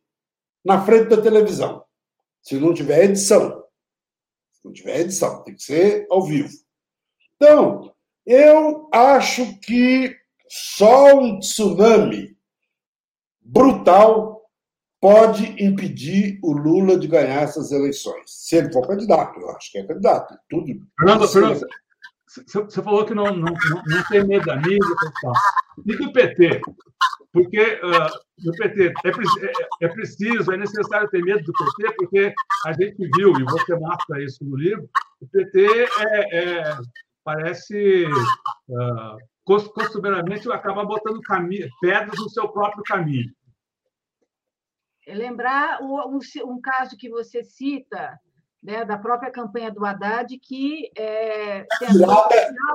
na 0.64 0.84
frente 0.86 1.10
da 1.10 1.22
televisão 1.22 1.84
se 2.42 2.60
não 2.60 2.74
tiver 2.74 3.06
edição. 3.06 3.64
Se 4.52 4.66
não 4.66 4.74
tiver 4.74 5.00
edição, 5.02 5.44
tem 5.44 5.56
que 5.56 5.64
ser 5.64 6.08
ao 6.10 6.24
vivo. 6.24 6.50
Então, 7.36 7.94
eu 8.26 8.90
acho 8.92 9.60
que 9.60 10.16
só 10.48 11.16
um 11.20 11.40
tsunami 11.40 12.36
brutal 13.40 14.50
pode 15.00 15.64
impedir 15.64 16.40
o 16.44 16.52
Lula 16.52 16.98
de 17.00 17.08
ganhar 17.08 17.42
essas 17.42 17.72
eleições. 17.72 18.24
Se 18.28 18.58
ele 18.58 18.72
for 18.72 18.88
candidato, 18.88 19.40
eu 19.40 19.50
acho 19.52 19.72
que 19.72 19.80
é 19.80 19.88
candidato. 19.88 20.38
Tudo. 20.50 20.68
Fernando, 21.00 21.28
Fernando 21.28 21.68
você 22.48 22.82
falou 22.82 23.06
que 23.06 23.14
não, 23.14 23.26
não, 23.26 23.54
não, 23.54 24.04
tem 24.10 24.26
medo 24.26 24.46
da 24.46 24.56
mídia, 24.56 24.80
tal. 25.22 25.34
E 25.86 25.98
do 25.98 26.14
PT? 26.14 26.62
Porque 27.34 27.80
uh, 27.84 28.44
do 28.44 28.52
PT 28.54 28.94
é, 29.06 29.86
é, 29.86 29.88
preciso, 29.90 30.52
é 30.52 30.58
necessário 30.58 31.10
ter 31.10 31.24
medo 31.24 31.44
do 31.44 31.52
PT, 31.52 31.96
porque 31.98 32.34
a 32.66 32.74
gente 32.74 33.10
viu, 33.18 33.34
e 33.38 33.44
você 33.44 33.76
mostra 33.76 34.24
isso 34.24 34.44
no 34.44 34.56
livro, 34.56 34.90
o 35.22 35.28
PT 35.28 35.88
é, 36.00 36.38
é 36.38 36.78
parece 37.24 38.06
uh, 38.06 39.18
costumeiramente 39.44 40.50
acaba 40.52 40.86
botando 40.86 41.20
pedras 41.82 42.18
no 42.18 42.30
seu 42.30 42.50
próprio 42.50 42.84
caminho. 42.84 43.32
Lembrar 45.08 45.82
um, 45.82 46.20
um 46.46 46.62
caso 46.62 46.96
que 46.98 47.10
você 47.10 47.44
cita, 47.44 48.18
né, 48.62 48.86
da 48.86 48.98
própria 48.98 49.32
campanha 49.32 49.72
do 49.72 49.84
Haddad, 49.84 50.38
que 50.38 50.92
é, 50.96 51.66
tentou 51.80 52.28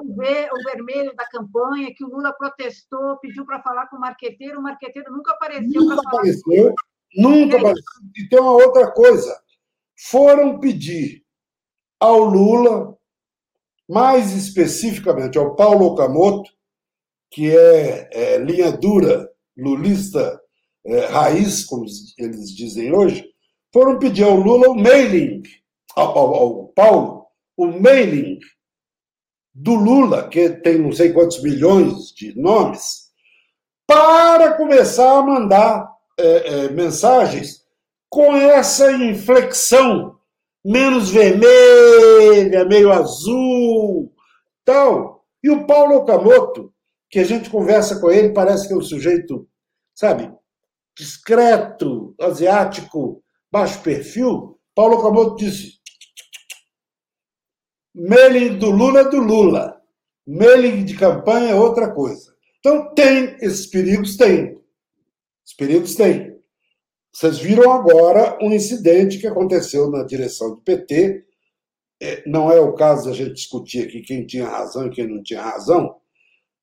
o, 0.03 0.17
ver, 0.17 0.51
o 0.53 0.63
vermelho 0.65 1.15
da 1.15 1.25
campanha, 1.27 1.95
que 1.95 2.05
o 2.05 2.09
Lula 2.09 2.33
protestou, 2.33 3.19
pediu 3.19 3.47
para 3.47 3.63
falar 3.63 3.87
com 3.89 3.97
o 3.97 4.01
marqueteiro, 4.01 4.59
o 4.59 4.63
marqueteiro 4.63 5.13
nunca 5.13 5.33
apareceu. 5.33 5.81
Nunca 5.81 6.09
apareceu, 6.09 6.75
nunca 7.17 7.57
apareceu. 7.57 7.85
E 8.17 8.29
tem 8.29 8.41
uma 8.41 8.53
outra 8.53 8.91
coisa. 8.91 9.41
Foram 10.11 10.59
pedir 10.59 11.25
ao 12.01 12.25
Lula, 12.25 12.97
mais 13.89 14.33
especificamente 14.33 15.39
ao 15.39 15.55
Paulo 15.55 15.87
Okamoto, 15.87 16.51
que 17.31 17.57
é, 17.57 18.09
é 18.13 18.39
linha 18.39 18.73
dura, 18.73 19.31
lulista, 19.57 20.41
é, 20.85 21.07
raiz, 21.07 21.65
como 21.65 21.85
eles 22.19 22.55
dizem 22.55 22.93
hoje, 22.93 23.25
foram 23.73 23.99
pedir 23.99 24.25
ao 24.25 24.37
Lula 24.37 24.69
o 24.71 24.75
mailing 24.75 25.43
ao, 25.97 26.69
Paulo 26.69 27.27
o 27.57 27.67
mailing 27.67 28.39
do 29.55 29.75
Lula, 29.75 30.29
que 30.29 30.51
tem 30.51 30.79
não 30.79 30.93
sei 30.93 31.13
quantos 31.13 31.43
milhões 31.43 32.13
de 32.15 32.39
nomes, 32.39 33.07
para 33.87 34.53
começar 34.55 35.19
a 35.19 35.23
mandar 35.23 35.91
é, 36.19 36.25
é, 36.65 36.69
mensagens 36.71 37.65
com 38.11 38.37
essa 38.37 38.93
inflexão 38.93 40.19
menos 40.65 41.11
vermelha, 41.11 42.65
meio 42.67 42.93
azul, 42.93 44.13
tal. 44.65 45.25
E 45.43 45.49
o 45.49 45.65
Paulo 45.67 45.97
Okamoto, 45.97 46.73
que 47.09 47.21
a 47.21 47.25
gente 47.25 47.49
conversa 47.49 48.01
com 48.01 48.11
ele, 48.11 48.35
parece 48.35 48.67
que 48.67 48.75
é 48.75 48.77
um 48.77 48.83
sujeito, 48.83 49.49
sabe, 49.95 50.31
discreto, 50.97 52.15
asiático, 52.21 53.23
baixo 53.51 53.81
perfil. 53.81 54.59
Paulo 54.75 54.97
Okamoto 54.97 55.37
disse: 55.37 55.76
Mailing 57.97 58.59
do 58.59 58.71
Lula 58.71 59.01
é 59.01 59.09
do 59.09 59.19
Lula. 59.19 59.81
Mailing 60.27 60.85
de 60.85 60.95
campanha 60.95 61.53
é 61.53 61.55
outra 61.55 61.91
coisa. 61.91 62.35
Então, 62.59 62.93
tem 62.95 63.37
esses 63.41 63.67
perigos? 63.67 64.19
Tem. 64.19 64.61
Os 65.47 65.55
perigos 65.55 65.95
tem. 65.95 66.37
Vocês 67.11 67.39
viram 67.39 67.73
agora 67.73 68.39
um 68.43 68.53
incidente 68.53 69.19
que 69.19 69.27
aconteceu 69.27 69.91
na 69.91 70.03
direção 70.03 70.51
do 70.51 70.61
PT. 70.61 71.25
É, 72.03 72.23
não 72.29 72.53
é 72.53 72.61
o 72.61 72.75
caso 72.75 73.05
de 73.05 73.09
a 73.09 73.13
gente 73.15 73.33
discutir 73.33 73.87
aqui 73.87 74.03
quem 74.03 74.27
tinha 74.27 74.47
razão 74.47 74.87
e 74.87 74.91
quem 74.91 75.09
não 75.09 75.23
tinha 75.23 75.41
razão, 75.41 75.97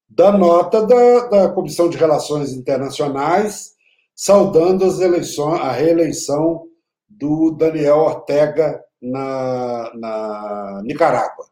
da 0.08 0.32
nota 0.32 0.86
da, 0.86 1.28
da 1.28 1.50
Comissão 1.50 1.90
de 1.90 1.98
Relações 1.98 2.54
Internacionais 2.54 3.74
saudando 4.16 4.86
as 4.86 5.00
eleições, 5.00 5.60
a 5.60 5.72
reeleição 5.72 6.68
do 7.10 7.50
Daniel 7.50 7.98
Ortega 7.98 8.80
na, 9.04 9.94
na 9.94 10.82
Nicarágua. 10.84 11.46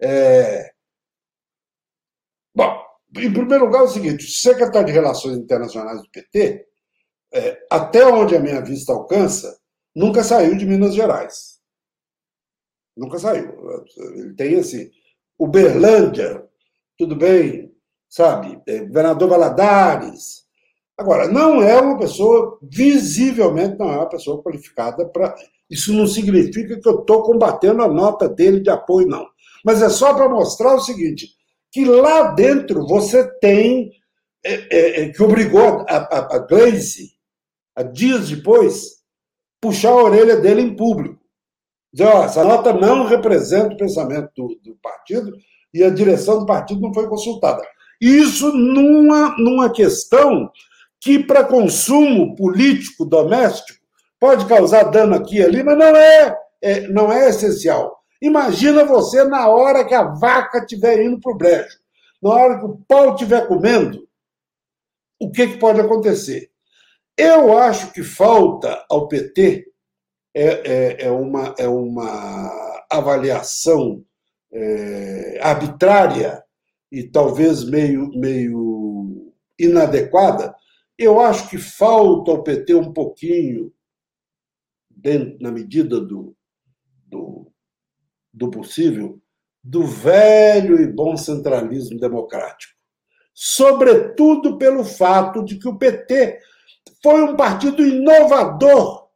É... 0.00 0.72
Bom, 2.54 2.82
em 3.16 3.32
primeiro 3.32 3.64
lugar, 3.64 3.80
é 3.80 3.84
o 3.84 3.88
seguinte: 3.88 4.24
o 4.24 4.28
secretário 4.28 4.86
de 4.86 4.92
Relações 4.92 5.36
Internacionais 5.36 6.02
do 6.02 6.10
PT, 6.10 6.66
é, 7.32 7.66
até 7.70 8.06
onde 8.06 8.36
a 8.36 8.40
minha 8.40 8.60
vista 8.60 8.92
alcança, 8.92 9.58
nunca 9.94 10.22
saiu 10.22 10.56
de 10.56 10.66
Minas 10.66 10.94
Gerais. 10.94 11.60
Nunca 12.96 13.18
saiu. 13.18 13.84
Ele 13.96 14.34
tem 14.34 14.58
assim. 14.58 14.90
Uberlândia, 15.38 16.46
tudo 16.98 17.16
bem, 17.16 17.74
sabe? 18.08 18.60
É, 18.66 18.80
governador 18.80 19.28
Valadares. 19.30 20.44
Agora, 20.98 21.26
não 21.26 21.62
é 21.62 21.80
uma 21.80 21.98
pessoa, 21.98 22.58
visivelmente, 22.62 23.78
não 23.78 23.90
é 23.90 23.96
uma 23.96 24.08
pessoa 24.08 24.42
qualificada 24.42 25.08
para 25.08 25.34
isso 25.70 25.92
não 25.92 26.06
significa 26.06 26.80
que 26.80 26.88
eu 26.88 27.00
estou 27.00 27.22
combatendo 27.22 27.82
a 27.82 27.88
nota 27.88 28.28
dele 28.28 28.60
de 28.60 28.68
apoio, 28.68 29.06
não. 29.06 29.26
Mas 29.64 29.80
é 29.80 29.88
só 29.88 30.12
para 30.12 30.28
mostrar 30.28 30.74
o 30.74 30.80
seguinte: 30.80 31.28
que 31.70 31.84
lá 31.84 32.32
dentro 32.32 32.86
você 32.86 33.24
tem. 33.38 33.92
É, 34.42 34.54
é, 34.54 35.02
é, 35.02 35.08
que 35.10 35.22
obrigou 35.22 35.84
a, 35.86 35.96
a, 35.96 36.36
a 36.36 36.38
Glaze, 36.38 37.12
a 37.76 37.82
dias 37.82 38.30
depois, 38.30 39.00
puxar 39.60 39.90
a 39.90 40.02
orelha 40.02 40.36
dele 40.36 40.62
em 40.62 40.74
público. 40.74 41.20
Dizer, 41.92 42.06
ó, 42.06 42.24
essa 42.24 42.42
nota 42.42 42.72
não 42.72 43.06
representa 43.06 43.74
o 43.74 43.76
pensamento 43.76 44.30
do, 44.34 44.58
do 44.62 44.76
partido 44.76 45.36
e 45.74 45.84
a 45.84 45.90
direção 45.90 46.38
do 46.38 46.46
partido 46.46 46.80
não 46.80 46.94
foi 46.94 47.06
consultada. 47.06 47.62
Isso 48.00 48.50
numa, 48.52 49.36
numa 49.36 49.70
questão 49.70 50.50
que, 50.98 51.18
para 51.18 51.44
consumo 51.44 52.34
político 52.34 53.04
doméstico, 53.04 53.79
pode 54.20 54.46
causar 54.46 54.84
dano 54.84 55.16
aqui 55.16 55.38
e 55.38 55.42
ali, 55.42 55.62
mas 55.62 55.78
não 55.78 55.96
é, 55.96 56.38
é, 56.62 56.80
não 56.88 57.10
é 57.10 57.30
essencial. 57.30 57.98
Imagina 58.20 58.84
você 58.84 59.24
na 59.24 59.48
hora 59.48 59.84
que 59.84 59.94
a 59.94 60.02
vaca 60.02 60.58
estiver 60.58 61.02
indo 61.02 61.18
para 61.18 61.32
o 61.32 61.36
brejo, 61.36 61.80
na 62.22 62.30
hora 62.30 62.58
que 62.58 62.66
o 62.66 62.76
pau 62.86 63.14
estiver 63.14 63.48
comendo, 63.48 64.06
o 65.18 65.30
que, 65.30 65.48
que 65.48 65.58
pode 65.58 65.80
acontecer? 65.80 66.50
Eu 67.16 67.56
acho 67.56 67.92
que 67.92 68.02
falta 68.02 68.84
ao 68.90 69.08
PT 69.08 69.66
é, 70.34 70.44
é, 70.44 71.06
é 71.06 71.10
uma, 71.10 71.54
é 71.58 71.66
uma 71.66 72.84
avaliação 72.90 74.04
é, 74.52 75.38
arbitrária 75.42 76.42
e 76.92 77.02
talvez 77.04 77.64
meio, 77.64 78.10
meio 78.10 79.32
inadequada. 79.58 80.54
Eu 80.98 81.20
acho 81.20 81.48
que 81.48 81.58
falta 81.58 82.30
ao 82.30 82.42
PT 82.42 82.74
um 82.74 82.92
pouquinho 82.92 83.72
dentro, 85.00 85.38
na 85.40 85.50
medida 85.50 86.00
do, 86.00 86.36
do, 87.06 87.50
do 88.32 88.50
possível, 88.50 89.20
do 89.62 89.84
velho 89.84 90.80
e 90.80 90.86
bom 90.86 91.16
centralismo 91.16 91.98
democrático. 91.98 92.74
Sobretudo 93.34 94.58
pelo 94.58 94.84
fato 94.84 95.44
de 95.44 95.58
que 95.58 95.68
o 95.68 95.78
PT 95.78 96.38
foi 97.02 97.22
um 97.22 97.36
partido 97.36 97.82
inovador, 97.84 99.08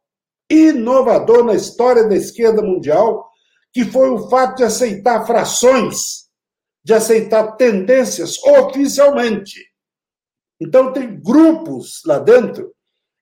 inovador 0.49 1.43
na 1.43 1.53
história 1.53 2.07
da 2.07 2.15
esquerda 2.15 2.61
mundial, 2.61 3.29
que 3.71 3.83
foi 3.85 4.09
o 4.09 4.29
fato 4.29 4.57
de 4.57 4.63
aceitar 4.63 5.25
frações, 5.25 6.29
de 6.83 6.93
aceitar 6.93 7.55
tendências 7.55 8.41
oficialmente. 8.43 9.59
Então, 10.61 10.93
tem 10.93 11.19
grupos 11.19 12.01
lá 12.05 12.19
dentro 12.19 12.74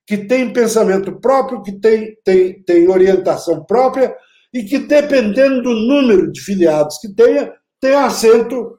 que 0.06 0.18
tem 0.18 0.52
pensamento 0.52 1.18
próprio, 1.20 1.62
que 1.62 1.72
tem, 1.72 2.16
tem, 2.24 2.62
tem 2.62 2.88
orientação 2.88 3.64
própria 3.64 4.14
e 4.52 4.62
que, 4.62 4.78
dependendo 4.78 5.62
do 5.62 5.74
número 5.74 6.30
de 6.30 6.40
filiados 6.40 6.98
que 6.98 7.12
tenha, 7.14 7.52
tem 7.80 7.94
assento 7.94 8.78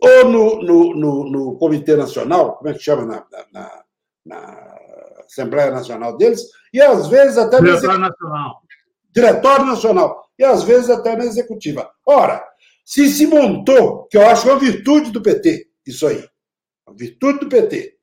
ou 0.00 0.30
no, 0.30 0.62
no, 0.62 0.94
no, 0.94 1.30
no 1.30 1.58
Comitê 1.58 1.96
Nacional, 1.96 2.56
como 2.56 2.70
é 2.70 2.74
que 2.74 2.82
chama 2.82 3.04
na, 3.04 3.26
na, 3.52 3.82
na, 4.24 4.78
Assembleia 5.26 5.70
Nacional 5.70 6.16
deles, 6.16 6.40
e 6.72 6.80
às 6.80 7.08
vezes 7.08 7.36
até 7.36 7.58
Diretório 7.60 7.98
Nacional. 7.98 8.62
Diretório 9.10 9.66
Nacional, 9.66 10.30
e 10.38 10.44
às 10.44 10.62
vezes 10.62 10.88
até 10.88 11.16
na 11.16 11.24
Executiva. 11.24 11.90
Ora, 12.06 12.42
se 12.84 13.10
se 13.10 13.26
montou, 13.26 14.06
que 14.06 14.16
eu 14.16 14.26
acho 14.26 14.48
uma 14.48 14.58
virtude 14.58 15.10
do 15.10 15.20
PT, 15.20 15.68
isso 15.86 16.06
aí, 16.06 16.26
a 16.86 16.92
virtude 16.92 17.40
do 17.40 17.48
PT, 17.48 17.97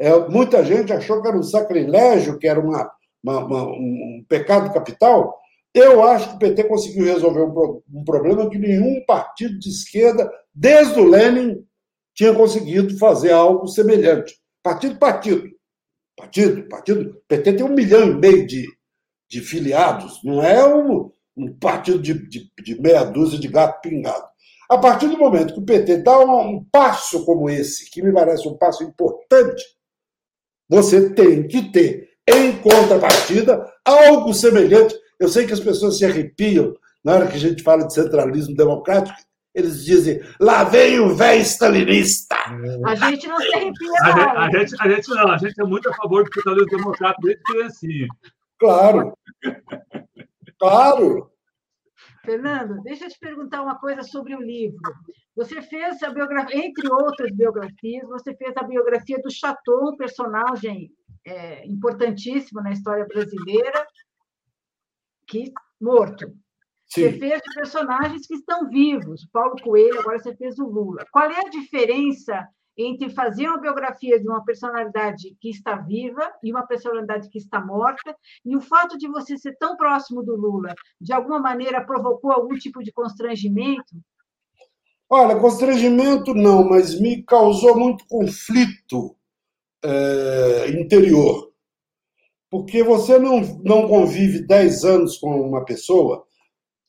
é, 0.00 0.18
muita 0.30 0.64
gente 0.64 0.94
achou 0.94 1.20
que 1.20 1.28
era 1.28 1.36
um 1.36 1.42
sacrilégio, 1.42 2.38
que 2.38 2.48
era 2.48 2.58
uma, 2.58 2.90
uma, 3.22 3.44
uma, 3.44 3.62
um 3.64 4.24
pecado 4.26 4.72
capital. 4.72 5.38
Eu 5.74 6.02
acho 6.02 6.30
que 6.30 6.36
o 6.36 6.38
PT 6.38 6.64
conseguiu 6.64 7.04
resolver 7.04 7.42
um, 7.42 7.82
um 7.92 8.02
problema 8.02 8.48
que 8.48 8.58
nenhum 8.58 9.04
partido 9.06 9.58
de 9.58 9.68
esquerda, 9.68 10.32
desde 10.54 10.98
o 10.98 11.04
Lenin, 11.04 11.62
tinha 12.14 12.32
conseguido 12.32 12.96
fazer 12.96 13.32
algo 13.32 13.68
semelhante. 13.68 14.34
Partido, 14.62 14.98
partido. 14.98 15.50
Partido, 16.16 16.66
partido. 16.66 17.10
O 17.10 17.22
PT 17.28 17.52
tem 17.52 17.66
um 17.66 17.74
milhão 17.74 18.10
e 18.10 18.14
meio 18.14 18.46
de, 18.46 18.66
de 19.28 19.40
filiados, 19.42 20.18
não 20.24 20.42
é 20.42 20.66
um, 20.66 21.10
um 21.36 21.52
partido 21.58 22.00
de, 22.00 22.14
de, 22.26 22.50
de 22.64 22.80
meia 22.80 23.04
dúzia 23.04 23.38
de 23.38 23.48
gato 23.48 23.82
pingado. 23.82 24.24
A 24.70 24.78
partir 24.78 25.08
do 25.08 25.18
momento 25.18 25.52
que 25.52 25.60
o 25.60 25.64
PT 25.64 25.98
dá 25.98 26.18
um 26.20 26.64
passo 26.72 27.24
como 27.26 27.50
esse, 27.50 27.90
que 27.90 28.02
me 28.02 28.12
parece 28.12 28.48
um 28.48 28.56
passo 28.56 28.82
importante, 28.82 29.62
você 30.70 31.10
tem 31.10 31.46
que 31.48 31.70
ter, 31.72 32.08
em 32.28 32.52
contrapartida, 32.58 33.62
algo 33.84 34.32
semelhante. 34.32 34.94
Eu 35.18 35.28
sei 35.28 35.46
que 35.46 35.52
as 35.52 35.60
pessoas 35.60 35.98
se 35.98 36.04
arrepiam 36.04 36.72
na 37.04 37.14
hora 37.14 37.26
que 37.26 37.36
a 37.36 37.40
gente 37.40 37.62
fala 37.62 37.86
de 37.86 37.92
centralismo 37.92 38.54
democrático, 38.54 39.18
eles 39.54 39.84
dizem, 39.84 40.20
lá 40.40 40.62
vem 40.62 41.00
o 41.00 41.14
velho 41.14 41.42
stalinista. 41.42 42.36
A 42.86 42.94
gente 42.94 43.26
não 43.26 43.38
se 43.38 43.52
arrepia, 43.54 43.90
A, 44.02 44.16
não. 44.16 44.18
gente- 44.20 44.36
a 44.36 44.58
gente, 44.58 44.76
a 44.80 44.88
gente 44.88 45.08
não, 45.10 45.32
a 45.32 45.38
gente 45.38 45.60
é 45.60 45.64
muito 45.64 45.88
a 45.90 45.94
favor 45.94 46.22
do 46.24 46.32
centralismo 46.32 46.70
democrático 46.70 47.22
desde 47.22 47.42
criancinha. 47.42 48.06
Claro. 48.60 49.12
Claro. 50.58 51.30
Fernando, 52.30 52.80
deixa 52.82 53.06
eu 53.06 53.08
te 53.10 53.18
perguntar 53.18 53.60
uma 53.60 53.76
coisa 53.76 54.04
sobre 54.04 54.36
o 54.36 54.40
livro. 54.40 54.78
Você 55.34 55.60
fez 55.62 56.00
a 56.04 56.10
biografia, 56.10 56.64
entre 56.64 56.88
outras 56.88 57.32
biografias, 57.32 58.08
você 58.08 58.36
fez 58.36 58.56
a 58.56 58.62
biografia 58.62 59.18
do 59.20 59.28
Chateau, 59.28 59.90
um 59.92 59.96
personagem 59.96 60.92
é, 61.26 61.66
importantíssimo 61.66 62.62
na 62.62 62.70
história 62.70 63.04
brasileira, 63.04 63.84
que 65.26 65.52
morto. 65.80 66.32
Você 66.86 67.12
Sim. 67.12 67.18
fez 67.18 67.40
de 67.42 67.54
personagens 67.54 68.26
que 68.28 68.34
estão 68.34 68.68
vivos, 68.68 69.26
Paulo 69.32 69.56
Coelho, 69.60 69.98
agora 69.98 70.20
você 70.20 70.34
fez 70.36 70.56
o 70.60 70.66
Lula. 70.66 71.04
Qual 71.10 71.28
é 71.28 71.46
a 71.46 71.50
diferença 71.50 72.46
entre 72.86 73.10
fazer 73.10 73.46
uma 73.46 73.60
biografia 73.60 74.18
de 74.18 74.28
uma 74.28 74.44
personalidade 74.44 75.36
que 75.40 75.50
está 75.50 75.76
viva 75.76 76.22
e 76.42 76.50
uma 76.50 76.66
personalidade 76.66 77.28
que 77.28 77.38
está 77.38 77.60
morta? 77.64 78.16
E 78.44 78.56
o 78.56 78.60
fato 78.60 78.96
de 78.96 79.08
você 79.08 79.36
ser 79.36 79.56
tão 79.58 79.76
próximo 79.76 80.22
do 80.22 80.36
Lula, 80.36 80.74
de 81.00 81.12
alguma 81.12 81.38
maneira 81.38 81.84
provocou 81.84 82.32
algum 82.32 82.56
tipo 82.56 82.82
de 82.82 82.92
constrangimento? 82.92 83.96
Olha, 85.08 85.38
constrangimento 85.40 86.34
não, 86.34 86.68
mas 86.68 86.98
me 87.00 87.22
causou 87.24 87.76
muito 87.76 88.06
conflito 88.06 89.16
eh, 89.82 90.70
interior. 90.70 91.50
Porque 92.48 92.82
você 92.82 93.18
não, 93.18 93.40
não 93.64 93.88
convive 93.88 94.46
10 94.46 94.84
anos 94.84 95.18
com 95.18 95.40
uma 95.40 95.64
pessoa, 95.64 96.24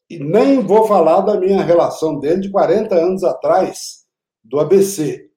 e 0.10 0.20
nem 0.20 0.60
vou 0.60 0.86
falar 0.86 1.22
da 1.22 1.40
minha 1.40 1.64
relação 1.64 2.20
dele 2.20 2.42
de 2.42 2.52
40 2.52 2.94
anos 2.94 3.24
atrás, 3.24 4.06
do 4.44 4.60
ABC. 4.60 5.31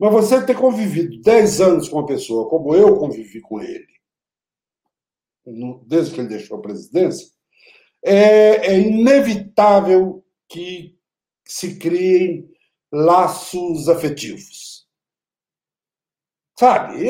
Mas 0.00 0.12
você 0.12 0.42
ter 0.46 0.56
convivido 0.56 1.20
10 1.20 1.60
anos 1.60 1.88
com 1.90 1.98
uma 1.98 2.06
pessoa, 2.06 2.48
como 2.48 2.74
eu 2.74 2.96
convivi 2.96 3.38
com 3.38 3.60
ele, 3.60 3.86
desde 5.86 6.14
que 6.14 6.20
ele 6.22 6.28
deixou 6.28 6.56
a 6.56 6.62
presidência, 6.62 7.28
é, 8.02 8.72
é 8.72 8.80
inevitável 8.80 10.24
que 10.48 10.98
se 11.44 11.78
criem 11.78 12.50
laços 12.90 13.90
afetivos. 13.90 14.88
Sabe? 16.58 17.04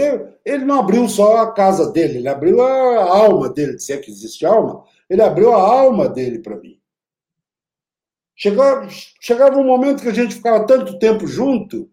Ele 0.44 0.64
não 0.64 0.80
abriu 0.80 1.08
só 1.08 1.36
a 1.36 1.52
casa 1.52 1.92
dele, 1.92 2.18
ele 2.18 2.28
abriu 2.28 2.60
a 2.60 3.04
alma 3.04 3.48
dele, 3.50 3.78
se 3.78 3.92
é 3.92 3.98
que 3.98 4.10
existe 4.10 4.44
alma, 4.44 4.84
ele 5.08 5.22
abriu 5.22 5.52
a 5.52 5.62
alma 5.62 6.08
dele 6.08 6.40
para 6.40 6.56
mim. 6.56 6.80
Chegava, 8.34 8.88
chegava 9.20 9.58
um 9.58 9.64
momento 9.64 10.02
que 10.02 10.08
a 10.08 10.14
gente 10.14 10.34
ficava 10.34 10.66
tanto 10.66 10.98
tempo 10.98 11.24
junto 11.28 11.88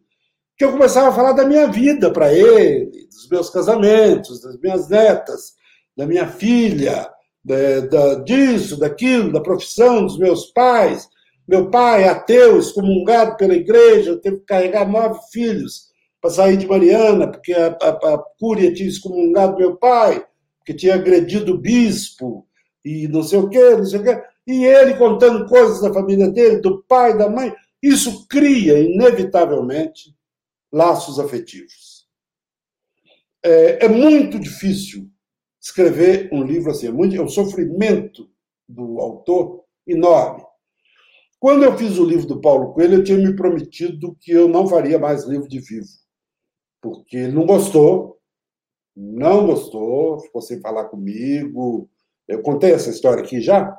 que 0.58 0.66
eu 0.66 0.72
começava 0.72 1.10
a 1.10 1.14
falar 1.14 1.34
da 1.34 1.46
minha 1.46 1.68
vida 1.68 2.12
para 2.12 2.34
ele, 2.34 3.08
dos 3.12 3.30
meus 3.30 3.50
casamentos, 3.50 4.42
das 4.42 4.60
minhas 4.60 4.90
netas, 4.90 5.54
da 5.96 6.06
minha 6.06 6.28
filha, 6.28 7.10
da- 7.44 7.80
da- 7.82 8.16
disso, 8.24 8.78
daquilo, 8.80 9.32
da 9.32 9.40
profissão 9.42 10.04
dos 10.06 10.18
meus 10.18 10.48
pais. 10.52 11.08
Meu 11.48 11.70
pai, 11.70 12.06
ateu, 12.08 12.58
excomungado 12.60 13.38
pela 13.38 13.54
igreja, 13.54 14.18
teve 14.18 14.38
que 14.38 14.46
carregar 14.46 14.90
nove 14.90 15.20
filhos 15.32 15.88
para 16.20 16.32
sair 16.32 16.58
de 16.58 16.68
Mariana, 16.68 17.28
porque 17.32 17.54
a, 17.54 17.68
a, 17.82 17.90
a 18.16 18.24
Cúria 18.40 18.74
tinha 18.74 18.90
excomungado 18.90 19.58
meu 19.58 19.76
pai, 19.78 20.26
que 20.66 20.74
tinha 20.74 20.96
agredido 20.96 21.54
o 21.54 21.58
bispo, 21.58 22.46
e 22.84 23.08
não 23.08 23.22
sei 23.24 23.40
o 23.40 23.48
quê, 23.50 23.76
não 23.78 23.86
sei 23.86 24.00
o 24.00 24.04
quê. 24.04 24.22
E 24.46 24.66
ele 24.66 24.96
contando 24.96 25.46
coisas 25.48 25.82
da 25.82 25.94
família 25.94 26.30
dele, 26.30 26.62
do 26.62 26.84
pai, 26.88 27.16
da 27.18 27.30
mãe. 27.30 27.54
Isso 27.82 28.28
cria, 28.28 28.80
inevitavelmente, 28.80 30.17
laços 30.72 31.20
afetivos. 31.20 32.08
É, 33.44 33.86
é 33.86 33.90
muito 33.90 34.40
difícil 34.40 35.10
escrever 35.62 36.30
um 36.32 36.44
livro 36.44 36.72
assim, 36.72 36.88
é, 36.88 36.92
muito, 36.92 37.16
é 37.16 37.22
um 37.22 37.28
sofrimento 37.30 38.30
do 38.68 39.00
autor 39.00 39.64
enorme. 39.86 40.44
Quando 41.40 41.64
eu 41.64 41.78
fiz 41.78 41.98
o 41.98 42.06
livro 42.06 42.26
do 42.26 42.42
Paulo 42.42 42.74
Coelho, 42.74 42.96
eu 42.96 43.04
tinha 43.04 43.18
me 43.18 43.36
prometido 43.36 44.18
que 44.20 44.32
eu 44.32 44.48
não 44.48 44.68
faria 44.68 44.98
mais 44.98 45.24
livro 45.26 45.48
de 45.48 45.60
vivo, 45.60 45.88
porque 46.82 47.16
ele 47.18 47.32
não 47.32 47.46
gostou, 47.46 48.20
não 48.96 49.46
gostou, 49.46 50.20
ficou 50.22 50.42
sem 50.42 50.60
falar 50.60 50.86
comigo. 50.86 51.88
Eu 52.28 52.42
contei 52.42 52.74
essa 52.74 52.90
história 52.90 53.24
aqui 53.24 53.40
já, 53.40 53.78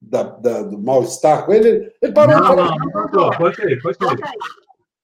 da, 0.00 0.22
da- 0.22 0.62
do 0.62 0.78
mal-estar 0.78 1.44
com 1.44 1.52
ele. 1.52 1.92
Ele 2.00 2.12
parou 2.12 2.34
de 2.34 2.40
Não, 2.40 2.48
falar 2.48 2.70
não, 2.70 2.76
não 2.78 2.92
contou. 2.92 3.30
Pode 3.36 3.60
ir, 3.62 3.82
pode 3.82 3.98
aí. 4.02 4.16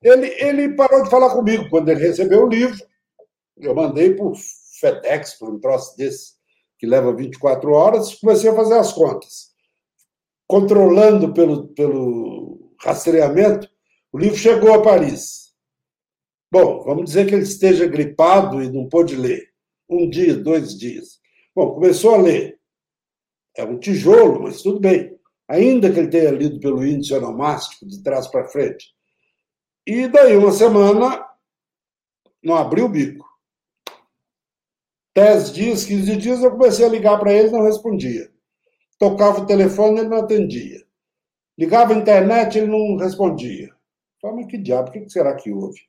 Ele, 0.05 0.27
ele 0.39 0.77
parou 0.77 1.03
de 1.03 1.09
falar 1.09 1.31
comigo 1.35 1.69
quando 1.71 1.89
ele 1.89 2.07
recebeu 2.07 2.45
o 2.45 2.49
livro. 2.49 2.79
Eu 3.57 3.75
mandei 3.75 4.15
por 4.15 4.35
FedEx, 4.79 5.35
por 5.39 5.49
um 5.49 5.59
troço 5.59 5.97
desse, 5.97 6.35
que 6.79 6.87
leva 6.87 7.17
24 7.17 7.73
horas, 7.73 8.15
comecei 8.15 8.51
a 8.51 8.55
fazer 8.55 8.75
as 8.75 8.93
contas. 8.93 9.55
Controlando 10.47 11.33
pelo, 11.33 11.69
pelo 11.69 12.75
rastreamento, 12.85 13.67
o 14.13 14.19
livro 14.19 14.37
chegou 14.37 14.75
a 14.75 14.83
Paris. 14.83 15.55
Bom, 16.53 16.85
vamos 16.85 17.07
dizer 17.07 17.27
que 17.27 17.35
ele 17.35 17.45
esteja 17.45 17.87
gripado 17.87 18.63
e 18.63 18.71
não 18.71 18.89
pôde 18.89 19.17
ler. 19.17 19.49
Um 19.89 20.09
dia, 20.09 20.37
dois 20.37 20.79
dias. 20.79 21.19
Bom, 21.55 21.75
começou 21.75 22.15
a 22.15 22.19
ler. 22.19 22.59
É 23.57 23.65
um 23.65 23.79
tijolo, 23.79 24.43
mas 24.43 24.61
tudo 24.61 24.81
bem. 24.81 25.19
Ainda 25.49 25.91
que 25.91 25.99
ele 25.99 26.09
tenha 26.09 26.31
lido 26.31 26.61
pelo 26.61 26.85
índice 26.85 27.15
onomástico, 27.15 27.87
de 27.87 28.03
trás 28.03 28.27
para 28.29 28.49
frente. 28.49 28.95
E 29.87 30.09
daí, 30.09 30.37
uma 30.37 30.53
semana, 30.53 31.27
não 32.43 32.55
abriu 32.57 32.87
o 32.87 32.89
bico. 32.89 33.27
Dez 35.17 35.53
dias, 35.53 35.85
15 35.85 36.17
dias, 36.17 36.43
eu 36.43 36.51
comecei 36.51 36.85
a 36.85 36.89
ligar 36.89 37.19
para 37.19 37.33
ele, 37.33 37.51
não 37.51 37.63
respondia. 37.63 38.31
Tocava 38.99 39.41
o 39.43 39.47
telefone, 39.47 40.01
ele 40.01 40.09
não 40.09 40.19
atendia. 40.19 40.83
Ligava 41.59 41.95
a 41.95 41.99
internet, 41.99 42.59
ele 42.59 42.69
não 42.69 42.97
respondia. 42.97 43.71
Falei, 44.23 44.39
mas 44.39 44.47
que 44.49 44.59
diabo, 44.59 44.91
o 44.91 44.93
que 44.93 45.09
será 45.11 45.35
que 45.37 45.53
houve? 45.53 45.81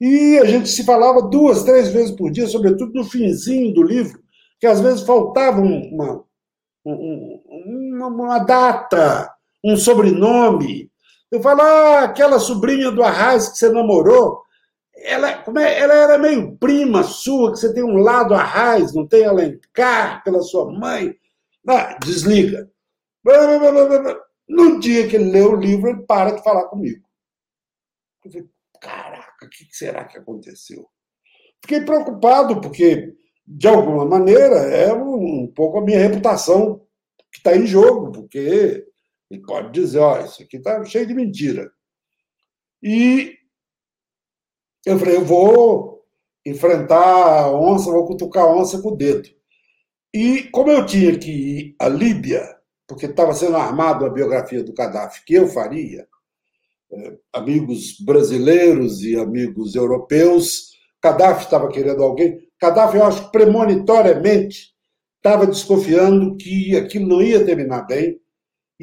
E 0.00 0.38
a 0.38 0.46
gente 0.46 0.68
se 0.68 0.84
falava 0.84 1.22
duas, 1.22 1.64
três 1.64 1.90
vezes 1.90 2.12
por 2.12 2.30
dia, 2.32 2.48
sobretudo 2.48 2.92
no 2.94 3.04
finzinho 3.04 3.74
do 3.74 3.82
livro, 3.82 4.22
que 4.60 4.66
às 4.68 4.80
vezes 4.80 5.02
faltava 5.02 5.60
um, 5.60 5.94
uma, 5.94 6.24
um- 6.86 7.42
uma, 7.48 8.08
uma 8.08 8.40
data, 8.40 9.34
um 9.64 9.76
sobrenome. 9.76 10.91
Eu 11.32 11.40
falo, 11.40 11.62
ah, 11.62 12.02
aquela 12.02 12.38
sobrinha 12.38 12.90
do 12.90 13.02
Arraiz 13.02 13.48
que 13.48 13.56
você 13.56 13.70
namorou, 13.70 14.42
ela, 14.94 15.38
como 15.38 15.58
é, 15.58 15.80
ela 15.80 15.94
era 15.94 16.18
meio 16.18 16.58
prima 16.58 17.02
sua, 17.02 17.52
que 17.52 17.58
você 17.58 17.72
tem 17.72 17.82
um 17.82 17.96
lado 17.96 18.34
Arraiz, 18.34 18.92
não 18.92 19.08
tem 19.08 19.24
Alencar 19.24 20.22
pela 20.22 20.42
sua 20.42 20.70
mãe. 20.70 21.16
Ah, 21.66 21.98
desliga. 22.04 22.70
No 24.46 24.78
dia 24.78 25.08
que 25.08 25.16
ele 25.16 25.30
lê 25.30 25.40
o 25.40 25.56
livro, 25.56 25.88
ele 25.88 26.02
para 26.02 26.32
de 26.32 26.44
falar 26.44 26.66
comigo. 26.66 27.02
Eu 28.22 28.30
falei, 28.30 28.48
caraca, 28.78 29.46
o 29.46 29.48
que 29.48 29.66
será 29.70 30.04
que 30.04 30.18
aconteceu? 30.18 30.86
Fiquei 31.62 31.80
preocupado, 31.80 32.60
porque, 32.60 33.14
de 33.46 33.68
alguma 33.68 34.04
maneira, 34.04 34.56
é 34.56 34.92
um, 34.92 35.44
um 35.44 35.46
pouco 35.46 35.78
a 35.78 35.82
minha 35.82 35.98
reputação 35.98 36.84
que 37.30 37.38
está 37.38 37.56
em 37.56 37.64
jogo, 37.64 38.12
porque 38.12 38.86
ele 39.32 39.40
pode 39.42 39.72
dizer, 39.72 39.98
ó, 39.98 40.20
isso 40.20 40.42
aqui 40.42 40.58
está 40.58 40.84
cheio 40.84 41.06
de 41.06 41.14
mentira. 41.14 41.72
E 42.82 43.34
eu 44.84 44.98
falei, 44.98 45.16
eu 45.16 45.24
vou 45.24 46.04
enfrentar 46.44 47.44
a 47.44 47.50
onça, 47.50 47.90
vou 47.90 48.06
cutucar 48.06 48.44
a 48.44 48.54
onça 48.54 48.82
com 48.82 48.90
o 48.90 48.96
dedo. 48.96 49.28
E 50.12 50.44
como 50.52 50.70
eu 50.70 50.84
tinha 50.84 51.18
que 51.18 51.30
ir 51.30 51.76
à 51.78 51.88
Líbia, 51.88 52.42
porque 52.86 53.06
estava 53.06 53.32
sendo 53.32 53.56
armado 53.56 54.04
a 54.04 54.10
biografia 54.10 54.62
do 54.62 54.74
Gaddafi, 54.74 55.24
que 55.24 55.34
eu 55.34 55.48
faria, 55.48 56.06
eh, 56.92 57.18
amigos 57.32 57.98
brasileiros 58.00 59.02
e 59.02 59.16
amigos 59.16 59.74
europeus, 59.74 60.72
Gaddafi 61.02 61.44
estava 61.44 61.68
querendo 61.68 62.02
alguém. 62.02 62.38
Gaddafi, 62.60 62.98
eu 62.98 63.04
acho 63.04 63.30
premonitoriamente 63.30 64.72
estava 65.16 65.46
desconfiando 65.46 66.36
que 66.36 66.76
aquilo 66.76 67.06
não 67.06 67.22
ia 67.22 67.46
terminar 67.46 67.86
bem 67.86 68.20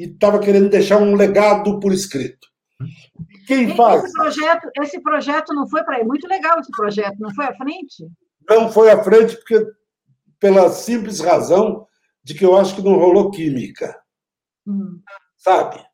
e 0.00 0.04
estava 0.04 0.38
querendo 0.38 0.70
deixar 0.70 0.96
um 0.96 1.14
legado 1.14 1.78
por 1.78 1.92
escrito. 1.92 2.48
E 2.80 3.38
Quem 3.46 3.76
faz? 3.76 4.02
Esse 4.02 4.12
projeto, 4.14 4.70
esse 4.80 5.00
projeto 5.02 5.54
não 5.54 5.68
foi 5.68 5.84
para 5.84 5.96
aí. 5.96 6.04
Muito 6.04 6.26
legal 6.26 6.58
esse 6.58 6.70
projeto, 6.70 7.18
não 7.18 7.34
foi 7.34 7.44
à 7.44 7.54
frente? 7.54 8.08
Não 8.48 8.72
foi 8.72 8.90
à 8.90 9.04
frente 9.04 9.36
porque 9.36 9.66
pela 10.38 10.70
simples 10.70 11.20
razão 11.20 11.86
de 12.24 12.32
que 12.32 12.44
eu 12.44 12.56
acho 12.56 12.74
que 12.74 12.82
não 12.82 12.94
rolou 12.98 13.30
química, 13.30 14.00
Hum. 14.66 15.00
sabe? 15.36 15.84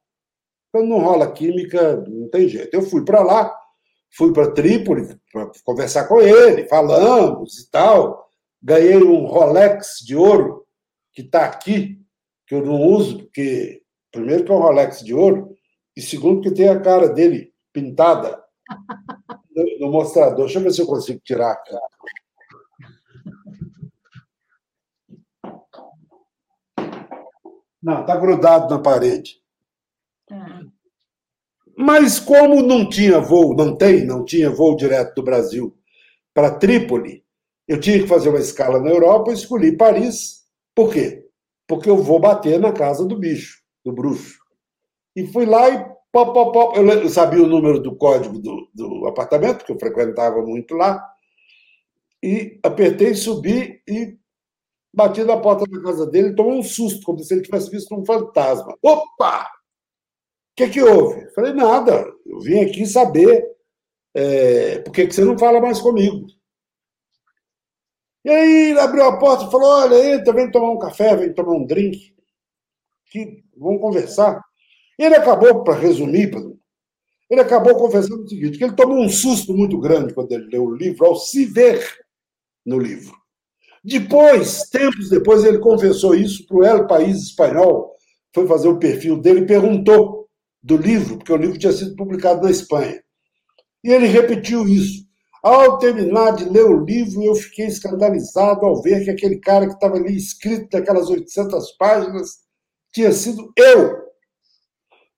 Quando 0.70 0.88
não 0.88 1.00
rola 1.00 1.32
química, 1.32 1.96
não 2.06 2.28
tem 2.28 2.48
jeito. 2.48 2.72
Eu 2.72 2.82
fui 2.82 3.04
para 3.04 3.22
lá, 3.22 3.52
fui 4.16 4.32
para 4.32 4.52
Trípoli 4.52 5.18
para 5.32 5.50
conversar 5.64 6.06
com 6.06 6.20
ele, 6.20 6.68
falamos 6.68 7.58
e 7.58 7.70
tal. 7.70 8.28
Ganhei 8.62 8.96
um 9.02 9.26
Rolex 9.26 9.96
de 10.04 10.14
ouro 10.14 10.64
que 11.12 11.22
está 11.22 11.44
aqui, 11.46 12.00
que 12.46 12.54
eu 12.54 12.64
não 12.64 12.80
uso, 12.82 13.18
porque, 13.24 13.82
primeiro, 14.16 14.44
que 14.44 14.50
é 14.50 14.54
um 14.54 14.58
Rolex 14.58 15.04
de 15.04 15.14
ouro, 15.14 15.56
e 15.96 16.02
segundo, 16.02 16.40
que 16.40 16.50
tem 16.50 16.68
a 16.68 16.80
cara 16.80 17.08
dele 17.08 17.52
pintada 17.72 18.42
no, 19.80 19.90
mostrador. 19.90 20.46
Deixa 20.46 20.58
eu 20.58 20.62
ver 20.62 20.72
se 20.72 20.82
eu 20.82 20.86
consigo 20.86 21.20
tirar 21.24 21.52
a 21.52 21.56
cara. 21.56 21.80
Não, 27.82 28.00
está 28.00 28.16
grudado 28.16 28.74
na 28.74 28.80
parede. 28.82 29.40
É. 30.30 30.36
Mas 31.78 32.18
como 32.18 32.62
não 32.62 32.88
tinha 32.88 33.20
voo, 33.20 33.54
não 33.54 33.76
tem, 33.76 34.04
não 34.04 34.24
tinha 34.24 34.50
voo 34.50 34.76
direto 34.76 35.14
do 35.14 35.22
Brasil 35.22 35.76
para 36.34 36.58
Trípoli, 36.58 37.24
eu 37.68 37.78
tinha 37.78 38.00
que 38.00 38.06
fazer 38.06 38.28
uma 38.28 38.38
escala 38.38 38.80
na 38.80 38.90
Europa, 38.90 39.30
eu 39.30 39.34
escolhi 39.34 39.76
Paris. 39.76 40.46
Por 40.74 40.92
quê? 40.92 41.26
Porque 41.66 41.88
eu 41.88 41.96
vou 41.96 42.18
bater 42.18 42.58
na 42.58 42.72
casa 42.72 43.04
do 43.04 43.18
bicho, 43.18 43.62
do 43.86 43.92
bruxo. 43.92 44.38
E 45.14 45.26
fui 45.28 45.46
lá 45.46 45.68
e 45.70 45.78
pop, 46.12 46.34
pop, 46.34 46.52
pop. 46.52 46.78
Eu 46.78 47.08
sabia 47.08 47.42
o 47.42 47.46
número 47.46 47.80
do 47.80 47.96
código 47.96 48.38
do, 48.38 48.68
do 48.74 49.06
apartamento, 49.06 49.64
que 49.64 49.72
eu 49.72 49.78
frequentava 49.78 50.42
muito 50.42 50.74
lá. 50.74 51.02
E 52.22 52.58
apertei, 52.62 53.14
subi 53.14 53.80
e 53.88 54.18
bati 54.92 55.22
na 55.22 55.36
porta 55.36 55.64
da 55.66 55.82
casa 55.82 56.06
dele, 56.06 56.34
tomou 56.34 56.54
um 56.54 56.62
susto, 56.62 57.04
como 57.04 57.18
se 57.20 57.32
ele 57.32 57.42
tivesse 57.42 57.70
visto 57.70 57.94
um 57.94 58.04
fantasma. 58.04 58.76
Opa! 58.82 59.44
O 59.44 60.56
que, 60.56 60.68
que 60.70 60.82
houve? 60.82 61.30
Falei, 61.34 61.52
nada, 61.52 62.10
eu 62.24 62.40
vim 62.40 62.60
aqui 62.60 62.86
saber 62.86 63.46
é, 64.14 64.78
por 64.80 64.92
que, 64.92 65.06
que 65.06 65.14
você 65.14 65.24
não 65.24 65.38
fala 65.38 65.60
mais 65.60 65.80
comigo. 65.80 66.26
E 68.24 68.30
aí 68.30 68.70
ele 68.70 68.80
abriu 68.80 69.04
a 69.04 69.18
porta 69.18 69.44
e 69.44 69.50
falou: 69.50 69.68
Olha, 69.68 70.14
entra, 70.14 70.32
vem 70.32 70.50
tomar 70.50 70.70
um 70.70 70.78
café, 70.78 71.14
vem 71.14 71.32
tomar 71.32 71.52
um 71.52 71.64
drink. 71.64 72.15
Que, 73.24 73.44
vamos 73.56 73.80
conversar. 73.80 74.42
Ele 74.98 75.14
acabou, 75.14 75.62
para 75.62 75.78
resumir, 75.78 76.30
ele 77.30 77.40
acabou 77.40 77.74
confessando 77.76 78.22
o 78.22 78.28
seguinte: 78.28 78.58
que 78.58 78.64
ele 78.64 78.74
tomou 78.74 79.02
um 79.02 79.08
susto 79.08 79.54
muito 79.54 79.78
grande 79.78 80.14
quando 80.14 80.32
ele 80.32 80.48
leu 80.50 80.64
o 80.64 80.74
livro, 80.74 81.06
ao 81.06 81.16
se 81.16 81.44
ver 81.44 81.82
no 82.64 82.78
livro. 82.78 83.14
Depois, 83.82 84.68
tempos 84.68 85.08
depois, 85.08 85.44
ele 85.44 85.58
confessou 85.58 86.14
isso 86.14 86.46
para 86.46 86.56
o 86.56 86.64
El 86.64 86.86
País 86.86 87.18
Espanhol, 87.18 87.94
foi 88.34 88.46
fazer 88.46 88.68
o 88.68 88.78
perfil 88.78 89.16
dele 89.16 89.40
e 89.40 89.46
perguntou 89.46 90.28
do 90.62 90.76
livro, 90.76 91.16
porque 91.16 91.32
o 91.32 91.36
livro 91.36 91.58
tinha 91.58 91.72
sido 91.72 91.94
publicado 91.94 92.42
na 92.42 92.50
Espanha. 92.50 93.00
E 93.84 93.90
ele 93.90 94.06
repetiu 94.06 94.66
isso. 94.66 95.06
Ao 95.42 95.78
terminar 95.78 96.32
de 96.34 96.48
ler 96.48 96.64
o 96.64 96.84
livro, 96.84 97.22
eu 97.22 97.36
fiquei 97.36 97.66
escandalizado 97.66 98.66
ao 98.66 98.82
ver 98.82 99.04
que 99.04 99.10
aquele 99.10 99.38
cara 99.38 99.68
que 99.68 99.74
estava 99.74 99.94
ali 99.94 100.16
escrito 100.16 100.76
naquelas 100.76 101.08
800 101.08 101.70
páginas 101.78 102.45
tinha 102.96 103.12
sido 103.12 103.52
eu. 103.56 104.06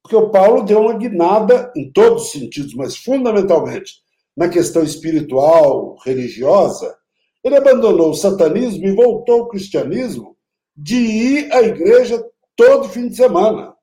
Porque 0.02 0.16
o 0.16 0.30
Paulo 0.30 0.64
deu 0.64 0.80
uma 0.80 0.94
guinada 0.94 1.72
em 1.76 1.92
todos 1.92 2.24
os 2.24 2.32
sentidos, 2.32 2.74
mas 2.74 2.96
fundamentalmente 2.96 4.02
na 4.36 4.48
questão 4.48 4.82
espiritual, 4.82 5.96
religiosa, 6.04 6.96
ele 7.44 7.56
abandonou 7.56 8.10
o 8.10 8.14
satanismo 8.14 8.84
e 8.84 8.94
voltou 8.94 9.42
ao 9.42 9.48
cristianismo 9.48 10.36
de 10.76 10.96
ir 10.96 11.52
à 11.52 11.62
igreja 11.62 12.24
todo 12.56 12.88
fim 12.88 13.08
de 13.08 13.16
semana. 13.16 13.74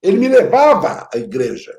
Ele 0.00 0.18
me 0.18 0.28
levava 0.28 1.08
à 1.12 1.18
igreja. 1.18 1.76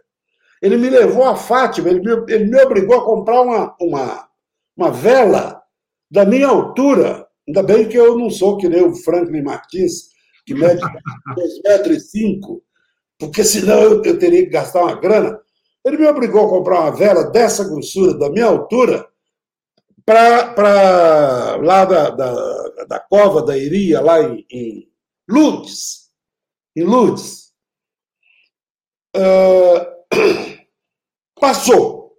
Ele 0.62 0.78
me 0.78 0.90
levou 0.90 1.24
a 1.26 1.36
Fátima, 1.36 1.90
ele 1.90 2.02
me, 2.02 2.34
ele 2.34 2.46
me 2.46 2.62
obrigou 2.62 2.98
a 2.98 3.06
comprar 3.06 3.42
uma, 3.42 3.76
uma, 3.80 4.30
uma 4.76 4.92
vela 4.92 5.62
da 6.10 6.26
minha 6.26 6.48
altura. 6.48 7.26
Ainda 7.48 7.64
bem 7.64 7.88
que 7.88 7.98
eu 7.98 8.18
não 8.18 8.30
sou 8.30 8.58
que 8.58 8.70
nem 8.70 8.84
o 8.84 8.94
Franklin 8.94 9.42
Martins, 9.42 10.11
que 10.46 10.54
mede 10.54 10.82
2,5 10.82 11.62
metros, 11.64 12.12
porque 13.18 13.44
senão 13.44 13.82
eu, 13.82 14.04
eu 14.04 14.18
teria 14.18 14.44
que 14.44 14.50
gastar 14.50 14.84
uma 14.84 15.00
grana. 15.00 15.40
Ele 15.86 15.98
me 15.98 16.08
obrigou 16.08 16.46
a 16.46 16.50
comprar 16.50 16.82
uma 16.82 16.96
vela 16.96 17.24
dessa 17.32 17.64
grossura, 17.64 18.14
da 18.14 18.30
minha 18.30 18.46
altura, 18.46 19.08
para 20.06 21.58
lá 21.62 21.86
da, 21.86 22.10
da, 22.10 22.86
da, 22.88 23.00
cova 23.00 23.42
da 23.42 23.58
Iria, 23.58 24.02
lá 24.02 24.22
em, 24.22 24.46
em 24.52 24.92
Lourdes. 25.30 26.10
Em 26.76 26.84
Lourdes. 26.84 27.52
Uh, 29.16 30.02
passou. 31.40 32.18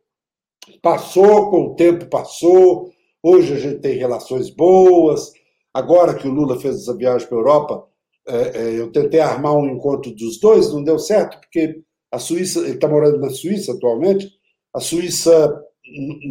Passou, 0.81 1.51
com 1.51 1.66
o 1.66 1.74
tempo 1.77 2.07
passou. 2.07 2.90
Hoje 3.23 3.55
a 3.55 3.59
gente 3.59 3.81
tem 3.81 3.97
relações 3.97 4.51
boas. 4.51 5.32
Agora 5.73 6.15
que 6.15 6.27
o 6.27 6.32
Lula 6.32 6.61
fez 6.61 6.82
essa 6.82 6.97
viagem 6.97 7.27
para 7.28 7.36
a 7.36 7.40
Europa, 7.40 7.89
eu 8.27 8.90
tentei 8.93 9.20
armar 9.20 9.55
um 9.55 9.69
encontro 9.69 10.12
dos 10.15 10.39
dois, 10.39 10.73
não 10.73 10.82
deu 10.82 10.99
certo, 10.99 11.40
porque 11.40 11.82
a 12.11 12.19
Suíça, 12.19 12.61
ele 12.61 12.74
está 12.74 12.89
morando 12.89 13.19
na 13.19 13.31
Suíça 13.31 13.73
atualmente, 13.73 14.31
a 14.74 14.81
Suíça 14.81 15.62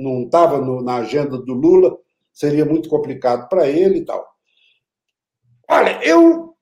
não 0.02 0.24
estava 0.24 0.60
na 0.82 0.98
agenda 0.98 1.38
do 1.38 1.54
Lula, 1.54 1.98
seria 2.32 2.66
muito 2.66 2.90
complicado 2.90 3.50
para 3.50 3.68
ele 3.68 4.00
e 4.00 4.06
tal. 4.06 4.26
Olha, 5.70 6.04
eu, 6.04 6.56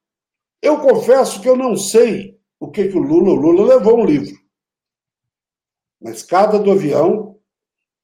eu 0.62 0.80
confesso 0.80 1.42
que 1.42 1.50
eu 1.50 1.56
não 1.56 1.76
sei 1.76 2.40
o 2.60 2.70
que, 2.70 2.90
que 2.90 2.98
o 2.98 3.02
Lula. 3.02 3.32
O 3.32 3.36
Lula 3.36 3.76
levou 3.76 4.00
um 4.00 4.06
livro. 4.06 4.36
Na 6.02 6.12
escada 6.12 6.60
do 6.60 6.72
avião, 6.72 7.40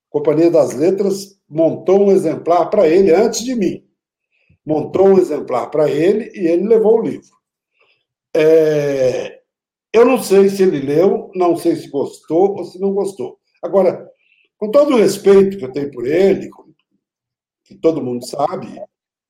a 0.10 0.12
Companhia 0.12 0.50
das 0.50 0.74
Letras 0.74 1.40
montou 1.48 2.08
um 2.08 2.12
exemplar 2.12 2.70
para 2.70 2.88
ele 2.88 3.14
antes 3.14 3.44
de 3.44 3.56
mim. 3.56 3.85
Montou 4.66 5.10
um 5.10 5.18
exemplar 5.18 5.70
para 5.70 5.90
ele 5.90 6.32
e 6.34 6.48
ele 6.48 6.68
levou 6.68 7.00
o 7.00 7.04
livro. 7.04 7.36
É, 8.36 9.42
eu 9.94 10.04
não 10.06 10.22
sei 10.22 10.50
se 10.50 10.64
ele 10.64 10.80
leu, 10.80 11.32
não 11.36 11.56
sei 11.56 11.76
se 11.76 11.90
gostou 11.90 12.58
ou 12.58 12.66
se 12.66 12.80
não 12.80 12.94
gostou. 12.94 13.40
Agora, 13.62 14.10
com 14.58 14.72
todo 14.72 14.94
o 14.94 14.98
respeito 14.98 15.58
que 15.58 15.66
eu 15.66 15.72
tenho 15.72 15.92
por 15.92 16.06
ele, 16.06 16.50
que 17.64 17.76
todo 17.76 18.04
mundo 18.04 18.26
sabe, 18.26 18.68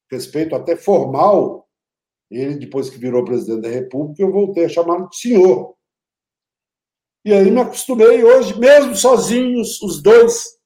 respeito 0.09 0.55
até 0.55 0.75
formal, 0.75 1.67
ele, 2.29 2.55
depois 2.55 2.89
que 2.89 2.97
virou 2.97 3.23
presidente 3.23 3.61
da 3.61 3.69
República, 3.69 4.23
eu 4.23 4.31
voltei 4.31 4.65
a 4.65 4.69
chamá-lo 4.69 5.09
de 5.09 5.17
senhor. 5.17 5.75
E 7.23 7.33
aí 7.33 7.49
me 7.49 7.61
acostumei 7.61 8.23
hoje, 8.23 8.57
mesmo 8.59 8.95
sozinhos, 8.95 9.81
os 9.81 10.01
dois, 10.01 10.59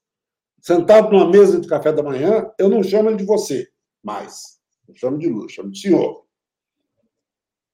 sentados 0.62 1.12
numa 1.12 1.30
mesa 1.30 1.60
de 1.60 1.68
café 1.68 1.92
da 1.92 2.04
manhã, 2.04 2.50
eu 2.58 2.70
não 2.70 2.84
chamo 2.84 3.10
ele 3.10 3.18
de 3.18 3.26
você 3.26 3.68
mais. 4.04 4.59
Chamo 4.96 5.18
de 5.18 5.28
Lula, 5.28 5.50
chamo 5.50 5.72
de 5.72 5.80
senhor. 5.80 6.26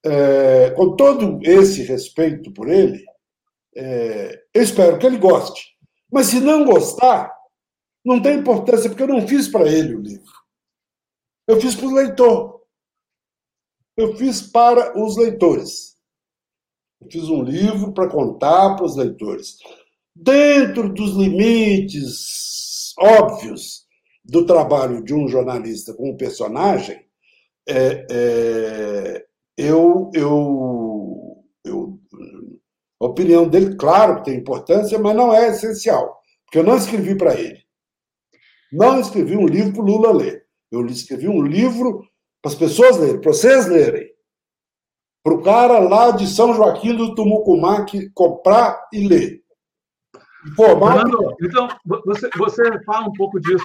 É, 0.04 0.70
com 0.70 0.94
todo 0.94 1.40
esse 1.42 1.82
respeito 1.82 2.52
por 2.52 2.68
ele, 2.68 3.04
é, 3.74 4.42
eu 4.54 4.62
espero 4.62 4.98
que 4.98 5.06
ele 5.06 5.18
goste. 5.18 5.76
Mas 6.10 6.26
se 6.26 6.40
não 6.40 6.64
gostar, 6.64 7.32
não 8.04 8.22
tem 8.22 8.38
importância, 8.38 8.88
porque 8.88 9.02
eu 9.02 9.08
não 9.08 9.26
fiz 9.26 9.48
para 9.48 9.68
ele 9.68 9.94
o 9.94 10.00
livro. 10.00 10.32
Eu 11.46 11.60
fiz 11.60 11.74
para 11.74 11.86
o 11.86 11.94
leitor. 11.94 12.62
Eu 13.96 14.16
fiz 14.16 14.42
para 14.42 14.98
os 15.00 15.16
leitores. 15.16 15.96
Eu 17.00 17.10
fiz 17.10 17.28
um 17.28 17.42
livro 17.42 17.92
para 17.92 18.08
contar 18.08 18.76
para 18.76 18.84
os 18.84 18.96
leitores. 18.96 19.58
Dentro 20.14 20.92
dos 20.92 21.14
limites 21.16 22.94
óbvios 22.98 23.86
do 24.24 24.44
trabalho 24.44 25.02
de 25.04 25.14
um 25.14 25.28
jornalista 25.28 25.94
com 25.94 26.10
um 26.10 26.16
personagem, 26.16 27.05
é, 27.68 28.06
é, 28.10 29.26
eu, 29.56 30.10
eu, 30.14 31.44
eu 31.64 31.98
a 33.00 33.06
opinião 33.06 33.48
dele, 33.48 33.76
claro, 33.76 34.22
tem 34.22 34.38
importância, 34.38 34.98
mas 34.98 35.14
não 35.14 35.34
é 35.34 35.48
essencial, 35.48 36.20
porque 36.44 36.58
eu 36.58 36.64
não 36.64 36.76
escrevi 36.76 37.16
para 37.16 37.38
ele. 37.38 37.64
Não 38.72 39.00
escrevi 39.00 39.36
um 39.36 39.46
livro 39.46 39.72
para 39.72 39.82
o 39.82 39.86
Lula 39.86 40.12
ler. 40.12 40.46
Eu 40.70 40.84
escrevi 40.86 41.28
um 41.28 41.42
livro 41.42 42.04
para 42.42 42.52
as 42.52 42.54
pessoas 42.54 42.96
lerem, 42.96 43.20
para 43.20 43.32
vocês 43.32 43.66
lerem. 43.66 44.10
Para 45.22 45.34
o 45.34 45.42
cara 45.42 45.78
lá 45.78 46.12
de 46.12 46.26
São 46.26 46.54
Joaquim 46.54 46.96
do 46.96 47.14
Tumucumac 47.14 48.10
comprar 48.10 48.88
e 48.92 49.06
ler. 49.06 49.42
Informar... 50.48 51.04
então, 51.42 51.68
você, 52.04 52.30
você 52.36 52.84
fala 52.84 53.08
um 53.08 53.12
pouco 53.12 53.40
disso 53.40 53.64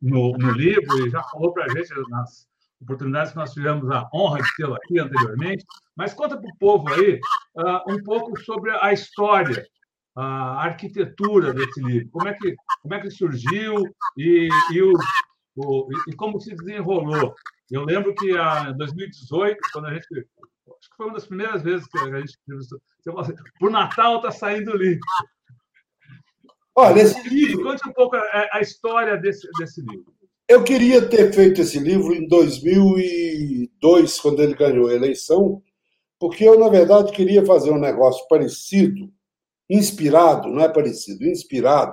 no, 0.00 0.32
no 0.32 0.50
livro 0.52 1.06
e 1.06 1.10
já 1.10 1.22
falou 1.24 1.52
para 1.52 1.66
a 1.66 1.68
gente 1.68 1.92
nas, 2.08 2.48
oportunidades 2.80 3.32
que 3.32 3.38
nós 3.38 3.52
tivemos 3.52 3.90
a 3.90 4.08
honra 4.14 4.40
de 4.42 4.48
tê-lo 4.56 4.74
aqui 4.74 4.98
anteriormente, 4.98 5.64
mas 5.96 6.14
conta 6.14 6.36
para 6.36 6.48
o 6.48 6.58
povo 6.58 6.88
aí 6.92 7.20
uh, 7.56 7.92
um 7.92 8.02
pouco 8.02 8.38
sobre 8.40 8.70
a 8.70 8.92
história, 8.92 9.66
a 10.16 10.64
arquitetura 10.64 11.52
desse 11.52 11.80
livro, 11.82 12.08
como 12.10 12.28
é 12.28 12.34
que, 12.34 12.54
como 12.82 12.94
é 12.94 13.00
que 13.00 13.10
surgiu 13.10 13.82
e, 14.16 14.48
e, 14.72 14.82
o, 14.82 14.92
o, 15.56 15.88
e 16.08 16.14
como 16.14 16.40
se 16.40 16.54
desenrolou. 16.54 17.34
Eu 17.70 17.84
lembro 17.84 18.14
que 18.14 18.30
em 18.32 18.76
2018, 18.76 19.58
quando 19.72 19.86
a 19.86 19.94
gente 19.94 20.06
Acho 20.78 20.90
que 20.90 20.96
foi 20.96 21.06
uma 21.06 21.14
das 21.14 21.26
primeiras 21.26 21.62
vezes 21.62 21.86
que 21.88 21.98
a 21.98 22.20
gente 22.20 22.38
assim, 23.16 23.34
por 23.58 23.70
Natal 23.70 24.16
está 24.16 24.30
saindo 24.30 24.72
o 24.72 24.76
livro. 24.76 25.00
Olha, 26.74 27.00
esse 27.00 27.28
livro. 27.28 27.62
Conte 27.64 27.88
um 27.88 27.92
pouco 27.92 28.16
a, 28.16 28.48
a 28.52 28.60
história 28.60 29.16
desse, 29.16 29.48
desse 29.58 29.80
livro. 29.80 30.14
Eu 30.48 30.64
queria 30.64 31.06
ter 31.06 31.30
feito 31.34 31.60
esse 31.60 31.78
livro 31.78 32.14
em 32.14 32.26
2002, 32.26 34.18
quando 34.18 34.42
ele 34.42 34.54
ganhou 34.54 34.88
a 34.88 34.94
eleição, 34.94 35.62
porque 36.18 36.42
eu, 36.42 36.58
na 36.58 36.70
verdade, 36.70 37.12
queria 37.12 37.44
fazer 37.44 37.70
um 37.70 37.78
negócio 37.78 38.26
parecido, 38.28 39.12
inspirado, 39.68 40.48
não 40.48 40.62
é 40.62 40.68
parecido, 40.70 41.26
inspirado, 41.26 41.92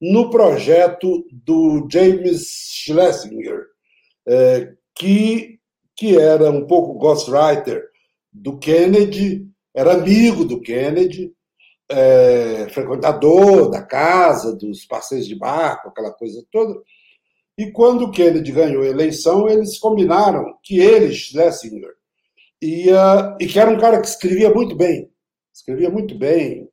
no 0.00 0.30
projeto 0.30 1.26
do 1.32 1.88
James 1.90 2.46
Schlesinger, 2.84 3.64
é, 4.24 4.72
que, 4.94 5.58
que 5.96 6.16
era 6.16 6.52
um 6.52 6.68
pouco 6.68 6.96
ghostwriter 6.96 7.84
do 8.32 8.56
Kennedy, 8.56 9.48
era 9.74 9.94
amigo 9.94 10.44
do 10.44 10.60
Kennedy, 10.60 11.34
é, 11.88 12.68
frequentador 12.70 13.68
da 13.68 13.82
casa, 13.82 14.54
dos 14.54 14.84
passeios 14.84 15.26
de 15.26 15.34
barco, 15.34 15.88
aquela 15.88 16.12
coisa 16.12 16.40
toda. 16.52 16.80
E 17.56 17.70
quando 17.70 18.10
Kennedy 18.10 18.50
ganhou 18.50 18.82
a 18.82 18.88
eleição, 18.88 19.48
eles 19.48 19.78
combinaram 19.78 20.58
que 20.62 20.80
ele, 20.80 21.14
Schlesinger, 21.14 21.94
ia, 22.60 23.36
e 23.40 23.46
que 23.46 23.58
era 23.58 23.70
um 23.70 23.78
cara 23.78 24.00
que 24.00 24.08
escrevia 24.08 24.52
muito 24.52 24.74
bem, 24.74 25.10
escrevia 25.52 25.88
muito 25.88 26.18
bem, 26.18 26.68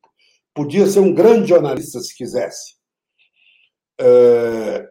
podia 0.53 0.87
ser 0.87 0.99
um 0.99 1.13
grande 1.13 1.49
jornalista 1.49 1.99
se 1.99 2.15
quisesse. 2.15 2.75
É, 3.99 4.89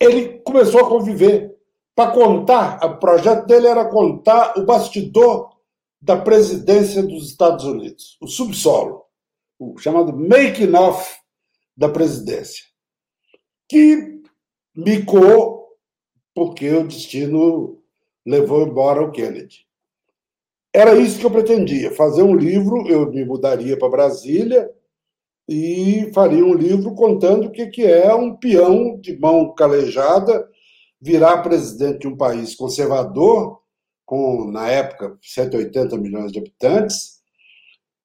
ele 0.00 0.40
começou 0.40 0.80
a 0.80 0.88
conviver 0.88 1.56
para 1.94 2.12
contar, 2.12 2.84
o 2.84 2.98
projeto 2.98 3.46
dele 3.46 3.66
era 3.66 3.88
contar 3.88 4.58
o 4.58 4.64
bastidor 4.64 5.50
da 6.00 6.16
presidência 6.16 7.02
dos 7.02 7.28
Estados 7.28 7.64
Unidos, 7.64 8.16
o 8.20 8.26
subsolo, 8.26 9.04
o 9.58 9.76
chamado 9.78 10.16
making 10.16 10.74
off 10.74 11.18
da 11.76 11.88
presidência, 11.88 12.64
que 13.68 14.09
micou 14.84 15.68
porque 16.34 16.70
o 16.70 16.86
destino 16.86 17.82
levou 18.26 18.66
embora 18.66 19.02
o 19.02 19.10
Kennedy. 19.10 19.66
Era 20.72 20.94
isso 20.94 21.18
que 21.18 21.26
eu 21.26 21.30
pretendia, 21.30 21.90
fazer 21.92 22.22
um 22.22 22.34
livro, 22.34 22.86
eu 22.86 23.10
me 23.10 23.24
mudaria 23.24 23.76
para 23.76 23.88
Brasília 23.88 24.70
e 25.48 26.10
faria 26.14 26.44
um 26.44 26.54
livro 26.54 26.94
contando 26.94 27.46
o 27.46 27.50
que 27.50 27.82
é 27.82 28.14
um 28.14 28.36
peão 28.36 28.96
de 29.00 29.18
mão 29.18 29.52
calejada 29.52 30.48
virar 31.00 31.42
presidente 31.42 32.00
de 32.00 32.08
um 32.08 32.16
país 32.16 32.54
conservador, 32.54 33.60
com, 34.04 34.50
na 34.50 34.68
época, 34.68 35.16
180 35.22 35.96
milhões 35.96 36.30
de 36.30 36.38
habitantes, 36.38 37.20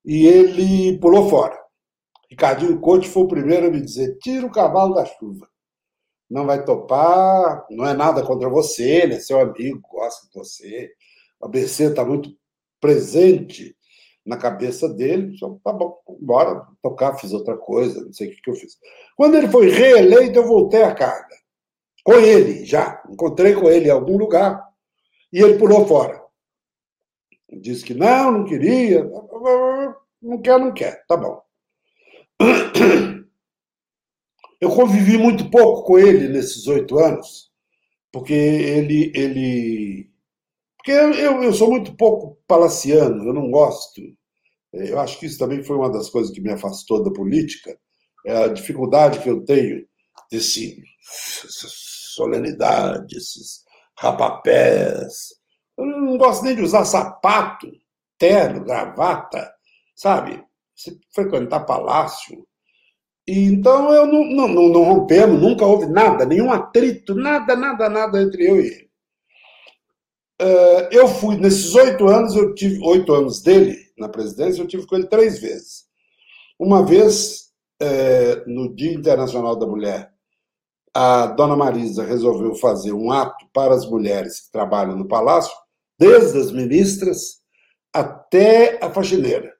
e 0.04 0.26
ele 0.26 0.98
pulou 1.00 1.30
fora. 1.30 1.60
Ricardinho 2.30 2.80
Couto 2.80 3.08
foi 3.08 3.24
o 3.24 3.28
primeiro 3.28 3.68
a 3.68 3.72
me 3.72 3.82
dizer: 3.82 4.18
tira 4.20 4.46
o 4.46 4.52
cavalo 4.52 4.94
da 4.94 5.06
chuva. 5.06 5.48
Não 6.30 6.46
vai 6.46 6.64
topar, 6.64 7.66
não 7.70 7.86
é 7.86 7.94
nada 7.94 8.24
contra 8.24 8.50
você, 8.50 9.04
ele 9.04 9.16
é 9.16 9.20
seu 9.20 9.40
amigo, 9.40 9.88
gosta 9.90 10.28
de 10.28 10.34
você. 10.34 10.92
O 11.40 11.46
ABC 11.46 11.86
está 11.86 12.04
muito 12.04 12.36
presente 12.80 13.76
na 14.26 14.38
cabeça 14.38 14.90
dele. 14.90 15.38
Só, 15.38 15.58
tá 15.64 15.72
bom, 15.72 15.98
bora 16.20 16.66
tocar, 16.82 17.18
fiz 17.18 17.32
outra 17.32 17.56
coisa, 17.56 18.04
não 18.04 18.14
sei 18.14 18.30
o 18.30 18.32
que, 18.32 18.42
que 18.42 18.50
eu 18.50 18.56
fiz. 18.56 18.78
Quando 19.16 19.36
ele 19.36 19.48
foi 19.50 19.70
reeleito, 19.70 20.40
eu 20.40 20.48
voltei 20.48 20.84
à 20.84 20.94
carga 20.94 21.36
com 22.06 22.14
ele 22.14 22.64
já. 22.64 23.04
Encontrei 23.10 23.56
com 23.56 23.68
ele 23.68 23.88
em 23.88 23.92
algum 23.92 24.18
lugar 24.18 24.64
e 25.34 25.42
ele 25.42 25.58
pulou 25.58 25.86
fora. 25.88 26.24
Disse 27.52 27.84
que 27.84 27.94
não, 27.94 28.32
não 28.32 28.46
queria. 28.46 29.04
Não 30.22 30.42
quer, 30.42 30.60
não 30.60 30.74
quer. 30.74 31.04
Tá 31.08 31.18
bom. 31.18 31.42
Eu 34.60 34.70
convivi 34.70 35.18
muito 35.18 35.50
pouco 35.50 35.84
com 35.84 36.00
ele 36.00 36.28
nesses 36.30 36.68
oito 36.68 36.98
anos, 36.98 37.52
porque 38.12 38.34
ele. 38.34 39.12
ele 39.16 40.10
porque 40.78 40.92
eu, 40.92 41.42
eu 41.44 41.54
sou 41.54 41.70
muito 41.70 41.96
pouco 41.96 42.38
palaciano, 42.48 43.26
eu 43.26 43.34
não 43.34 43.50
gosto. 43.50 44.02
Eu 44.72 45.00
acho 45.00 45.20
que 45.20 45.26
isso 45.26 45.40
também 45.40 45.64
foi 45.64 45.76
uma 45.78 45.90
das 45.90 46.10
coisas 46.10 46.32
que 46.32 46.42
me 46.42 46.52
afastou 46.52 47.04
da 47.04 47.12
política, 47.12 47.78
é 48.26 48.44
a 48.44 48.48
dificuldade 48.48 49.20
que 49.20 49.30
eu 49.30 49.44
tenho 49.44 49.86
desse 50.32 50.84
solenidade, 52.16 53.18
esses 53.18 53.64
rapapés. 53.98 55.34
Eu 55.78 55.86
não 55.86 56.18
gosto 56.18 56.44
nem 56.44 56.56
de 56.56 56.62
usar 56.62 56.86
sapato, 56.86 57.70
terno, 58.18 58.64
gravata, 58.64 59.54
sabe? 59.96 60.44
Se 60.76 61.00
frequentar 61.14 61.66
palácio. 61.66 62.46
Então 63.28 63.92
eu 63.92 64.06
não, 64.06 64.24
não, 64.24 64.48
não, 64.48 64.70
não 64.70 64.84
rompemos, 64.84 65.42
nunca 65.42 65.66
houve 65.66 65.88
nada, 65.88 66.26
nenhum 66.26 66.52
atrito, 66.52 67.16
nada, 67.16 67.56
nada, 67.56 67.90
nada 67.90 68.22
entre 68.22 68.48
eu 68.48 68.62
e 68.62 68.68
ele. 68.68 68.86
Uh, 70.42 70.88
eu 70.92 71.08
fui, 71.08 71.38
nesses 71.38 71.74
oito 71.76 72.08
anos, 72.08 72.36
eu 72.36 72.54
tive 72.54 72.80
oito 72.86 73.14
anos 73.14 73.42
dele 73.42 73.78
na 73.98 74.10
presidência, 74.10 74.62
eu 74.62 74.68
tive 74.68 74.86
com 74.86 74.96
ele 74.96 75.08
três 75.08 75.40
vezes. 75.40 75.86
Uma 76.60 76.86
vez, 76.86 77.52
uh, 77.82 78.50
no 78.50 78.76
Dia 78.76 78.94
Internacional 78.94 79.56
da 79.56 79.66
Mulher, 79.66 80.14
a 80.94 81.28
dona 81.28 81.56
Marisa 81.56 82.04
resolveu 82.04 82.54
fazer 82.56 82.94
um 82.94 83.12
ato 83.12 83.46
para 83.54 83.74
as 83.74 83.86
mulheres 83.86 84.42
que 84.42 84.52
trabalham 84.52 84.96
no 84.96 85.08
palácio, 85.08 85.54
desde 85.98 86.38
as 86.38 86.52
ministras 86.52 87.42
até 87.94 88.78
a 88.84 88.90
faxineira, 88.90 89.54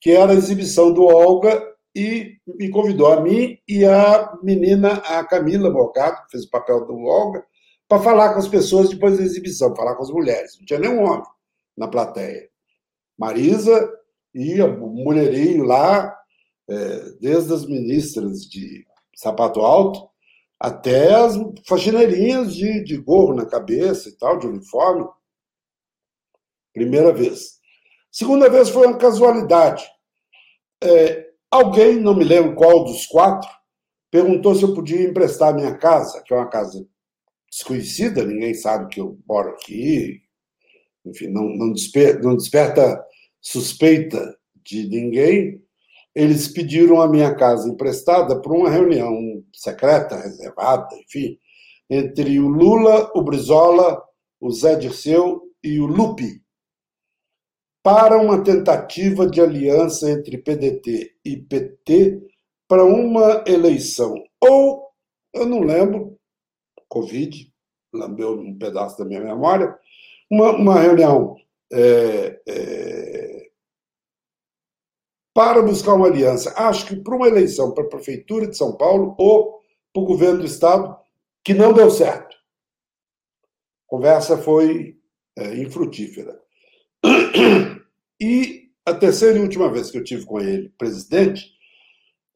que 0.00 0.10
era 0.10 0.32
a 0.32 0.34
exibição 0.34 0.92
do 0.92 1.04
Olga, 1.04 1.62
e 1.94 2.36
me 2.46 2.70
convidou 2.70 3.12
a 3.12 3.20
mim 3.20 3.58
e 3.66 3.84
a 3.84 4.38
menina, 4.42 4.94
a 4.94 5.24
Camila 5.24 5.70
Morgado, 5.70 6.24
que 6.24 6.32
fez 6.32 6.44
o 6.44 6.50
papel 6.50 6.86
do 6.86 6.96
Olga, 7.04 7.44
para 7.88 8.02
falar 8.02 8.32
com 8.32 8.38
as 8.38 8.48
pessoas 8.48 8.88
depois 8.88 9.18
da 9.18 9.24
exibição, 9.24 9.74
falar 9.74 9.96
com 9.96 10.02
as 10.02 10.10
mulheres. 10.10 10.56
Não 10.58 10.64
tinha 10.64 10.78
nenhum 10.78 11.02
homem 11.02 11.26
na 11.76 11.88
plateia. 11.88 12.48
Marisa 13.18 13.90
e 14.32 14.62
o 14.62 14.86
mulherinho 14.86 15.64
lá, 15.64 16.16
é, 16.68 17.10
desde 17.20 17.52
as 17.52 17.66
ministras 17.66 18.42
de 18.42 18.86
sapato 19.14 19.60
alto 19.60 20.08
até 20.60 21.14
as 21.14 21.34
faxineirinhas 21.66 22.54
de, 22.54 22.84
de 22.84 22.98
gorro 22.98 23.34
na 23.34 23.46
cabeça 23.46 24.10
e 24.10 24.12
tal, 24.12 24.38
de 24.38 24.46
uniforme. 24.46 25.08
Primeira 26.74 27.12
vez. 27.12 27.58
Segunda 28.12 28.50
vez 28.50 28.68
foi 28.68 28.86
uma 28.86 28.98
casualidade. 28.98 29.90
É, 30.84 31.29
alguém, 31.50 31.98
não 31.98 32.14
me 32.14 32.24
lembro 32.24 32.54
qual 32.54 32.84
dos 32.84 33.06
quatro, 33.06 33.48
perguntou 34.10 34.54
se 34.54 34.62
eu 34.62 34.74
podia 34.74 35.02
emprestar 35.02 35.54
minha 35.54 35.76
casa, 35.76 36.22
que 36.22 36.32
é 36.32 36.36
uma 36.36 36.48
casa 36.48 36.86
desconhecida, 37.50 38.24
ninguém 38.24 38.54
sabe 38.54 38.88
que 38.88 39.00
eu 39.00 39.18
moro 39.28 39.50
aqui, 39.50 40.22
enfim, 41.04 41.28
não, 41.28 41.48
não, 41.48 41.72
desperta, 41.72 42.20
não 42.20 42.36
desperta 42.36 43.04
suspeita 43.40 44.36
de 44.64 44.86
ninguém. 44.88 45.60
Eles 46.14 46.48
pediram 46.48 47.00
a 47.00 47.08
minha 47.08 47.34
casa 47.34 47.68
emprestada 47.68 48.40
para 48.40 48.52
uma 48.52 48.70
reunião 48.70 49.42
secreta, 49.54 50.16
reservada, 50.16 50.88
enfim, 51.06 51.38
entre 51.88 52.38
o 52.38 52.48
Lula, 52.48 53.10
o 53.14 53.22
Brizola, 53.22 54.00
o 54.40 54.50
Zé 54.50 54.76
Dirceu 54.76 55.42
e 55.62 55.80
o 55.80 55.86
Lupe, 55.86 56.39
para 57.82 58.20
uma 58.20 58.42
tentativa 58.42 59.26
de 59.26 59.40
aliança 59.40 60.10
entre 60.10 60.38
PDT 60.38 61.16
e 61.24 61.36
PT 61.36 62.20
para 62.68 62.84
uma 62.84 63.42
eleição. 63.46 64.14
Ou, 64.40 64.90
eu 65.34 65.46
não 65.46 65.60
lembro, 65.60 66.18
Covid, 66.88 67.50
lambeu 67.92 68.32
um 68.32 68.56
pedaço 68.56 68.98
da 68.98 69.04
minha 69.04 69.20
memória, 69.20 69.76
uma, 70.30 70.52
uma 70.52 70.80
reunião 70.80 71.36
é, 71.72 72.40
é, 72.48 73.50
para 75.34 75.62
buscar 75.62 75.94
uma 75.94 76.06
aliança. 76.06 76.52
Acho 76.56 76.86
que 76.86 76.96
para 76.96 77.16
uma 77.16 77.28
eleição 77.28 77.72
para 77.72 77.84
a 77.84 77.88
Prefeitura 77.88 78.46
de 78.46 78.56
São 78.56 78.76
Paulo 78.76 79.14
ou 79.18 79.60
para 79.92 80.02
o 80.02 80.06
governo 80.06 80.40
do 80.40 80.46
Estado, 80.46 80.96
que 81.44 81.54
não 81.54 81.72
deu 81.72 81.90
certo. 81.90 82.36
A 82.36 83.88
conversa 83.88 84.36
foi 84.36 84.98
é, 85.36 85.56
infrutífera. 85.56 86.40
E 88.20 88.68
a 88.84 88.92
terceira 88.92 89.38
e 89.38 89.42
última 89.42 89.72
vez 89.72 89.90
que 89.90 89.96
eu 89.96 90.04
tive 90.04 90.26
com 90.26 90.38
ele, 90.40 90.68
presidente, 90.76 91.54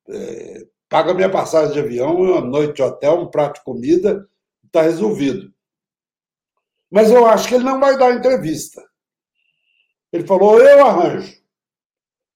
é, 0.06 0.66
paga 0.86 1.14
minha 1.14 1.30
passagem 1.30 1.72
de 1.72 1.80
avião, 1.80 2.14
uma 2.16 2.42
noite 2.42 2.74
de 2.74 2.82
hotel, 2.82 3.20
um 3.20 3.30
prato 3.30 3.54
de 3.54 3.64
comida, 3.64 4.28
está 4.66 4.82
resolvido. 4.82 5.50
Mas 6.90 7.10
eu 7.10 7.24
acho 7.24 7.48
que 7.48 7.54
ele 7.54 7.64
não 7.64 7.80
vai 7.80 7.96
dar 7.96 8.12
entrevista. 8.12 8.82
Ele 10.12 10.26
falou, 10.26 10.60
eu 10.60 10.84
arranjo. 10.84 11.40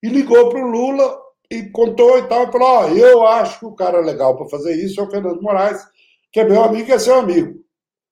E 0.03 0.09
ligou 0.09 0.49
para 0.49 0.65
o 0.65 0.71
Lula 0.71 1.21
e 1.51 1.69
contou 1.71 2.19
e 2.19 2.27
tal, 2.29 2.49
e 2.49 2.53
falou, 2.53 2.85
oh, 2.85 2.89
eu 2.89 3.27
acho 3.27 3.61
que 3.61 3.67
o 3.67 3.75
cara 3.75 4.01
legal 4.01 4.37
para 4.37 4.49
fazer 4.49 4.75
isso 4.75 5.01
é 5.01 5.05
o 5.05 5.11
Fernando 5.11 5.43
Moraes, 5.43 5.85
que 6.33 6.41
é 6.41 6.45
meu 6.45 6.63
amigo 6.63 6.89
e 6.89 6.93
é 6.93 6.99
seu 6.99 7.17
amigo. 7.17 7.65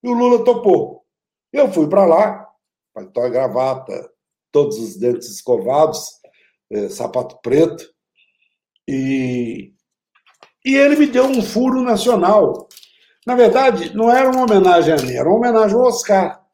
E 0.03 0.09
o 0.09 0.12
Lula 0.12 0.45
topou. 0.45 1.05
Eu 1.53 1.73
fui 1.73 1.89
para 1.89 2.05
lá, 2.05 2.49
paletó 2.93 3.27
e 3.27 3.31
gravata, 3.31 4.11
todos 4.53 4.78
os 4.78 4.97
dentes 4.97 5.28
escovados, 5.31 6.11
é, 6.70 6.89
sapato 6.89 7.39
preto, 7.43 7.93
e, 8.86 9.73
e 10.65 10.77
ele 10.77 10.97
me 10.97 11.07
deu 11.07 11.24
um 11.24 11.43
furo 11.43 11.82
nacional. 11.82 12.69
Na 13.27 13.35
verdade, 13.35 13.95
não 13.97 14.11
era 14.11 14.31
uma 14.31 14.43
homenagem 14.43 14.93
a 14.93 14.97
mim, 14.97 15.15
era 15.15 15.28
uma 15.28 15.39
homenagem 15.39 15.77
ao 15.77 15.85
Oscar. 15.85 16.45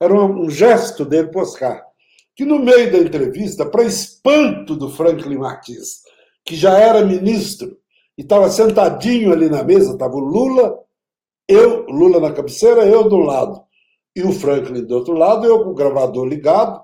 Era 0.00 0.14
um, 0.14 0.48
gesto 0.48 1.04
dele 1.04 1.28
para 1.28 1.42
Oscar. 1.42 1.87
Que 2.38 2.44
no 2.44 2.60
meio 2.60 2.92
da 2.92 2.98
entrevista, 2.98 3.66
para 3.66 3.82
espanto 3.82 4.76
do 4.76 4.88
Franklin 4.88 5.38
Martins, 5.38 6.02
que 6.44 6.54
já 6.54 6.78
era 6.78 7.04
ministro 7.04 7.76
e 8.16 8.22
estava 8.22 8.48
sentadinho 8.48 9.32
ali 9.32 9.50
na 9.50 9.64
mesa, 9.64 9.94
estava 9.94 10.14
o 10.14 10.20
Lula, 10.20 10.78
eu, 11.48 11.84
Lula 11.86 12.20
na 12.20 12.32
cabeceira, 12.32 12.86
eu 12.86 13.08
do 13.08 13.16
lado, 13.16 13.60
e 14.14 14.22
o 14.22 14.30
Franklin 14.30 14.84
do 14.84 14.94
outro 14.94 15.14
lado, 15.14 15.48
eu 15.48 15.64
com 15.64 15.70
o 15.70 15.74
gravador 15.74 16.28
ligado, 16.28 16.80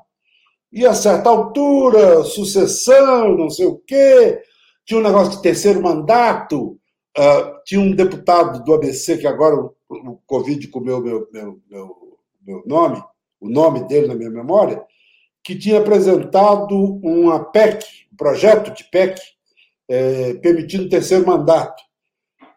e 0.73 0.85
a 0.85 0.93
certa 0.93 1.31
altura, 1.31 2.25
sucessão, 2.25 3.37
não 3.37 3.49
sei 3.49 3.67
o 3.67 3.79
quê, 3.87 4.43
tinha 4.85 4.99
um 4.99 5.05
negócio 5.05 5.37
de 5.37 5.43
terceiro 5.43 5.81
mandato, 5.81 6.81
uh, 7.17 7.63
tinha 7.65 7.81
um 7.81 7.93
deputado 7.93 8.65
do 8.65 8.75
ABC, 8.75 9.19
que 9.19 9.27
agora 9.29 9.55
o, 9.55 9.73
o 9.89 10.19
Covid 10.27 10.67
comeu 10.67 11.01
meu, 11.01 11.29
meu, 11.33 11.61
meu, 11.71 11.97
meu 12.45 12.63
nome, 12.67 13.01
o 13.41 13.49
nome 13.49 13.85
dele 13.85 14.09
na 14.09 14.17
minha 14.17 14.31
memória, 14.31 14.85
que 15.45 15.55
tinha 15.55 15.79
apresentado 15.79 16.75
uma 17.03 17.45
PEC, 17.45 17.85
um 18.11 18.17
projeto 18.17 18.73
de 18.73 18.83
PEC, 18.85 19.21
é, 19.87 20.35
permitindo 20.35 20.89
terceiro 20.89 21.27
mandato. 21.27 21.83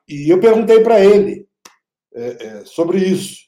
E 0.07 0.31
eu 0.31 0.39
perguntei 0.39 0.81
para 0.81 1.03
ele 1.03 1.45
é, 2.15 2.45
é, 2.45 2.65
sobre 2.65 2.99
isso. 2.99 3.47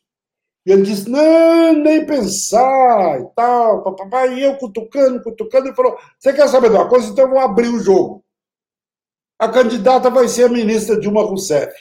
E 0.65 0.71
ele 0.71 0.81
disse: 0.81 1.09
não, 1.09 1.73
nem 1.73 2.05
pensar 2.05 3.21
e 3.21 3.25
tal, 3.33 3.81
papapá. 3.81 4.27
E 4.27 4.43
eu 4.43 4.57
cutucando, 4.57 5.23
cutucando, 5.23 5.67
ele 5.67 5.75
falou: 5.75 5.97
você 6.19 6.33
quer 6.33 6.47
saber 6.49 6.69
de 6.69 6.75
uma 6.75 6.89
coisa? 6.89 7.09
Então 7.09 7.25
eu 7.25 7.31
vou 7.31 7.39
abrir 7.39 7.69
o 7.69 7.79
jogo. 7.79 8.23
A 9.39 9.47
candidata 9.47 10.09
vai 10.09 10.27
ser 10.27 10.43
a 10.43 10.49
ministra 10.49 10.99
Dilma 10.99 11.23
Rousseff. 11.23 11.73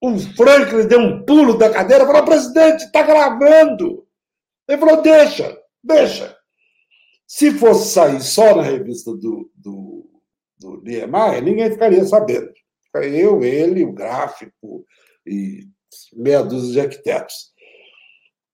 O 0.00 0.18
Franklin 0.18 0.86
deu 0.86 1.00
um 1.00 1.24
pulo 1.26 1.58
da 1.58 1.68
cadeira 1.68 2.04
e 2.04 2.06
falou: 2.06 2.24
presidente, 2.24 2.84
está 2.84 3.02
gravando. 3.02 4.06
Ele 4.66 4.78
falou: 4.78 5.02
deixa, 5.02 5.56
deixa. 5.84 6.35
Se 7.26 7.52
fosse 7.52 7.90
sair 7.90 8.20
só 8.20 8.54
na 8.54 8.62
revista 8.62 9.12
do, 9.12 9.50
do, 9.54 10.08
do 10.58 10.80
Niemeyer, 10.82 11.42
ninguém 11.42 11.70
ficaria 11.70 12.04
sabendo. 12.04 12.52
Eu, 12.94 13.42
ele, 13.42 13.84
o 13.84 13.92
gráfico 13.92 14.84
e 15.26 15.66
meia 16.14 16.42
dúzia 16.42 16.72
de 16.72 16.80
arquitetos. 16.80 17.52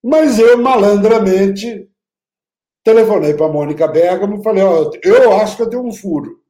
Mas 0.03 0.37
eu, 0.37 0.57
malandramente, 0.57 1.87
telefonei 2.83 3.33
para 3.33 3.45
a 3.45 3.51
Mônica 3.51 3.87
Bergamo 3.87 4.39
e 4.39 4.43
falei: 4.43 4.63
oh, 4.63 4.91
eu 5.03 5.33
acho 5.33 5.55
que 5.55 5.61
eu 5.61 5.69
tenho 5.69 5.85
um 5.85 5.93
furo. 5.93 6.41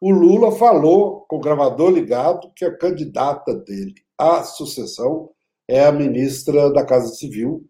O 0.00 0.10
Lula 0.10 0.52
falou, 0.52 1.24
com 1.26 1.36
o 1.36 1.40
gravador 1.40 1.90
ligado, 1.90 2.52
que 2.54 2.64
a 2.64 2.76
candidata 2.76 3.54
dele 3.54 3.94
à 4.18 4.44
sucessão 4.44 5.30
é 5.66 5.84
a 5.84 5.90
ministra 5.90 6.70
da 6.70 6.84
Casa 6.84 7.14
Civil, 7.14 7.64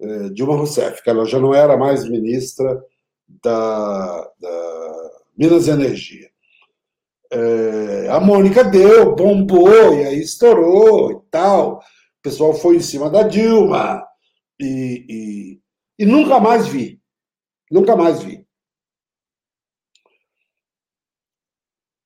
eh, 0.00 0.28
Dilma 0.30 0.54
Rousseff, 0.54 1.02
que 1.02 1.10
ela 1.10 1.24
já 1.24 1.40
não 1.40 1.52
era 1.52 1.76
mais 1.76 2.08
ministra 2.08 2.80
da, 3.28 4.30
da 4.40 5.10
Minas 5.36 5.68
Energia. 5.68 6.30
É, 7.30 8.08
a 8.08 8.20
Mônica 8.20 8.62
deu, 8.62 9.14
bombou, 9.14 9.94
e 9.94 10.04
aí 10.04 10.20
estourou 10.20 11.12
e 11.12 11.30
tal. 11.30 11.78
O 11.78 12.22
pessoal 12.22 12.54
foi 12.54 12.76
em 12.76 12.80
cima 12.80 13.10
da 13.10 13.22
Dilma, 13.22 14.06
e, 14.60 15.04
e, 15.08 15.60
e 16.02 16.06
nunca 16.06 16.40
mais 16.40 16.66
vi. 16.66 17.00
Nunca 17.70 17.96
mais 17.96 18.22
vi. 18.22 18.46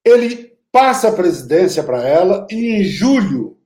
Ele 0.05 0.59
passa 0.73 1.09
a 1.09 1.15
presidência 1.15 1.83
para 1.85 2.07
ela 2.07 2.47
e 2.51 2.77
em 2.77 2.85
julho 2.85 3.59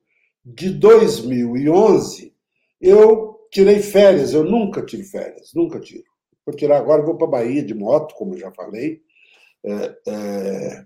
de 0.44 0.70
2011 0.70 2.34
eu 2.80 3.38
tirei 3.50 3.80
férias. 3.80 4.32
Eu 4.32 4.44
nunca 4.44 4.84
tiro 4.84 5.04
férias, 5.04 5.52
nunca 5.54 5.80
tiro. 5.80 6.13
Vou 6.46 6.54
tirar 6.54 6.78
agora, 6.78 7.02
vou 7.02 7.16
para 7.16 7.26
a 7.26 7.30
Bahia 7.30 7.62
de 7.62 7.74
moto, 7.74 8.14
como 8.14 8.36
já 8.36 8.50
falei. 8.52 9.02
É, 9.64 9.98
é... 10.06 10.84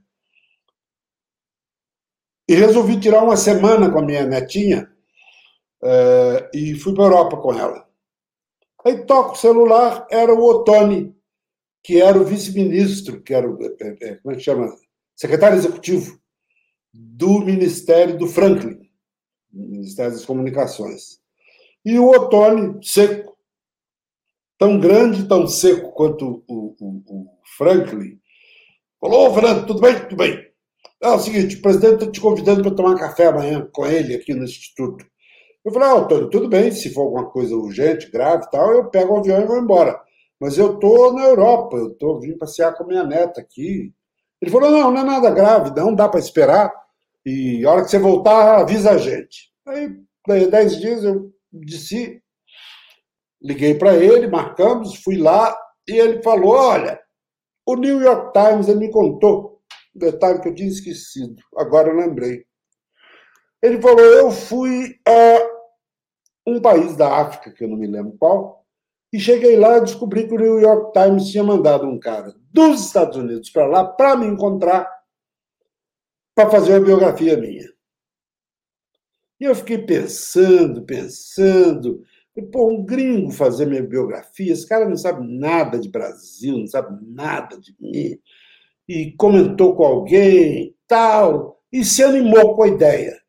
E 2.48 2.54
resolvi 2.54 2.98
tirar 2.98 3.22
uma 3.22 3.36
semana 3.36 3.90
com 3.90 3.98
a 3.98 4.02
minha 4.02 4.24
netinha 4.24 4.90
é, 5.82 6.50
e 6.54 6.74
fui 6.74 6.94
para 6.94 7.04
a 7.04 7.06
Europa 7.06 7.36
com 7.36 7.52
ela. 7.52 7.86
Aí 8.84 9.04
toca 9.04 9.32
o 9.32 9.36
celular, 9.36 10.06
era 10.10 10.32
o 10.32 10.42
Otoni, 10.42 11.14
que 11.82 12.00
era 12.00 12.18
o 12.18 12.24
vice-ministro, 12.24 13.22
que 13.22 13.34
era 13.34 13.48
o, 13.48 13.62
é, 13.62 13.74
é, 13.80 14.08
é, 14.08 14.14
como 14.16 14.34
é 14.34 14.36
que 14.36 14.42
chama? 14.42 14.74
Secretário 15.14 15.58
executivo 15.58 16.18
do 16.92 17.40
Ministério 17.40 18.16
do 18.16 18.26
Franklin, 18.26 18.80
Ministério 19.52 20.12
das 20.12 20.24
Comunicações. 20.24 21.20
E 21.84 21.98
o 21.98 22.08
Otoni, 22.08 22.78
seco, 22.82 23.36
tão 24.58 24.78
grande, 24.78 25.28
tão 25.28 25.46
seco 25.46 25.92
quanto 25.92 26.44
o, 26.48 26.74
o, 26.80 27.02
o 27.06 27.26
Franklin, 27.56 28.18
falou: 29.00 29.28
Ô, 29.28 29.34
Fernando, 29.34 29.66
tudo 29.66 29.80
bem? 29.80 29.98
Tudo 30.00 30.16
bem. 30.16 30.48
É 31.00 31.08
o 31.08 31.18
seguinte, 31.18 31.56
o 31.56 31.62
presidente 31.62 31.94
está 31.94 32.10
te 32.10 32.20
convidando 32.20 32.62
para 32.62 32.74
tomar 32.74 32.98
café 32.98 33.26
amanhã 33.26 33.68
com 33.72 33.86
ele 33.86 34.14
aqui 34.14 34.34
no 34.34 34.42
Instituto. 34.42 35.06
Eu 35.64 35.72
falei, 35.72 35.88
ah, 35.88 35.94
Antônio, 35.94 36.30
tudo 36.30 36.48
bem, 36.48 36.72
se 36.72 36.92
for 36.92 37.02
alguma 37.02 37.26
coisa 37.30 37.54
urgente, 37.54 38.10
grave 38.10 38.44
e 38.44 38.50
tal, 38.50 38.72
eu 38.72 38.90
pego 38.90 39.14
o 39.14 39.18
avião 39.18 39.40
e 39.40 39.46
vou 39.46 39.58
embora. 39.58 40.00
Mas 40.40 40.58
eu 40.58 40.74
estou 40.74 41.12
na 41.12 41.24
Europa, 41.24 41.76
eu 41.76 41.88
estou 41.88 42.20
vindo 42.20 42.38
passear 42.38 42.74
com 42.74 42.84
a 42.84 42.86
minha 42.86 43.04
neta 43.04 43.40
aqui. 43.40 43.92
Ele 44.40 44.50
falou, 44.50 44.70
não, 44.70 44.90
não 44.90 45.00
é 45.00 45.04
nada 45.04 45.30
grave, 45.30 45.72
não 45.76 45.94
dá 45.94 46.08
para 46.08 46.20
esperar. 46.20 46.72
E 47.24 47.64
a 47.64 47.70
hora 47.70 47.84
que 47.84 47.90
você 47.90 47.98
voltar, 47.98 48.60
avisa 48.60 48.92
a 48.92 48.98
gente. 48.98 49.52
Aí, 49.66 49.94
daí 50.26 50.50
dez 50.50 50.80
dias, 50.80 51.04
eu 51.04 51.30
disse, 51.52 52.22
liguei 53.40 53.74
para 53.74 53.96
ele, 53.96 54.26
marcamos, 54.26 54.96
fui 55.02 55.16
lá, 55.16 55.56
e 55.86 55.92
ele 55.92 56.22
falou, 56.22 56.50
olha, 56.50 57.00
o 57.66 57.76
New 57.76 58.00
York 58.00 58.32
Times 58.32 58.68
me 58.76 58.90
contou 58.90 59.62
um 59.94 59.98
detalhe 59.98 60.40
que 60.40 60.48
eu 60.48 60.54
tinha 60.54 60.68
esquecido, 60.68 61.42
agora 61.56 61.88
eu 61.88 61.96
lembrei. 61.96 62.44
Ele 63.62 63.80
falou, 63.80 64.00
eu 64.00 64.30
fui 64.30 64.98
a 65.06 65.58
um 66.46 66.60
país 66.60 66.96
da 66.96 67.20
África, 67.20 67.52
que 67.52 67.64
eu 67.64 67.68
não 67.68 67.76
me 67.76 67.86
lembro 67.86 68.16
qual, 68.18 68.64
e 69.12 69.18
cheguei 69.18 69.56
lá 69.56 69.78
e 69.78 69.82
descobri 69.82 70.26
que 70.26 70.34
o 70.34 70.38
New 70.38 70.58
York 70.58 70.92
Times 70.92 71.28
tinha 71.30 71.42
mandado 71.42 71.86
um 71.86 71.98
cara 71.98 72.34
dos 72.52 72.86
Estados 72.86 73.16
Unidos 73.16 73.50
para 73.50 73.66
lá 73.66 73.84
para 73.84 74.16
me 74.16 74.26
encontrar 74.26 74.88
para 76.34 76.50
fazer 76.50 76.74
uma 76.74 76.84
biografia 76.84 77.36
minha. 77.36 77.66
E 79.40 79.44
eu 79.44 79.54
fiquei 79.54 79.78
pensando, 79.78 80.84
pensando, 80.84 82.02
pô, 82.42 82.70
um 82.70 82.84
gringo 82.84 83.30
fazer 83.30 83.66
minha 83.66 83.82
biografia, 83.82 84.52
esse 84.52 84.66
cara 84.66 84.88
não 84.88 84.96
sabe 84.96 85.26
nada 85.26 85.78
de 85.78 85.88
Brasil, 85.88 86.58
não 86.58 86.66
sabe 86.66 86.98
nada 87.06 87.58
de 87.58 87.74
mim, 87.80 88.18
e 88.88 89.12
comentou 89.12 89.74
com 89.76 89.84
alguém, 89.84 90.74
tal, 90.86 91.60
e 91.72 91.84
se 91.84 92.02
animou 92.02 92.54
com 92.56 92.62
a 92.62 92.68
ideia 92.68 93.20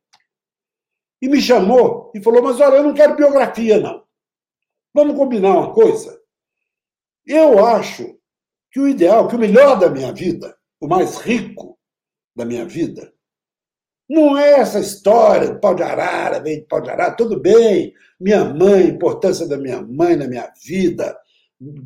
e 1.22 1.28
me 1.28 1.42
chamou 1.42 2.12
e 2.16 2.22
falou: 2.22 2.42
Mas 2.42 2.60
olha, 2.60 2.76
eu 2.76 2.84
não 2.84 2.94
quero 2.94 3.16
biografia, 3.16 3.80
não. 3.80 4.04
Vamos 4.94 5.16
combinar 5.16 5.58
uma 5.58 5.74
coisa? 5.74 6.20
Eu 7.26 7.64
acho 7.66 8.18
que 8.72 8.80
o 8.80 8.88
ideal, 8.88 9.28
que 9.28 9.36
o 9.36 9.40
melhor 9.40 9.80
da 9.80 9.90
minha 9.90 10.12
vida, 10.14 10.58
o 10.80 10.88
mais 10.88 11.18
rico 11.18 11.78
da 12.36 12.46
minha 12.46 12.66
vida, 12.66 13.14
não 14.10 14.38
é 14.38 14.60
essa 14.60 14.80
história 14.80 15.50
do 15.50 15.60
pau 15.60 15.76
de 15.76 15.84
arara, 15.84 16.42
vem 16.42 16.62
de 16.62 16.66
pau 16.66 16.82
de 16.82 16.90
arara, 16.90 17.12
tudo 17.12 17.40
bem, 17.40 17.94
minha 18.20 18.44
mãe, 18.44 18.88
importância 18.88 19.48
da 19.48 19.58
minha 19.58 19.82
mãe 19.82 20.16
na 20.16 20.28
minha 20.28 20.52
vida, 20.66 21.16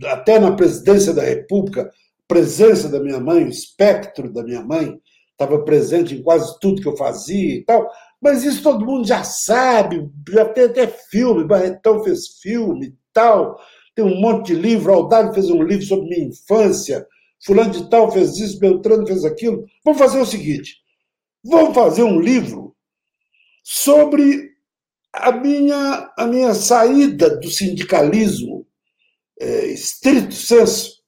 até 0.06 0.40
na 0.40 0.56
presidência 0.56 1.14
da 1.14 1.22
República, 1.22 1.92
presença 2.28 2.88
da 2.88 3.00
minha 3.00 3.20
mãe, 3.20 3.44
o 3.44 3.50
espectro 3.50 4.32
da 4.32 4.42
minha 4.42 4.62
mãe, 4.62 4.98
estava 5.32 5.64
presente 5.64 6.16
em 6.16 6.24
quase 6.24 6.58
tudo 6.60 6.82
que 6.82 6.88
eu 6.88 6.96
fazia 6.96 7.56
e 7.56 7.64
tal. 7.66 7.90
Mas 8.22 8.44
isso 8.46 8.64
todo 8.64 8.86
mundo 8.86 9.06
já 9.06 9.24
sabe, 9.24 10.10
já 10.30 10.46
tem 10.46 10.66
até 10.66 10.88
filme, 10.88 11.44
Barretão 11.44 12.04
fez 12.04 12.40
filme 12.42 12.88
e 12.88 12.94
tal, 13.12 13.60
tem 13.94 14.06
um 14.06 14.20
monte 14.20 14.48
de 14.48 14.56
livro, 14.56 14.94
Aldado 14.94 15.34
fez 15.34 15.50
um 15.50 15.62
livro 15.62 15.86
sobre 15.86 16.08
minha 16.08 16.30
infância, 16.30 17.06
fulano 17.46 17.72
de 17.72 17.90
tal 17.90 18.10
fez 18.10 18.38
isso, 18.38 18.60
Beltrano 18.60 19.06
fez 19.06 19.26
aquilo. 19.26 19.66
Vamos 19.84 20.00
fazer 20.00 20.20
o 20.20 20.26
seguinte, 20.26 20.78
vamos 21.44 21.76
fazer 21.76 22.04
um 22.04 22.20
livro 22.20 22.76
sobre 23.64 24.54
a 25.12 25.32
minha, 25.32 26.12
a 26.18 26.26
minha 26.26 26.54
saída 26.54 27.38
do 27.38 27.50
sindicalismo 27.50 28.66
é, 29.40 29.68
estrito 29.68 30.34
senso, 30.34 31.02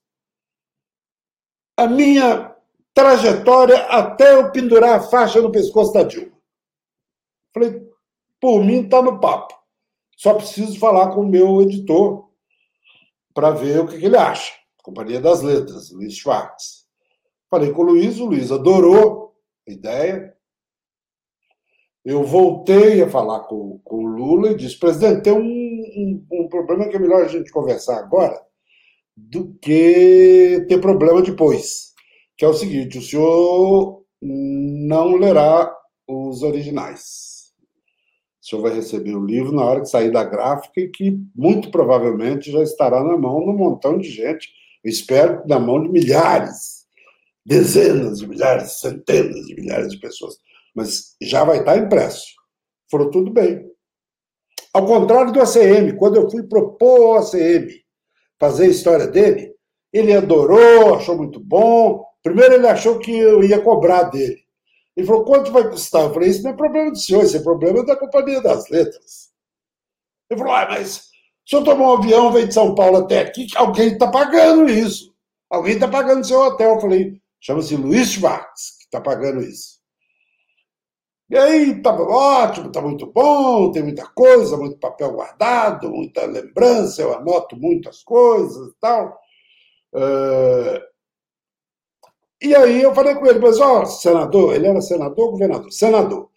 a 1.78 1.88
minha 1.88 2.56
trajetória 2.94 3.78
até 3.88 4.34
eu 4.36 4.52
pendurar 4.52 5.00
a 5.00 5.04
faixa 5.04 5.42
no 5.42 5.52
pescoço 5.52 5.94
da 5.94 6.04
Dilma. 6.04 6.36
Falei, 7.54 7.82
por 8.40 8.64
mim 8.64 8.84
está 8.84 9.02
no 9.02 9.20
papo. 9.20 9.54
Só 10.16 10.34
preciso 10.34 10.80
falar 10.80 11.14
com 11.14 11.22
o 11.22 11.28
meu 11.28 11.62
editor 11.62 12.30
para 13.34 13.52
ver 13.52 13.82
o 13.82 13.88
que, 13.88 13.98
que 14.00 14.06
ele 14.06 14.18
acha. 14.18 14.54
Companhia 14.82 15.20
das 15.20 15.42
Letras, 15.42 15.92
Luiz 15.92 16.16
Schwartz. 16.16 16.86
Falei 17.50 17.72
com 17.72 17.82
o 17.82 17.86
Luiz, 17.86 18.20
o 18.20 18.26
Luiz 18.26 18.52
adorou 18.52 19.25
ideia. 19.68 20.36
Eu 22.04 22.24
voltei 22.24 23.02
a 23.02 23.10
falar 23.10 23.42
com, 23.42 23.80
com 23.84 23.98
o 23.98 24.08
Lula 24.08 24.52
e 24.52 24.56
disse: 24.56 24.78
presidente, 24.78 25.24
tem 25.24 25.34
um, 25.34 25.40
um, 25.40 26.26
um 26.32 26.48
problema 26.48 26.88
que 26.88 26.96
é 26.96 27.00
melhor 27.00 27.24
a 27.24 27.28
gente 27.28 27.52
conversar 27.52 27.98
agora 27.98 28.40
do 29.16 29.54
que 29.62 30.66
ter 30.68 30.80
problema 30.80 31.22
depois. 31.22 31.94
Que 32.38 32.46
é 32.46 32.48
o 32.48 32.54
seguinte: 32.54 32.98
o 32.98 33.02
senhor 33.02 34.04
não 34.22 35.16
lerá 35.16 35.74
os 36.08 36.44
originais. 36.44 37.36
O 38.42 38.48
senhor 38.48 38.62
vai 38.62 38.76
receber 38.76 39.16
o 39.16 39.26
livro 39.26 39.52
na 39.52 39.64
hora 39.64 39.82
que 39.82 39.88
sair 39.88 40.12
da 40.12 40.24
gráfica 40.24 40.80
e 40.80 40.90
que 40.90 41.20
muito 41.36 41.72
provavelmente 41.72 42.52
já 42.52 42.62
estará 42.62 43.04
na 43.04 43.18
mão 43.18 43.40
de 43.40 43.50
um 43.50 43.58
montão 43.58 43.98
de 43.98 44.08
gente. 44.08 44.50
Espero 44.84 45.42
na 45.48 45.60
mão 45.60 45.82
de 45.82 45.90
milhares, 45.90 46.85
dezenas 47.46 48.20
de 48.20 48.28
milhares, 48.28 48.80
centenas 48.80 49.46
de 49.46 49.56
milhares 49.56 49.90
de 49.90 50.00
pessoas. 50.00 50.36
Mas 50.74 51.16
já 51.22 51.44
vai 51.44 51.60
estar 51.60 51.78
impresso. 51.78 52.26
Falou 52.90 53.12
tudo 53.12 53.32
bem. 53.32 53.66
Ao 54.74 54.86
contrário 54.86 55.32
do 55.32 55.40
ACM, 55.40 55.96
quando 55.98 56.18
eu 56.18 56.30
fui 56.30 56.44
propor 56.44 57.18
ao 57.18 57.18
ACM 57.20 57.70
fazer 58.40 58.66
a 58.66 58.70
história 58.70 59.08
dele, 59.08 59.54
ele 59.94 60.14
adorou, 60.14 60.96
achou 60.96 61.16
muito 61.16 61.40
bom. 61.40 62.06
Primeiro 62.22 62.56
ele 62.56 62.68
achou 62.68 63.00
que 63.00 63.16
eu 63.16 63.44
ia 63.44 63.62
cobrar 63.62 64.04
dele. 64.04 64.44
Ele 64.96 65.08
falou, 65.08 65.26
quanto 65.26 65.52
vai 65.52 65.70
custar? 65.70 66.04
Eu 66.04 66.14
falei, 66.14 66.30
isso 66.30 66.44
não 66.44 66.52
é 66.52 66.54
problema 66.54 66.92
do 66.92 66.98
senhor, 66.98 67.24
isso 67.24 67.38
é 67.38 67.44
problema 67.44 67.86
da 67.86 67.96
Companhia 67.96 68.42
das 68.42 68.70
Letras. 68.70 69.30
Ele 70.30 70.40
falou, 70.40 70.54
ah, 70.54 70.68
mas 70.70 70.98
o 71.46 71.50
senhor 71.50 71.64
tomou 71.64 71.88
um 71.88 71.98
avião, 71.98 72.32
veio 72.32 72.48
de 72.48 72.54
São 72.54 72.74
Paulo 72.74 72.98
até 72.98 73.20
aqui, 73.20 73.48
alguém 73.56 73.94
está 73.94 74.10
pagando 74.10 74.70
isso. 74.70 75.14
Alguém 75.50 75.76
está 75.76 75.88
pagando 75.88 76.26
seu 76.26 76.40
hotel. 76.40 76.76
Eu 76.76 76.82
falei, 76.82 77.22
chama-se 77.40 77.76
Luiz 77.76 78.12
Schwartz, 78.12 78.78
que 78.80 78.86
está 78.86 79.02
pagando 79.02 79.42
isso. 79.42 79.76
E 81.30 81.36
aí, 81.38 81.72
estava 81.72 82.04
ótimo, 82.04 82.68
está 82.68 82.82
muito 82.82 83.08
bom, 83.08 83.72
tem 83.72 83.82
muita 83.82 84.08
coisa, 84.08 84.58
muito 84.58 84.78
papel 84.78 85.12
guardado, 85.12 85.90
muita 85.90 86.26
lembrança, 86.26 87.02
eu 87.02 87.14
anoto 87.14 87.58
muitas 87.58 88.04
coisas 88.04 88.70
e 88.70 88.76
tal. 88.80 89.20
Uh, 89.92 90.80
e 92.42 92.56
aí 92.56 92.82
eu 92.82 92.94
falei 92.94 93.16
com 93.16 93.26
ele, 93.26 93.40
mas 93.40 93.60
ó, 93.60 93.86
senador, 93.86 94.54
ele 94.54 94.68
era 94.68 94.82
senador 94.82 95.32
governador? 95.32 95.72
Senador. 95.72 96.30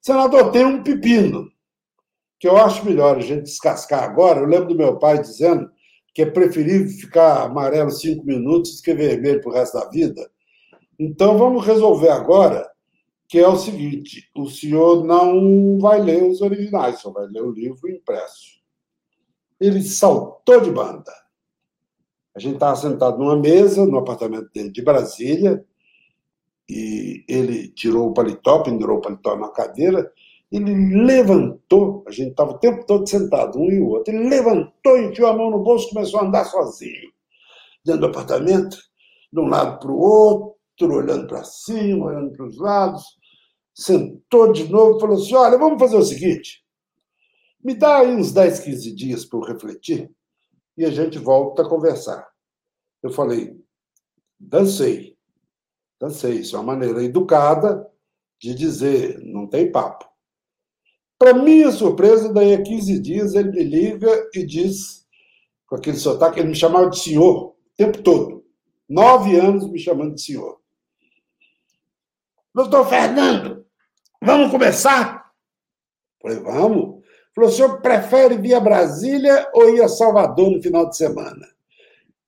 Senador, 0.00 0.52
tem 0.52 0.64
um 0.64 0.82
pepino, 0.82 1.50
que 2.38 2.48
eu 2.48 2.56
acho 2.56 2.84
melhor 2.84 3.16
a 3.16 3.20
gente 3.20 3.42
descascar 3.42 4.04
agora. 4.04 4.40
Eu 4.40 4.46
lembro 4.46 4.68
do 4.68 4.76
meu 4.76 4.98
pai 4.98 5.18
dizendo 5.18 5.70
que 6.14 6.22
é 6.22 6.26
preferível 6.26 6.88
ficar 6.88 7.42
amarelo 7.42 7.90
cinco 7.90 8.24
minutos 8.24 8.76
do 8.76 8.82
que 8.82 8.94
vermelho 8.94 9.40
para 9.40 9.50
o 9.50 9.54
resto 9.54 9.78
da 9.78 9.88
vida. 9.88 10.30
Então 10.98 11.38
vamos 11.38 11.64
resolver 11.64 12.10
agora, 12.10 12.68
que 13.28 13.38
é 13.38 13.48
o 13.48 13.56
seguinte: 13.56 14.28
o 14.34 14.48
senhor 14.48 15.04
não 15.04 15.78
vai 15.78 16.00
ler 16.00 16.22
os 16.22 16.40
originais, 16.40 17.00
só 17.00 17.10
vai 17.10 17.26
ler 17.26 17.42
o 17.42 17.52
livro 17.52 17.88
impresso. 17.88 18.60
Ele 19.58 19.82
saltou 19.82 20.60
de 20.60 20.70
banda. 20.70 21.12
A 22.34 22.38
gente 22.38 22.54
estava 22.54 22.76
sentado 22.76 23.18
numa 23.18 23.36
mesa 23.36 23.84
no 23.84 23.98
apartamento 23.98 24.50
dele 24.52 24.70
de 24.70 24.82
Brasília, 24.82 25.64
e 26.68 27.24
ele 27.28 27.68
tirou 27.68 28.08
o 28.08 28.14
paletó, 28.14 28.62
pendurou 28.62 28.98
o 28.98 29.00
paletó 29.00 29.36
na 29.36 29.48
cadeira, 29.48 30.12
ele 30.50 31.04
levantou, 31.04 32.04
a 32.06 32.10
gente 32.10 32.30
estava 32.30 32.52
o 32.52 32.58
tempo 32.58 32.84
todo 32.84 33.08
sentado, 33.08 33.58
um 33.58 33.70
e 33.70 33.80
o 33.80 33.88
outro, 33.88 34.14
ele 34.14 34.28
levantou, 34.28 34.98
enfiou 34.98 35.28
a 35.28 35.36
mão 35.36 35.50
no 35.50 35.62
bolso 35.62 35.86
e 35.86 35.94
começou 35.94 36.20
a 36.20 36.24
andar 36.24 36.44
sozinho, 36.44 37.12
dentro 37.84 38.00
do 38.00 38.06
apartamento, 38.06 38.76
de 39.32 39.40
um 39.40 39.46
lado 39.46 39.78
para 39.78 39.92
o 39.92 39.98
outro, 39.98 40.56
olhando 40.82 41.26
para 41.26 41.44
cima, 41.44 42.06
olhando 42.06 42.32
para 42.32 42.46
os 42.46 42.58
lados, 42.58 43.04
sentou 43.74 44.52
de 44.52 44.68
novo 44.68 44.96
e 44.96 45.00
falou 45.00 45.16
assim, 45.16 45.34
olha, 45.34 45.56
vamos 45.56 45.78
fazer 45.78 45.96
o 45.96 46.02
seguinte, 46.02 46.64
me 47.62 47.74
dá 47.74 47.98
aí 47.98 48.14
uns 48.14 48.32
10, 48.32 48.60
15 48.60 48.94
dias 48.94 49.24
para 49.24 49.38
eu 49.38 49.44
refletir, 49.44 50.10
e 50.76 50.84
a 50.84 50.90
gente 50.90 51.18
volta 51.18 51.62
a 51.62 51.68
conversar. 51.68 52.26
Eu 53.02 53.10
falei, 53.10 53.54
dancei. 54.38 55.16
Dancei. 56.00 56.36
Isso 56.36 56.56
é 56.56 56.58
uma 56.58 56.74
maneira 56.74 57.04
educada 57.04 57.86
de 58.38 58.54
dizer, 58.54 59.20
não 59.20 59.46
tem 59.46 59.70
papo. 59.70 60.09
Para 61.20 61.34
minha 61.34 61.70
surpresa, 61.70 62.32
daí 62.32 62.54
a 62.54 62.62
15 62.62 62.98
dias 62.98 63.34
ele 63.34 63.50
me 63.50 63.62
liga 63.62 64.08
e 64.34 64.42
diz, 64.42 65.06
com 65.66 65.76
aquele 65.76 65.98
sotaque, 65.98 66.40
ele 66.40 66.48
me 66.48 66.54
chamava 66.54 66.88
de 66.88 66.98
senhor 66.98 67.48
o 67.48 67.56
tempo 67.76 68.02
todo. 68.02 68.42
Nove 68.88 69.38
anos 69.38 69.70
me 69.70 69.78
chamando 69.78 70.14
de 70.14 70.22
senhor. 70.22 70.58
Doutor 72.54 72.88
Fernando, 72.88 73.66
vamos 74.22 74.50
começar? 74.50 75.30
Falei, 76.22 76.38
vamos. 76.38 77.04
Falou, 77.34 77.50
o 77.50 77.52
senhor 77.52 77.82
prefere 77.82 78.38
vir 78.38 78.54
a 78.54 78.60
Brasília 78.60 79.46
ou 79.52 79.68
ir 79.76 79.82
a 79.82 79.88
Salvador 79.88 80.50
no 80.50 80.62
final 80.62 80.88
de 80.88 80.96
semana? 80.96 81.46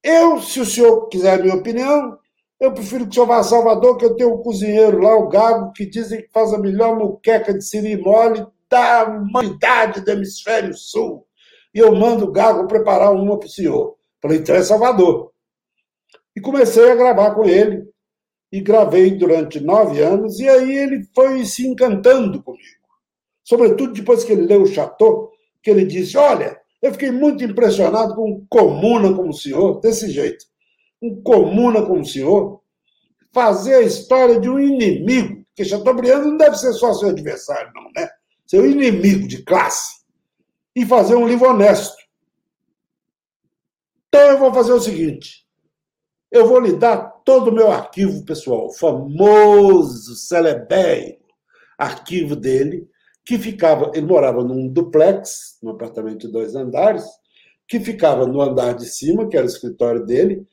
Eu, 0.03 0.39
se 0.43 0.61
o 0.61 0.67
senhor 0.67 1.09
quiser 1.09 1.41
a 1.41 1.43
minha 1.43 1.55
opinião, 1.55 2.19
eu 2.61 2.75
prefiro 2.75 3.05
que 3.05 3.13
o 3.13 3.15
senhor 3.15 3.27
vá 3.27 3.39
a 3.39 3.43
Salvador, 3.43 3.97
que 3.97 4.05
eu 4.05 4.17
tenho 4.17 4.35
um 4.35 4.43
cozinheiro 4.43 5.01
lá, 5.01 5.17
o 5.17 5.31
Gago, 5.31 5.73
que 5.73 5.87
dizem 5.87 6.21
que 6.21 6.29
faz 6.31 6.53
a 6.53 6.59
melhor 6.59 6.95
muqueca 6.95 7.55
de 7.55 7.65
siri 7.65 7.97
mole 7.97 8.47
da 8.73 9.05
humanidade 9.05 10.01
do 10.01 10.11
hemisfério 10.11 10.75
sul. 10.75 11.27
E 11.75 11.79
eu 11.79 11.95
mando 11.95 12.25
o 12.25 12.33
Gago 12.33 12.67
preparar 12.67 13.13
uma 13.13 13.39
para 13.39 13.47
o 13.47 13.51
senhor. 13.51 13.97
Falei, 14.21 14.39
então 14.39 14.55
é 14.55 14.63
Salvador. 14.63 15.31
E 16.35 16.41
comecei 16.41 16.91
a 16.91 16.95
gravar 16.95 17.35
com 17.35 17.45
ele. 17.45 17.85
E 18.51 18.61
gravei 18.61 19.11
durante 19.13 19.61
nove 19.61 20.03
anos, 20.03 20.39
e 20.39 20.47
aí 20.47 20.77
ele 20.77 21.09
foi 21.15 21.43
se 21.47 21.67
encantando 21.67 22.43
comigo. 22.43 22.83
Sobretudo 23.43 23.95
depois 23.95 24.25
que 24.25 24.33
ele 24.33 24.43
leu 24.43 24.63
o 24.63 24.67
Chateau, 24.67 25.31
que 25.63 25.71
ele 25.71 25.87
disse: 25.87 26.19
Olha, 26.19 26.61
eu 26.83 26.93
fiquei 26.93 27.11
muito 27.11 27.43
impressionado 27.43 28.15
com 28.15 28.31
um 28.31 28.47
comuna 28.51 29.15
como 29.15 29.31
o 29.31 29.33
senhor, 29.33 29.81
desse 29.81 30.11
jeito. 30.11 30.45
Um 31.01 31.23
comuna 31.23 31.81
como 31.81 32.03
o 32.03 32.05
senhor, 32.05 32.61
fazer 33.33 33.77
a 33.77 33.81
história 33.81 34.39
de 34.39 34.51
um 34.51 34.59
inimigo, 34.59 35.43
porque 35.47 35.65
Chateaubriand 35.65 36.23
não 36.23 36.37
deve 36.37 36.59
ser 36.59 36.75
só 36.75 36.93
seu 36.93 37.09
adversário, 37.09 37.73
não, 37.75 37.85
né? 37.97 38.07
Seu 38.53 38.67
inimigo 38.67 39.27
de 39.27 39.43
classe. 39.43 40.03
E 40.77 40.85
fazer 40.85 41.15
um 41.15 41.27
livro 41.27 41.49
honesto. 41.49 41.97
Então 44.07 44.21
eu 44.21 44.39
vou 44.39 44.53
fazer 44.53 44.75
o 44.75 44.81
seguinte: 44.81 45.47
eu 46.31 46.47
vou 46.47 46.61
lhe 46.61 46.75
dar 46.75 46.99
todo 47.25 47.49
o 47.49 47.55
meu 47.55 47.73
arquivo 47.73 48.23
pessoal, 48.27 48.71
famoso, 48.75 50.15
celebre 50.17 51.19
arquivo 51.79 52.37
dele, 52.37 52.87
que 53.25 53.39
ficava, 53.39 53.91
ele 53.95 54.05
morava 54.05 54.45
num 54.45 54.69
duplex, 54.69 55.57
num 55.63 55.71
apartamento 55.71 56.27
de 56.27 56.33
dois 56.33 56.55
andares, 56.55 57.07
que 57.67 57.81
ficava 57.81 58.27
no 58.27 58.43
andar 58.43 58.75
de 58.75 58.85
cima, 58.85 59.27
que 59.31 59.37
era 59.37 59.47
o 59.47 59.49
escritório 59.49 60.05
dele, 60.05 60.47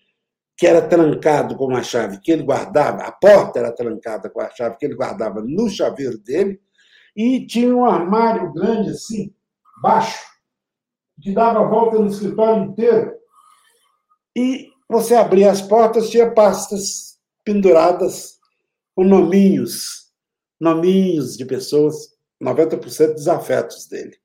que 0.55 0.65
era 0.65 0.81
trancado 0.81 1.57
com 1.57 1.65
uma 1.65 1.83
chave 1.83 2.21
que 2.21 2.31
ele 2.31 2.43
guardava, 2.43 3.03
a 3.03 3.11
porta 3.11 3.59
era 3.59 3.75
trancada 3.75 4.29
com 4.29 4.39
a 4.39 4.49
chave 4.51 4.77
que 4.77 4.85
ele 4.85 4.95
guardava 4.95 5.41
no 5.41 5.69
chaveiro 5.69 6.17
dele, 6.17 6.61
e 7.19 7.45
tinha 7.45 7.75
um 7.75 7.83
armário 7.83 8.53
grande 8.53 8.91
assim, 8.91 9.35
baixo, 9.81 10.25
que 11.21 11.33
dava 11.33 11.59
a 11.59 11.67
volta 11.67 11.99
no 11.99 12.07
escritório 12.07 12.63
inteiro. 12.63 13.13
E 14.33 14.69
você 14.87 15.15
abria 15.15 15.51
as 15.51 15.61
portas, 15.61 16.09
tinha 16.09 16.33
pastas 16.33 17.19
penduradas 17.43 18.39
com 18.95 19.03
nominhos, 19.03 20.13
nominhos 20.57 21.35
de 21.35 21.43
pessoas 21.43 22.17
90% 22.41 23.15
dos 23.15 23.27
afetos 23.27 23.85
dele. 23.85 24.17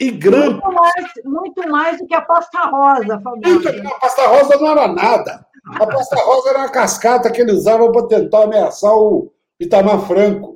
e 0.00 0.10
grampo. 0.12 0.64
Muito 0.64 0.72
mais, 0.72 1.12
muito 1.26 1.70
mais 1.70 1.98
do 1.98 2.06
que 2.06 2.14
a 2.14 2.22
pasta 2.22 2.58
rosa, 2.70 3.20
famosa. 3.20 3.70
A 3.86 4.00
pasta 4.00 4.26
rosa 4.28 4.56
não 4.56 4.68
era 4.68 4.88
nada. 4.88 5.46
A 5.74 5.86
pasta 5.86 6.16
rosa 6.16 6.48
era 6.48 6.58
uma 6.60 6.70
cascata 6.70 7.30
que 7.30 7.42
ele 7.42 7.52
usava 7.52 7.92
para 7.92 8.08
tentar 8.08 8.44
ameaçar 8.44 8.94
o 8.96 9.30
Itamar 9.60 10.06
Franco. 10.06 10.54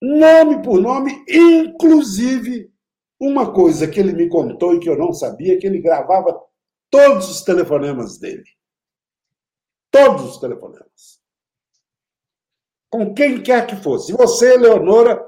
Nome 0.00 0.62
por 0.62 0.80
nome, 0.80 1.24
inclusive 1.28 2.72
uma 3.20 3.52
coisa 3.52 3.86
que 3.86 4.00
ele 4.00 4.14
me 4.14 4.28
contou 4.28 4.74
e 4.74 4.80
que 4.80 4.88
eu 4.88 4.96
não 4.96 5.12
sabia, 5.12 5.58
que 5.58 5.66
ele 5.66 5.80
gravava 5.80 6.40
todos 6.88 7.28
os 7.30 7.42
telefonemas 7.42 8.18
dele. 8.18 8.44
Todos 9.90 10.24
os 10.24 10.38
telefonemas. 10.38 11.20
Com 12.90 13.12
quem 13.12 13.42
quer 13.42 13.66
que 13.66 13.76
fosse. 13.76 14.06
Se 14.06 14.12
você, 14.12 14.56
Leonora, 14.56 15.22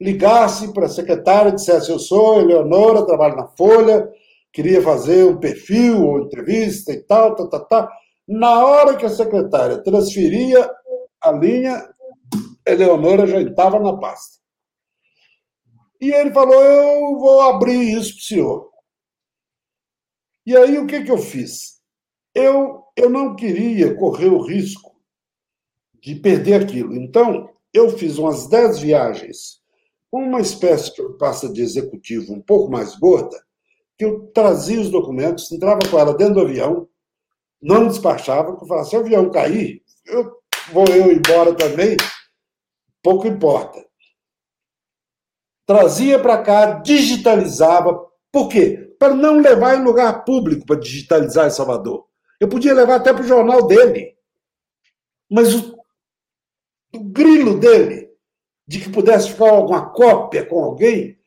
ligasse 0.00 0.72
para 0.72 0.86
a 0.86 0.88
secretária 0.88 1.50
e 1.50 1.54
dissesse: 1.54 1.90
Eu 1.90 1.98
sou 1.98 2.40
Eleonora, 2.40 3.06
trabalho 3.06 3.36
na 3.36 3.48
Folha, 3.48 4.10
queria 4.52 4.80
fazer 4.82 5.24
um 5.24 5.38
perfil 5.38 6.04
ou 6.04 6.20
entrevista 6.20 6.92
e 6.92 7.02
tal, 7.02 7.34
tal, 7.34 7.48
tal, 7.48 7.64
tal. 7.66 7.88
Na 8.26 8.64
hora 8.64 8.96
que 8.96 9.06
a 9.06 9.10
secretária 9.10 9.82
transferia 9.82 10.70
a 11.20 11.32
linha, 11.32 11.88
Eleonora 12.70 13.26
já 13.26 13.40
estava 13.40 13.78
na 13.78 13.96
pasta. 13.96 14.38
E 16.00 16.12
ele 16.12 16.32
falou: 16.32 16.62
Eu 16.62 17.18
vou 17.18 17.40
abrir 17.42 17.96
isso 17.96 18.12
para 18.12 18.20
o 18.20 18.24
senhor. 18.24 18.70
E 20.46 20.56
aí 20.56 20.78
o 20.78 20.86
que, 20.86 21.02
que 21.02 21.10
eu 21.10 21.18
fiz? 21.18 21.80
Eu, 22.34 22.84
eu 22.96 23.10
não 23.10 23.36
queria 23.36 23.94
correr 23.94 24.28
o 24.28 24.40
risco 24.40 24.96
de 26.00 26.14
perder 26.14 26.62
aquilo. 26.62 26.94
Então, 26.94 27.50
eu 27.72 27.90
fiz 27.90 28.16
umas 28.16 28.48
dez 28.48 28.78
viagens 28.78 29.58
uma 30.10 30.40
espécie 30.40 30.94
de 30.94 31.18
pasta 31.18 31.48
de 31.48 31.60
executivo 31.60 32.32
um 32.32 32.40
pouco 32.40 32.70
mais 32.70 32.96
gorda, 32.96 33.36
que 33.96 34.04
eu 34.04 34.26
trazia 34.32 34.80
os 34.80 34.90
documentos, 34.90 35.50
entrava 35.52 35.80
com 35.90 35.98
ela 35.98 36.16
dentro 36.16 36.34
do 36.34 36.40
avião, 36.40 36.88
não 37.60 37.88
despachava, 37.88 38.52
porque 38.52 38.64
eu 38.64 38.68
falava, 38.68 38.88
se 38.88 38.96
o 38.96 39.00
avião 39.00 39.30
cair, 39.30 39.82
eu, 40.06 40.32
vou 40.72 40.86
eu 40.86 41.12
embora 41.12 41.54
também, 41.54 41.96
pouco 43.08 43.26
importa. 43.26 43.82
Trazia 45.64 46.18
para 46.18 46.42
cá, 46.42 46.72
digitalizava. 46.80 48.06
Por 48.30 48.48
quê? 48.48 48.94
Para 48.98 49.14
não 49.14 49.40
levar 49.40 49.76
em 49.76 49.82
lugar 49.82 50.24
público 50.26 50.66
para 50.66 50.78
digitalizar 50.78 51.46
em 51.46 51.50
Salvador. 51.50 52.06
Eu 52.38 52.50
podia 52.50 52.74
levar 52.74 52.96
até 52.96 53.10
para 53.14 53.22
o 53.22 53.26
jornal 53.26 53.66
dele. 53.66 54.14
Mas 55.30 55.54
o, 55.54 55.78
o 56.94 57.00
grilo 57.04 57.58
dele 57.58 58.10
de 58.66 58.78
que 58.80 58.90
pudesse 58.90 59.30
ficar 59.30 59.48
alguma 59.48 59.88
cópia 59.88 60.44
com 60.44 60.62
alguém, 60.62 61.18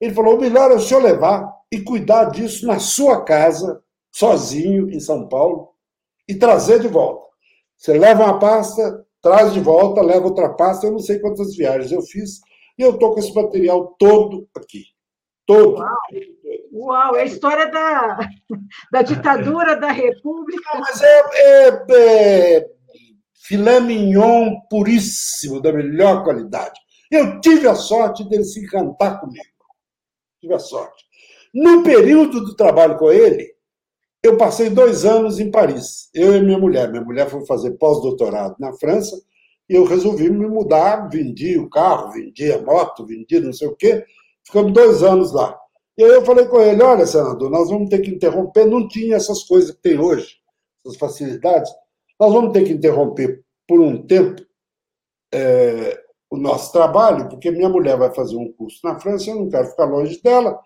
ele 0.00 0.14
falou: 0.14 0.36
o 0.36 0.40
melhor 0.40 0.70
é 0.70 0.76
o 0.76 0.80
senhor 0.80 1.02
levar 1.02 1.52
e 1.70 1.82
cuidar 1.82 2.30
disso 2.30 2.66
na 2.66 2.78
sua 2.78 3.22
casa, 3.22 3.82
sozinho, 4.10 4.90
em 4.90 4.98
São 4.98 5.28
Paulo, 5.28 5.74
e 6.26 6.34
trazer 6.34 6.80
de 6.80 6.88
volta. 6.88 7.28
Você 7.76 7.98
leva 7.98 8.24
uma 8.24 8.38
pasta, 8.38 9.06
traz 9.22 9.52
de 9.52 9.60
volta, 9.60 10.02
leva 10.02 10.26
outra 10.26 10.48
pasta. 10.50 10.86
Eu 10.86 10.92
não 10.92 10.98
sei 10.98 11.18
quantas 11.18 11.54
viagens 11.56 11.92
eu 11.92 12.02
fiz, 12.02 12.40
e 12.78 12.82
eu 12.82 12.92
estou 12.92 13.12
com 13.12 13.18
esse 13.18 13.34
material 13.34 13.94
todo 13.98 14.48
aqui. 14.56 14.84
Todo. 15.46 15.78
Uau, 15.78 15.96
Uau 16.72 17.16
é 17.16 17.22
a 17.22 17.24
história 17.24 17.70
da, 17.70 18.18
da 18.92 19.02
ditadura 19.02 19.76
da 19.76 19.90
República. 19.90 20.62
Não, 20.74 20.80
mas 20.80 21.00
é, 21.02 21.20
é, 21.34 21.84
é 21.90 22.66
filé 23.48 23.80
mignon 23.80 24.60
puríssimo, 24.68 25.60
da 25.60 25.72
melhor 25.72 26.22
qualidade. 26.22 26.78
Eu 27.10 27.40
tive 27.40 27.66
a 27.66 27.74
sorte 27.74 28.28
dele 28.28 28.44
se 28.44 28.60
encantar 28.60 29.20
comigo. 29.20 29.44
Tive 30.40 30.54
a 30.54 30.58
sorte. 30.58 31.04
No 31.54 31.82
período 31.82 32.44
do 32.44 32.54
trabalho 32.54 32.98
com 32.98 33.10
ele, 33.10 33.54
eu 34.28 34.36
passei 34.36 34.70
dois 34.70 35.04
anos 35.04 35.40
em 35.40 35.50
Paris, 35.50 36.08
eu 36.14 36.36
e 36.36 36.42
minha 36.42 36.58
mulher. 36.58 36.90
Minha 36.90 37.04
mulher 37.04 37.28
foi 37.28 37.44
fazer 37.46 37.72
pós-doutorado 37.72 38.56
na 38.58 38.72
França 38.74 39.20
e 39.68 39.74
eu 39.74 39.84
resolvi 39.84 40.30
me 40.30 40.46
mudar, 40.46 41.08
vendi 41.08 41.58
o 41.58 41.68
carro, 41.68 42.12
vendi 42.12 42.52
a 42.52 42.60
moto, 42.62 43.06
vendi 43.06 43.40
não 43.40 43.52
sei 43.52 43.68
o 43.68 43.76
quê. 43.76 44.04
Ficamos 44.44 44.72
dois 44.72 45.02
anos 45.02 45.32
lá. 45.32 45.58
E 45.96 46.04
aí 46.04 46.10
eu 46.10 46.24
falei 46.24 46.46
com 46.46 46.60
ele: 46.60 46.82
olha, 46.82 47.06
senador, 47.06 47.50
nós 47.50 47.68
vamos 47.68 47.90
ter 47.90 48.00
que 48.00 48.10
interromper. 48.10 48.66
Não 48.66 48.86
tinha 48.86 49.16
essas 49.16 49.42
coisas 49.44 49.72
que 49.72 49.82
tem 49.82 49.98
hoje, 49.98 50.36
essas 50.84 50.98
facilidades. 50.98 51.70
Nós 52.18 52.32
vamos 52.32 52.52
ter 52.52 52.64
que 52.64 52.72
interromper 52.72 53.42
por 53.66 53.80
um 53.80 54.06
tempo 54.06 54.42
é, 55.32 56.00
o 56.30 56.36
nosso 56.36 56.72
trabalho, 56.72 57.28
porque 57.28 57.50
minha 57.50 57.68
mulher 57.68 57.96
vai 57.96 58.12
fazer 58.14 58.36
um 58.36 58.52
curso 58.52 58.80
na 58.84 58.98
França, 58.98 59.30
eu 59.30 59.36
não 59.36 59.48
quero 59.48 59.68
ficar 59.68 59.84
longe 59.84 60.20
dela. 60.22 60.58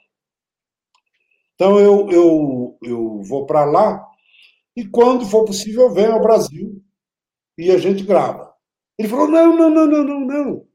Então 1.63 1.79
eu, 1.79 2.11
eu, 2.11 2.79
eu 2.83 3.23
vou 3.23 3.47
para 3.47 3.65
lá 3.65 4.05
e 4.75 4.85
quando 4.85 5.25
for 5.25 5.45
possível 5.45 5.83
eu 5.83 5.95
venho 5.95 6.11
ao 6.11 6.21
Brasil 6.21 6.83
e 7.57 7.71
a 7.71 7.79
gente 7.79 8.03
grava. 8.03 8.53
Ele 8.99 9.07
falou: 9.07 9.29
não, 9.29 9.57
não, 9.57 9.71
não, 9.71 9.87
não, 9.87 10.05
não, 10.05 10.21
não. 10.27 10.67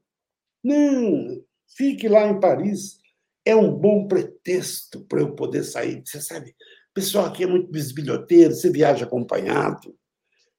Não, 0.64 1.44
fique 1.76 2.08
lá 2.08 2.26
em 2.26 2.40
Paris. 2.40 3.00
É 3.44 3.54
um 3.54 3.70
bom 3.70 4.08
pretexto 4.08 5.04
para 5.04 5.20
eu 5.20 5.34
poder 5.34 5.62
sair. 5.62 6.02
Você 6.06 6.22
sabe, 6.22 6.52
o 6.52 6.94
pessoal 6.94 7.26
aqui 7.26 7.44
é 7.44 7.46
muito 7.46 7.70
bisbilhoteiro, 7.70 8.54
você 8.54 8.70
viaja 8.70 9.04
acompanhado. 9.04 9.94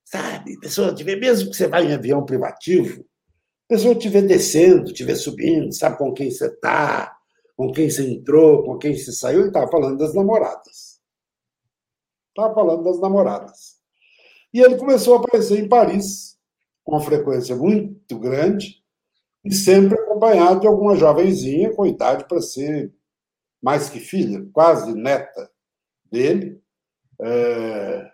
Sabe? 0.05 0.59
Pessoa 0.59 0.93
mesmo 1.19 1.49
que 1.49 1.57
você 1.57 1.67
vá 1.67 1.81
em 1.81 1.91
avião 1.91 2.23
privativo, 2.23 3.01
a 3.67 3.73
pessoa 3.73 3.95
te 3.95 4.07
vê 4.07 4.21
descendo, 4.21 4.93
te 4.93 5.03
vê 5.03 5.15
subindo, 5.15 5.73
sabe 5.73 5.97
com 5.97 6.13
quem 6.13 6.29
você 6.29 6.45
está, 6.45 7.18
com 7.59 7.73
quem 7.73 7.89
você 7.89 8.09
entrou, 8.09 8.63
com 8.63 8.77
quem 8.77 8.95
você 8.95 9.11
saiu. 9.11 9.39
Ele 9.39 9.49
estava 9.49 9.69
falando 9.69 9.97
das 9.97 10.13
namoradas. 10.13 11.01
Estava 12.29 12.53
falando 12.55 12.83
das 12.85 13.01
namoradas. 13.01 13.81
E 14.53 14.61
ele 14.61 14.77
começou 14.77 15.15
a 15.15 15.19
aparecer 15.19 15.59
em 15.59 15.67
Paris, 15.67 16.39
com 16.85 16.93
uma 16.93 17.01
frequência 17.01 17.57
muito 17.57 18.17
grande, 18.17 18.81
e 19.43 19.53
sempre 19.53 19.99
acompanhado 19.99 20.61
de 20.61 20.67
alguma 20.67 20.95
jovenzinha 20.95 21.75
com 21.75 21.85
idade 21.85 22.25
para 22.29 22.39
ser 22.39 22.93
mais 23.61 23.89
que 23.89 23.99
filha, 23.99 24.47
quase 24.53 24.93
neta 24.93 25.51
dele. 26.09 26.63
É, 27.21 28.09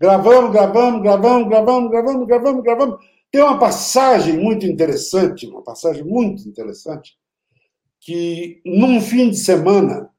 Gravamos, 0.00 0.50
gravamos, 0.50 1.02
gravamos, 1.02 1.46
gravamos, 1.46 1.90
gravamos, 1.90 2.26
gravamos, 2.26 2.62
gravamos. 2.64 3.06
Tem 3.30 3.42
uma 3.42 3.58
passagem 3.58 4.38
muito 4.38 4.64
interessante, 4.64 5.46
uma 5.46 5.62
passagem 5.62 6.02
muito 6.02 6.48
interessante, 6.48 7.19
que 8.00 8.62
num 8.64 9.00
fim 9.00 9.30
de 9.30 9.36
semana, 9.36 10.10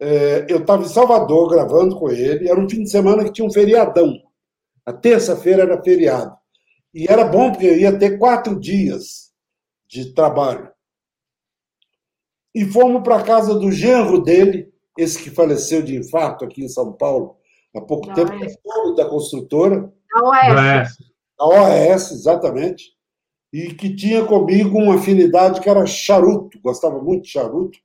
é, 0.00 0.46
eu 0.48 0.58
estava 0.58 0.82
em 0.82 0.88
Salvador 0.88 1.48
gravando 1.48 1.96
com 1.96 2.10
ele, 2.10 2.48
era 2.48 2.60
um 2.60 2.68
fim 2.68 2.82
de 2.82 2.90
semana 2.90 3.24
que 3.24 3.32
tinha 3.32 3.46
um 3.46 3.52
feriadão. 3.52 4.20
A 4.84 4.92
terça-feira 4.92 5.62
era 5.62 5.82
feriado. 5.82 6.36
E 6.92 7.06
era 7.08 7.24
bom 7.24 7.52
porque 7.52 7.66
eu 7.66 7.78
ia 7.78 7.96
ter 7.96 8.18
quatro 8.18 8.58
dias 8.58 9.32
de 9.86 10.12
trabalho. 10.12 10.70
E 12.54 12.64
fomos 12.66 13.02
para 13.02 13.16
a 13.16 13.22
casa 13.22 13.54
do 13.54 13.70
genro 13.70 14.20
dele, 14.20 14.70
esse 14.98 15.22
que 15.22 15.30
faleceu 15.30 15.82
de 15.82 15.96
infarto 15.96 16.44
aqui 16.44 16.64
em 16.64 16.68
São 16.68 16.92
Paulo, 16.92 17.36
há 17.74 17.80
pouco 17.80 18.08
da 18.08 18.14
tempo, 18.14 18.32
OS. 18.34 18.96
da 18.96 19.08
construtora. 19.08 19.90
Da 20.12 20.22
OAS. 20.22 20.98
Da 21.38 21.46
OAS, 21.46 22.10
exatamente. 22.10 22.91
E 23.52 23.74
que 23.74 23.94
tinha 23.94 24.24
comigo 24.24 24.78
uma 24.78 24.94
afinidade 24.94 25.60
que 25.60 25.68
era 25.68 25.84
charuto, 25.84 26.58
gostava 26.60 26.98
muito 27.02 27.24
de 27.24 27.30
charuto, 27.30 27.78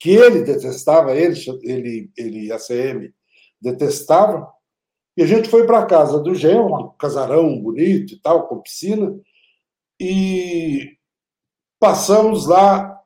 que 0.00 0.10
ele 0.10 0.42
detestava, 0.42 1.14
ele, 1.14 1.38
ele, 1.62 2.10
ele 2.16 2.52
ACM, 2.52 3.12
detestava. 3.60 4.52
E 5.16 5.22
a 5.22 5.26
gente 5.26 5.48
foi 5.48 5.64
para 5.64 5.78
a 5.78 5.86
casa 5.86 6.18
do 6.18 6.34
Gêo, 6.34 6.66
um 6.66 6.90
casarão 6.98 7.60
bonito 7.60 8.14
e 8.14 8.20
tal, 8.20 8.48
com 8.48 8.60
piscina, 8.60 9.16
e 10.00 10.96
passamos 11.78 12.46
lá 12.46 13.00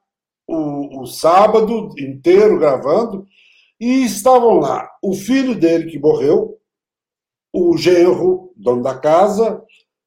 o, 0.49 1.03
o 1.03 1.07
sábado 1.07 1.91
inteiro 1.99 2.59
gravando, 2.59 3.27
e 3.79 4.05
estavam 4.05 4.59
lá 4.59 4.91
o 5.03 5.15
filho 5.15 5.55
dele 5.55 5.91
que 5.91 5.99
morreu, 5.99 6.59
o 7.53 7.77
genro, 7.77 8.53
dono 8.57 8.83
da 8.83 8.99
casa, 8.99 9.63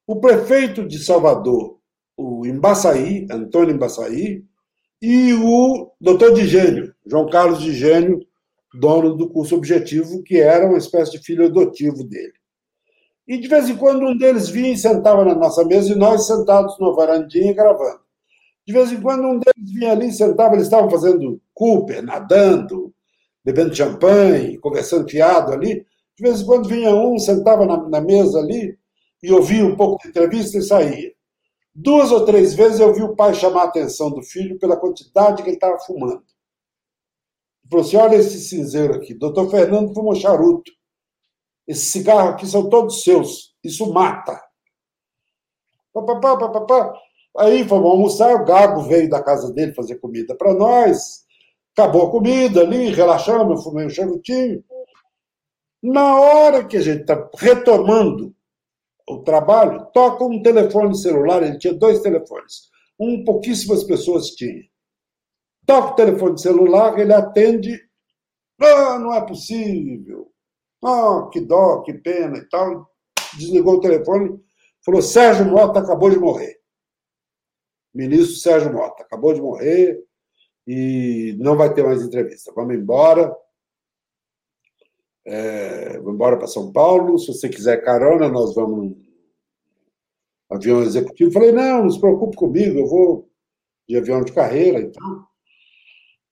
o 0.07 0.19
prefeito 0.19 0.87
de 0.87 0.99
Salvador, 0.99 1.79
o 2.17 2.45
Embaçaí, 2.45 3.27
Antônio 3.31 3.75
Embaçaí, 3.75 4.43
e 5.01 5.33
o 5.33 5.91
doutor 5.99 6.33
de 6.33 6.45
Gênio, 6.45 6.93
João 7.05 7.29
Carlos 7.29 7.59
de 7.59 7.73
Gênio, 7.73 8.19
dono 8.73 9.15
do 9.15 9.29
curso 9.29 9.55
objetivo, 9.55 10.21
que 10.23 10.39
era 10.39 10.67
uma 10.67 10.77
espécie 10.77 11.11
de 11.11 11.19
filho 11.19 11.45
adotivo 11.45 12.03
dele. 12.03 12.33
E 13.27 13.37
de 13.37 13.47
vez 13.47 13.69
em 13.69 13.75
quando 13.75 14.05
um 14.05 14.17
deles 14.17 14.49
vinha 14.49 14.71
e 14.71 14.77
sentava 14.77 15.23
na 15.25 15.35
nossa 15.35 15.63
mesa 15.65 15.91
e 15.91 15.95
nós 15.95 16.27
sentados 16.27 16.77
no 16.79 16.95
varandinha 16.95 17.53
gravando. 17.53 18.01
De 18.65 18.73
vez 18.73 18.91
em 18.91 19.01
quando 19.01 19.23
um 19.23 19.39
deles 19.39 19.71
vinha 19.73 19.91
ali 19.91 20.07
e 20.09 20.13
sentava, 20.13 20.53
eles 20.53 20.65
estavam 20.65 20.89
fazendo 20.89 21.41
Cooper, 21.53 22.03
nadando, 22.03 22.93
bebendo 23.43 23.75
champanhe, 23.75 24.57
conversando 24.59 25.09
fiado 25.09 25.51
ali. 25.51 25.85
De 26.15 26.23
vez 26.23 26.41
em 26.41 26.45
quando 26.45 26.69
vinha 26.69 26.93
um, 26.93 27.17
sentava 27.17 27.65
na, 27.65 27.89
na 27.89 28.01
mesa 28.01 28.39
ali 28.39 28.77
e 29.23 29.31
ouvia 29.31 29.65
um 29.65 29.75
pouco 29.75 30.01
de 30.01 30.09
entrevista 30.09 30.57
e 30.57 30.61
saía. 30.61 31.11
Duas 31.73 32.11
ou 32.11 32.25
três 32.25 32.53
vezes 32.53 32.79
eu 32.79 32.93
vi 32.93 33.01
o 33.01 33.15
pai 33.15 33.33
chamar 33.33 33.61
a 33.61 33.65
atenção 33.65 34.11
do 34.11 34.21
filho 34.21 34.59
pela 34.59 34.77
quantidade 34.77 35.41
que 35.41 35.49
ele 35.49 35.55
estava 35.55 35.79
fumando. 35.79 36.23
Ele 37.63 37.69
falou 37.69 37.85
assim: 37.85 37.97
olha 37.97 38.15
esse 38.15 38.39
cinzeiro 38.41 38.95
aqui. 38.95 39.13
Doutor 39.13 39.49
Fernando 39.49 39.93
fumou 39.93 40.15
charuto. 40.15 40.71
Esse 41.67 41.85
cigarro 41.85 42.29
aqui 42.29 42.45
são 42.45 42.69
todos 42.69 43.03
seus. 43.03 43.55
Isso 43.63 43.91
mata. 43.93 44.41
Papapá, 45.93 46.37
papapá. 46.37 46.93
Aí 47.37 47.65
fomos 47.65 47.89
almoçar, 47.89 48.35
o 48.35 48.45
Gago 48.45 48.81
veio 48.81 49.09
da 49.09 49.23
casa 49.23 49.53
dele 49.53 49.73
fazer 49.73 49.95
comida 49.99 50.35
para 50.35 50.53
nós. 50.53 51.25
Acabou 51.73 52.07
a 52.07 52.11
comida 52.11 52.61
ali, 52.61 52.91
relaxamos, 52.91 53.63
fumei 53.63 53.85
um 53.85 53.89
charutinho. 53.89 54.63
Na 55.81 56.19
hora 56.19 56.65
que 56.65 56.75
a 56.75 56.81
gente 56.81 57.01
está 57.01 57.29
retomando 57.37 58.35
o 59.07 59.23
trabalho, 59.23 59.87
toca 59.93 60.23
um 60.23 60.41
telefone 60.41 60.95
celular, 60.95 61.43
ele 61.43 61.57
tinha 61.57 61.73
dois 61.73 61.99
telefones. 62.01 62.69
Um 62.99 63.23
pouquíssimas 63.23 63.83
pessoas 63.83 64.27
tinham. 64.31 64.63
Toca 65.65 65.93
o 65.93 65.95
telefone 65.95 66.39
celular, 66.39 66.97
ele 66.99 67.13
atende. 67.13 67.79
Ah, 68.59 68.99
não 68.99 69.13
é 69.13 69.25
possível. 69.25 70.31
Ah, 70.83 71.29
que 71.31 71.39
dó, 71.41 71.81
que 71.81 71.93
pena 71.93 72.37
e 72.37 72.49
tal. 72.49 72.89
Desligou 73.37 73.75
o 73.75 73.79
telefone, 73.79 74.39
falou: 74.83 75.01
Sérgio 75.01 75.45
Mota 75.45 75.79
acabou 75.79 76.09
de 76.09 76.19
morrer. 76.19 76.59
Ministro 77.93 78.37
Sérgio 78.37 78.73
Mota 78.73 79.03
acabou 79.03 79.33
de 79.33 79.41
morrer 79.41 79.99
e 80.67 81.35
não 81.39 81.55
vai 81.55 81.73
ter 81.73 81.83
mais 81.83 82.01
entrevista. 82.01 82.51
Vamos 82.55 82.75
embora. 82.75 83.35
É, 85.25 85.97
vamos 85.97 86.15
embora 86.15 86.37
para 86.37 86.47
São 86.47 86.71
Paulo. 86.71 87.17
Se 87.17 87.27
você 87.27 87.49
quiser 87.49 87.83
carona, 87.83 88.27
nós 88.27 88.55
vamos 88.55 88.95
avião 90.49 90.81
executivo. 90.81 91.31
Falei, 91.31 91.51
não, 91.51 91.83
não 91.83 91.89
se 91.89 91.99
preocupe 91.99 92.35
comigo, 92.35 92.79
eu 92.79 92.87
vou 92.87 93.29
de 93.87 93.97
avião 93.97 94.23
de 94.23 94.31
carreira 94.31 94.79
e. 94.79 94.91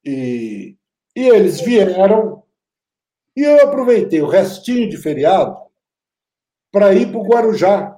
E, 0.06 0.78
e 1.16 1.28
eles 1.28 1.60
vieram 1.60 2.42
e 3.36 3.42
eu 3.42 3.64
aproveitei 3.64 4.22
o 4.22 4.28
restinho 4.28 4.90
de 4.90 4.98
feriado 4.98 5.58
para 6.72 6.94
ir 6.94 7.12
para 7.12 7.20
o 7.20 7.28
Guarujá 7.28 7.98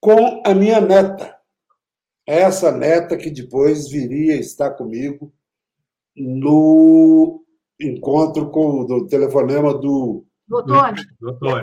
com 0.00 0.42
a 0.44 0.54
minha 0.54 0.80
neta. 0.80 1.38
Essa 2.26 2.70
neta 2.70 3.16
que 3.16 3.30
depois 3.30 3.88
viria 3.88 4.36
estar 4.36 4.72
comigo 4.72 5.32
no 6.16 7.43
encontro 7.88 8.50
com 8.50 8.80
o 8.80 9.06
telefonema 9.06 9.74
do. 9.74 10.24
Doutor. 10.46 10.94
Doutor. 11.20 11.62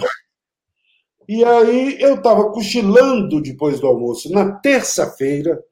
E 1.28 1.46
aí 1.46 2.02
eu 2.02 2.16
estava 2.16 2.52
cochilando 2.52 3.42
depois 3.42 3.80
do 3.80 3.88
almoço. 3.88 4.32
Na 4.32 4.54
terça-feira, 4.60 5.64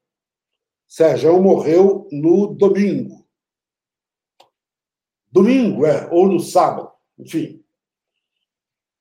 Sérgio 0.88 1.42
morreu 1.42 2.08
no 2.12 2.48
domingo. 2.48 3.28
Domingo, 5.32 5.86
é, 5.86 6.10
ou 6.12 6.28
no 6.28 6.40
sábado, 6.40 6.92
enfim. 7.18 7.64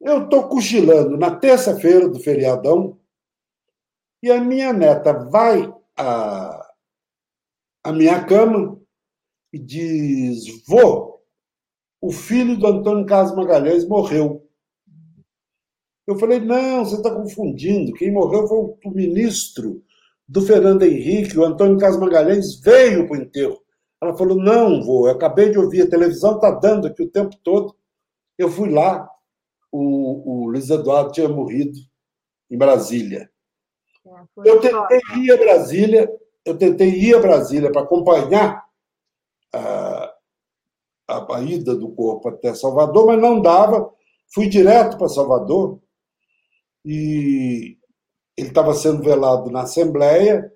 Eu 0.01 0.25
estou 0.25 0.49
cochilando 0.49 1.17
na 1.17 1.35
terça-feira 1.35 2.09
do 2.09 2.21
feriadão 2.21 2.99
e 4.23 4.31
a 4.31 4.41
minha 4.41 4.73
neta 4.73 5.13
vai 5.13 5.73
à, 5.97 6.73
à 7.83 7.93
minha 7.93 8.25
cama 8.25 8.81
e 9.53 9.59
diz: 9.59 10.65
Vô, 10.67 11.08
o 12.01 12.11
filho 12.11 12.57
do 12.57 12.67
Antônio 12.67 13.07
Carlos 13.07 13.35
Magalhães 13.35 13.87
morreu. 13.87 14.47
Eu 16.07 16.19
falei: 16.19 16.41
não, 16.41 16.85
você 16.85 16.97
está 16.97 17.15
confundindo. 17.15 17.93
Quem 17.95 18.13
morreu 18.13 18.47
foi 18.47 18.59
o 18.59 18.91
ministro 18.91 19.83
do 20.27 20.43
Fernando 20.43 20.83
Henrique, 20.83 21.39
o 21.39 21.45
Antônio 21.45 21.79
Carlos 21.79 22.01
Magalhães 22.01 22.61
veio 22.61 23.07
para 23.07 23.19
o 23.19 23.21
enterro. 23.21 23.59
Ela 24.01 24.17
falou: 24.17 24.37
não, 24.37 24.83
vô, 24.83 25.09
eu 25.09 25.13
acabei 25.13 25.51
de 25.51 25.59
ouvir, 25.59 25.83
a 25.83 25.91
televisão 25.91 26.37
está 26.37 26.51
dando 26.51 26.87
aqui 26.87 27.03
o 27.03 27.11
tempo 27.11 27.37
todo. 27.43 27.75
Eu 28.37 28.49
fui 28.49 28.71
lá, 28.71 29.09
o, 29.73 30.45
o 30.45 30.51
Luiz 30.51 30.71
Eduardo 30.71 31.13
tinha 31.13 31.29
morrido 31.29 31.79
em 32.51 32.57
Brasília. 32.57 33.31
É, 34.07 34.49
eu 34.49 34.61
tentei 34.61 35.01
ir 35.17 35.33
a 35.33 35.37
Brasília, 35.37 36.11
eu 36.45 36.57
tentei 36.57 36.89
ir 36.89 37.15
a 37.15 37.21
Brasília 37.21 37.73
para 37.73 37.83
acompanhar 37.83 38.68
a, 41.09 41.41
ida 41.41 41.75
do 41.75 41.89
corpo 41.91 42.29
até 42.29 42.55
Salvador, 42.55 43.07
mas 43.07 43.21
não 43.21 43.41
dava. 43.41 43.91
Fui 44.33 44.47
direto 44.47 44.99
para 44.99 45.09
Salvador 45.09 45.81
e 46.85 47.79
ele 48.37 48.49
estava 48.49 48.75
sendo 48.75 49.03
velado 49.03 49.51
na 49.51 49.63
Assembleia 49.63 50.53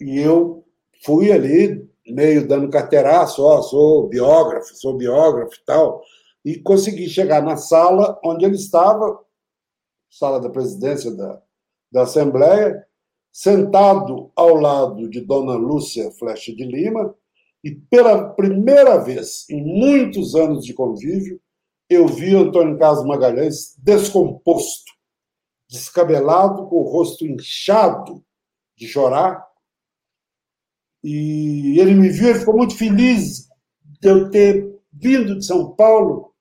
e 0.00 0.18
eu 0.18 0.64
fui 1.04 1.30
ali, 1.30 1.88
meio 2.06 2.46
dando 2.48 2.70
carteiraço, 2.70 3.42
ó, 3.44 3.60
sou 3.62 4.08
biógrafo, 4.08 4.74
sou 4.74 4.96
biógrafo 4.96 5.54
e 5.54 5.64
tal, 5.64 6.02
e 6.44 6.58
consegui 6.58 7.08
chegar 7.08 7.42
na 7.42 7.56
sala 7.56 8.18
onde 8.24 8.44
ele 8.44 8.56
estava, 8.56 9.20
sala 10.10 10.40
da 10.40 10.48
presidência 10.48 11.10
da, 11.10 11.40
da 11.92 12.02
Assembleia, 12.02 12.86
sentado 13.30 14.32
ao 14.34 14.54
lado 14.54 15.08
de 15.08 15.20
Dona 15.20 15.54
Lúcia 15.54 16.10
Flecha 16.12 16.54
de 16.54 16.64
Lima, 16.64 17.14
e 17.68 17.74
pela 17.90 18.30
primeira 18.30 18.96
vez 18.96 19.44
em 19.50 19.62
muitos 19.62 20.34
anos 20.34 20.64
de 20.64 20.72
convívio, 20.72 21.38
eu 21.86 22.06
vi 22.08 22.34
Antônio 22.34 22.78
Carlos 22.78 23.04
Magalhães 23.04 23.74
descomposto, 23.76 24.90
descabelado, 25.68 26.66
com 26.66 26.76
o 26.76 26.90
rosto 26.90 27.26
inchado 27.26 28.24
de 28.74 28.88
chorar. 28.88 29.46
E 31.04 31.78
ele 31.78 31.94
me 31.94 32.08
viu, 32.08 32.30
ele 32.30 32.38
ficou 32.38 32.56
muito 32.56 32.74
feliz 32.74 33.48
de 34.00 34.08
eu 34.08 34.30
ter 34.30 34.74
vindo 34.90 35.38
de 35.38 35.44
São 35.44 35.74
Paulo 35.74 36.32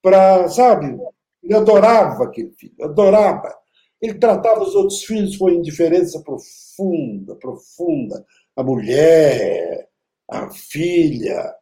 para, 0.00 0.48
sabe, 0.48 0.98
ele 1.42 1.54
adorava 1.54 2.24
aquele 2.24 2.52
filho, 2.52 2.82
adorava. 2.82 3.54
Ele 4.00 4.14
tratava 4.14 4.62
os 4.62 4.74
outros 4.74 5.04
filhos 5.04 5.36
com 5.36 5.50
indiferença 5.50 6.22
profunda, 6.22 7.34
profunda. 7.36 8.24
A 8.56 8.62
mulher, 8.62 9.87
a 10.28 10.50
filha. 10.50 11.54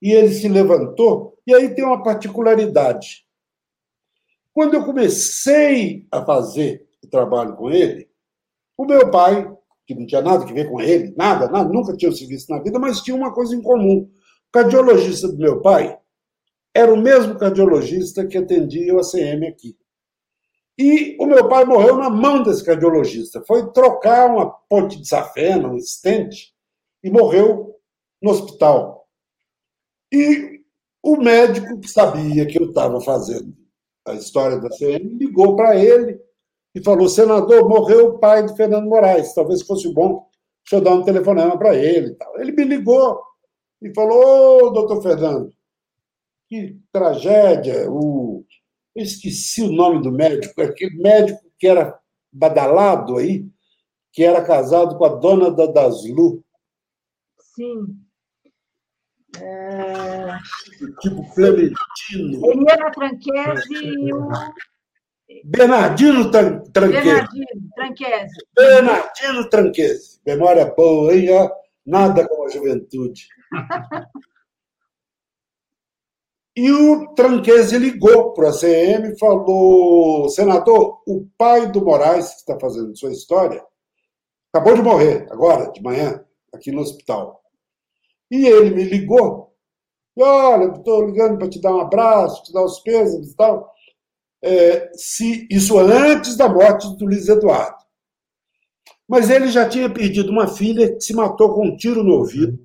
E 0.00 0.12
ele 0.12 0.32
se 0.32 0.48
levantou, 0.48 1.38
e 1.46 1.54
aí 1.54 1.74
tem 1.74 1.84
uma 1.84 2.02
particularidade. 2.02 3.26
Quando 4.52 4.74
eu 4.74 4.84
comecei 4.84 6.06
a 6.10 6.24
fazer 6.24 6.86
o 7.02 7.08
trabalho 7.08 7.56
com 7.56 7.70
ele, 7.70 8.08
o 8.76 8.84
meu 8.84 9.10
pai, 9.10 9.50
que 9.86 9.94
não 9.94 10.06
tinha 10.06 10.22
nada 10.22 10.44
a 10.44 10.46
ver 10.46 10.70
com 10.70 10.80
ele, 10.80 11.14
nada, 11.16 11.48
nada 11.48 11.68
nunca 11.68 11.96
tinha 11.96 12.12
se 12.12 12.26
visto 12.26 12.50
na 12.50 12.62
vida, 12.62 12.78
mas 12.78 13.00
tinha 13.00 13.16
uma 13.16 13.32
coisa 13.32 13.54
em 13.54 13.62
comum. 13.62 14.10
O 14.48 14.52
cardiologista 14.52 15.28
do 15.28 15.38
meu 15.38 15.60
pai 15.60 15.98
era 16.74 16.92
o 16.92 16.96
mesmo 16.96 17.38
cardiologista 17.38 18.26
que 18.26 18.36
atendia 18.36 18.94
o 18.94 19.00
ACM 19.00 19.46
aqui. 19.46 19.76
E 20.78 21.16
o 21.18 21.26
meu 21.26 21.48
pai 21.48 21.64
morreu 21.64 21.96
na 21.96 22.10
mão 22.10 22.42
desse 22.42 22.62
cardiologista. 22.62 23.42
Foi 23.46 23.72
trocar 23.72 24.30
uma 24.30 24.50
ponte 24.50 25.00
de 25.00 25.08
safena, 25.08 25.68
um 25.68 25.76
estente, 25.76 26.54
e 27.06 27.10
morreu 27.10 27.78
no 28.20 28.32
hospital. 28.32 29.06
E 30.12 30.60
o 31.00 31.16
médico 31.16 31.78
que 31.78 31.88
sabia 31.88 32.44
que 32.46 32.60
eu 32.60 32.68
estava 32.68 33.00
fazendo 33.00 33.54
a 34.04 34.14
história 34.14 34.58
da 34.58 34.68
CM 34.70 35.16
ligou 35.16 35.54
para 35.54 35.76
ele 35.76 36.20
e 36.74 36.82
falou: 36.82 37.08
senador, 37.08 37.68
morreu 37.68 38.08
o 38.08 38.18
pai 38.18 38.44
de 38.44 38.56
Fernando 38.56 38.88
Moraes, 38.88 39.32
talvez 39.34 39.62
fosse 39.62 39.92
bom 39.92 40.14
o 40.14 40.68
senhor 40.68 40.82
dar 40.82 40.94
um 40.94 41.04
telefonema 41.04 41.56
para 41.56 41.76
ele. 41.76 42.16
Ele 42.38 42.50
me 42.50 42.64
ligou 42.64 43.20
e 43.80 43.94
falou: 43.94 44.66
Ô, 44.66 44.70
doutor 44.70 45.00
Fernando, 45.00 45.48
que 46.48 46.76
tragédia. 46.90 47.88
O... 47.88 48.44
Eu 48.96 49.04
esqueci 49.04 49.62
o 49.62 49.70
nome 49.70 50.02
do 50.02 50.10
médico, 50.10 50.60
aquele 50.60 50.96
médico 51.00 51.40
que 51.56 51.68
era 51.68 51.96
badalado 52.32 53.18
aí, 53.18 53.46
que 54.12 54.24
era 54.24 54.42
casado 54.42 54.98
com 54.98 55.04
a 55.04 55.14
dona 55.14 55.52
da 55.52 55.66
Daslu. 55.66 56.42
Sim. 57.56 57.86
É... 59.40 60.38
Tipo 61.00 61.34
Clementino. 61.34 62.50
Ele 62.50 62.70
era 62.70 62.90
Tranquese 62.90 63.74
e 63.74 64.12
o. 64.12 64.28
Bernardino 65.44 66.30
Tranquese. 66.30 66.70
Bernardino 66.70 67.70
Tranquese. 67.74 68.46
Bernardino 68.54 69.48
Tranquese. 69.48 70.20
Memória 70.26 70.66
boa, 70.66 71.14
hein? 71.14 71.28
Nada 71.84 72.28
como 72.28 72.44
a 72.44 72.50
juventude. 72.50 73.26
E 76.58 76.72
o 76.72 77.12
Tranquese 77.14 77.76
ligou 77.76 78.32
para 78.32 78.48
a 78.48 78.52
CM 78.52 79.12
e 79.12 79.18
falou: 79.18 80.26
senador, 80.30 81.02
o 81.06 81.28
pai 81.36 81.70
do 81.70 81.84
Moraes, 81.84 82.30
que 82.30 82.36
está 82.36 82.58
fazendo 82.58 82.96
sua 82.96 83.12
história, 83.12 83.62
acabou 84.50 84.74
de 84.74 84.80
morrer, 84.80 85.28
agora, 85.30 85.70
de 85.70 85.82
manhã, 85.82 86.24
aqui 86.54 86.72
no 86.72 86.80
hospital. 86.80 87.42
E 88.30 88.46
ele 88.46 88.74
me 88.74 88.84
ligou. 88.84 89.54
Olha, 90.18 90.72
estou 90.72 91.06
ligando 91.06 91.38
para 91.38 91.48
te 91.48 91.60
dar 91.60 91.74
um 91.74 91.80
abraço, 91.80 92.42
te 92.44 92.52
dar 92.52 92.64
os 92.64 92.80
pesos 92.80 93.32
e 93.32 93.36
tal. 93.36 93.72
é, 94.42 94.90
se 94.94 95.46
isso 95.50 95.78
antes 95.78 96.36
da 96.36 96.48
morte 96.48 96.88
do 96.96 97.04
Luiz 97.06 97.28
Eduardo. 97.28 97.84
Mas 99.08 99.30
ele 99.30 99.48
já 99.48 99.68
tinha 99.68 99.92
perdido 99.92 100.30
uma 100.30 100.48
filha 100.48 100.92
que 100.94 101.00
se 101.00 101.14
matou 101.14 101.54
com 101.54 101.66
um 101.66 101.76
tiro 101.76 102.02
no 102.02 102.14
ouvido 102.14 102.58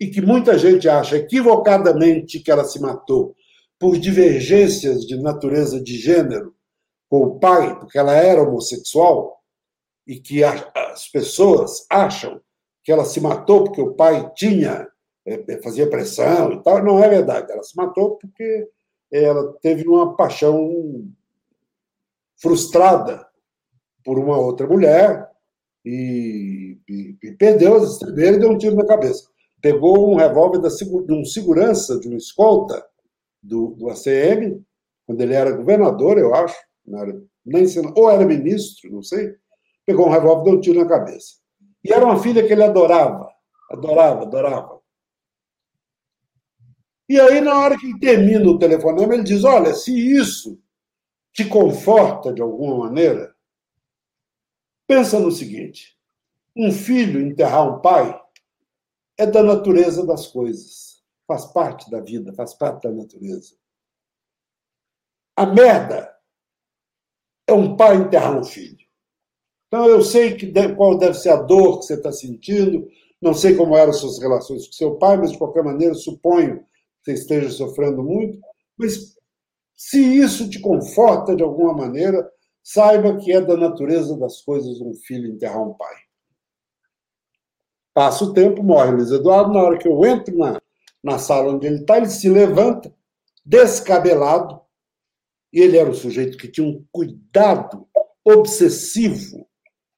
e 0.00 0.08
que 0.08 0.20
muita 0.20 0.58
gente 0.58 0.88
acha 0.88 1.16
equivocadamente 1.16 2.40
que 2.40 2.50
ela 2.50 2.64
se 2.64 2.80
matou 2.80 3.34
por 3.78 3.98
divergências 3.98 5.06
de 5.06 5.16
natureza 5.16 5.82
de 5.82 5.96
gênero 5.98 6.54
com 7.08 7.18
o 7.18 7.38
pai, 7.38 7.78
porque 7.78 7.98
ela 7.98 8.14
era 8.14 8.42
homossexual, 8.42 9.38
e 10.06 10.20
que 10.20 10.42
as 10.42 11.08
pessoas 11.12 11.86
acham 11.90 12.40
que 12.84 12.92
ela 12.92 13.04
se 13.04 13.20
matou 13.20 13.64
porque 13.64 13.80
o 13.80 13.94
pai 13.94 14.30
tinha, 14.34 14.86
é, 15.26 15.62
fazia 15.62 15.88
pressão 15.88 16.52
e 16.52 16.62
tal. 16.62 16.84
Não 16.84 17.02
é 17.02 17.08
verdade. 17.08 17.50
Ela 17.50 17.62
se 17.62 17.74
matou 17.76 18.16
porque 18.16 18.68
ela 19.10 19.54
teve 19.62 19.88
uma 19.88 20.14
paixão 20.16 21.08
frustrada 22.36 23.26
por 24.04 24.18
uma 24.18 24.38
outra 24.38 24.66
mulher 24.66 25.26
e, 25.84 26.78
e, 26.88 27.16
e 27.22 27.32
perdeu 27.32 27.76
as 27.76 28.00
e 28.02 28.12
deu 28.12 28.50
um 28.50 28.58
tiro 28.58 28.76
na 28.76 28.86
cabeça. 28.86 29.28
Pegou 29.62 30.12
um 30.12 30.16
revólver 30.16 30.58
da, 30.58 30.68
de 30.68 31.12
um 31.12 31.24
segurança, 31.24 31.98
de 31.98 32.08
um 32.08 32.16
escolta 32.16 32.84
do, 33.42 33.68
do 33.70 33.88
ACM, 33.88 34.62
quando 35.06 35.20
ele 35.20 35.34
era 35.34 35.56
governador, 35.56 36.18
eu 36.18 36.34
acho, 36.34 36.56
era, 36.92 37.18
nem 37.44 37.64
ou 37.94 38.10
era 38.10 38.24
ministro, 38.26 38.90
não 38.90 39.02
sei, 39.02 39.34
pegou 39.86 40.06
um 40.06 40.10
revólver 40.10 40.42
e 40.42 40.44
deu 40.44 40.54
um 40.54 40.60
tiro 40.60 40.80
na 40.80 40.88
cabeça. 40.88 41.43
E 41.84 41.92
era 41.92 42.04
uma 42.04 42.18
filha 42.18 42.46
que 42.46 42.52
ele 42.52 42.64
adorava, 42.64 43.30
adorava, 43.70 44.22
adorava. 44.22 44.80
E 47.06 47.20
aí, 47.20 47.40
na 47.40 47.58
hora 47.58 47.78
que 47.78 47.98
termina 47.98 48.48
o 48.48 48.58
telefonema, 48.58 49.14
ele 49.14 49.24
diz: 49.24 49.44
Olha, 49.44 49.74
se 49.74 49.92
isso 49.92 50.58
te 51.32 51.44
conforta 51.44 52.32
de 52.32 52.40
alguma 52.40 52.86
maneira, 52.86 53.36
pensa 54.86 55.20
no 55.20 55.30
seguinte: 55.30 55.98
um 56.56 56.72
filho 56.72 57.20
enterrar 57.20 57.68
um 57.68 57.80
pai 57.80 58.18
é 59.18 59.26
da 59.26 59.42
natureza 59.42 60.06
das 60.06 60.26
coisas, 60.26 61.02
faz 61.26 61.44
parte 61.46 61.90
da 61.90 62.00
vida, 62.00 62.32
faz 62.32 62.54
parte 62.54 62.84
da 62.84 62.90
natureza. 62.90 63.54
A 65.36 65.44
merda 65.44 66.16
é 67.46 67.52
um 67.52 67.76
pai 67.76 67.96
enterrar 67.96 68.38
um 68.38 68.44
filho. 68.44 68.83
Então, 69.74 69.88
eu 69.88 70.02
sei 70.02 70.36
que 70.36 70.52
qual 70.76 70.96
deve 70.96 71.14
ser 71.14 71.30
a 71.30 71.36
dor 71.36 71.80
que 71.80 71.86
você 71.86 71.94
está 71.94 72.12
sentindo, 72.12 72.88
não 73.20 73.34
sei 73.34 73.56
como 73.56 73.76
eram 73.76 73.92
suas 73.92 74.20
relações 74.20 74.68
com 74.68 74.72
seu 74.72 74.94
pai, 74.94 75.16
mas 75.16 75.32
de 75.32 75.38
qualquer 75.38 75.64
maneira 75.64 75.94
suponho 75.94 76.64
você 77.02 77.14
esteja 77.14 77.50
sofrendo 77.50 78.00
muito, 78.00 78.38
mas 78.78 79.16
se 79.74 79.98
isso 79.98 80.48
te 80.48 80.60
conforta 80.60 81.34
de 81.34 81.42
alguma 81.42 81.72
maneira, 81.72 82.24
saiba 82.62 83.16
que 83.16 83.32
é 83.32 83.40
da 83.40 83.56
natureza 83.56 84.16
das 84.16 84.42
coisas 84.42 84.80
um 84.80 84.94
filho 84.94 85.32
enterrar 85.32 85.68
um 85.68 85.74
pai. 85.74 85.96
Passa 87.92 88.26
o 88.26 88.32
tempo, 88.32 88.62
morre 88.62 88.92
Luiz 88.92 89.10
Eduardo. 89.10 89.54
Na 89.54 89.60
hora 89.60 89.76
que 89.76 89.88
eu 89.88 90.04
entro 90.04 90.38
na, 90.38 90.62
na 91.02 91.18
sala 91.18 91.52
onde 91.52 91.66
ele 91.66 91.80
está, 91.80 91.96
ele 91.96 92.06
se 92.06 92.28
levanta, 92.28 92.94
descabelado, 93.44 94.60
e 95.52 95.58
ele 95.58 95.76
era 95.76 95.90
um 95.90 95.94
sujeito 95.94 96.38
que 96.38 96.46
tinha 96.46 96.64
um 96.64 96.86
cuidado 96.92 97.88
obsessivo 98.24 99.44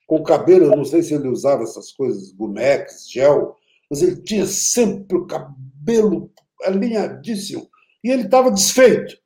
com 0.06 0.16
o 0.16 0.22
cabelo. 0.22 0.66
Eu 0.66 0.76
não 0.76 0.84
sei 0.84 1.02
se 1.02 1.14
ele 1.14 1.28
usava 1.28 1.62
essas 1.62 1.92
coisas, 1.92 2.32
gumex, 2.32 3.10
gel, 3.10 3.56
mas 3.90 4.02
ele 4.02 4.22
tinha 4.22 4.46
sempre 4.46 5.16
o 5.16 5.26
cabelo 5.26 6.30
alinhadíssimo. 6.62 7.68
E 8.02 8.10
ele 8.10 8.22
estava 8.22 8.50
desfeito, 8.50 9.16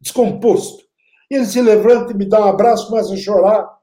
descomposto. 0.00 0.84
E 1.30 1.34
ele 1.34 1.46
se 1.46 1.60
levanta 1.60 2.12
e 2.12 2.16
me 2.16 2.28
dá 2.28 2.40
um 2.40 2.48
abraço, 2.48 2.88
começa 2.88 3.12
a 3.12 3.16
chorar. 3.16 3.76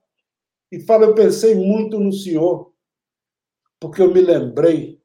E 0.72 0.80
fala: 0.80 1.06
Eu 1.06 1.14
pensei 1.14 1.56
muito 1.56 2.00
no 2.00 2.12
senhor, 2.12 2.72
porque 3.80 4.02
eu 4.02 4.14
me 4.14 4.22
lembrei 4.22 5.02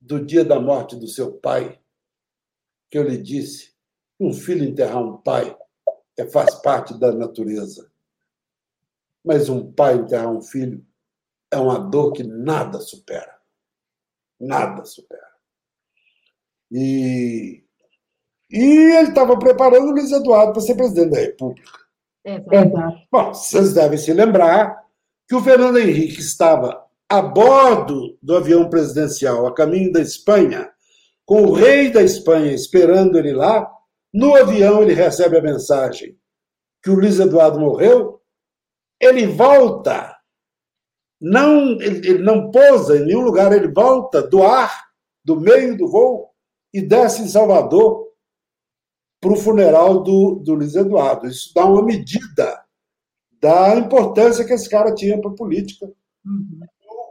do 0.00 0.24
dia 0.24 0.44
da 0.44 0.60
morte 0.60 0.96
do 0.96 1.08
seu 1.08 1.32
pai, 1.32 1.80
que 2.90 2.98
eu 2.98 3.02
lhe 3.02 3.16
disse: 3.16 3.72
um 4.20 4.32
filho 4.32 4.64
enterrar 4.64 5.02
um 5.02 5.16
pai 5.16 5.56
é, 6.16 6.26
faz 6.26 6.54
parte 6.56 6.98
da 6.98 7.12
natureza. 7.12 7.87
Mas 9.28 9.50
um 9.50 9.70
pai 9.70 9.96
enterrar 9.96 10.32
um 10.32 10.40
filho 10.40 10.82
é 11.52 11.58
uma 11.58 11.78
dor 11.78 12.12
que 12.12 12.22
nada 12.22 12.80
supera. 12.80 13.36
Nada 14.40 14.86
supera. 14.86 15.28
E, 16.72 17.62
e 18.50 18.58
ele 18.96 19.10
estava 19.10 19.38
preparando 19.38 19.88
o 19.88 19.90
Luiz 19.90 20.10
Eduardo 20.12 20.54
para 20.54 20.62
ser 20.62 20.76
presidente 20.76 21.10
da 21.10 21.20
República. 21.20 21.70
Exato. 22.24 22.98
Bom, 23.12 23.34
vocês 23.34 23.74
devem 23.74 23.98
se 23.98 24.14
lembrar 24.14 24.82
que 25.28 25.34
o 25.34 25.42
Fernando 25.42 25.78
Henrique 25.78 26.20
estava 26.20 26.86
a 27.06 27.20
bordo 27.20 28.16
do 28.22 28.34
avião 28.34 28.70
presidencial, 28.70 29.46
a 29.46 29.54
caminho 29.54 29.92
da 29.92 30.00
Espanha, 30.00 30.70
com 31.26 31.42
o 31.42 31.52
rei 31.52 31.90
da 31.90 32.02
Espanha 32.02 32.50
esperando 32.50 33.18
ele 33.18 33.34
lá. 33.34 33.70
No 34.10 34.34
avião, 34.34 34.82
ele 34.82 34.94
recebe 34.94 35.36
a 35.36 35.42
mensagem 35.42 36.18
que 36.82 36.88
o 36.88 36.94
Luiz 36.94 37.20
Eduardo 37.20 37.60
morreu. 37.60 38.17
Ele 39.00 39.26
volta, 39.26 40.16
não, 41.20 41.80
ele, 41.80 42.08
ele 42.08 42.22
não 42.22 42.50
pousa 42.50 42.96
em 42.96 43.06
nenhum 43.06 43.20
lugar, 43.20 43.52
ele 43.52 43.68
volta 43.68 44.22
do 44.22 44.42
ar, 44.42 44.88
do 45.24 45.40
meio 45.40 45.76
do 45.76 45.88
voo, 45.88 46.30
e 46.72 46.80
desce 46.82 47.22
em 47.22 47.28
Salvador 47.28 48.08
para 49.20 49.32
o 49.32 49.36
funeral 49.36 50.02
do, 50.02 50.36
do 50.36 50.54
Luiz 50.54 50.74
Eduardo. 50.74 51.26
Isso 51.26 51.52
dá 51.54 51.64
uma 51.64 51.82
medida 51.82 52.62
da 53.40 53.76
importância 53.76 54.44
que 54.44 54.52
esse 54.52 54.68
cara 54.68 54.94
tinha 54.94 55.20
para 55.20 55.30
a 55.30 55.34
política. 55.34 55.86
Uhum. 56.24 56.60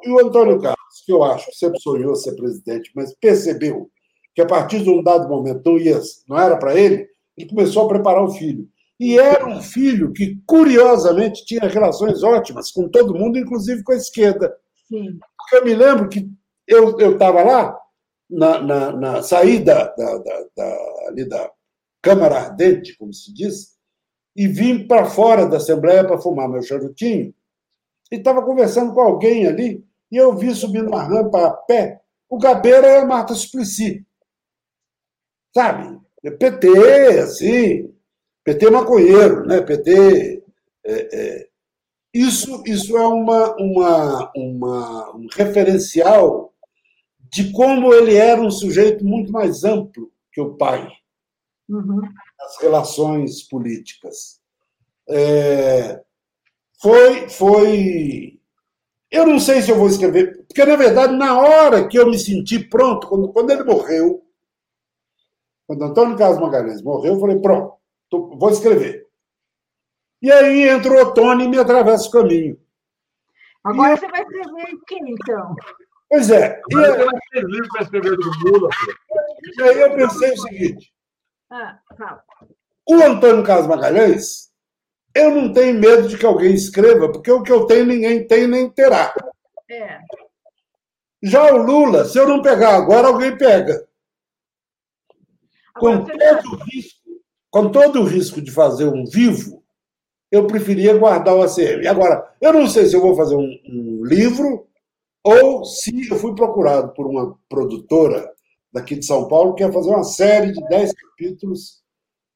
E 0.04 0.10
o 0.10 0.20
Antônio 0.20 0.62
Carlos, 0.62 1.04
que 1.06 1.12
eu 1.12 1.24
acho 1.24 1.48
que 1.48 1.58
sempre 1.58 1.80
sonhou 1.80 2.16
ser 2.16 2.36
presidente, 2.36 2.92
mas 2.96 3.14
percebeu 3.20 3.90
que 4.34 4.42
a 4.42 4.46
partir 4.46 4.84
de 4.84 4.90
um 4.90 5.02
dado 5.02 5.28
momento 5.28 5.62
não, 5.66 5.78
ia, 5.78 6.00
não 6.28 6.40
era 6.40 6.58
para 6.58 6.76
ele, 6.76 7.08
ele 7.36 7.50
começou 7.50 7.86
a 7.86 7.88
preparar 7.88 8.24
o 8.24 8.32
filho. 8.32 8.70
E 9.00 9.18
era 9.18 9.48
um 9.48 9.62
filho 9.62 10.12
que, 10.12 10.42
curiosamente, 10.46 11.46
tinha 11.46 11.68
relações 11.68 12.24
ótimas 12.24 12.72
com 12.72 12.90
todo 12.90 13.14
mundo, 13.14 13.38
inclusive 13.38 13.84
com 13.84 13.92
a 13.92 13.98
esquerda. 13.98 14.56
Sim. 14.88 15.20
Eu 15.54 15.66
me 15.66 15.76
lembro 15.76 16.10
que 16.10 16.28
eu 16.68 17.14
estava 17.14 17.44
lá, 17.44 17.78
na, 18.30 18.62
na, 18.62 18.92
na 18.92 19.24
saída 19.24 19.94
da, 19.98 20.18
da, 20.18 20.46
da, 20.56 20.78
ali 21.08 21.28
da 21.28 21.52
Câmara 22.02 22.40
Ardente, 22.40 22.98
como 22.98 23.14
se 23.14 23.34
diz, 23.34 23.78
e 24.36 24.48
vim 24.48 24.86
para 24.88 25.06
fora 25.06 25.48
da 25.48 25.58
Assembleia 25.58 26.06
para 26.06 26.20
fumar 26.20 26.50
meu 26.50 26.62
charutinho, 26.62 27.34
e 28.12 28.16
estava 28.16 28.44
conversando 28.44 28.94
com 28.94 29.02
alguém 29.02 29.48
ali, 29.48 29.86
e 30.12 30.18
eu 30.18 30.36
vi 30.36 30.54
subindo 30.54 30.90
uma 30.90 31.04
rampa 31.04 31.48
a 31.48 31.52
pé 31.52 32.02
o 32.30 32.38
Gabeira 32.38 32.88
e 32.88 32.98
a 32.98 33.06
Marta 33.06 33.34
Suplicy. 33.34 34.06
Sabe? 35.54 35.98
PT, 36.40 37.20
assim, 37.20 37.94
PT 38.48 38.70
maconheiro, 38.70 39.46
né? 39.46 39.60
PT. 39.60 40.42
É, 40.86 41.18
é. 41.20 41.48
Isso, 42.14 42.64
isso 42.66 42.98
é 42.98 43.06
uma, 43.06 43.54
uma, 43.58 44.32
uma, 44.34 45.16
um 45.18 45.28
referencial 45.34 46.54
de 47.30 47.52
como 47.52 47.94
ele 47.94 48.16
era 48.16 48.42
um 48.42 48.50
sujeito 48.50 49.04
muito 49.04 49.34
mais 49.34 49.66
amplo 49.66 50.10
que 50.32 50.40
o 50.40 50.56
pai 50.56 50.90
uhum. 51.68 52.00
nas 52.40 52.62
relações 52.62 53.44
políticas. 53.44 54.40
É, 55.10 56.02
foi, 56.82 57.28
foi. 57.28 58.40
Eu 59.12 59.28
não 59.28 59.42
sei 59.42 59.62
se 59.62 59.72
eu 59.72 59.78
vou 59.78 59.88
escrever, 59.88 60.46
porque 60.48 60.64
na 60.64 60.78
verdade, 60.78 61.18
na 61.18 61.38
hora 61.38 61.86
que 61.86 62.00
eu 62.00 62.10
me 62.10 62.18
senti 62.18 62.60
pronto, 62.60 63.08
quando, 63.10 63.28
quando 63.34 63.52
ele 63.52 63.66
morreu, 63.66 64.24
quando 65.68 65.84
Antônio 65.84 66.18
Carlos 66.18 66.40
Magalhães 66.40 66.82
morreu, 66.82 67.16
eu 67.16 67.20
falei: 67.20 67.40
pronto, 67.40 67.77
tô, 68.10 68.38
vou 68.38 68.50
escrever. 68.50 69.08
E 70.22 70.32
aí 70.32 70.68
entra 70.68 70.92
o 70.92 70.98
outono 70.98 71.42
e 71.42 71.48
me 71.48 71.60
atravessa 71.60 72.08
o 72.08 72.12
caminho. 72.12 72.60
Agora 73.64 73.94
e 73.94 73.98
você 73.98 74.08
vai 74.08 74.22
escrever 74.22 74.74
o 74.74 74.86
quê, 74.86 74.98
então? 75.02 75.56
Pois 76.10 76.30
é. 76.30 76.62
E, 76.70 76.76
aí... 76.78 77.68
para 77.70 77.82
escrever 77.84 78.18
do 78.18 78.32
Lula. 78.40 78.70
E 79.58 79.62
aí 79.62 79.82
eu 79.82 79.96
pensei 79.96 80.32
o 80.32 80.38
seguinte. 80.38 80.94
Ah, 81.50 81.80
o 82.90 82.96
Antônio 82.96 83.44
Carlos 83.44 83.68
Magalhães, 83.68 84.50
eu 85.14 85.32
não 85.32 85.52
tenho 85.52 85.80
medo 85.80 86.08
de 86.08 86.18
que 86.18 86.26
alguém 86.26 86.54
escreva, 86.54 87.12
porque 87.12 87.32
o 87.32 87.44
que 87.44 87.52
eu 87.52 87.66
tenho 87.66 87.86
ninguém 87.86 88.26
tem 88.26 88.48
nem 88.48 88.70
terá. 88.70 89.14
É. 89.70 90.00
Já 91.22 91.52
o 91.54 91.58
Lula, 91.58 92.06
se 92.06 92.18
eu 92.18 92.28
não 92.28 92.42
pegar 92.42 92.76
agora, 92.76 93.08
alguém 93.08 93.38
pega. 93.38 93.88
Com 95.74 96.06
todo, 96.06 96.54
o 96.54 96.64
risco, 96.64 96.97
com 97.58 97.72
todo 97.72 98.02
o 98.02 98.06
risco 98.06 98.40
de 98.40 98.52
fazer 98.52 98.86
um 98.86 99.04
vivo, 99.04 99.64
eu 100.32 100.46
preferia 100.46 100.96
guardar 100.96 101.36
o 101.36 101.42
ACM. 101.42 101.88
Agora, 101.88 102.32
eu 102.40 102.54
não 102.54 102.68
sei 102.68 102.86
se 102.86 102.96
eu 102.96 103.02
vou 103.02 103.16
fazer 103.16 103.36
um, 103.36 103.50
um 103.68 104.06
livro 104.06 104.68
ou 105.24 105.66
se 105.66 106.08
eu 106.08 106.18
fui 106.18 106.36
procurado 106.36 106.94
por 106.94 107.08
uma 107.08 107.36
produtora 107.50 108.32
daqui 108.72 108.96
de 108.96 109.04
São 109.04 109.28
Paulo 109.28 109.56
que 109.56 109.64
ia 109.64 109.72
fazer 109.72 109.90
uma 109.90 110.04
série 110.04 110.52
de 110.52 110.68
10 110.68 110.94
capítulos 110.94 111.82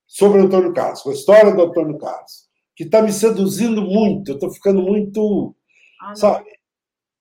sobre 0.07 0.41
Antônio 0.41 0.73
Carlos, 0.73 1.03
com 1.03 1.11
a 1.11 1.13
história 1.13 1.53
do 1.53 1.61
Antônio 1.61 1.99
Carlos, 1.99 2.49
que 2.75 2.85
está 2.85 3.03
me 3.03 3.13
seduzindo 3.13 3.79
muito, 3.83 4.31
eu 4.31 4.35
estou 4.35 4.49
ficando 4.49 4.81
muito. 4.81 5.55
Ah, 6.01 6.15
sabe? 6.15 6.49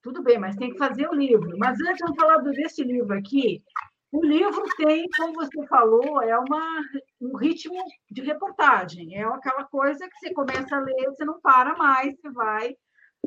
Tudo 0.03 0.23
bem, 0.23 0.39
mas 0.39 0.57
tem 0.57 0.71
que 0.71 0.79
fazer 0.79 1.07
o 1.07 1.15
livro. 1.15 1.55
Mas 1.59 1.79
antes, 1.83 1.99
vamos 2.01 2.17
falar 2.17 2.39
desse 2.39 2.83
livro 2.83 3.13
aqui. 3.13 3.63
O 4.13 4.25
livro 4.25 4.63
tem, 4.77 5.09
como 5.17 5.35
você 5.35 5.67
falou, 5.69 6.21
é 6.21 6.37
uma, 6.37 6.83
um 7.21 7.37
ritmo 7.37 7.77
de 8.11 8.23
reportagem. 8.23 9.17
É 9.17 9.23
aquela 9.23 9.65
coisa 9.65 10.09
que 10.09 10.19
você 10.19 10.35
começa 10.35 10.77
a 10.77 10.81
ler, 10.81 11.07
você 11.07 11.25
não 11.25 11.41
para 11.41 11.77
mais, 11.77 12.19
você 12.21 12.31
vai. 12.31 12.77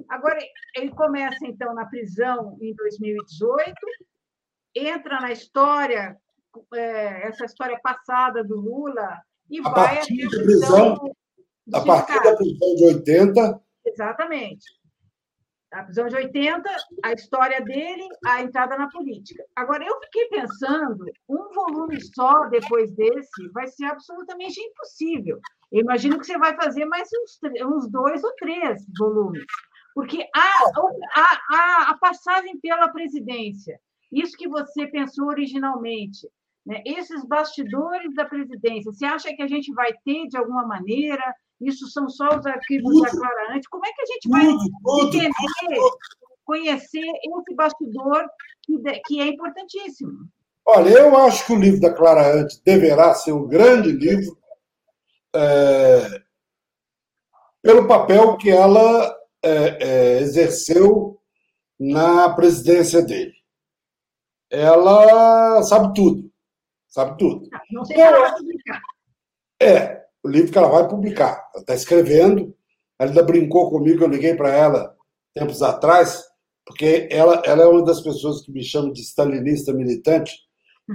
Agora, 0.10 0.38
ele 0.76 0.92
começa, 0.92 1.46
então, 1.46 1.74
na 1.74 1.86
prisão 1.86 2.58
em 2.62 2.76
2018, 2.76 3.74
entra 4.76 5.22
na 5.22 5.32
história, 5.32 6.18
é, 6.74 7.28
essa 7.28 7.46
história 7.46 7.80
passada 7.82 8.44
do 8.44 8.60
Lula, 8.60 9.22
e 9.50 9.60
a 9.60 9.64
vai 9.64 9.96
partir 9.96 10.30
da 10.30 10.44
prisão, 10.44 11.16
a 11.74 11.82
partir 11.82 12.24
da 12.24 12.36
prisão 12.36 12.76
de 12.76 12.86
80. 12.86 13.62
Exatamente. 13.86 14.66
A 15.74 15.84
prisão 15.84 16.08
de 16.08 16.16
80, 16.16 16.70
a 17.04 17.14
história 17.14 17.60
dele, 17.62 18.08
a 18.26 18.42
entrada 18.42 18.78
na 18.78 18.90
política. 18.90 19.44
Agora, 19.56 19.84
eu 19.84 20.00
fiquei 20.02 20.28
pensando, 20.28 21.06
um 21.28 21.50
volume 21.52 22.00
só 22.14 22.48
depois 22.48 22.92
desse 22.92 23.50
vai 23.52 23.68
ser 23.68 23.86
absolutamente 23.86 24.60
impossível. 24.60 25.40
Eu 25.72 25.82
imagino 25.82 26.20
que 26.20 26.26
você 26.26 26.38
vai 26.38 26.56
fazer 26.56 26.86
mais 26.86 27.10
uns, 27.12 27.40
uns 27.66 27.90
dois 27.90 28.24
ou 28.24 28.32
três 28.36 28.86
volumes. 28.98 29.44
Porque 29.96 30.28
a, 30.36 30.52
a, 31.16 31.92
a, 31.92 31.98
passagem 31.98 32.60
pela 32.60 32.90
presidência, 32.90 33.80
isso 34.12 34.38
que 34.38 34.48
você 34.48 34.88
pensou 34.88 35.28
originalmente, 35.28 36.28
né? 36.66 36.82
Esses 36.86 37.26
bastidores 37.26 38.14
da 38.16 38.26
presidência, 38.26 38.92
você 38.92 39.06
acha 39.06 39.36
que 39.36 39.42
a 39.42 39.48
gente 39.48 39.72
vai 39.74 39.94
ter 40.06 40.28
de 40.28 40.38
alguma 40.38 40.66
maneira? 40.66 41.24
Isso 41.68 41.88
são 41.88 42.10
só 42.10 42.28
os 42.38 42.46
arquivos 42.46 43.02
da 43.02 43.10
Clara 43.10 43.56
Antes? 43.56 43.68
Como 43.68 43.86
é 43.86 43.92
que 43.92 44.02
a 44.02 44.06
gente 44.06 44.30
vai 44.30 44.46
tudo, 44.46 45.08
entender, 45.08 45.32
tudo. 45.76 45.98
conhecer 46.46 47.00
esse 47.00 47.56
bastidor 47.56 48.26
que, 48.64 48.78
que 49.06 49.22
é 49.22 49.28
importantíssimo? 49.28 50.12
Olha, 50.66 50.90
eu 50.90 51.18
acho 51.18 51.46
que 51.46 51.54
o 51.54 51.60
livro 51.60 51.82
da 51.82 51.94
Clara 51.94 52.36
Antes 52.36 52.60
deverá 52.60 53.14
ser 53.14 53.34
um 53.34 53.48
grande 53.48 53.92
livro 53.92 54.38
é, 55.36 56.22
pelo 57.62 57.88
papel 57.88 58.38
que 58.38 58.50
ela 58.50 59.16
é, 59.42 59.50
é, 59.52 60.20
exerceu 60.20 61.20
na 61.80 62.30
presidência 62.30 63.02
dele. 63.02 63.34
Ela 64.50 65.62
sabe 65.64 65.94
tudo 65.94 66.34
sabe 66.94 67.18
tudo. 67.18 67.50
Não 67.72 67.84
sei 67.84 67.96
se 67.96 68.02
ela. 68.02 68.36
É, 69.60 70.03
o 70.24 70.30
livro 70.30 70.52
que 70.52 70.58
ela 70.58 70.70
vai 70.70 70.88
publicar. 70.88 71.50
Ela 71.54 71.62
está 71.62 71.76
escrevendo. 71.76 72.56
Ela 73.00 73.10
ainda 73.10 73.24
brincou 73.24 73.70
comigo, 73.70 74.04
eu 74.04 74.08
liguei 74.08 74.36
para 74.36 74.50
ela 74.50 74.96
tempos 75.34 75.62
atrás, 75.64 76.24
porque 76.66 77.08
ela, 77.12 77.42
ela 77.44 77.64
é 77.64 77.68
uma 77.68 77.84
das 77.84 78.02
pessoas 78.02 78.46
que 78.46 78.52
me 78.52 78.64
chama 78.64 78.94
de 78.94 79.02
stalinista 79.02 79.74
militante 79.74 80.32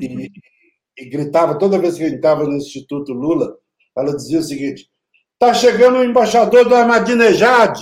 e, 0.00 0.30
e 0.96 1.08
gritava 1.08 1.58
toda 1.58 1.78
vez 1.78 1.96
que 1.96 2.04
eu 2.04 2.08
estava 2.08 2.44
no 2.44 2.56
Instituto 2.56 3.12
Lula, 3.12 3.58
ela 3.96 4.14
dizia 4.14 4.38
o 4.38 4.42
seguinte: 4.42 4.88
está 5.32 5.52
chegando 5.52 5.98
o 5.98 6.04
embaixador 6.04 6.68
do 6.68 6.74
Ahmadinejad 6.74 7.80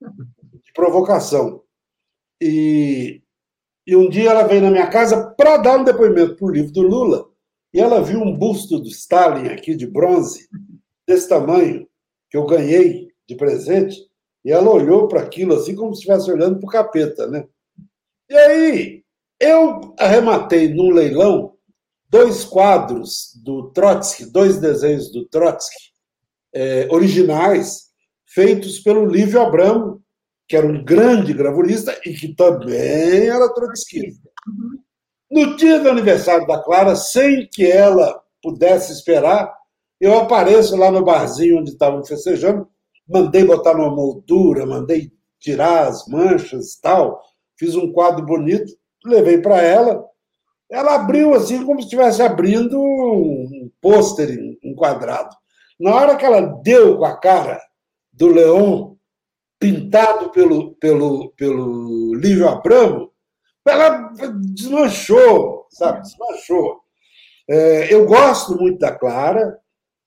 de 0.00 0.72
provocação. 0.74 1.62
E 2.40 3.22
e 3.88 3.96
um 3.96 4.06
dia 4.06 4.28
ela 4.28 4.46
veio 4.46 4.60
na 4.60 4.70
minha 4.70 4.86
casa 4.86 5.30
para 5.30 5.56
dar 5.56 5.78
um 5.78 5.84
depoimento 5.84 6.36
para 6.36 6.46
o 6.46 6.50
livro 6.50 6.70
do 6.72 6.82
Lula. 6.82 7.27
E 7.78 7.80
ela 7.80 8.02
viu 8.02 8.20
um 8.20 8.36
busto 8.36 8.80
do 8.80 8.88
Stalin 8.88 9.50
aqui 9.50 9.76
de 9.76 9.86
bronze, 9.86 10.48
desse 11.06 11.28
tamanho, 11.28 11.86
que 12.28 12.36
eu 12.36 12.44
ganhei 12.44 13.06
de 13.24 13.36
presente. 13.36 13.96
E 14.44 14.50
ela 14.50 14.68
olhou 14.68 15.06
para 15.06 15.22
aquilo 15.22 15.54
assim 15.54 15.76
como 15.76 15.94
se 15.94 16.00
estivesse 16.00 16.28
olhando 16.28 16.58
para 16.58 16.66
o 16.66 16.72
capeta, 16.72 17.28
né? 17.28 17.46
E 18.28 18.34
aí, 18.34 19.04
eu 19.38 19.94
arrematei 19.96 20.74
num 20.74 20.90
leilão 20.90 21.54
dois 22.08 22.44
quadros 22.44 23.40
do 23.44 23.70
Trotsky, 23.70 24.26
dois 24.26 24.58
desenhos 24.58 25.12
do 25.12 25.28
Trotsky, 25.28 25.92
é, 26.52 26.88
originais, 26.90 27.92
feitos 28.26 28.80
pelo 28.80 29.06
Lívio 29.06 29.40
Abramo, 29.40 30.02
que 30.48 30.56
era 30.56 30.66
um 30.66 30.84
grande 30.84 31.32
gravurista 31.32 31.96
e 32.04 32.12
que 32.12 32.34
também 32.34 33.28
era 33.28 33.54
trotskista. 33.54 34.28
No 35.30 35.56
dia 35.56 35.78
do 35.78 35.90
aniversário 35.90 36.46
da 36.46 36.62
Clara, 36.62 36.96
sem 36.96 37.46
que 37.52 37.70
ela 37.70 38.22
pudesse 38.42 38.92
esperar, 38.92 39.52
eu 40.00 40.18
apareço 40.18 40.76
lá 40.76 40.90
no 40.90 41.04
barzinho 41.04 41.58
onde 41.58 41.70
estavam 41.70 42.04
festejando, 42.04 42.68
mandei 43.06 43.44
botar 43.44 43.74
numa 43.74 43.94
moldura, 43.94 44.64
mandei 44.64 45.10
tirar 45.38 45.88
as 45.88 46.06
manchas 46.06 46.74
e 46.74 46.80
tal, 46.80 47.22
fiz 47.58 47.74
um 47.74 47.92
quadro 47.92 48.24
bonito, 48.24 48.72
levei 49.04 49.38
para 49.38 49.60
ela. 49.62 50.04
Ela 50.70 50.94
abriu 50.94 51.34
assim 51.34 51.64
como 51.64 51.80
se 51.80 51.86
estivesse 51.86 52.22
abrindo 52.22 52.78
um 52.80 53.70
pôster 53.80 54.28
enquadrado. 54.62 55.34
Na 55.80 55.94
hora 55.94 56.16
que 56.16 56.24
ela 56.24 56.40
deu 56.62 56.98
com 56.98 57.04
a 57.04 57.16
cara 57.16 57.60
do 58.12 58.28
Leão 58.28 58.96
pintado 59.58 60.30
pelo, 60.30 60.74
pelo, 60.74 61.30
pelo 61.36 62.14
Lívio 62.14 62.48
Abramo, 62.48 63.07
ela 63.72 64.12
desmanchou, 64.52 65.66
sabe? 65.70 66.02
Desmanchou. 66.02 66.80
É, 67.48 67.92
eu 67.92 68.06
gosto 68.06 68.56
muito 68.56 68.78
da 68.78 68.92
Clara, 68.92 69.58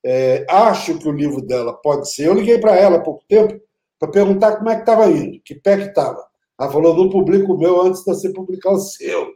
é, 0.03 0.45
acho 0.49 0.97
que 0.97 1.07
o 1.07 1.11
livro 1.11 1.41
dela 1.41 1.73
pode 1.73 2.11
ser. 2.11 2.27
Eu 2.27 2.33
liguei 2.33 2.59
para 2.59 2.75
ela 2.75 2.97
há 2.97 3.01
pouco 3.01 3.23
tempo 3.27 3.59
para 3.99 4.11
perguntar 4.11 4.57
como 4.57 4.69
é 4.69 4.75
que 4.75 4.81
estava 4.81 5.07
indo, 5.07 5.41
que 5.43 5.55
pé 5.55 5.77
que 5.77 5.89
estava. 5.89 6.23
Ela 6.59 6.71
falou: 6.71 6.95
não 6.95 7.09
publico 7.09 7.53
o 7.53 7.57
meu 7.57 7.81
antes 7.81 8.03
de 8.03 8.05
você 8.05 8.31
publicar 8.31 8.71
o 8.71 8.79
seu. 8.79 9.33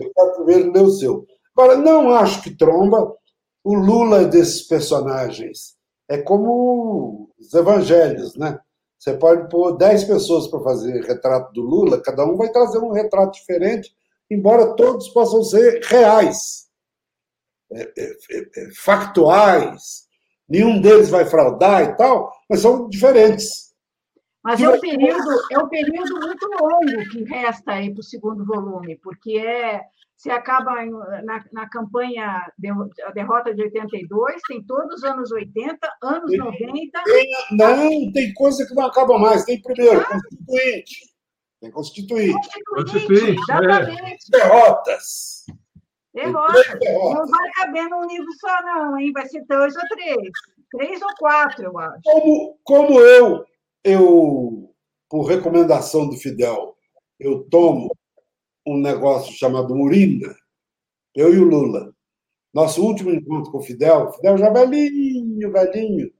Eu 0.00 0.12
quero 0.14 0.34
primeiro 0.36 0.72
ler 0.72 0.82
o 0.82 0.90
seu. 0.90 1.26
Agora, 1.56 1.76
não 1.76 2.10
acho 2.10 2.42
que 2.42 2.56
tromba. 2.56 3.14
O 3.64 3.74
Lula 3.74 4.24
desses 4.26 4.62
personagens 4.62 5.76
é 6.08 6.18
como 6.18 7.28
os 7.38 7.52
evangelhos, 7.52 8.36
né? 8.36 8.60
Você 9.06 9.16
pode 9.18 9.48
pôr 9.48 9.76
10 9.76 10.02
pessoas 10.02 10.48
para 10.48 10.58
fazer 10.58 11.00
retrato 11.04 11.52
do 11.52 11.60
Lula, 11.62 12.02
cada 12.02 12.24
um 12.24 12.36
vai 12.36 12.50
trazer 12.50 12.78
um 12.78 12.90
retrato 12.90 13.34
diferente, 13.34 13.94
embora 14.28 14.74
todos 14.74 15.08
possam 15.10 15.44
ser 15.44 15.80
reais, 15.84 16.66
é, 17.70 17.82
é, 17.82 18.16
é, 18.56 18.70
factuais, 18.74 20.08
nenhum 20.48 20.80
deles 20.80 21.08
vai 21.08 21.24
fraudar 21.24 21.84
e 21.84 21.96
tal, 21.96 22.32
mas 22.50 22.62
são 22.62 22.88
diferentes. 22.88 23.72
Mas 24.42 24.60
é 24.60 24.68
um 24.68 24.80
período, 24.80 25.30
é 25.52 25.58
um 25.60 25.68
período 25.68 26.18
muito 26.18 26.48
longo 26.60 27.08
que 27.08 27.22
resta 27.22 27.74
aí 27.74 27.94
para 27.94 28.00
o 28.00 28.04
segundo 28.04 28.44
volume, 28.44 28.96
porque 28.96 29.38
é 29.38 29.82
você 30.16 30.30
acaba 30.30 30.74
na, 31.22 31.44
na 31.52 31.68
campanha 31.68 32.50
de, 32.58 32.70
a 32.70 33.10
derrota 33.12 33.54
de 33.54 33.62
82, 33.62 34.40
tem 34.48 34.64
todos 34.64 34.96
os 34.96 35.04
anos 35.04 35.30
80, 35.30 35.78
anos 36.02 36.30
tem, 36.30 36.38
90. 36.38 37.02
Tem, 37.04 37.30
não, 37.52 38.12
tem 38.12 38.32
coisa 38.32 38.66
que 38.66 38.74
não 38.74 38.86
acaba 38.86 39.18
mais. 39.18 39.44
Tem 39.44 39.60
primeiro, 39.60 40.00
ah. 40.00 40.06
constituinte. 40.06 41.16
Tem 41.60 41.70
constituinte. 41.70 42.48
Constituinte, 42.66 43.40
exatamente. 43.42 44.30
Derrotas. 44.30 45.44
Derrotas. 46.14 46.66
Não 46.80 47.26
vai 47.26 47.50
caber 47.52 47.88
num 47.90 48.06
livro 48.06 48.32
só, 48.40 48.62
não, 48.62 48.98
hein? 48.98 49.12
Vai 49.12 49.26
ser 49.26 49.44
dois 49.46 49.76
ou 49.76 49.82
três. 49.90 50.30
Três 50.70 51.02
ou 51.02 51.14
quatro, 51.18 51.66
eu 51.66 51.78
acho. 51.78 52.00
Como, 52.02 52.58
como 52.64 53.00
eu, 53.00 53.44
eu, 53.84 54.74
por 55.10 55.26
recomendação 55.26 56.08
do 56.08 56.16
Fidel, 56.16 56.74
eu 57.20 57.46
tomo 57.50 57.94
um 58.66 58.76
negócio 58.78 59.32
chamado 59.32 59.74
Moringa, 59.74 60.34
eu 61.14 61.32
e 61.32 61.38
o 61.38 61.44
Lula. 61.44 61.94
Nosso 62.52 62.82
último 62.82 63.10
encontro 63.10 63.52
com 63.52 63.58
o 63.58 63.62
Fidel, 63.62 64.12
Fidel 64.12 64.38
já 64.38 64.50
velhinho, 64.50 65.52
velhinho, 65.52 66.10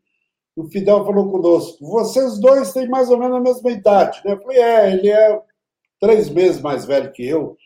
o 0.56 0.64
Fidel 0.68 1.04
falou 1.04 1.30
conosco: 1.30 1.86
vocês 1.86 2.38
dois 2.38 2.72
têm 2.72 2.88
mais 2.88 3.10
ou 3.10 3.18
menos 3.18 3.36
a 3.36 3.40
mesma 3.40 3.70
idade. 3.70 4.22
Né? 4.24 4.32
Eu 4.32 4.40
falei: 4.40 4.58
é, 4.58 4.92
ele 4.92 5.08
é 5.10 5.42
três 6.00 6.30
meses 6.30 6.60
mais 6.62 6.86
velho 6.86 7.12
que 7.12 7.26
eu. 7.26 7.56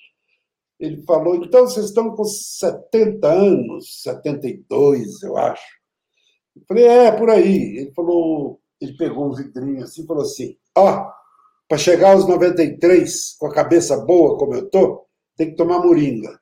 Ele 0.78 1.00
falou: 1.02 1.36
então 1.36 1.66
vocês 1.66 1.86
estão 1.86 2.14
com 2.14 2.24
70 2.24 3.28
anos, 3.28 4.02
72, 4.02 5.22
eu 5.22 5.36
acho. 5.36 5.80
Eu 6.56 6.62
falei: 6.66 6.84
é, 6.86 7.12
por 7.12 7.30
aí. 7.30 7.78
Ele 7.78 7.92
falou: 7.92 8.60
ele 8.80 8.96
pegou 8.96 9.28
um 9.28 9.34
vidrinho 9.34 9.84
assim 9.84 10.02
e 10.02 10.06
falou 10.06 10.22
assim: 10.22 10.56
ó. 10.76 11.06
Oh, 11.06 11.19
para 11.70 11.78
chegar 11.78 12.14
aos 12.14 12.26
93 12.26 13.36
com 13.38 13.46
a 13.46 13.54
cabeça 13.54 13.96
boa 13.96 14.36
como 14.36 14.54
eu 14.54 14.68
tô, 14.68 15.06
tem 15.36 15.50
que 15.50 15.56
tomar 15.56 15.78
moringa. 15.78 16.32
O 16.32 16.36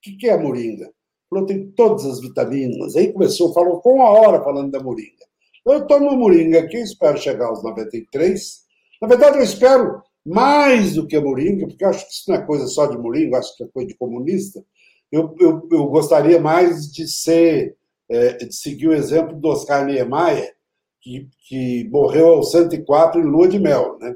que, 0.00 0.12
que 0.12 0.28
é 0.28 0.32
a 0.32 0.38
moringa? 0.38 0.92
Falou, 1.28 1.44
tem 1.44 1.72
todas 1.72 2.06
as 2.06 2.20
vitaminas. 2.20 2.94
Aí 2.94 3.12
começou, 3.12 3.52
falou 3.52 3.80
com 3.80 3.94
uma 3.94 4.08
hora 4.08 4.44
falando 4.44 4.70
da 4.70 4.80
moringa. 4.80 5.26
Eu 5.66 5.88
tomo 5.88 6.16
moringa 6.16 6.60
aqui, 6.60 6.76
espero 6.76 7.18
chegar 7.18 7.46
aos 7.46 7.64
93. 7.64 8.60
Na 9.02 9.08
verdade, 9.08 9.38
eu 9.38 9.42
espero 9.42 10.04
mais 10.24 10.94
do 10.94 11.04
que 11.04 11.16
a 11.16 11.20
moringa, 11.20 11.66
porque 11.66 11.84
acho 11.84 12.06
que 12.06 12.12
isso 12.12 12.24
não 12.28 12.36
é 12.36 12.46
coisa 12.46 12.68
só 12.68 12.86
de 12.86 12.96
moringa, 12.96 13.38
acho 13.38 13.56
que 13.56 13.64
é 13.64 13.66
coisa 13.66 13.88
de 13.88 13.96
comunista. 13.96 14.64
Eu, 15.10 15.34
eu, 15.40 15.68
eu 15.72 15.86
gostaria 15.86 16.40
mais 16.40 16.92
de 16.92 17.08
ser 17.08 17.76
é, 18.08 18.34
de 18.34 18.54
seguir 18.54 18.86
o 18.86 18.94
exemplo 18.94 19.36
do 19.36 19.48
Oscar 19.48 19.84
Niemeyer, 19.84 20.54
que, 21.00 21.28
que 21.48 21.88
morreu 21.90 22.34
aos 22.34 22.52
104 22.52 23.20
em 23.20 23.24
lua 23.24 23.48
de 23.48 23.58
mel, 23.58 23.98
né? 23.98 24.14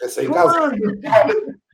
Recém-casado. 0.00 0.76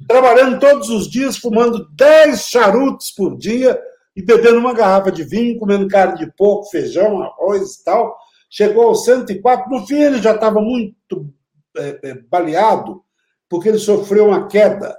Trabalhando 0.07 0.59
todos 0.59 0.89
os 0.91 1.11
dias, 1.11 1.37
fumando 1.37 1.89
10 1.91 2.41
charutos 2.43 3.11
por 3.11 3.37
dia 3.37 3.81
e 4.15 4.23
bebendo 4.23 4.59
uma 4.59 4.75
garrafa 4.75 5.13
de 5.13 5.25
vinho, 5.25 5.59
comendo 5.59 5.89
carne 5.89 6.19
de 6.19 6.33
porco, 6.33 6.71
feijão, 6.71 7.23
arroz 7.23 7.77
e 7.77 7.85
tal. 7.85 8.17
Chegou 8.51 8.85
aos 8.85 9.05
104. 9.05 9.71
No 9.71 9.87
fim, 9.87 9.97
ele 9.97 10.23
já 10.23 10.35
estava 10.35 10.61
muito 10.61 11.33
é, 11.77 12.01
é, 12.03 12.15
baleado, 12.15 13.03
porque 13.49 13.69
ele 13.69 13.79
sofreu 13.79 14.27
uma 14.27 14.49
queda. 14.49 14.99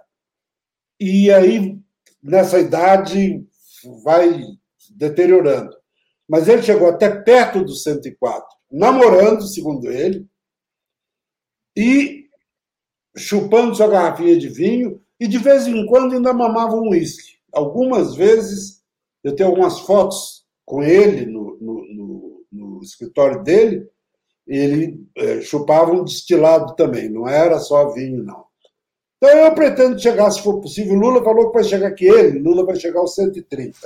E 0.99 1.31
aí, 1.31 1.77
nessa 2.21 2.59
idade, 2.59 3.45
vai 4.03 4.43
deteriorando. 4.91 5.75
Mas 6.27 6.47
ele 6.47 6.61
chegou 6.61 6.89
até 6.89 7.09
perto 7.09 7.63
dos 7.63 7.83
104, 7.83 8.47
namorando, 8.71 9.47
segundo 9.47 9.89
ele, 9.89 10.27
e 11.75 12.18
chupando 13.19 13.75
sua 13.75 13.87
garrafinha 13.87 14.37
de 14.37 14.49
vinho, 14.49 15.01
e 15.19 15.27
de 15.27 15.37
vez 15.37 15.67
em 15.67 15.85
quando 15.85 16.15
ainda 16.15 16.33
mamava 16.33 16.75
um 16.75 16.89
uísque. 16.89 17.37
Algumas 17.51 18.15
vezes, 18.15 18.81
eu 19.23 19.35
tenho 19.35 19.49
algumas 19.49 19.79
fotos 19.81 20.45
com 20.65 20.81
ele 20.81 21.25
no, 21.25 21.57
no, 21.59 21.85
no, 21.93 22.45
no 22.51 22.79
escritório 22.81 23.43
dele, 23.43 23.87
ele 24.47 25.05
é, 25.15 25.41
chupava 25.41 25.91
um 25.91 26.03
destilado 26.03 26.75
também, 26.75 27.09
não 27.09 27.27
era 27.27 27.59
só 27.59 27.91
vinho, 27.91 28.23
não. 28.23 28.45
Então 29.17 29.37
eu 29.37 29.53
pretendo 29.53 29.99
chegar, 29.99 30.31
se 30.31 30.41
for 30.41 30.61
possível. 30.61 30.95
Lula 30.95 31.21
falou 31.21 31.47
que 31.47 31.57
vai 31.57 31.63
chegar 31.63 31.87
aqui 31.89 32.05
ele, 32.05 32.39
Lula 32.39 32.65
vai 32.65 32.77
chegar 32.77 33.01
aos 33.01 33.15
130. 33.15 33.77